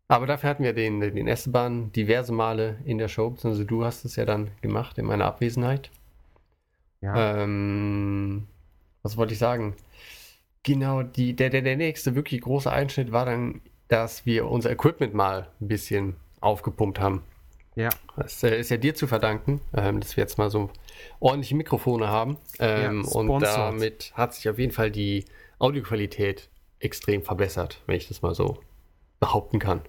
Aber 0.06 0.26
dafür 0.26 0.50
hatten 0.50 0.62
wir 0.62 0.72
den, 0.72 1.00
den 1.00 1.26
Esteban 1.26 1.90
diverse 1.90 2.32
Male 2.32 2.78
in 2.84 2.98
der 2.98 3.08
Show, 3.08 3.30
beziehungsweise 3.30 3.66
du 3.66 3.84
hast 3.84 4.04
es 4.04 4.14
ja 4.14 4.24
dann 4.24 4.52
gemacht 4.60 4.96
in 4.98 5.06
meiner 5.06 5.24
Abwesenheit. 5.24 5.90
Ja. 7.00 7.42
Ähm, 7.42 8.46
was 9.02 9.16
wollte 9.16 9.32
ich 9.32 9.40
sagen? 9.40 9.74
Genau, 10.62 11.02
die, 11.02 11.34
der, 11.34 11.50
der, 11.50 11.62
der 11.62 11.76
nächste 11.76 12.14
wirklich 12.14 12.42
große 12.42 12.70
Einschnitt 12.70 13.10
war 13.10 13.26
dann, 13.26 13.60
dass 13.88 14.24
wir 14.24 14.48
unser 14.48 14.70
Equipment 14.70 15.14
mal 15.14 15.48
ein 15.60 15.66
bisschen 15.66 16.14
aufgepumpt 16.40 17.00
haben. 17.00 17.24
Ja. 17.80 17.90
Das 18.16 18.42
ist 18.42 18.70
ja 18.70 18.76
dir 18.76 18.94
zu 18.94 19.06
verdanken, 19.06 19.60
ähm, 19.74 20.00
dass 20.00 20.16
wir 20.16 20.22
jetzt 20.22 20.38
mal 20.38 20.50
so 20.50 20.70
ordentliche 21.18 21.54
Mikrofone 21.56 22.08
haben. 22.08 22.36
Ähm, 22.58 23.04
Ja, 23.04 23.10
und 23.12 23.42
damit 23.42 24.12
hat 24.14 24.34
sich 24.34 24.48
auf 24.48 24.58
jeden 24.58 24.72
Fall 24.72 24.90
die 24.90 25.24
Audioqualität 25.58 26.48
extrem 26.78 27.22
verbessert, 27.22 27.82
wenn 27.86 27.96
ich 27.96 28.08
das 28.08 28.22
mal 28.22 28.34
so 28.34 28.58
behaupten 29.20 29.58
kann. 29.58 29.82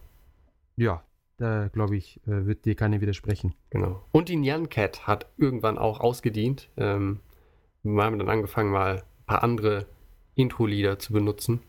Ja, 0.76 1.04
da 1.38 1.70
glaube 1.70 1.96
ich, 1.98 2.20
äh, 2.28 2.46
wird 2.46 2.66
dir 2.66 2.76
keiner 2.76 3.02
widersprechen. 3.02 3.56
Genau. 3.70 4.04
Und 4.12 4.30
die 4.30 4.36
Nyan 4.36 4.70
Cat 4.70 5.08
hat 5.08 5.28
irgendwann 5.38 5.78
auch 5.78 6.00
ausgedient. 6.00 6.70
Ähm, 6.78 7.20
wir 7.84 8.04
haben 8.04 8.20
dann 8.20 8.30
angefangen, 8.30 8.72
mal 8.72 8.98
ein 8.98 9.26
paar 9.26 9.44
andere 9.44 9.88
Intro-Lieder 10.36 11.00
zu 11.00 11.14
benutzen. 11.14 11.62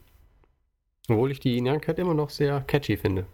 Obwohl 1.08 1.30
ich 1.30 1.40
die 1.40 1.60
Nyan 1.60 1.80
Cat 1.80 1.98
immer 1.98 2.14
noch 2.14 2.30
sehr 2.30 2.60
catchy 2.62 2.96
finde. 2.96 3.26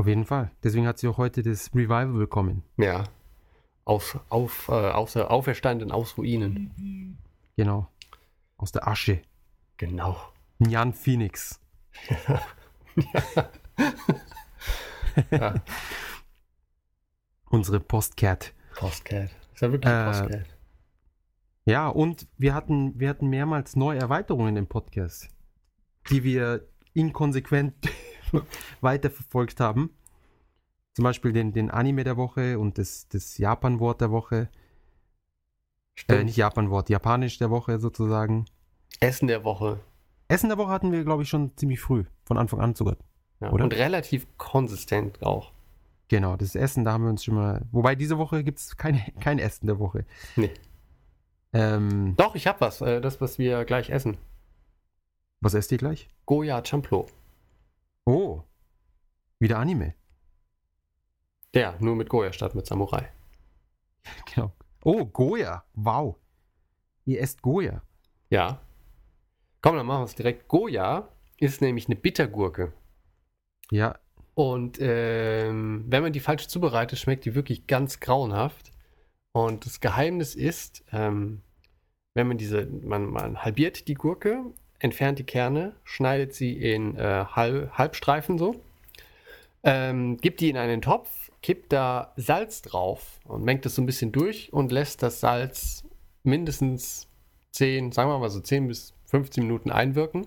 Auf 0.00 0.06
jeden 0.06 0.24
Fall. 0.24 0.50
Deswegen 0.62 0.86
hat 0.86 0.98
sie 0.98 1.08
auch 1.08 1.18
heute 1.18 1.42
das 1.42 1.74
Revival 1.74 2.14
bekommen. 2.14 2.62
Ja. 2.78 3.04
Aus, 3.84 4.18
auf, 4.30 4.68
äh, 4.70 4.72
außer 4.72 5.30
auferstanden 5.30 5.92
aus 5.92 6.16
Ruinen. 6.16 7.18
Genau. 7.58 7.86
Aus 8.56 8.72
der 8.72 8.88
Asche. 8.88 9.20
Genau. 9.76 10.16
Jan 10.58 10.94
Phoenix. 10.94 11.60
Ja. 15.30 15.54
Unsere 17.50 17.78
Postcat. 17.80 18.54
Postcat. 18.76 19.28
Ist 19.52 19.60
ja 19.60 19.70
wirklich 19.70 19.92
Äh, 19.92 20.04
Postcat. 20.06 20.46
Ja, 21.66 21.88
und 21.88 22.26
wir 22.38 22.54
hatten, 22.54 22.98
wir 22.98 23.10
hatten 23.10 23.28
mehrmals 23.28 23.76
neue 23.76 23.98
Erweiterungen 23.98 24.56
im 24.56 24.66
Podcast, 24.66 25.28
die 26.08 26.24
wir 26.24 26.66
inkonsequent 26.94 27.74
weiterverfolgt 28.80 29.60
haben. 29.60 29.90
Zum 30.94 31.04
Beispiel 31.04 31.32
den, 31.32 31.52
den 31.52 31.70
Anime 31.70 32.04
der 32.04 32.16
Woche 32.16 32.58
und 32.58 32.78
das, 32.78 33.08
das 33.08 33.38
Japan-Wort 33.38 34.00
der 34.00 34.10
Woche. 34.10 34.36
Äh, 34.36 34.48
Stimmt. 35.94 36.24
nicht 36.24 36.36
Japan-Wort, 36.36 36.90
Japanisch 36.90 37.38
der 37.38 37.50
Woche 37.50 37.78
sozusagen. 37.78 38.46
Essen 39.00 39.28
der 39.28 39.44
Woche. 39.44 39.80
Essen 40.28 40.48
der 40.48 40.58
Woche 40.58 40.70
hatten 40.70 40.92
wir, 40.92 41.04
glaube 41.04 41.22
ich, 41.22 41.28
schon 41.28 41.56
ziemlich 41.56 41.80
früh, 41.80 42.04
von 42.24 42.38
Anfang 42.38 42.60
an 42.60 42.74
sogar. 42.74 42.96
Ja. 43.40 43.50
Oder? 43.50 43.64
Und 43.64 43.74
relativ 43.74 44.26
konsistent 44.36 45.22
auch. 45.22 45.52
Genau, 46.08 46.36
das 46.36 46.54
Essen, 46.56 46.84
da 46.84 46.92
haben 46.92 47.04
wir 47.04 47.10
uns 47.10 47.24
schon 47.24 47.34
mal. 47.34 47.66
Wobei 47.70 47.94
diese 47.94 48.18
Woche 48.18 48.42
gibt 48.42 48.58
es 48.58 48.76
keine, 48.76 49.00
kein 49.20 49.38
Essen 49.38 49.66
der 49.66 49.78
Woche. 49.78 50.04
Nee. 50.36 50.50
Ähm, 51.52 52.14
Doch, 52.16 52.34
ich 52.34 52.46
hab 52.46 52.60
was. 52.60 52.80
Äh, 52.80 53.00
das, 53.00 53.20
was 53.20 53.38
wir 53.38 53.64
gleich 53.64 53.90
essen. 53.90 54.18
was 55.40 55.54
esst 55.54 55.72
ihr 55.72 55.78
gleich? 55.78 56.08
Goya 56.26 56.62
Champlo. 56.64 57.06
Oh, 58.04 58.42
wieder 59.38 59.58
Anime. 59.58 59.94
Der, 61.54 61.76
nur 61.80 61.96
mit 61.96 62.08
Goya 62.08 62.32
statt 62.32 62.54
mit 62.54 62.66
Samurai. 62.66 63.10
Genau. 64.34 64.52
Oh, 64.82 65.04
Goya. 65.04 65.64
Wow. 65.74 66.16
Ihr 67.04 67.20
esst 67.20 67.42
Goya. 67.42 67.82
Ja. 68.30 68.60
Komm, 69.60 69.76
dann 69.76 69.86
machen 69.86 70.00
wir 70.00 70.04
es 70.06 70.14
direkt. 70.14 70.48
Goya 70.48 71.08
ist 71.38 71.60
nämlich 71.60 71.86
eine 71.86 71.96
Bittergurke. 71.96 72.72
Ja, 73.70 73.98
Und 74.34 74.78
ähm, 74.80 75.84
wenn 75.88 76.02
man 76.02 76.12
die 76.12 76.20
falsch 76.20 76.48
zubereitet, 76.48 76.98
schmeckt 76.98 77.24
die 77.26 77.34
wirklich 77.34 77.66
ganz 77.66 78.00
grauenhaft. 78.00 78.72
Und 79.32 79.66
das 79.66 79.80
Geheimnis 79.80 80.34
ist, 80.34 80.82
ähm, 80.92 81.42
wenn 82.14 82.26
man 82.26 82.38
diese, 82.38 82.66
man, 82.66 83.06
man 83.06 83.42
halbiert 83.44 83.86
die 83.86 83.94
Gurke, 83.94 84.44
entfernt 84.80 85.18
die 85.18 85.24
Kerne, 85.24 85.74
schneidet 85.84 86.34
sie 86.34 86.52
in 86.52 86.96
äh, 86.96 87.24
Halb, 87.30 87.72
Halbstreifen 87.72 88.38
so, 88.38 88.60
ähm, 89.62 90.16
gibt 90.16 90.40
die 90.40 90.50
in 90.50 90.56
einen 90.56 90.82
Topf, 90.82 91.30
kippt 91.42 91.72
da 91.72 92.12
Salz 92.16 92.62
drauf 92.62 93.20
und 93.24 93.44
mengt 93.44 93.64
es 93.66 93.74
so 93.74 93.82
ein 93.82 93.86
bisschen 93.86 94.12
durch 94.12 94.52
und 94.52 94.72
lässt 94.72 95.02
das 95.02 95.20
Salz 95.20 95.84
mindestens 96.22 97.08
10, 97.52 97.92
sagen 97.92 98.10
wir 98.10 98.18
mal 98.18 98.30
so 98.30 98.40
10 98.40 98.68
bis 98.68 98.94
15 99.06 99.44
Minuten 99.44 99.70
einwirken 99.70 100.26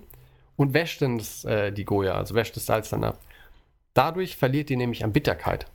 und 0.56 0.74
wäscht 0.74 1.02
dann 1.02 1.18
das, 1.18 1.44
äh, 1.44 1.72
die 1.72 1.84
Goya, 1.84 2.14
also 2.14 2.34
wäscht 2.34 2.56
das 2.56 2.66
Salz 2.66 2.90
dann 2.90 3.04
ab. 3.04 3.18
Dadurch 3.92 4.36
verliert 4.36 4.68
die 4.68 4.76
nämlich 4.76 5.04
an 5.04 5.12
Bitterkeit. 5.12 5.66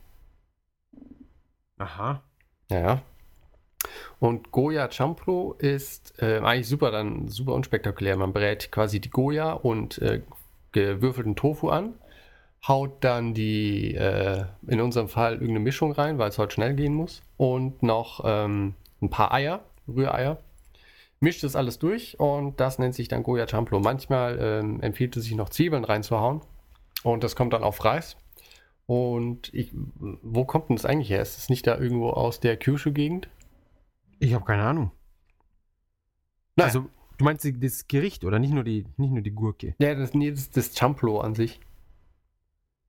Aha. 1.78 2.22
Ja. 2.70 3.02
Und 4.20 4.52
Goya 4.52 4.92
Champlo 4.92 5.54
ist 5.58 6.22
äh, 6.22 6.40
eigentlich 6.40 6.68
super, 6.68 6.92
dann 6.92 7.28
super 7.30 7.54
unspektakulär. 7.54 8.18
Man 8.18 8.34
brät 8.34 8.72
quasi 8.72 9.00
die 9.00 9.10
Goya 9.10 9.54
und 9.54 9.98
äh, 10.00 10.22
gewürfelten 10.72 11.36
Tofu 11.36 11.70
an, 11.70 11.94
haut 12.68 13.04
dann 13.04 13.34
die, 13.34 13.96
äh, 13.96 14.44
in 14.68 14.82
unserem 14.82 15.08
Fall 15.08 15.34
irgendeine 15.34 15.62
Mischung 15.62 15.92
rein, 15.94 16.18
weil 16.18 16.30
es 16.30 16.38
heute 16.38 16.54
schnell 16.54 16.74
gehen 16.74 16.94
muss, 16.94 17.22
und 17.38 17.82
noch 17.82 18.22
ähm, 18.26 18.76
ein 19.02 19.10
paar 19.10 19.34
Eier, 19.34 19.62
Rühreier. 19.88 20.38
Mischt 21.22 21.44
das 21.44 21.56
alles 21.56 21.80
durch 21.80 22.20
und 22.20 22.60
das 22.60 22.80
nennt 22.80 22.96
sich 22.96 23.10
dann 23.10 23.24
Goya 23.24 23.46
Champlo. 23.48 23.80
Manchmal 23.80 24.38
ähm, 24.40 24.82
empfiehlt 24.82 25.18
es 25.18 25.26
sich 25.26 25.36
noch 25.36 25.50
Zwiebeln 25.50 25.84
reinzuhauen 25.84 26.42
und 27.04 27.24
das 27.24 27.36
kommt 27.36 27.54
dann 27.54 27.64
auf 27.64 27.84
Reis. 27.84 28.16
Und 28.86 29.54
ich, 29.54 29.72
wo 29.74 30.46
kommt 30.46 30.70
denn 30.70 30.78
das 30.78 30.86
eigentlich 30.86 31.10
her? 31.10 31.22
Ist 31.22 31.38
es 31.38 31.50
nicht 31.50 31.68
da 31.68 31.78
irgendwo 31.78 32.10
aus 32.10 32.40
der 32.40 32.58
Kyushu-Gegend? 32.58 33.30
Ich 34.20 34.34
habe 34.34 34.46
keine 34.46 34.64
Ahnung. 34.64 34.92
Nein. 36.56 36.66
Also, 36.68 36.90
du 37.18 37.26
meinst 37.26 37.46
das 37.62 37.88
Gericht 37.88 38.24
oder 38.26 38.38
nicht 38.40 38.54
nur 38.54 38.64
die, 38.64 38.86
nicht 38.98 39.12
nur 39.12 39.22
die 39.22 39.32
Gurke? 39.32 39.76
Ja, 39.80 39.96
das, 39.96 40.14
nee, 40.14 40.32
das, 40.32 40.50
das 40.50 40.76
Champlo 40.78 41.22
an 41.22 41.36
sich. 41.36 41.60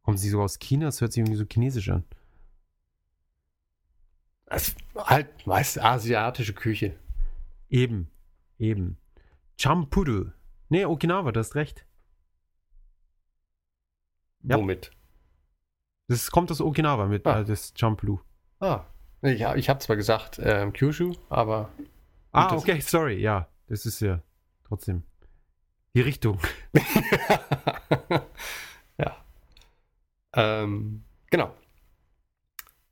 Kommt 0.02 0.18
sie 0.18 0.28
sogar 0.28 0.44
aus 0.46 0.58
China? 0.58 0.86
Das 0.86 1.00
hört 1.00 1.12
sich 1.12 1.20
irgendwie 1.20 1.36
so 1.36 1.44
chinesisch 1.50 1.88
an. 1.90 2.04
Das 4.46 4.74
halt 4.96 5.46
meist 5.46 5.78
asiatische 5.80 6.54
Küche. 6.54 6.98
Eben. 7.68 8.10
Eben. 8.58 8.96
Champudel. 9.56 10.34
Nee, 10.68 10.84
Okinawa, 10.84 11.30
du 11.30 11.38
hast 11.38 11.54
recht. 11.54 11.86
Ja. 14.42 14.56
Womit? 14.56 14.90
Das 16.08 16.30
kommt 16.32 16.50
aus 16.50 16.60
Okinawa 16.60 17.06
mit 17.06 17.26
Ah. 17.26 17.40
äh, 17.40 17.44
das 17.44 17.72
Champlu. 17.76 18.18
Ah, 18.58 18.84
ich, 19.22 19.42
ich 19.42 19.68
habe 19.68 19.80
zwar 19.80 19.96
gesagt 19.96 20.40
ähm, 20.42 20.72
Kyushu, 20.72 21.14
aber 21.28 21.70
Ah, 22.32 22.54
okay, 22.54 22.80
sorry, 22.80 23.20
ja. 23.20 23.48
Das 23.66 23.86
ist 23.86 24.00
ja 24.00 24.22
trotzdem 24.64 25.02
die 25.94 26.00
Richtung. 26.00 26.38
ja. 28.98 29.16
Ähm, 30.34 31.04
genau. 31.30 31.54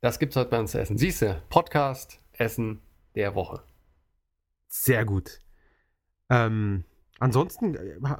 Das 0.01 0.19
gibt's 0.19 0.35
heute 0.35 0.49
bei 0.49 0.59
uns 0.59 0.71
zu 0.71 0.79
essen. 0.79 0.97
Siehste, 0.97 1.41
Podcast, 1.49 2.19
Essen 2.33 2.81
der 3.15 3.35
Woche. 3.35 3.63
Sehr 4.67 5.05
gut. 5.05 5.39
Ähm, 6.29 6.83
ansonsten 7.19 7.77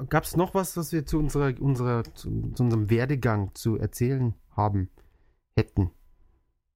gab 0.08 0.24
es 0.24 0.36
noch 0.36 0.54
was, 0.54 0.76
was 0.76 0.92
wir 0.92 1.06
zu 1.06 1.18
unserer, 1.18 1.54
unserer 1.60 2.04
zu, 2.14 2.52
zu 2.52 2.62
unserem 2.62 2.88
Werdegang 2.90 3.54
zu 3.54 3.76
erzählen 3.76 4.34
haben 4.56 4.90
hätten. 5.54 5.90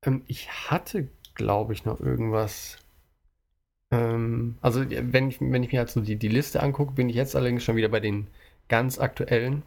Ähm, 0.02 0.22
ich 0.26 0.50
hatte, 0.50 1.10
glaube 1.34 1.72
ich, 1.72 1.84
noch 1.84 2.00
irgendwas. 2.00 2.78
Ähm, 3.90 4.56
also, 4.60 4.84
wenn 4.88 5.28
ich, 5.28 5.40
wenn 5.40 5.62
ich 5.62 5.72
mir 5.72 5.78
halt 5.80 5.90
so 5.90 6.00
die, 6.00 6.16
die 6.16 6.28
Liste 6.28 6.62
angucke, 6.62 6.92
bin 6.92 7.08
ich 7.08 7.16
jetzt 7.16 7.36
allerdings 7.36 7.64
schon 7.64 7.76
wieder 7.76 7.88
bei 7.88 8.00
den 8.00 8.28
ganz 8.68 8.98
aktuellen. 8.98 9.62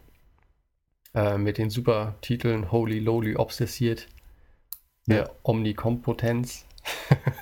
Äh, 1.13 1.37
mit 1.37 1.57
den 1.57 1.69
super 1.69 2.15
Titeln 2.21 2.71
Holy 2.71 2.99
Lowly 2.99 3.35
Obsessiert. 3.37 4.07
Ja. 5.07 5.15
Der 5.15 5.35
Omnikompetenz. 5.43 6.65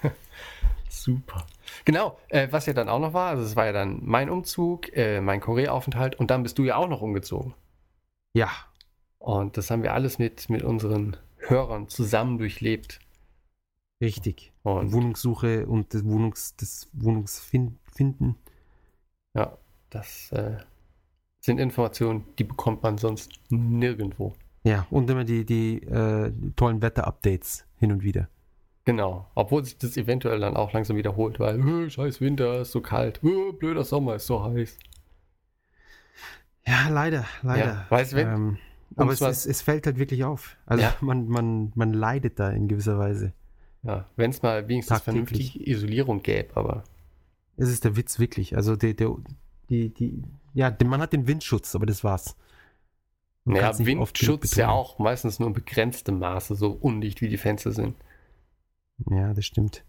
super. 0.89 1.45
Genau, 1.83 2.17
äh, 2.29 2.47
was 2.51 2.67
ja 2.67 2.73
dann 2.73 2.89
auch 2.89 2.99
noch 2.99 3.13
war, 3.13 3.29
also 3.29 3.43
es 3.43 3.55
war 3.55 3.65
ja 3.65 3.71
dann 3.73 3.99
mein 4.03 4.29
Umzug, 4.29 4.95
äh, 4.95 5.19
mein 5.21 5.41
Korea-Aufenthalt 5.41 6.15
und 6.15 6.31
dann 6.31 6.43
bist 6.43 6.57
du 6.57 6.63
ja 6.63 6.77
auch 6.77 6.87
noch 6.87 7.01
umgezogen. 7.01 7.53
Ja, 8.33 8.49
Und 9.19 9.57
das 9.57 9.71
haben 9.71 9.83
wir 9.83 9.93
alles 9.93 10.19
mit, 10.19 10.49
mit 10.49 10.63
unseren 10.63 11.17
Hörern 11.37 11.89
zusammen 11.89 12.37
durchlebt. 12.37 12.99
Richtig. 14.01 14.51
Und 14.63 14.91
Wohnungssuche 14.93 15.65
und 15.67 15.93
das, 15.93 16.03
Wohnungs, 16.05 16.55
das 16.57 16.87
Wohnungsfinden. 16.93 18.35
Ja, 19.33 19.57
das 19.89 20.31
äh, 20.31 20.57
sind 21.41 21.59
Informationen, 21.59 22.23
die 22.39 22.43
bekommt 22.43 22.83
man 22.83 22.97
sonst 22.97 23.31
nirgendwo. 23.49 24.33
Ja, 24.63 24.87
und 24.89 25.09
immer 25.09 25.23
die, 25.23 25.45
die 25.45 25.81
äh, 25.83 26.31
tollen 26.55 26.81
Wetter-Updates 26.81 27.65
hin 27.77 27.91
und 27.91 28.03
wieder. 28.03 28.27
Genau. 28.85 29.29
Obwohl 29.35 29.63
sich 29.63 29.77
das 29.77 29.97
eventuell 29.97 30.39
dann 30.39 30.55
auch 30.55 30.73
langsam 30.73 30.95
wiederholt, 30.97 31.39
weil 31.39 31.59
äh, 31.59 31.89
scheiß 31.89 32.21
Winter 32.21 32.61
ist 32.61 32.71
so 32.71 32.81
kalt, 32.81 33.19
äh, 33.23 33.51
blöder 33.51 33.83
Sommer 33.83 34.15
ist 34.15 34.27
so 34.27 34.43
heiß. 34.43 34.77
Ja, 36.67 36.89
leider, 36.89 37.25
leider. 37.43 37.65
Ja, 37.65 37.85
weißt 37.89 38.13
du, 38.13 38.15
wenn- 38.17 38.27
ähm, 38.27 38.57
aber 38.95 39.11
es, 39.11 39.21
es, 39.21 39.45
es 39.45 39.61
fällt 39.61 39.85
halt 39.87 39.97
wirklich 39.97 40.23
auf. 40.23 40.55
Also 40.65 40.83
Ja. 40.83 40.95
man, 41.01 41.27
man, 41.27 41.71
man 41.75 41.93
leidet 41.93 42.39
da 42.39 42.49
in 42.49 42.67
gewisser 42.67 42.97
Weise. 42.97 43.33
Ja, 43.85 44.05
wenn 44.15 44.31
es 44.31 44.41
mal 44.41 44.67
wenigstens 44.67 44.97
Tagtäglich. 44.97 45.29
vernünftige 45.29 45.69
Isolierung 45.69 46.23
gäbe, 46.23 46.57
aber 46.57 46.83
Es 47.55 47.69
ist 47.69 47.83
der 47.83 47.95
Witz 47.95 48.19
wirklich. 48.19 48.55
Also 48.55 48.75
der, 48.75 48.95
der, 48.95 49.15
die, 49.69 49.93
die, 49.93 50.23
ja, 50.53 50.75
man 50.83 51.01
hat 51.01 51.13
den 51.13 51.27
Windschutz, 51.27 51.75
aber 51.75 51.85
das 51.85 52.03
war's. 52.03 52.35
Man 53.43 53.57
naja, 53.57 53.77
Windschutz 53.77 54.55
ja 54.55 54.69
auch 54.69 54.97
meistens 54.97 55.39
nur 55.39 55.47
in 55.47 55.53
begrenztem 55.53 56.17
Maße, 56.17 56.55
so 56.55 56.71
undicht 56.71 57.21
wie 57.21 57.29
die 57.29 57.37
Fenster 57.37 57.71
sind. 57.71 57.95
Ja, 59.11 59.33
das 59.33 59.45
stimmt. 59.45 59.83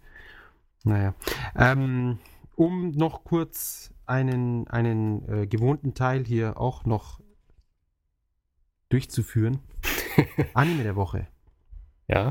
Naja. 0.83 1.15
Ähm, 1.55 2.19
um 2.55 2.91
noch 2.91 3.23
kurz 3.23 3.91
einen, 4.05 4.67
einen 4.67 5.27
äh, 5.27 5.47
gewohnten 5.47 5.95
Teil 5.95 6.23
hier 6.23 6.59
auch 6.59 6.85
noch 6.85 7.19
durchzuführen. 8.89 9.59
Anime 10.53 10.83
der 10.83 10.95
Woche. 10.95 11.27
Ja. 12.07 12.29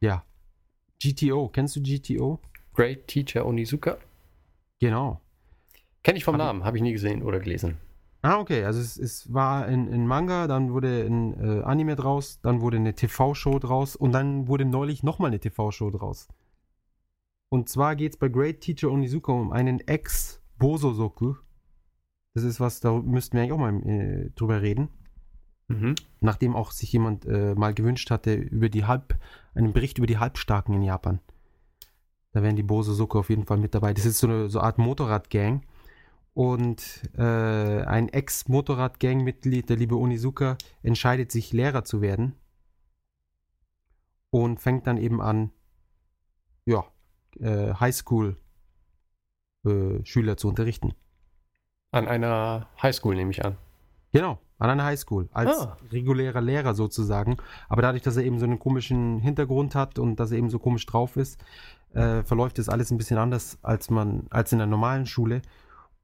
Ja. 0.00 0.24
GTO. 1.02 1.48
Kennst 1.48 1.74
du 1.74 1.82
GTO? 1.82 2.38
Great 2.74 3.08
Teacher 3.08 3.44
Onizuka. 3.44 3.98
Genau. 4.80 5.20
Kenne 6.02 6.18
ich 6.18 6.24
vom 6.24 6.34
Hab 6.34 6.38
Namen, 6.38 6.64
habe 6.64 6.76
ich 6.76 6.82
nie 6.82 6.92
gesehen 6.92 7.22
oder 7.22 7.40
gelesen. 7.40 7.78
Ah, 8.22 8.38
okay. 8.38 8.64
Also 8.64 8.80
es, 8.80 8.96
es 8.98 9.32
war 9.32 9.64
ein, 9.66 9.92
ein 9.92 10.06
Manga, 10.06 10.46
dann 10.46 10.72
wurde 10.72 11.04
ein 11.04 11.34
äh, 11.34 11.62
Anime 11.62 11.96
draus, 11.96 12.40
dann 12.40 12.60
wurde 12.60 12.76
eine 12.76 12.94
TV-Show 12.94 13.58
draus 13.58 13.96
und 13.96 14.12
dann 14.12 14.46
wurde 14.46 14.64
neulich 14.64 15.02
nochmal 15.02 15.30
eine 15.30 15.40
TV-Show 15.40 15.90
draus. 15.90 16.28
Und 17.48 17.68
zwar 17.68 17.96
geht 17.96 18.12
es 18.12 18.18
bei 18.18 18.28
Great 18.28 18.60
Teacher 18.60 18.90
Onizuka 18.90 19.32
um 19.32 19.52
einen 19.52 19.80
Ex-Bosozoku. 19.80 21.34
Das 22.34 22.44
ist 22.44 22.60
was, 22.60 22.80
da 22.80 22.92
müssten 22.92 23.36
wir 23.36 23.42
eigentlich 23.42 23.52
auch 23.52 23.58
mal 23.58 23.74
äh, 23.86 24.30
drüber 24.36 24.62
reden. 24.62 24.88
Mhm. 25.68 25.94
Nachdem 26.20 26.56
auch 26.56 26.70
sich 26.70 26.92
jemand 26.92 27.26
äh, 27.26 27.54
mal 27.54 27.74
gewünscht 27.74 28.10
hatte, 28.10 28.34
über 28.34 28.68
die 28.68 28.84
Halb, 28.84 29.18
einen 29.54 29.72
Bericht 29.72 29.98
über 29.98 30.06
die 30.06 30.18
Halbstarken 30.18 30.74
in 30.74 30.82
Japan. 30.82 31.20
Da 32.32 32.42
wären 32.42 32.56
die 32.56 32.62
Bosozoku 32.62 33.18
auf 33.18 33.30
jeden 33.30 33.44
Fall 33.44 33.58
mit 33.58 33.74
dabei. 33.74 33.94
Das 33.94 34.06
ist 34.06 34.18
so 34.18 34.26
eine 34.26 34.48
so 34.48 34.58
eine 34.58 34.66
Art 34.66 34.78
Motorradgang. 34.78 35.62
Und 36.34 37.02
äh, 37.18 37.82
ein 37.82 38.08
Ex-Motorrad-Gang-Mitglied, 38.08 39.68
der 39.68 39.76
liebe 39.76 39.96
Onizuka, 39.96 40.56
entscheidet 40.82 41.30
sich, 41.30 41.52
Lehrer 41.52 41.84
zu 41.84 42.00
werden. 42.00 42.36
Und 44.30 44.58
fängt 44.58 44.86
dann 44.86 44.96
eben 44.96 45.20
an, 45.20 45.50
ja, 46.64 46.86
äh, 47.38 47.74
Highschool-Schüler 47.74 50.38
zu 50.38 50.48
unterrichten. 50.48 50.94
An 51.90 52.08
einer 52.08 52.70
Highschool 52.80 53.14
nehme 53.14 53.30
ich 53.30 53.44
an. 53.44 53.58
Genau, 54.12 54.38
an 54.62 54.70
einer 54.70 54.84
Highschool. 54.84 55.28
Als 55.32 55.58
Ah. 55.58 55.76
regulärer 55.90 56.40
Lehrer 56.40 56.74
sozusagen. 56.74 57.36
Aber 57.68 57.82
dadurch, 57.82 58.02
dass 58.02 58.16
er 58.16 58.24
eben 58.24 58.38
so 58.38 58.44
einen 58.44 58.58
komischen 58.58 59.18
Hintergrund 59.20 59.74
hat 59.74 59.98
und 59.98 60.20
dass 60.20 60.30
er 60.30 60.38
eben 60.38 60.50
so 60.50 60.58
komisch 60.58 60.86
drauf 60.86 61.16
ist, 61.16 61.38
äh, 61.94 62.22
verläuft 62.22 62.58
das 62.58 62.68
alles 62.68 62.90
ein 62.90 62.96
bisschen 62.98 63.18
anders 63.18 63.58
als 63.62 63.90
man, 63.90 64.26
als 64.30 64.52
in 64.52 64.58
der 64.58 64.66
normalen 64.66 65.06
Schule. 65.06 65.42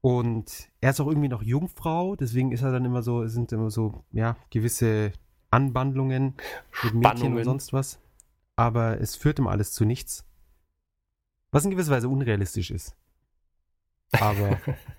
Und 0.01 0.69
er 0.81 0.91
ist 0.91 0.99
auch 1.01 1.07
irgendwie 1.07 1.27
noch 1.29 1.41
Jungfrau, 1.41 2.15
deswegen 2.15 2.51
ist 2.51 2.61
er 2.61 2.71
dann 2.71 2.85
immer 2.85 3.01
so, 3.03 3.23
es 3.23 3.33
sind 3.33 3.51
immer 3.51 3.69
so, 3.69 4.03
ja, 4.11 4.37
gewisse 4.49 5.11
Anbandlungen 5.51 6.35
mit 6.83 6.93
Mädchen 6.93 7.01
Spannungen. 7.17 7.37
und 7.39 7.43
sonst 7.43 7.73
was. 7.73 7.99
Aber 8.55 8.99
es 9.01 9.15
führt 9.15 9.39
immer 9.39 9.51
alles 9.51 9.71
zu 9.71 9.83
nichts. 9.85 10.25
Was 11.51 11.65
in 11.65 11.71
gewisser 11.71 11.91
Weise 11.91 12.07
unrealistisch 12.09 12.71
ist. 12.71 12.95
Aber 14.11 14.57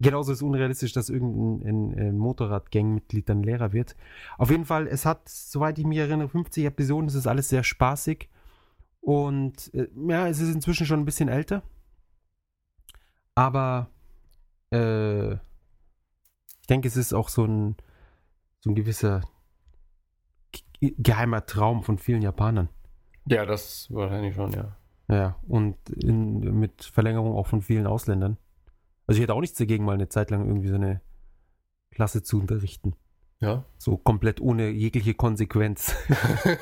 genauso 0.00 0.32
ist 0.32 0.42
unrealistisch, 0.42 0.92
dass 0.92 1.08
irgendein 1.08 1.92
ein, 1.92 1.98
ein 1.98 2.18
Motorrad-Gang-Mitglied 2.18 3.28
dann 3.28 3.42
Lehrer 3.42 3.72
wird. 3.72 3.96
Auf 4.38 4.50
jeden 4.50 4.64
Fall, 4.64 4.86
es 4.86 5.06
hat, 5.06 5.28
soweit 5.28 5.78
ich 5.78 5.86
mich 5.86 5.98
erinnere, 5.98 6.28
50 6.28 6.64
Episoden, 6.64 7.08
es 7.08 7.14
ist 7.14 7.26
alles 7.26 7.48
sehr 7.48 7.62
spaßig. 7.64 8.28
Und 9.00 9.72
äh, 9.74 9.88
ja, 10.08 10.28
es 10.28 10.40
ist 10.40 10.52
inzwischen 10.54 10.86
schon 10.86 11.00
ein 11.00 11.04
bisschen 11.04 11.28
älter. 11.28 11.62
Aber 13.34 13.88
äh, 14.72 15.34
ich 15.34 16.66
denke, 16.68 16.88
es 16.88 16.96
ist 16.96 17.12
auch 17.12 17.28
so 17.28 17.44
ein, 17.44 17.76
so 18.60 18.70
ein 18.70 18.74
gewisser 18.74 19.22
ge- 20.80 20.94
geheimer 20.98 21.46
Traum 21.46 21.82
von 21.84 21.98
vielen 21.98 22.22
Japanern. 22.22 22.68
Ja, 23.26 23.44
das 23.46 23.88
wahrscheinlich 23.92 24.34
schon, 24.34 24.52
ja. 24.52 24.76
Ja, 25.08 25.36
und 25.46 25.76
in, 25.90 26.40
mit 26.58 26.82
Verlängerung 26.84 27.36
auch 27.36 27.46
von 27.46 27.62
vielen 27.62 27.86
Ausländern. 27.86 28.38
Also 29.06 29.18
ich 29.18 29.22
hätte 29.22 29.34
auch 29.34 29.40
nichts 29.40 29.58
dagegen, 29.58 29.84
mal 29.84 29.94
eine 29.94 30.08
Zeit 30.08 30.30
lang 30.30 30.46
irgendwie 30.46 30.68
so 30.68 30.74
eine 30.74 31.00
Klasse 31.90 32.22
zu 32.22 32.40
unterrichten. 32.40 32.94
Ja. 33.40 33.64
So 33.78 33.96
komplett 33.96 34.40
ohne 34.40 34.68
jegliche 34.70 35.14
Konsequenz. 35.14 35.94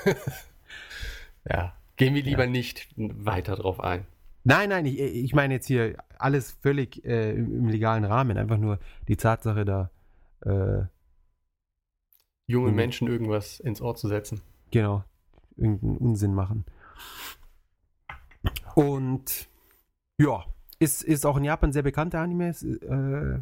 ja. 1.49 1.75
Gehen 1.97 2.15
wir 2.15 2.23
lieber 2.23 2.47
nicht 2.47 2.89
weiter 2.97 3.57
drauf 3.57 3.81
ein. 3.81 4.07
Nein, 4.43 4.69
nein, 4.69 4.85
ich, 4.85 4.99
ich 4.99 5.35
meine 5.35 5.55
jetzt 5.55 5.67
hier 5.67 5.97
alles 6.19 6.53
völlig 6.61 7.05
äh, 7.05 7.33
im, 7.33 7.55
im 7.55 7.69
legalen 7.69 8.05
Rahmen. 8.05 8.37
Einfach 8.37 8.59
nur 8.59 8.79
die 9.09 9.17
Tatsache, 9.17 9.65
da 9.65 9.91
äh, 10.41 10.83
Junge. 12.47 12.73
Menschen 12.73 13.09
irgendwas 13.09 13.61
ins 13.61 13.81
Ohr 13.81 13.95
zu 13.95 14.09
setzen. 14.09 14.43
genau 14.71 15.05
irgendeinen 15.57 15.97
Unsinn 15.99 16.35
machen. 16.35 16.65
Und 18.75 19.49
ja, 20.19 20.45
ist, 20.85 21.03
ist 21.03 21.27
auch 21.27 21.37
in 21.37 21.45
Japan 21.45 21.73
sehr 21.73 21.83
bekannter 21.83 22.21
Anime. 22.21 22.51
Äh, 22.51 23.41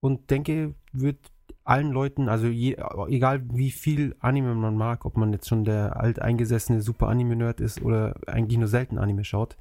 und 0.00 0.30
denke, 0.30 0.74
wird 0.92 1.18
allen 1.64 1.90
Leuten, 1.90 2.28
also 2.28 2.46
je, 2.46 2.76
egal 3.08 3.42
wie 3.50 3.70
viel 3.70 4.16
Anime 4.20 4.54
man 4.54 4.76
mag, 4.76 5.04
ob 5.04 5.16
man 5.16 5.32
jetzt 5.32 5.48
schon 5.48 5.64
der 5.64 6.00
alteingesessene 6.00 6.80
Super 6.80 7.08
Anime-Nerd 7.08 7.60
ist 7.60 7.82
oder 7.82 8.14
eigentlich 8.26 8.58
nur 8.58 8.68
selten 8.68 8.98
Anime 8.98 9.24
schaut, 9.24 9.56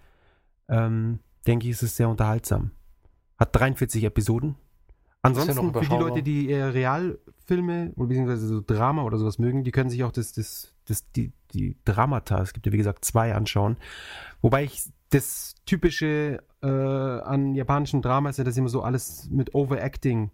ähm, 0.70 1.20
denke 1.46 1.66
ich, 1.66 1.72
ist 1.72 1.84
es 1.84 1.98
sehr 1.98 2.08
unterhaltsam. 2.08 2.72
Hat 3.38 3.54
43 3.54 4.06
Episoden. 4.06 4.56
Ansonsten, 5.22 5.74
für 5.74 5.82
die. 5.82 5.88
Leute, 5.88 6.24
die 6.24 6.50
eher 6.50 6.74
Realfilme 6.74 7.92
oder 7.96 8.08
beziehungsweise 8.08 8.48
so 8.48 8.62
Drama 8.62 9.04
oder 9.04 9.18
sowas 9.18 9.40
mögen, 9.40 9.64
die 9.64 9.72
können 9.72 9.90
sich 9.90 10.04
auch 10.04 10.12
das, 10.12 10.32
das, 10.32 10.74
das, 10.86 11.12
die, 11.12 11.34
die 11.52 11.76
Dramata, 11.84 12.42
es 12.42 12.54
gibt 12.54 12.66
ja 12.66 12.72
wie 12.72 12.78
gesagt 12.78 13.04
zwei, 13.04 13.34
anschauen. 13.36 13.78
Wobei 14.42 14.64
ich 14.64 14.90
das 15.10 15.56
typische 15.66 16.44
äh, 16.62 16.68
an 16.68 17.56
japanischen 17.56 18.02
Drama 18.02 18.30
ist 18.30 18.38
ja, 18.38 18.44
dass 18.44 18.56
sie 18.56 18.60
immer 18.60 18.70
so 18.70 18.82
alles 18.82 19.30
mit 19.30 19.56
Overacting 19.56 20.32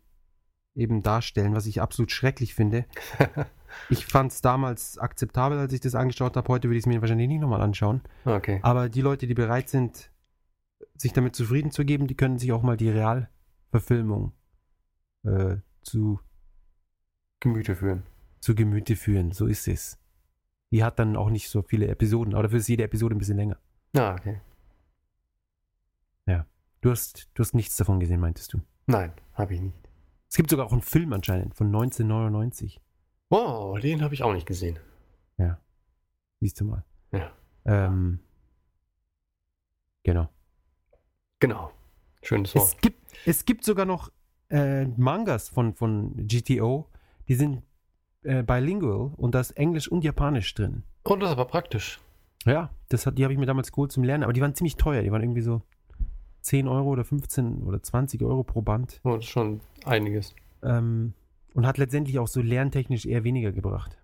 eben 0.76 1.04
darstellen, 1.04 1.54
was 1.54 1.66
ich 1.66 1.82
absolut 1.82 2.12
schrecklich 2.12 2.56
finde. 2.56 2.86
ich 3.90 4.06
fand 4.06 4.32
es 4.32 4.42
damals 4.42 4.98
akzeptabel, 4.98 5.58
als 5.60 5.74
ich 5.74 5.82
das 5.82 5.96
angeschaut 5.96 6.36
habe. 6.36 6.48
Heute 6.48 6.68
würde 6.68 6.78
ich 6.78 6.84
es 6.84 6.88
mir 6.88 7.02
wahrscheinlich 7.02 7.28
nicht 7.28 7.42
nochmal 7.42 7.62
anschauen. 7.62 8.02
Okay. 8.26 8.60
Aber 8.64 8.90
die 8.90 9.02
Leute, 9.02 9.28
die 9.28 9.34
bereit 9.34 9.70
sind, 9.70 10.12
sich 10.98 11.14
damit 11.14 11.36
zufrieden 11.36 11.72
zu 11.72 11.86
geben, 11.86 12.08
die 12.08 12.16
können 12.16 12.40
sich 12.40 12.52
auch 12.52 12.64
mal 12.64 12.78
die 12.78 12.90
Realverfilmung 12.90 14.34
äh, 15.24 15.58
zu, 15.84 16.20
Gemüte 17.40 17.76
führen. 17.76 18.04
zu 18.40 18.56
Gemüte 18.56 18.96
führen. 18.96 19.32
So 19.32 19.46
ist 19.46 19.68
es. 19.68 20.00
Die 20.72 20.84
hat 20.84 20.98
dann 20.98 21.16
auch 21.16 21.30
nicht 21.30 21.50
so 21.50 21.62
viele 21.62 21.88
Episoden, 21.88 22.34
aber 22.34 22.44
dafür 22.44 22.60
ist 22.60 22.68
jede 22.68 22.84
Episode 22.84 23.16
ein 23.16 23.20
bisschen 23.20 23.38
länger. 23.38 23.58
Ah, 23.96 24.14
okay. 24.14 24.42
Du 26.84 26.92
hast, 26.92 27.30
du 27.34 27.42
hast 27.42 27.54
nichts 27.54 27.78
davon 27.78 28.02
gesehen, 28.02 28.20
meintest 28.20 28.54
du? 28.54 28.60
Nein, 28.88 29.14
habe 29.34 29.54
ich 29.54 29.62
nicht. 29.62 29.90
Es 30.30 30.36
gibt 30.36 30.50
sogar 30.50 30.66
auch 30.66 30.74
einen 30.74 30.82
Film 30.82 31.14
anscheinend 31.14 31.56
von 31.56 31.68
1999. 31.68 32.82
Oh, 33.30 33.78
den 33.82 34.02
habe 34.02 34.14
ich 34.14 34.22
auch 34.22 34.34
nicht 34.34 34.46
gesehen. 34.46 34.78
Siehst 36.44 36.60
du 36.60 36.66
mal. 36.66 36.84
Ja. 37.14 37.32
Ähm, 37.64 38.20
genau. 40.04 40.28
Genau. 41.40 41.72
Schönes 42.22 42.54
Wort. 42.54 42.68
Es 42.68 42.78
gibt, 42.82 43.14
es 43.26 43.46
gibt 43.46 43.64
sogar 43.64 43.86
noch 43.86 44.12
äh, 44.50 44.84
Mangas 44.84 45.48
von, 45.48 45.74
von 45.74 46.28
GTO, 46.28 46.90
die 47.30 47.36
sind 47.36 47.64
äh, 48.24 48.44
bilingual 48.44 49.14
und 49.16 49.36
da 49.36 49.40
ist 49.40 49.52
Englisch 49.52 49.88
und 49.88 50.04
Japanisch 50.04 50.54
drin. 50.54 50.84
Oh, 51.06 51.16
das 51.16 51.30
ist 51.30 51.34
aber 51.38 51.46
praktisch. 51.46 52.02
Ja, 52.44 52.72
das 52.90 53.06
hat, 53.06 53.18
die 53.18 53.24
habe 53.24 53.32
ich 53.32 53.40
mir 53.40 53.46
damals 53.46 53.72
geholt 53.72 53.94
zum 53.94 54.04
Lernen, 54.04 54.26
aber 54.26 54.34
die 54.34 54.42
waren 54.42 54.54
ziemlich 54.54 54.76
teuer. 54.76 55.02
Die 55.02 55.14
waren 55.14 55.22
irgendwie 55.22 55.40
so 55.40 55.62
10 56.44 56.68
Euro 56.68 56.90
oder 56.90 57.04
15 57.04 57.64
oder 57.64 57.82
20 57.82 58.22
Euro 58.22 58.44
pro 58.44 58.62
Band. 58.62 59.00
Oh, 59.04 59.16
das 59.16 59.26
ist 59.26 59.32
schon 59.32 59.62
einiges. 59.86 60.36
Ähm, 60.62 61.14
und 61.54 61.66
hat 61.66 61.78
letztendlich 61.78 62.20
auch 62.20 62.28
so 62.28 62.42
lerntechnisch 62.42 63.06
eher 63.06 63.24
weniger 63.24 63.52
gebracht. 63.52 63.98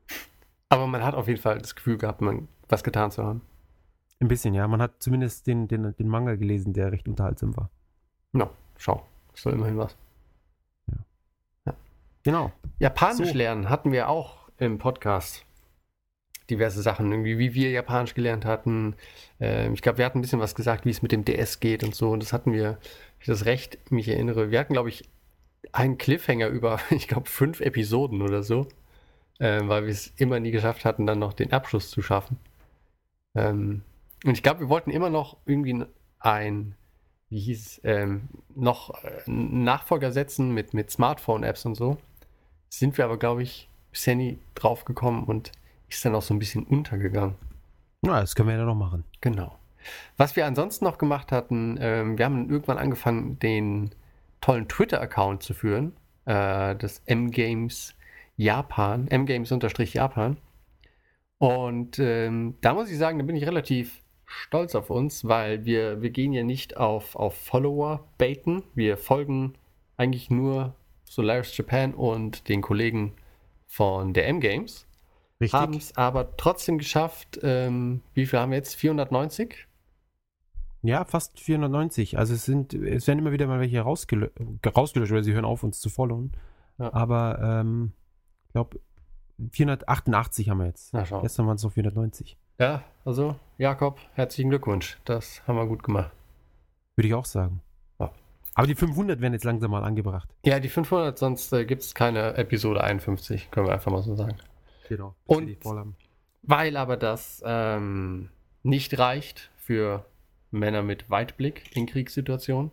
Aber 0.69 0.87
man 0.87 1.03
hat 1.03 1.15
auf 1.15 1.27
jeden 1.27 1.41
Fall 1.41 1.59
das 1.59 1.75
Gefühl 1.75 1.97
gehabt, 1.97 2.21
man 2.21 2.47
was 2.67 2.83
getan 2.83 3.11
zu 3.11 3.23
haben. 3.23 3.41
Ein 4.19 4.27
bisschen, 4.27 4.53
ja. 4.53 4.67
Man 4.67 4.81
hat 4.81 5.01
zumindest 5.01 5.47
den, 5.47 5.67
den, 5.67 5.95
den 5.95 6.07
Manga 6.07 6.35
gelesen, 6.35 6.73
der 6.73 6.91
recht 6.91 7.07
unterhaltsam 7.07 7.55
war. 7.55 7.69
No, 8.33 8.49
schau. 8.77 9.05
Ist 9.33 9.45
doch 9.45 9.51
immerhin 9.53 9.77
was. 9.77 9.95
Genau. 12.23 12.51
Japanisch 12.79 13.29
So. 13.29 13.37
lernen 13.37 13.69
hatten 13.69 13.91
wir 13.91 14.09
auch 14.09 14.49
im 14.57 14.77
Podcast. 14.77 15.45
Diverse 16.49 16.81
Sachen, 16.81 17.11
irgendwie, 17.11 17.37
wie 17.37 17.53
wir 17.53 17.71
Japanisch 17.71 18.13
gelernt 18.13 18.45
hatten. 18.45 18.95
Ähm, 19.39 19.73
ich 19.73 19.81
glaube, 19.81 19.99
wir 19.99 20.05
hatten 20.05 20.19
ein 20.19 20.21
bisschen 20.21 20.39
was 20.39 20.55
gesagt, 20.55 20.85
wie 20.85 20.89
es 20.89 21.01
mit 21.01 21.11
dem 21.11 21.25
DS 21.25 21.59
geht 21.59 21.83
und 21.83 21.95
so. 21.95 22.11
Und 22.11 22.23
das 22.23 22.33
hatten 22.33 22.53
wir, 22.53 22.79
ich 23.19 23.27
das 23.27 23.45
recht 23.45 23.91
mich 23.91 24.07
erinnere. 24.07 24.51
Wir 24.51 24.59
hatten, 24.59 24.73
glaube 24.73 24.89
ich, 24.89 25.03
einen 25.71 25.97
Cliffhanger 25.97 26.47
über, 26.47 26.79
ich 26.89 27.07
glaube, 27.07 27.29
fünf 27.29 27.61
Episoden 27.61 28.21
oder 28.21 28.43
so. 28.43 28.67
Ähm, 29.41 29.69
weil 29.69 29.85
wir 29.85 29.91
es 29.91 30.07
immer 30.17 30.39
nie 30.39 30.51
geschafft 30.51 30.83
hatten, 30.83 31.05
dann 31.05 31.19
noch 31.19 31.33
den 31.33 31.53
Abschluss 31.53 31.89
zu 31.91 32.01
schaffen. 32.01 32.37
Ähm, 33.35 33.83
und 34.25 34.33
ich 34.33 34.43
glaube, 34.43 34.61
wir 34.61 34.69
wollten 34.69 34.91
immer 34.91 35.09
noch 35.09 35.37
irgendwie 35.45 35.85
ein, 36.19 36.75
wie 37.29 37.39
hieß 37.39 37.67
es, 37.67 37.81
ähm, 37.85 38.27
noch 38.53 39.01
äh, 39.03 39.21
einen 39.27 39.63
Nachfolger 39.63 40.11
setzen 40.11 40.53
mit, 40.53 40.73
mit 40.73 40.91
Smartphone-Apps 40.91 41.65
und 41.65 41.75
so. 41.75 41.97
Sind 42.69 42.97
wir 42.97 43.05
aber, 43.05 43.17
glaube 43.17 43.43
ich, 43.43 43.69
bisher 43.91 44.15
nie 44.15 44.39
drauf 44.55 44.85
gekommen 44.85 45.23
und 45.23 45.51
ist 45.89 46.05
dann 46.05 46.15
auch 46.15 46.21
so 46.21 46.33
ein 46.33 46.39
bisschen 46.39 46.63
untergegangen. 46.63 47.35
Ja, 48.05 48.21
das 48.21 48.35
können 48.35 48.49
wir 48.49 48.55
ja 48.55 48.65
noch 48.65 48.75
machen. 48.75 49.03
Genau. 49.21 49.57
Was 50.17 50.35
wir 50.35 50.45
ansonsten 50.45 50.85
noch 50.85 50.97
gemacht 50.97 51.31
hatten, 51.31 51.77
ähm, 51.79 52.17
wir 52.17 52.25
haben 52.25 52.49
irgendwann 52.49 52.77
angefangen, 52.77 53.39
den 53.39 53.91
tollen 54.41 54.67
Twitter-Account 54.67 55.43
zu 55.43 55.53
führen, 55.53 55.93
äh, 56.25 56.75
das 56.75 57.01
M-Games 57.05 57.95
Japan, 58.37 59.07
M-Games-Japan. 59.07 60.37
Und 61.39 61.99
ähm, 61.99 62.55
da 62.61 62.73
muss 62.73 62.89
ich 62.89 62.97
sagen, 62.97 63.19
da 63.19 63.25
bin 63.25 63.35
ich 63.35 63.45
relativ 63.45 64.01
stolz 64.25 64.75
auf 64.75 64.89
uns, 64.89 65.25
weil 65.25 65.65
wir, 65.65 66.01
wir 66.01 66.09
gehen 66.09 66.31
ja 66.33 66.43
nicht 66.43 66.77
auf, 66.77 67.15
auf 67.15 67.35
Follower 67.35 68.07
baiten. 68.17 68.63
Wir 68.75 68.97
folgen 68.97 69.55
eigentlich 69.97 70.29
nur 70.29 70.75
Solaris 71.03 71.57
Japan 71.57 71.93
und 71.93 72.47
den 72.47 72.61
Kollegen 72.61 73.13
von 73.67 74.13
der 74.13 74.27
M-Games. 74.27 74.85
Richtig? 75.41 75.59
Haben 75.59 75.73
es 75.73 75.95
aber 75.95 76.35
trotzdem 76.35 76.77
geschafft, 76.77 77.39
ähm, 77.43 78.01
wie 78.13 78.25
viel 78.25 78.39
haben 78.39 78.51
wir 78.51 78.57
jetzt? 78.57 78.75
490? 78.75 79.67
Ja, 80.81 81.05
fast 81.05 81.39
490. 81.39 82.17
Also 82.17 82.33
es 82.33 82.45
sind, 82.45 82.73
es 82.73 83.07
werden 83.07 83.19
immer 83.19 83.31
wieder 83.31 83.47
mal 83.47 83.59
welche 83.59 83.81
rausgelö 83.81 84.29
rausgelöscht, 84.65 85.11
oder 85.11 85.23
sie 85.23 85.33
hören 85.33 85.45
auf, 85.45 85.63
uns 85.63 85.79
zu 85.79 85.89
followen. 85.89 86.33
Ja. 86.77 86.93
Aber 86.93 87.39
ähm, 87.41 87.93
ich 88.47 88.53
glaube, 88.53 88.79
488 89.51 90.49
haben 90.49 90.59
wir 90.59 90.67
jetzt. 90.67 90.93
Na 90.93 91.05
schau. 91.05 91.21
Gestern 91.21 91.47
waren 91.47 91.55
es 91.55 91.63
noch 91.63 91.73
490. 91.73 92.37
Ja, 92.59 92.83
also 93.05 93.35
Jakob, 93.57 93.99
herzlichen 94.13 94.49
Glückwunsch. 94.49 94.97
Das 95.05 95.41
haben 95.47 95.55
wir 95.55 95.65
gut 95.65 95.83
gemacht. 95.83 96.11
Würde 96.97 97.07
ich 97.07 97.13
auch 97.13 97.25
sagen. 97.25 97.61
Ja. 97.99 98.11
Aber 98.53 98.67
die 98.67 98.75
500 98.75 99.21
werden 99.21 99.33
jetzt 99.33 99.45
langsam 99.45 99.71
mal 99.71 99.83
angebracht. 99.83 100.29
Ja, 100.45 100.59
die 100.59 100.67
500, 100.67 101.17
sonst 101.17 101.53
äh, 101.53 101.65
gibt 101.65 101.83
es 101.83 101.95
keine 101.95 102.35
Episode 102.35 102.83
51, 102.83 103.51
können 103.51 103.67
wir 103.67 103.73
einfach 103.73 103.91
mal 103.91 104.01
so 104.01 104.15
sagen. 104.15 104.35
Genau. 104.89 105.15
Und-. 105.25 105.57
Weil 106.41 106.77
aber 106.77 106.97
das 106.97 107.43
ähm, 107.45 108.29
nicht 108.63 108.97
reicht 108.97 109.51
für 109.55 110.05
Männer 110.51 110.81
mit 110.81 111.09
Weitblick 111.09 111.75
in 111.75 111.85
Kriegssituationen, 111.85 112.71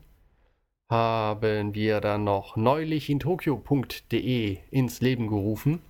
haben 0.88 1.74
wir 1.74 2.00
dann 2.00 2.24
noch 2.24 2.56
neulich 2.56 3.10
in 3.10 3.20
Tokio.de 3.20 4.58
ins 4.70 5.00
Leben 5.00 5.26
gerufen. 5.28 5.82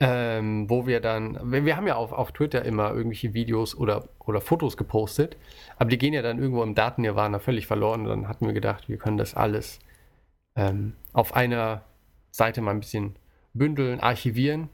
Ähm, 0.00 0.70
wo 0.70 0.86
wir 0.86 1.00
dann, 1.00 1.50
wir, 1.50 1.64
wir 1.64 1.76
haben 1.76 1.88
ja 1.88 1.96
auf, 1.96 2.12
auf 2.12 2.30
Twitter 2.30 2.64
immer 2.64 2.90
irgendwelche 2.92 3.34
Videos 3.34 3.74
oder, 3.74 4.08
oder 4.20 4.40
Fotos 4.40 4.76
gepostet, 4.76 5.36
aber 5.76 5.90
die 5.90 5.98
gehen 5.98 6.14
ja 6.14 6.22
dann 6.22 6.38
irgendwo 6.38 6.62
im 6.62 6.76
Datennirvana 6.76 7.40
völlig 7.40 7.66
verloren. 7.66 8.02
Und 8.02 8.08
dann 8.08 8.28
hatten 8.28 8.46
wir 8.46 8.52
gedacht, 8.52 8.88
wir 8.88 8.96
können 8.96 9.18
das 9.18 9.34
alles 9.34 9.80
ähm, 10.54 10.92
auf 11.12 11.34
einer 11.34 11.82
Seite 12.30 12.60
mal 12.60 12.70
ein 12.70 12.80
bisschen 12.80 13.16
bündeln, 13.54 14.00
archivieren. 14.00 14.68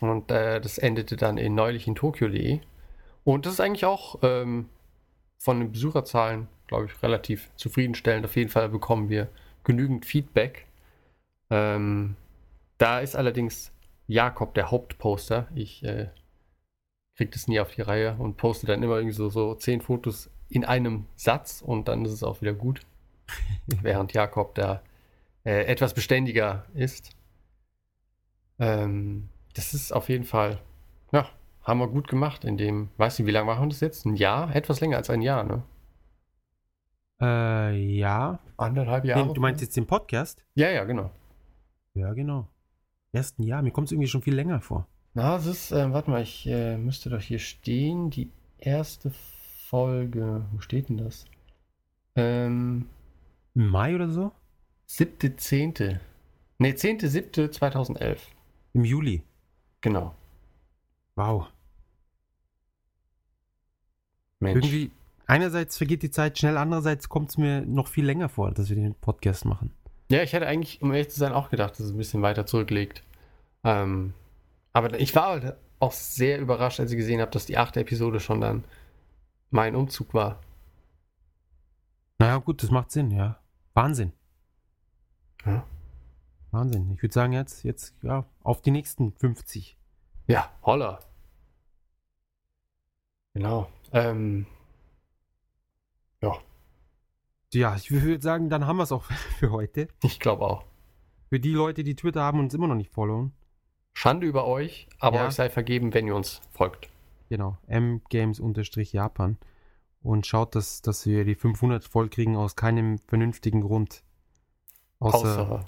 Und 0.00 0.30
äh, 0.30 0.60
das 0.60 0.78
endete 0.78 1.16
dann 1.16 1.38
in 1.38 1.54
neulich 1.54 1.86
in 1.86 1.94
Tokio.de. 1.94 2.60
Und 3.24 3.46
das 3.46 3.54
ist 3.54 3.60
eigentlich 3.60 3.84
auch 3.84 4.18
ähm, 4.22 4.68
von 5.38 5.60
den 5.60 5.72
Besucherzahlen, 5.72 6.48
glaube 6.66 6.86
ich, 6.86 7.02
relativ 7.02 7.50
zufriedenstellend. 7.56 8.26
Auf 8.26 8.36
jeden 8.36 8.50
Fall 8.50 8.68
bekommen 8.68 9.08
wir 9.08 9.28
genügend 9.62 10.04
Feedback. 10.04 10.66
Ähm, 11.50 12.16
da 12.78 13.00
ist 13.00 13.16
allerdings 13.16 13.72
Jakob 14.06 14.54
der 14.54 14.70
Hauptposter. 14.70 15.48
Ich 15.54 15.82
äh, 15.84 16.08
kriege 17.16 17.30
das 17.30 17.48
nie 17.48 17.60
auf 17.60 17.74
die 17.74 17.82
Reihe 17.82 18.16
und 18.18 18.36
poste 18.36 18.66
dann 18.66 18.82
immer 18.82 18.96
irgendwie 18.96 19.14
so, 19.14 19.28
so 19.28 19.54
zehn 19.54 19.80
Fotos 19.80 20.30
in 20.48 20.64
einem 20.64 21.06
Satz 21.16 21.62
und 21.62 21.88
dann 21.88 22.04
ist 22.04 22.12
es 22.12 22.22
auch 22.22 22.40
wieder 22.40 22.52
gut. 22.52 22.80
Während 23.66 24.12
Jakob 24.12 24.54
da 24.54 24.82
äh, 25.44 25.64
etwas 25.64 25.94
beständiger 25.94 26.66
ist. 26.74 27.10
Ähm, 28.58 29.28
das 29.54 29.74
ist 29.74 29.92
auf 29.92 30.08
jeden 30.08 30.24
Fall, 30.24 30.60
ja, 31.12 31.28
haben 31.62 31.80
wir 31.80 31.88
gut 31.88 32.08
gemacht 32.08 32.44
in 32.44 32.56
dem, 32.56 32.90
weiß 32.96 33.18
nicht, 33.18 33.26
wie 33.26 33.32
lange 33.32 33.46
machen 33.46 33.64
wir 33.64 33.68
das 33.68 33.80
jetzt? 33.80 34.04
Ein 34.04 34.16
Jahr? 34.16 34.54
Etwas 34.54 34.80
länger 34.80 34.96
als 34.98 35.10
ein 35.10 35.22
Jahr, 35.22 35.44
ne? 35.44 35.62
Äh, 37.20 37.96
ja. 37.96 38.38
Anderthalb 38.56 39.04
Den, 39.04 39.32
du 39.32 39.40
meinst 39.40 39.62
jetzt 39.62 39.76
den 39.76 39.86
Podcast? 39.86 40.44
Ja, 40.54 40.68
ja, 40.70 40.84
genau. 40.84 41.10
Ja, 41.94 42.12
genau. 42.12 42.48
Ersten 43.12 43.44
Jahr. 43.44 43.62
Mir 43.62 43.70
kommt 43.70 43.88
es 43.88 43.92
irgendwie 43.92 44.08
schon 44.08 44.22
viel 44.22 44.34
länger 44.34 44.60
vor. 44.60 44.86
Na, 45.14 45.36
es 45.36 45.46
ist, 45.46 45.72
äh, 45.72 45.92
warte 45.92 46.10
mal, 46.10 46.22
ich 46.22 46.46
äh, 46.46 46.76
müsste 46.76 47.08
doch 47.10 47.20
hier 47.20 47.38
stehen. 47.38 48.10
Die 48.10 48.30
erste 48.58 49.12
Folge. 49.68 50.44
Wo 50.52 50.60
steht 50.60 50.88
denn 50.88 50.98
das? 50.98 51.24
Ähm, 52.16 52.88
Mai 53.54 53.94
oder 53.94 54.08
so? 54.08 54.32
7.10. 54.88 56.00
Ne, 56.58 56.72
10.7.2011. 56.72 58.18
Im 58.74 58.84
Juli. 58.84 59.22
Genau. 59.80 60.14
Wow. 61.14 61.46
Mensch. 64.40 64.56
Irgendwie, 64.56 64.90
einerseits 65.26 65.76
vergeht 65.76 66.02
die 66.02 66.10
Zeit 66.10 66.38
schnell, 66.38 66.56
andererseits 66.56 67.08
kommt 67.08 67.30
es 67.30 67.38
mir 67.38 67.62
noch 67.62 67.86
viel 67.86 68.04
länger 68.04 68.28
vor, 68.28 68.50
dass 68.50 68.68
wir 68.68 68.76
den 68.76 68.94
Podcast 68.94 69.44
machen. 69.44 69.72
Ja, 70.10 70.22
ich 70.22 70.32
hätte 70.32 70.46
eigentlich, 70.46 70.82
um 70.82 70.92
ehrlich 70.92 71.10
zu 71.10 71.18
sein, 71.18 71.32
auch 71.32 71.50
gedacht, 71.50 71.72
dass 71.74 71.86
es 71.86 71.92
ein 71.92 71.96
bisschen 71.96 72.22
weiter 72.22 72.46
zurückliegt. 72.46 73.02
Ähm, 73.62 74.12
aber 74.72 74.98
ich 74.98 75.14
war 75.14 75.28
halt 75.28 75.56
auch 75.78 75.92
sehr 75.92 76.40
überrascht, 76.40 76.80
als 76.80 76.90
ich 76.90 76.96
gesehen 76.96 77.20
habe, 77.20 77.30
dass 77.30 77.46
die 77.46 77.56
achte 77.56 77.80
Episode 77.80 78.20
schon 78.20 78.40
dann 78.40 78.64
mein 79.50 79.76
Umzug 79.76 80.14
war. 80.14 80.40
Naja, 82.18 82.38
gut, 82.38 82.62
das 82.62 82.70
macht 82.70 82.90
Sinn, 82.90 83.12
ja. 83.12 83.38
Wahnsinn. 83.72 84.12
Ja, 85.46 85.64
Wahnsinn. 86.54 86.92
Ich 86.94 87.02
würde 87.02 87.12
sagen, 87.12 87.32
jetzt, 87.32 87.62
jetzt, 87.64 87.94
ja, 88.02 88.24
auf 88.42 88.62
die 88.62 88.70
nächsten 88.70 89.12
50. 89.12 89.76
ja 90.26 90.50
holla. 90.62 91.00
Genau. 93.34 93.68
Ähm, 93.92 94.46
ja, 96.22 96.36
Ja, 97.52 97.74
ich 97.76 97.90
würde 97.90 98.22
sagen, 98.22 98.48
dann 98.48 98.66
haben 98.66 98.76
wir 98.76 98.84
es 98.84 98.92
auch 98.92 99.02
für 99.38 99.50
heute. 99.50 99.88
ich 100.02 100.18
glaube 100.20 100.44
auch. 100.46 100.64
Für 101.28 101.40
die 101.40 101.52
Leute, 101.52 101.82
die 101.84 101.96
Twitter 101.96 102.22
haben 102.22 102.38
und 102.38 102.44
uns 102.46 102.54
immer 102.54 102.68
noch 102.68 102.74
nicht 102.76 102.92
followen. 102.92 103.32
Schande 103.92 104.26
über 104.26 104.46
euch, 104.46 104.88
aber 104.98 105.16
Ja. 105.18 105.26
euch 105.26 105.34
sei 105.34 105.50
vergeben, 105.50 105.92
wenn 105.94 106.06
ihr 106.06 106.14
uns 106.16 106.40
folgt. 106.52 106.88
Genau, 107.28 107.56
mgames-japan. 107.68 109.38
Und 110.02 110.26
schaut, 110.26 110.54
dass, 110.54 110.82
dass 110.82 111.06
wir 111.06 111.24
die 111.24 111.34
500 111.34 111.82
voll 111.84 112.08
kriegen 112.10 112.36
aus 112.36 112.56
keinem 112.56 112.98
vernünftigen 112.98 113.62
Grund. 113.62 114.02
Außer, 114.98 115.16
Außer 115.18 115.64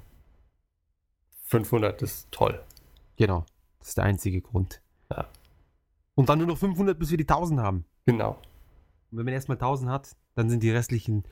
500 1.47 2.03
ist 2.03 2.29
toll. 2.31 2.63
genau, 3.17 3.45
das 3.79 3.89
ist 3.89 3.99
der 3.99 4.05
einzige 4.05 4.41
Grund. 4.41 4.81
Ja. 5.11 5.27
Und 6.15 6.29
dann 6.29 6.39
nur 6.39 6.49
noch 6.49 6.59
500, 6.59 6.99
bis 6.99 7.11
wir 7.11 7.19
die 7.19 7.25
1000 7.25 7.61
haben. 7.61 7.85
Genau. 8.05 8.39
Und 9.11 9.19
wenn 9.19 9.25
man 9.25 9.35
erstmal 9.35 9.57
1000 9.57 9.91
hat, 9.91 10.17
dann 10.35 10.51
sind 10.51 10.63
die 10.63 10.71
restlichen 10.71 11.25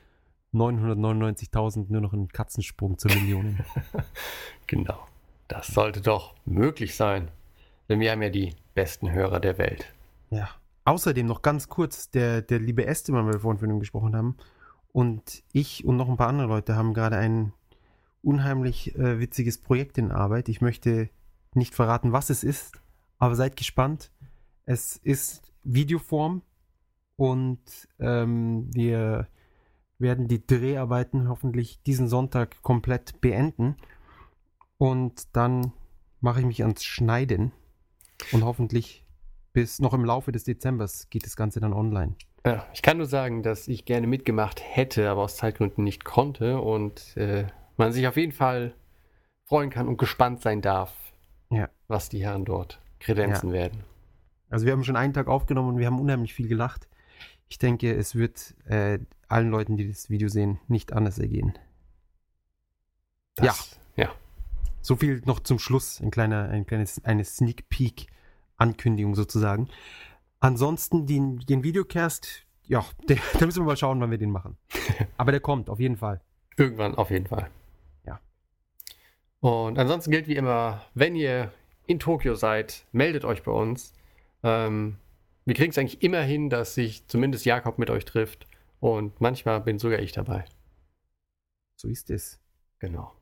999.000 0.53 1.87
nur 1.89 2.01
noch 2.01 2.13
ein 2.13 2.29
Katzensprung 2.29 2.97
zur 2.97 3.11
Million. 3.13 3.59
Genau. 4.67 5.07
Das 5.47 5.67
sollte 5.67 6.01
doch 6.01 6.33
möglich 6.45 6.95
sein. 6.95 7.29
Denn 7.87 7.99
wir 7.99 8.11
haben 8.11 8.23
ja 8.23 8.29
die 8.29 8.55
besten 8.73 9.11
Hörer 9.11 9.39
der 9.39 9.57
Welt. 9.57 9.93
ja. 10.31 10.49
Außerdem 10.87 11.25
noch 11.25 11.41
ganz 11.41 11.67
kurz, 11.67 12.11
der, 12.11 12.43
der 12.43 12.59
liebe 12.59 12.85
Esteban, 12.85 13.25
weil 13.25 13.33
wir 13.33 13.39
vorhin 13.39 13.59
von 13.59 13.69
ihm 13.71 13.79
gesprochen 13.79 14.15
haben, 14.15 14.37
und 14.91 15.43
ich 15.51 15.83
und 15.83 15.97
noch 15.97 16.07
ein 16.07 16.15
paar 16.15 16.27
andere 16.27 16.47
Leute 16.47 16.75
haben 16.75 16.93
gerade 16.93 17.17
ein 17.17 17.53
unheimlich 18.25 18.95
äh, 18.95 19.19
witziges 19.19 19.57
Projekt 19.57 19.97
in 19.97 20.11
Arbeit. 20.11 20.49
Ich 20.49 20.61
möchte 20.61 21.09
nicht 21.53 21.75
verraten, 21.75 22.11
was 22.11 22.29
es 22.29 22.43
ist, 22.43 22.81
aber 23.17 23.35
seid 23.35 23.55
gespannt. 23.55 24.11
Es 24.65 24.97
ist 24.97 25.53
Videoform 25.63 26.41
und 27.15 27.59
ähm, 27.99 28.69
wir 28.73 29.27
werden 29.97 30.27
die 30.27 30.45
Dreharbeiten 30.45 31.29
hoffentlich 31.29 31.81
diesen 31.83 32.07
Sonntag 32.07 32.61
komplett 32.61 33.21
beenden. 33.21 33.77
Und 34.77 35.35
dann 35.35 35.71
mache 36.19 36.41
ich 36.41 36.45
mich 36.45 36.63
ans 36.63 36.83
Schneiden 36.83 37.53
und 38.31 38.43
hoffentlich 38.43 39.05
bis 39.53 39.79
noch 39.79 39.93
im 39.93 40.03
Laufe 40.03 40.33
des 40.33 40.43
Dezembers 40.43 41.09
geht 41.09 41.25
das 41.25 41.37
Ganze 41.37 41.61
dann 41.61 41.71
online. 41.71 42.15
Ja, 42.45 42.65
ich 42.73 42.81
kann 42.81 42.97
nur 42.97 43.05
sagen, 43.05 43.41
dass 43.41 43.67
ich 43.67 43.85
gerne 43.85 44.05
mitgemacht 44.05 44.61
hätte, 44.61 45.09
aber 45.09 45.23
aus 45.23 45.37
Zeitgründen 45.37 45.83
nicht 45.83 46.03
konnte 46.03 46.59
und 46.59 47.15
äh, 47.15 47.45
man 47.77 47.91
sich 47.91 48.07
auf 48.07 48.17
jeden 48.17 48.31
Fall 48.31 48.73
freuen 49.43 49.69
kann 49.69 49.87
und 49.87 49.97
gespannt 49.97 50.41
sein 50.41 50.61
darf, 50.61 50.93
Ja. 51.49 51.69
was 51.87 52.09
die 52.09 52.23
Herren 52.23 52.45
dort 52.45 52.81
kredenzen 52.99 53.51
werden. 53.51 53.83
Also 54.49 54.65
wir 54.65 54.73
haben 54.73 54.83
schon 54.83 54.95
einen 54.95 55.13
Tag 55.13 55.27
aufgenommen 55.27 55.69
und 55.69 55.77
wir 55.77 55.85
haben 55.87 55.99
unheimlich 55.99 56.33
viel 56.33 56.47
gelacht. 56.47 56.87
Ich 57.47 57.57
denke, 57.57 57.93
es 57.93 58.15
wird 58.15 58.55
äh, 58.65 58.99
allen 59.27 59.49
Leuten, 59.49 59.77
die 59.77 59.87
das 59.87 60.09
Video 60.09 60.29
sehen, 60.29 60.59
nicht 60.67 60.93
anders 60.93 61.19
ergehen. 61.19 61.53
Das, 63.35 63.79
ja. 63.95 64.11
So 64.81 64.95
viel 64.95 65.21
noch 65.25 65.39
zum 65.41 65.59
Schluss, 65.59 65.99
ein 65.99 66.11
kleiner, 66.11 66.49
ein 66.49 66.65
kleines, 66.65 67.03
eine 67.03 67.25
Sneak 67.25 67.69
Peek 67.69 68.07
Ankündigung 68.57 69.15
sozusagen. 69.15 69.67
Ansonsten 70.39 71.05
den, 71.05 71.39
den 71.39 71.63
Videocast, 71.63 72.45
ja, 72.63 72.85
der, 73.09 73.17
da 73.39 73.45
müssen 73.45 73.61
wir 73.63 73.65
mal 73.65 73.77
schauen, 73.77 73.99
wann 73.99 74.11
wir 74.11 74.17
den 74.17 74.31
machen. 74.31 74.57
Aber 75.17 75.31
der 75.31 75.41
kommt, 75.41 75.69
auf 75.69 75.79
jeden 75.79 75.97
Fall. 75.97 76.21
Irgendwann 76.57 76.95
auf 76.95 77.11
jeden 77.11 77.27
Fall. 77.27 77.49
Und 79.45 79.77
ansonsten 79.77 80.09
gilt 80.09 80.27
wie 80.27 80.37
immer, 80.37 80.83
wenn 80.95 81.15
ihr 81.15 81.53
in 81.85 81.99
Tokio 81.99 82.33
seid, 82.33 82.87
meldet 82.91 83.25
euch 83.25 83.43
bei 83.43 83.51
uns. 83.51 83.93
Ähm, 84.41 84.95
wir 85.45 85.53
kriegen 85.53 85.69
es 85.69 85.77
eigentlich 85.77 86.01
immer 86.01 86.21
hin, 86.23 86.49
dass 86.49 86.73
sich 86.73 87.05
zumindest 87.05 87.45
Jakob 87.45 87.77
mit 87.77 87.91
euch 87.91 88.05
trifft. 88.05 88.47
Und 88.79 89.21
manchmal 89.21 89.61
bin 89.61 89.77
sogar 89.77 89.99
ich 89.99 90.13
dabei. 90.13 90.45
So 91.75 91.87
ist 91.87 92.09
es. 92.09 92.39
Genau. 92.79 93.13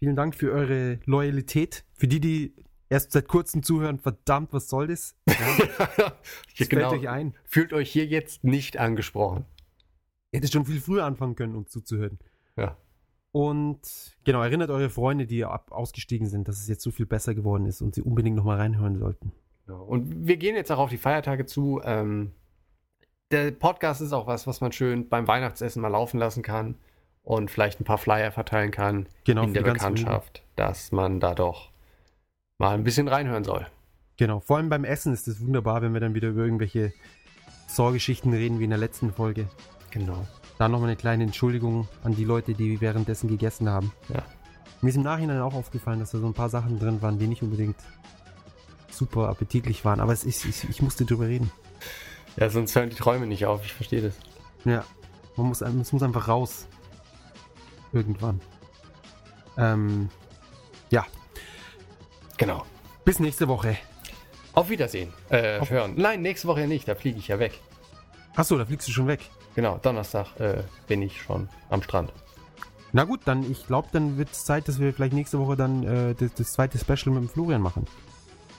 Vielen 0.00 0.16
Dank 0.16 0.34
für 0.34 0.50
eure 0.50 0.98
Loyalität. 1.04 1.84
Für 1.94 2.08
die, 2.08 2.18
die 2.18 2.52
erst 2.88 3.12
seit 3.12 3.28
kurzem 3.28 3.62
zuhören, 3.62 4.00
verdammt, 4.00 4.52
was 4.52 4.68
soll 4.68 4.88
das? 4.88 5.14
Ja, 5.28 6.14
das 6.58 6.68
genau. 6.68 6.90
euch 6.90 7.08
ein. 7.08 7.36
Fühlt 7.44 7.72
euch 7.72 7.92
hier 7.92 8.06
jetzt 8.06 8.42
nicht 8.42 8.76
angesprochen. 8.76 9.44
Ihr 10.32 10.38
hättet 10.38 10.52
schon 10.52 10.66
viel 10.66 10.80
früher 10.80 11.04
anfangen 11.04 11.36
können, 11.36 11.54
um 11.54 11.68
zuzuhören. 11.68 12.18
Ja. 12.56 12.76
Und 13.32 14.16
genau, 14.24 14.42
erinnert 14.42 14.70
eure 14.70 14.90
Freunde, 14.90 15.26
die 15.26 15.44
ab 15.44 15.70
ausgestiegen 15.70 16.28
sind, 16.28 16.48
dass 16.48 16.58
es 16.58 16.68
jetzt 16.68 16.82
so 16.82 16.90
viel 16.90 17.06
besser 17.06 17.34
geworden 17.34 17.66
ist 17.66 17.80
und 17.80 17.94
sie 17.94 18.02
unbedingt 18.02 18.36
nochmal 18.36 18.56
reinhören 18.56 18.96
sollten. 18.96 19.32
Genau. 19.66 19.84
Und 19.84 20.26
wir 20.26 20.36
gehen 20.36 20.56
jetzt 20.56 20.72
auch 20.72 20.78
auf 20.78 20.90
die 20.90 20.98
Feiertage 20.98 21.46
zu. 21.46 21.80
Ähm, 21.84 22.32
der 23.30 23.52
Podcast 23.52 24.00
ist 24.00 24.12
auch 24.12 24.26
was, 24.26 24.48
was 24.48 24.60
man 24.60 24.72
schön 24.72 25.08
beim 25.08 25.28
Weihnachtsessen 25.28 25.80
mal 25.80 25.88
laufen 25.88 26.18
lassen 26.18 26.42
kann 26.42 26.74
und 27.22 27.50
vielleicht 27.50 27.80
ein 27.80 27.84
paar 27.84 27.98
Flyer 27.98 28.32
verteilen 28.32 28.72
kann 28.72 29.06
Genau, 29.24 29.44
in 29.44 29.54
der 29.54 29.62
Bekanntschaft, 29.62 30.42
dass 30.56 30.90
man 30.90 31.20
da 31.20 31.34
doch 31.34 31.70
mal 32.58 32.74
ein 32.74 32.82
bisschen 32.82 33.06
reinhören 33.06 33.44
soll. 33.44 33.66
Genau, 34.16 34.40
vor 34.40 34.56
allem 34.56 34.68
beim 34.68 34.84
Essen 34.84 35.12
ist 35.12 35.28
es 35.28 35.40
wunderbar, 35.40 35.80
wenn 35.82 35.94
wir 35.94 36.00
dann 36.00 36.14
wieder 36.14 36.28
über 36.28 36.42
irgendwelche 36.42 36.92
Sorgeschichten 37.68 38.32
reden, 38.32 38.58
wie 38.58 38.64
in 38.64 38.70
der 38.70 38.78
letzten 38.78 39.12
Folge. 39.12 39.48
Genau. 39.92 40.26
Da 40.60 40.68
nochmal 40.68 40.90
eine 40.90 40.96
kleine 40.96 41.24
Entschuldigung 41.24 41.88
an 42.04 42.14
die 42.14 42.24
Leute, 42.24 42.52
die 42.52 42.82
währenddessen 42.82 43.28
gegessen 43.28 43.66
haben. 43.70 43.92
Ja. 44.12 44.22
Mir 44.82 44.90
ist 44.90 44.96
im 44.96 45.02
Nachhinein 45.04 45.40
auch 45.40 45.54
aufgefallen, 45.54 46.00
dass 46.00 46.10
da 46.10 46.18
so 46.18 46.26
ein 46.26 46.34
paar 46.34 46.50
Sachen 46.50 46.78
drin 46.78 47.00
waren, 47.00 47.18
die 47.18 47.28
nicht 47.28 47.40
unbedingt 47.42 47.76
super 48.90 49.30
appetitlich 49.30 49.86
waren. 49.86 50.00
Aber 50.00 50.12
es 50.12 50.22
ist, 50.22 50.44
ich, 50.44 50.68
ich 50.68 50.82
musste 50.82 51.06
drüber 51.06 51.28
reden. 51.28 51.50
Ja, 52.36 52.50
sonst 52.50 52.76
hören 52.76 52.90
die 52.90 52.96
Träume 52.96 53.26
nicht 53.26 53.46
auf, 53.46 53.64
ich 53.64 53.72
verstehe 53.72 54.02
das. 54.02 54.16
Ja, 54.66 54.84
man 55.34 55.46
muss, 55.46 55.62
es 55.62 55.92
muss 55.94 56.02
einfach 56.02 56.28
raus. 56.28 56.66
Irgendwann. 57.94 58.42
Ähm, 59.56 60.10
ja, 60.90 61.06
Genau. 62.36 62.66
bis 63.06 63.18
nächste 63.18 63.48
Woche. 63.48 63.78
Auf 64.52 64.68
Wiedersehen. 64.68 65.10
Äh, 65.30 65.58
Auf- 65.58 65.70
hören. 65.70 65.94
Nein, 65.96 66.20
nächste 66.20 66.48
Woche 66.48 66.66
nicht, 66.66 66.86
da 66.86 66.94
fliege 66.94 67.18
ich 67.18 67.28
ja 67.28 67.38
weg. 67.38 67.58
Achso, 68.36 68.58
da 68.58 68.66
fliegst 68.66 68.86
du 68.88 68.92
schon 68.92 69.06
weg. 69.06 69.20
Genau, 69.54 69.78
Donnerstag 69.78 70.38
äh, 70.40 70.62
bin 70.86 71.02
ich 71.02 71.20
schon 71.20 71.48
am 71.70 71.82
Strand. 71.82 72.12
Na 72.92 73.04
gut, 73.04 73.20
dann, 73.24 73.48
ich 73.50 73.66
glaube, 73.66 73.88
dann 73.92 74.18
wird 74.18 74.30
es 74.32 74.44
Zeit, 74.44 74.66
dass 74.68 74.80
wir 74.80 74.92
vielleicht 74.92 75.12
nächste 75.12 75.38
Woche 75.38 75.56
dann 75.56 75.84
äh, 75.84 76.14
das, 76.14 76.34
das 76.34 76.52
zweite 76.52 76.78
Special 76.78 77.14
mit 77.14 77.22
dem 77.24 77.28
Florian 77.28 77.60
machen. 77.62 77.86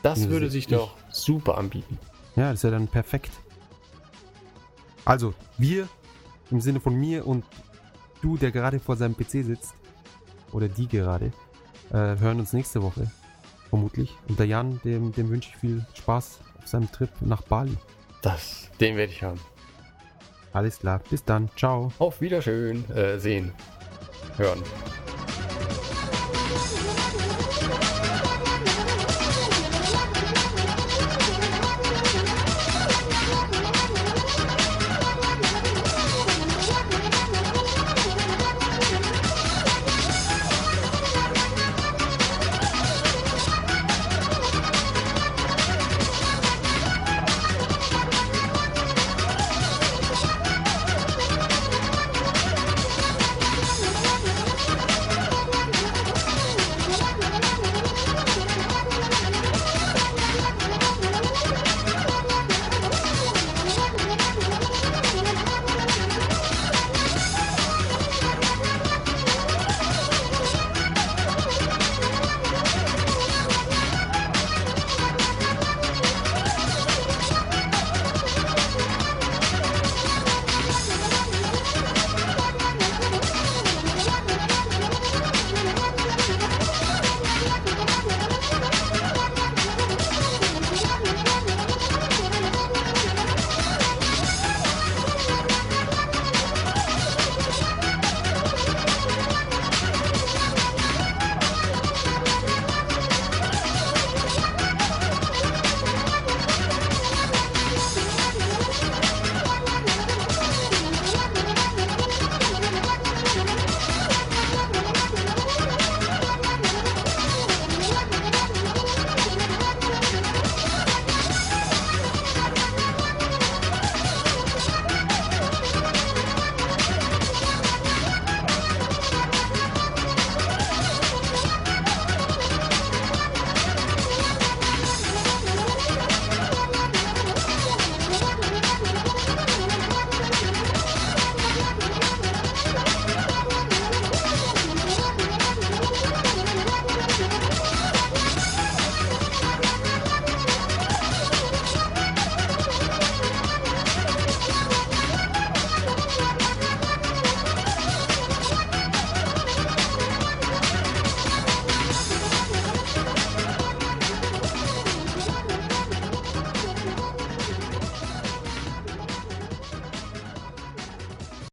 Das 0.04 0.24
Ja, 0.24 0.30
würde 0.30 0.46
ich- 0.48 0.52
sich 0.54 0.68
doch 0.68 0.96
super 1.10 1.58
anbieten. 1.58 1.98
Ja, 2.36 2.52
das 2.52 2.64
wäre 2.64 2.74
dann 2.74 2.88
perfekt. 2.88 3.32
Also, 5.06 5.34
wir 5.58 5.88
im 6.50 6.62
Sinne 6.62 6.80
von 6.80 6.96
mir 6.96 7.26
und 7.28 7.44
du, 8.22 8.38
der 8.38 8.52
gerade 8.52 8.80
vor 8.80 8.96
seinem 8.96 9.16
PC 9.16 9.44
sitzt, 9.44 9.74
oder 10.52 10.68
die 10.68 10.88
gerade, 10.88 11.32
äh, 11.92 12.18
hören 12.20 12.40
uns 12.40 12.54
nächste 12.54 12.82
Woche. 12.84 13.10
Vermutlich. 13.70 14.16
Und 14.28 14.38
der 14.38 14.48
Jan, 14.48 14.82
dem, 14.84 15.12
dem 15.14 15.30
wünsche 15.30 15.50
ich 15.50 15.56
viel 15.58 15.86
Spaß 15.94 16.40
auf 16.60 16.68
seinem 16.68 16.92
Trip 16.92 17.10
nach 17.22 17.42
Bali. 17.44 17.78
Das, 18.22 18.70
den 18.80 18.98
werde 18.98 19.12
ich 19.14 19.24
haben. 19.24 19.40
Alles 20.54 20.80
klar, 20.80 21.02
bis 21.10 21.24
dann. 21.24 21.50
Ciao. 21.56 21.92
Auf 22.00 22.22
Wiederschön. 22.22 22.90
Äh, 22.92 23.20
sehen. 23.20 23.54
Hören. 24.38 24.62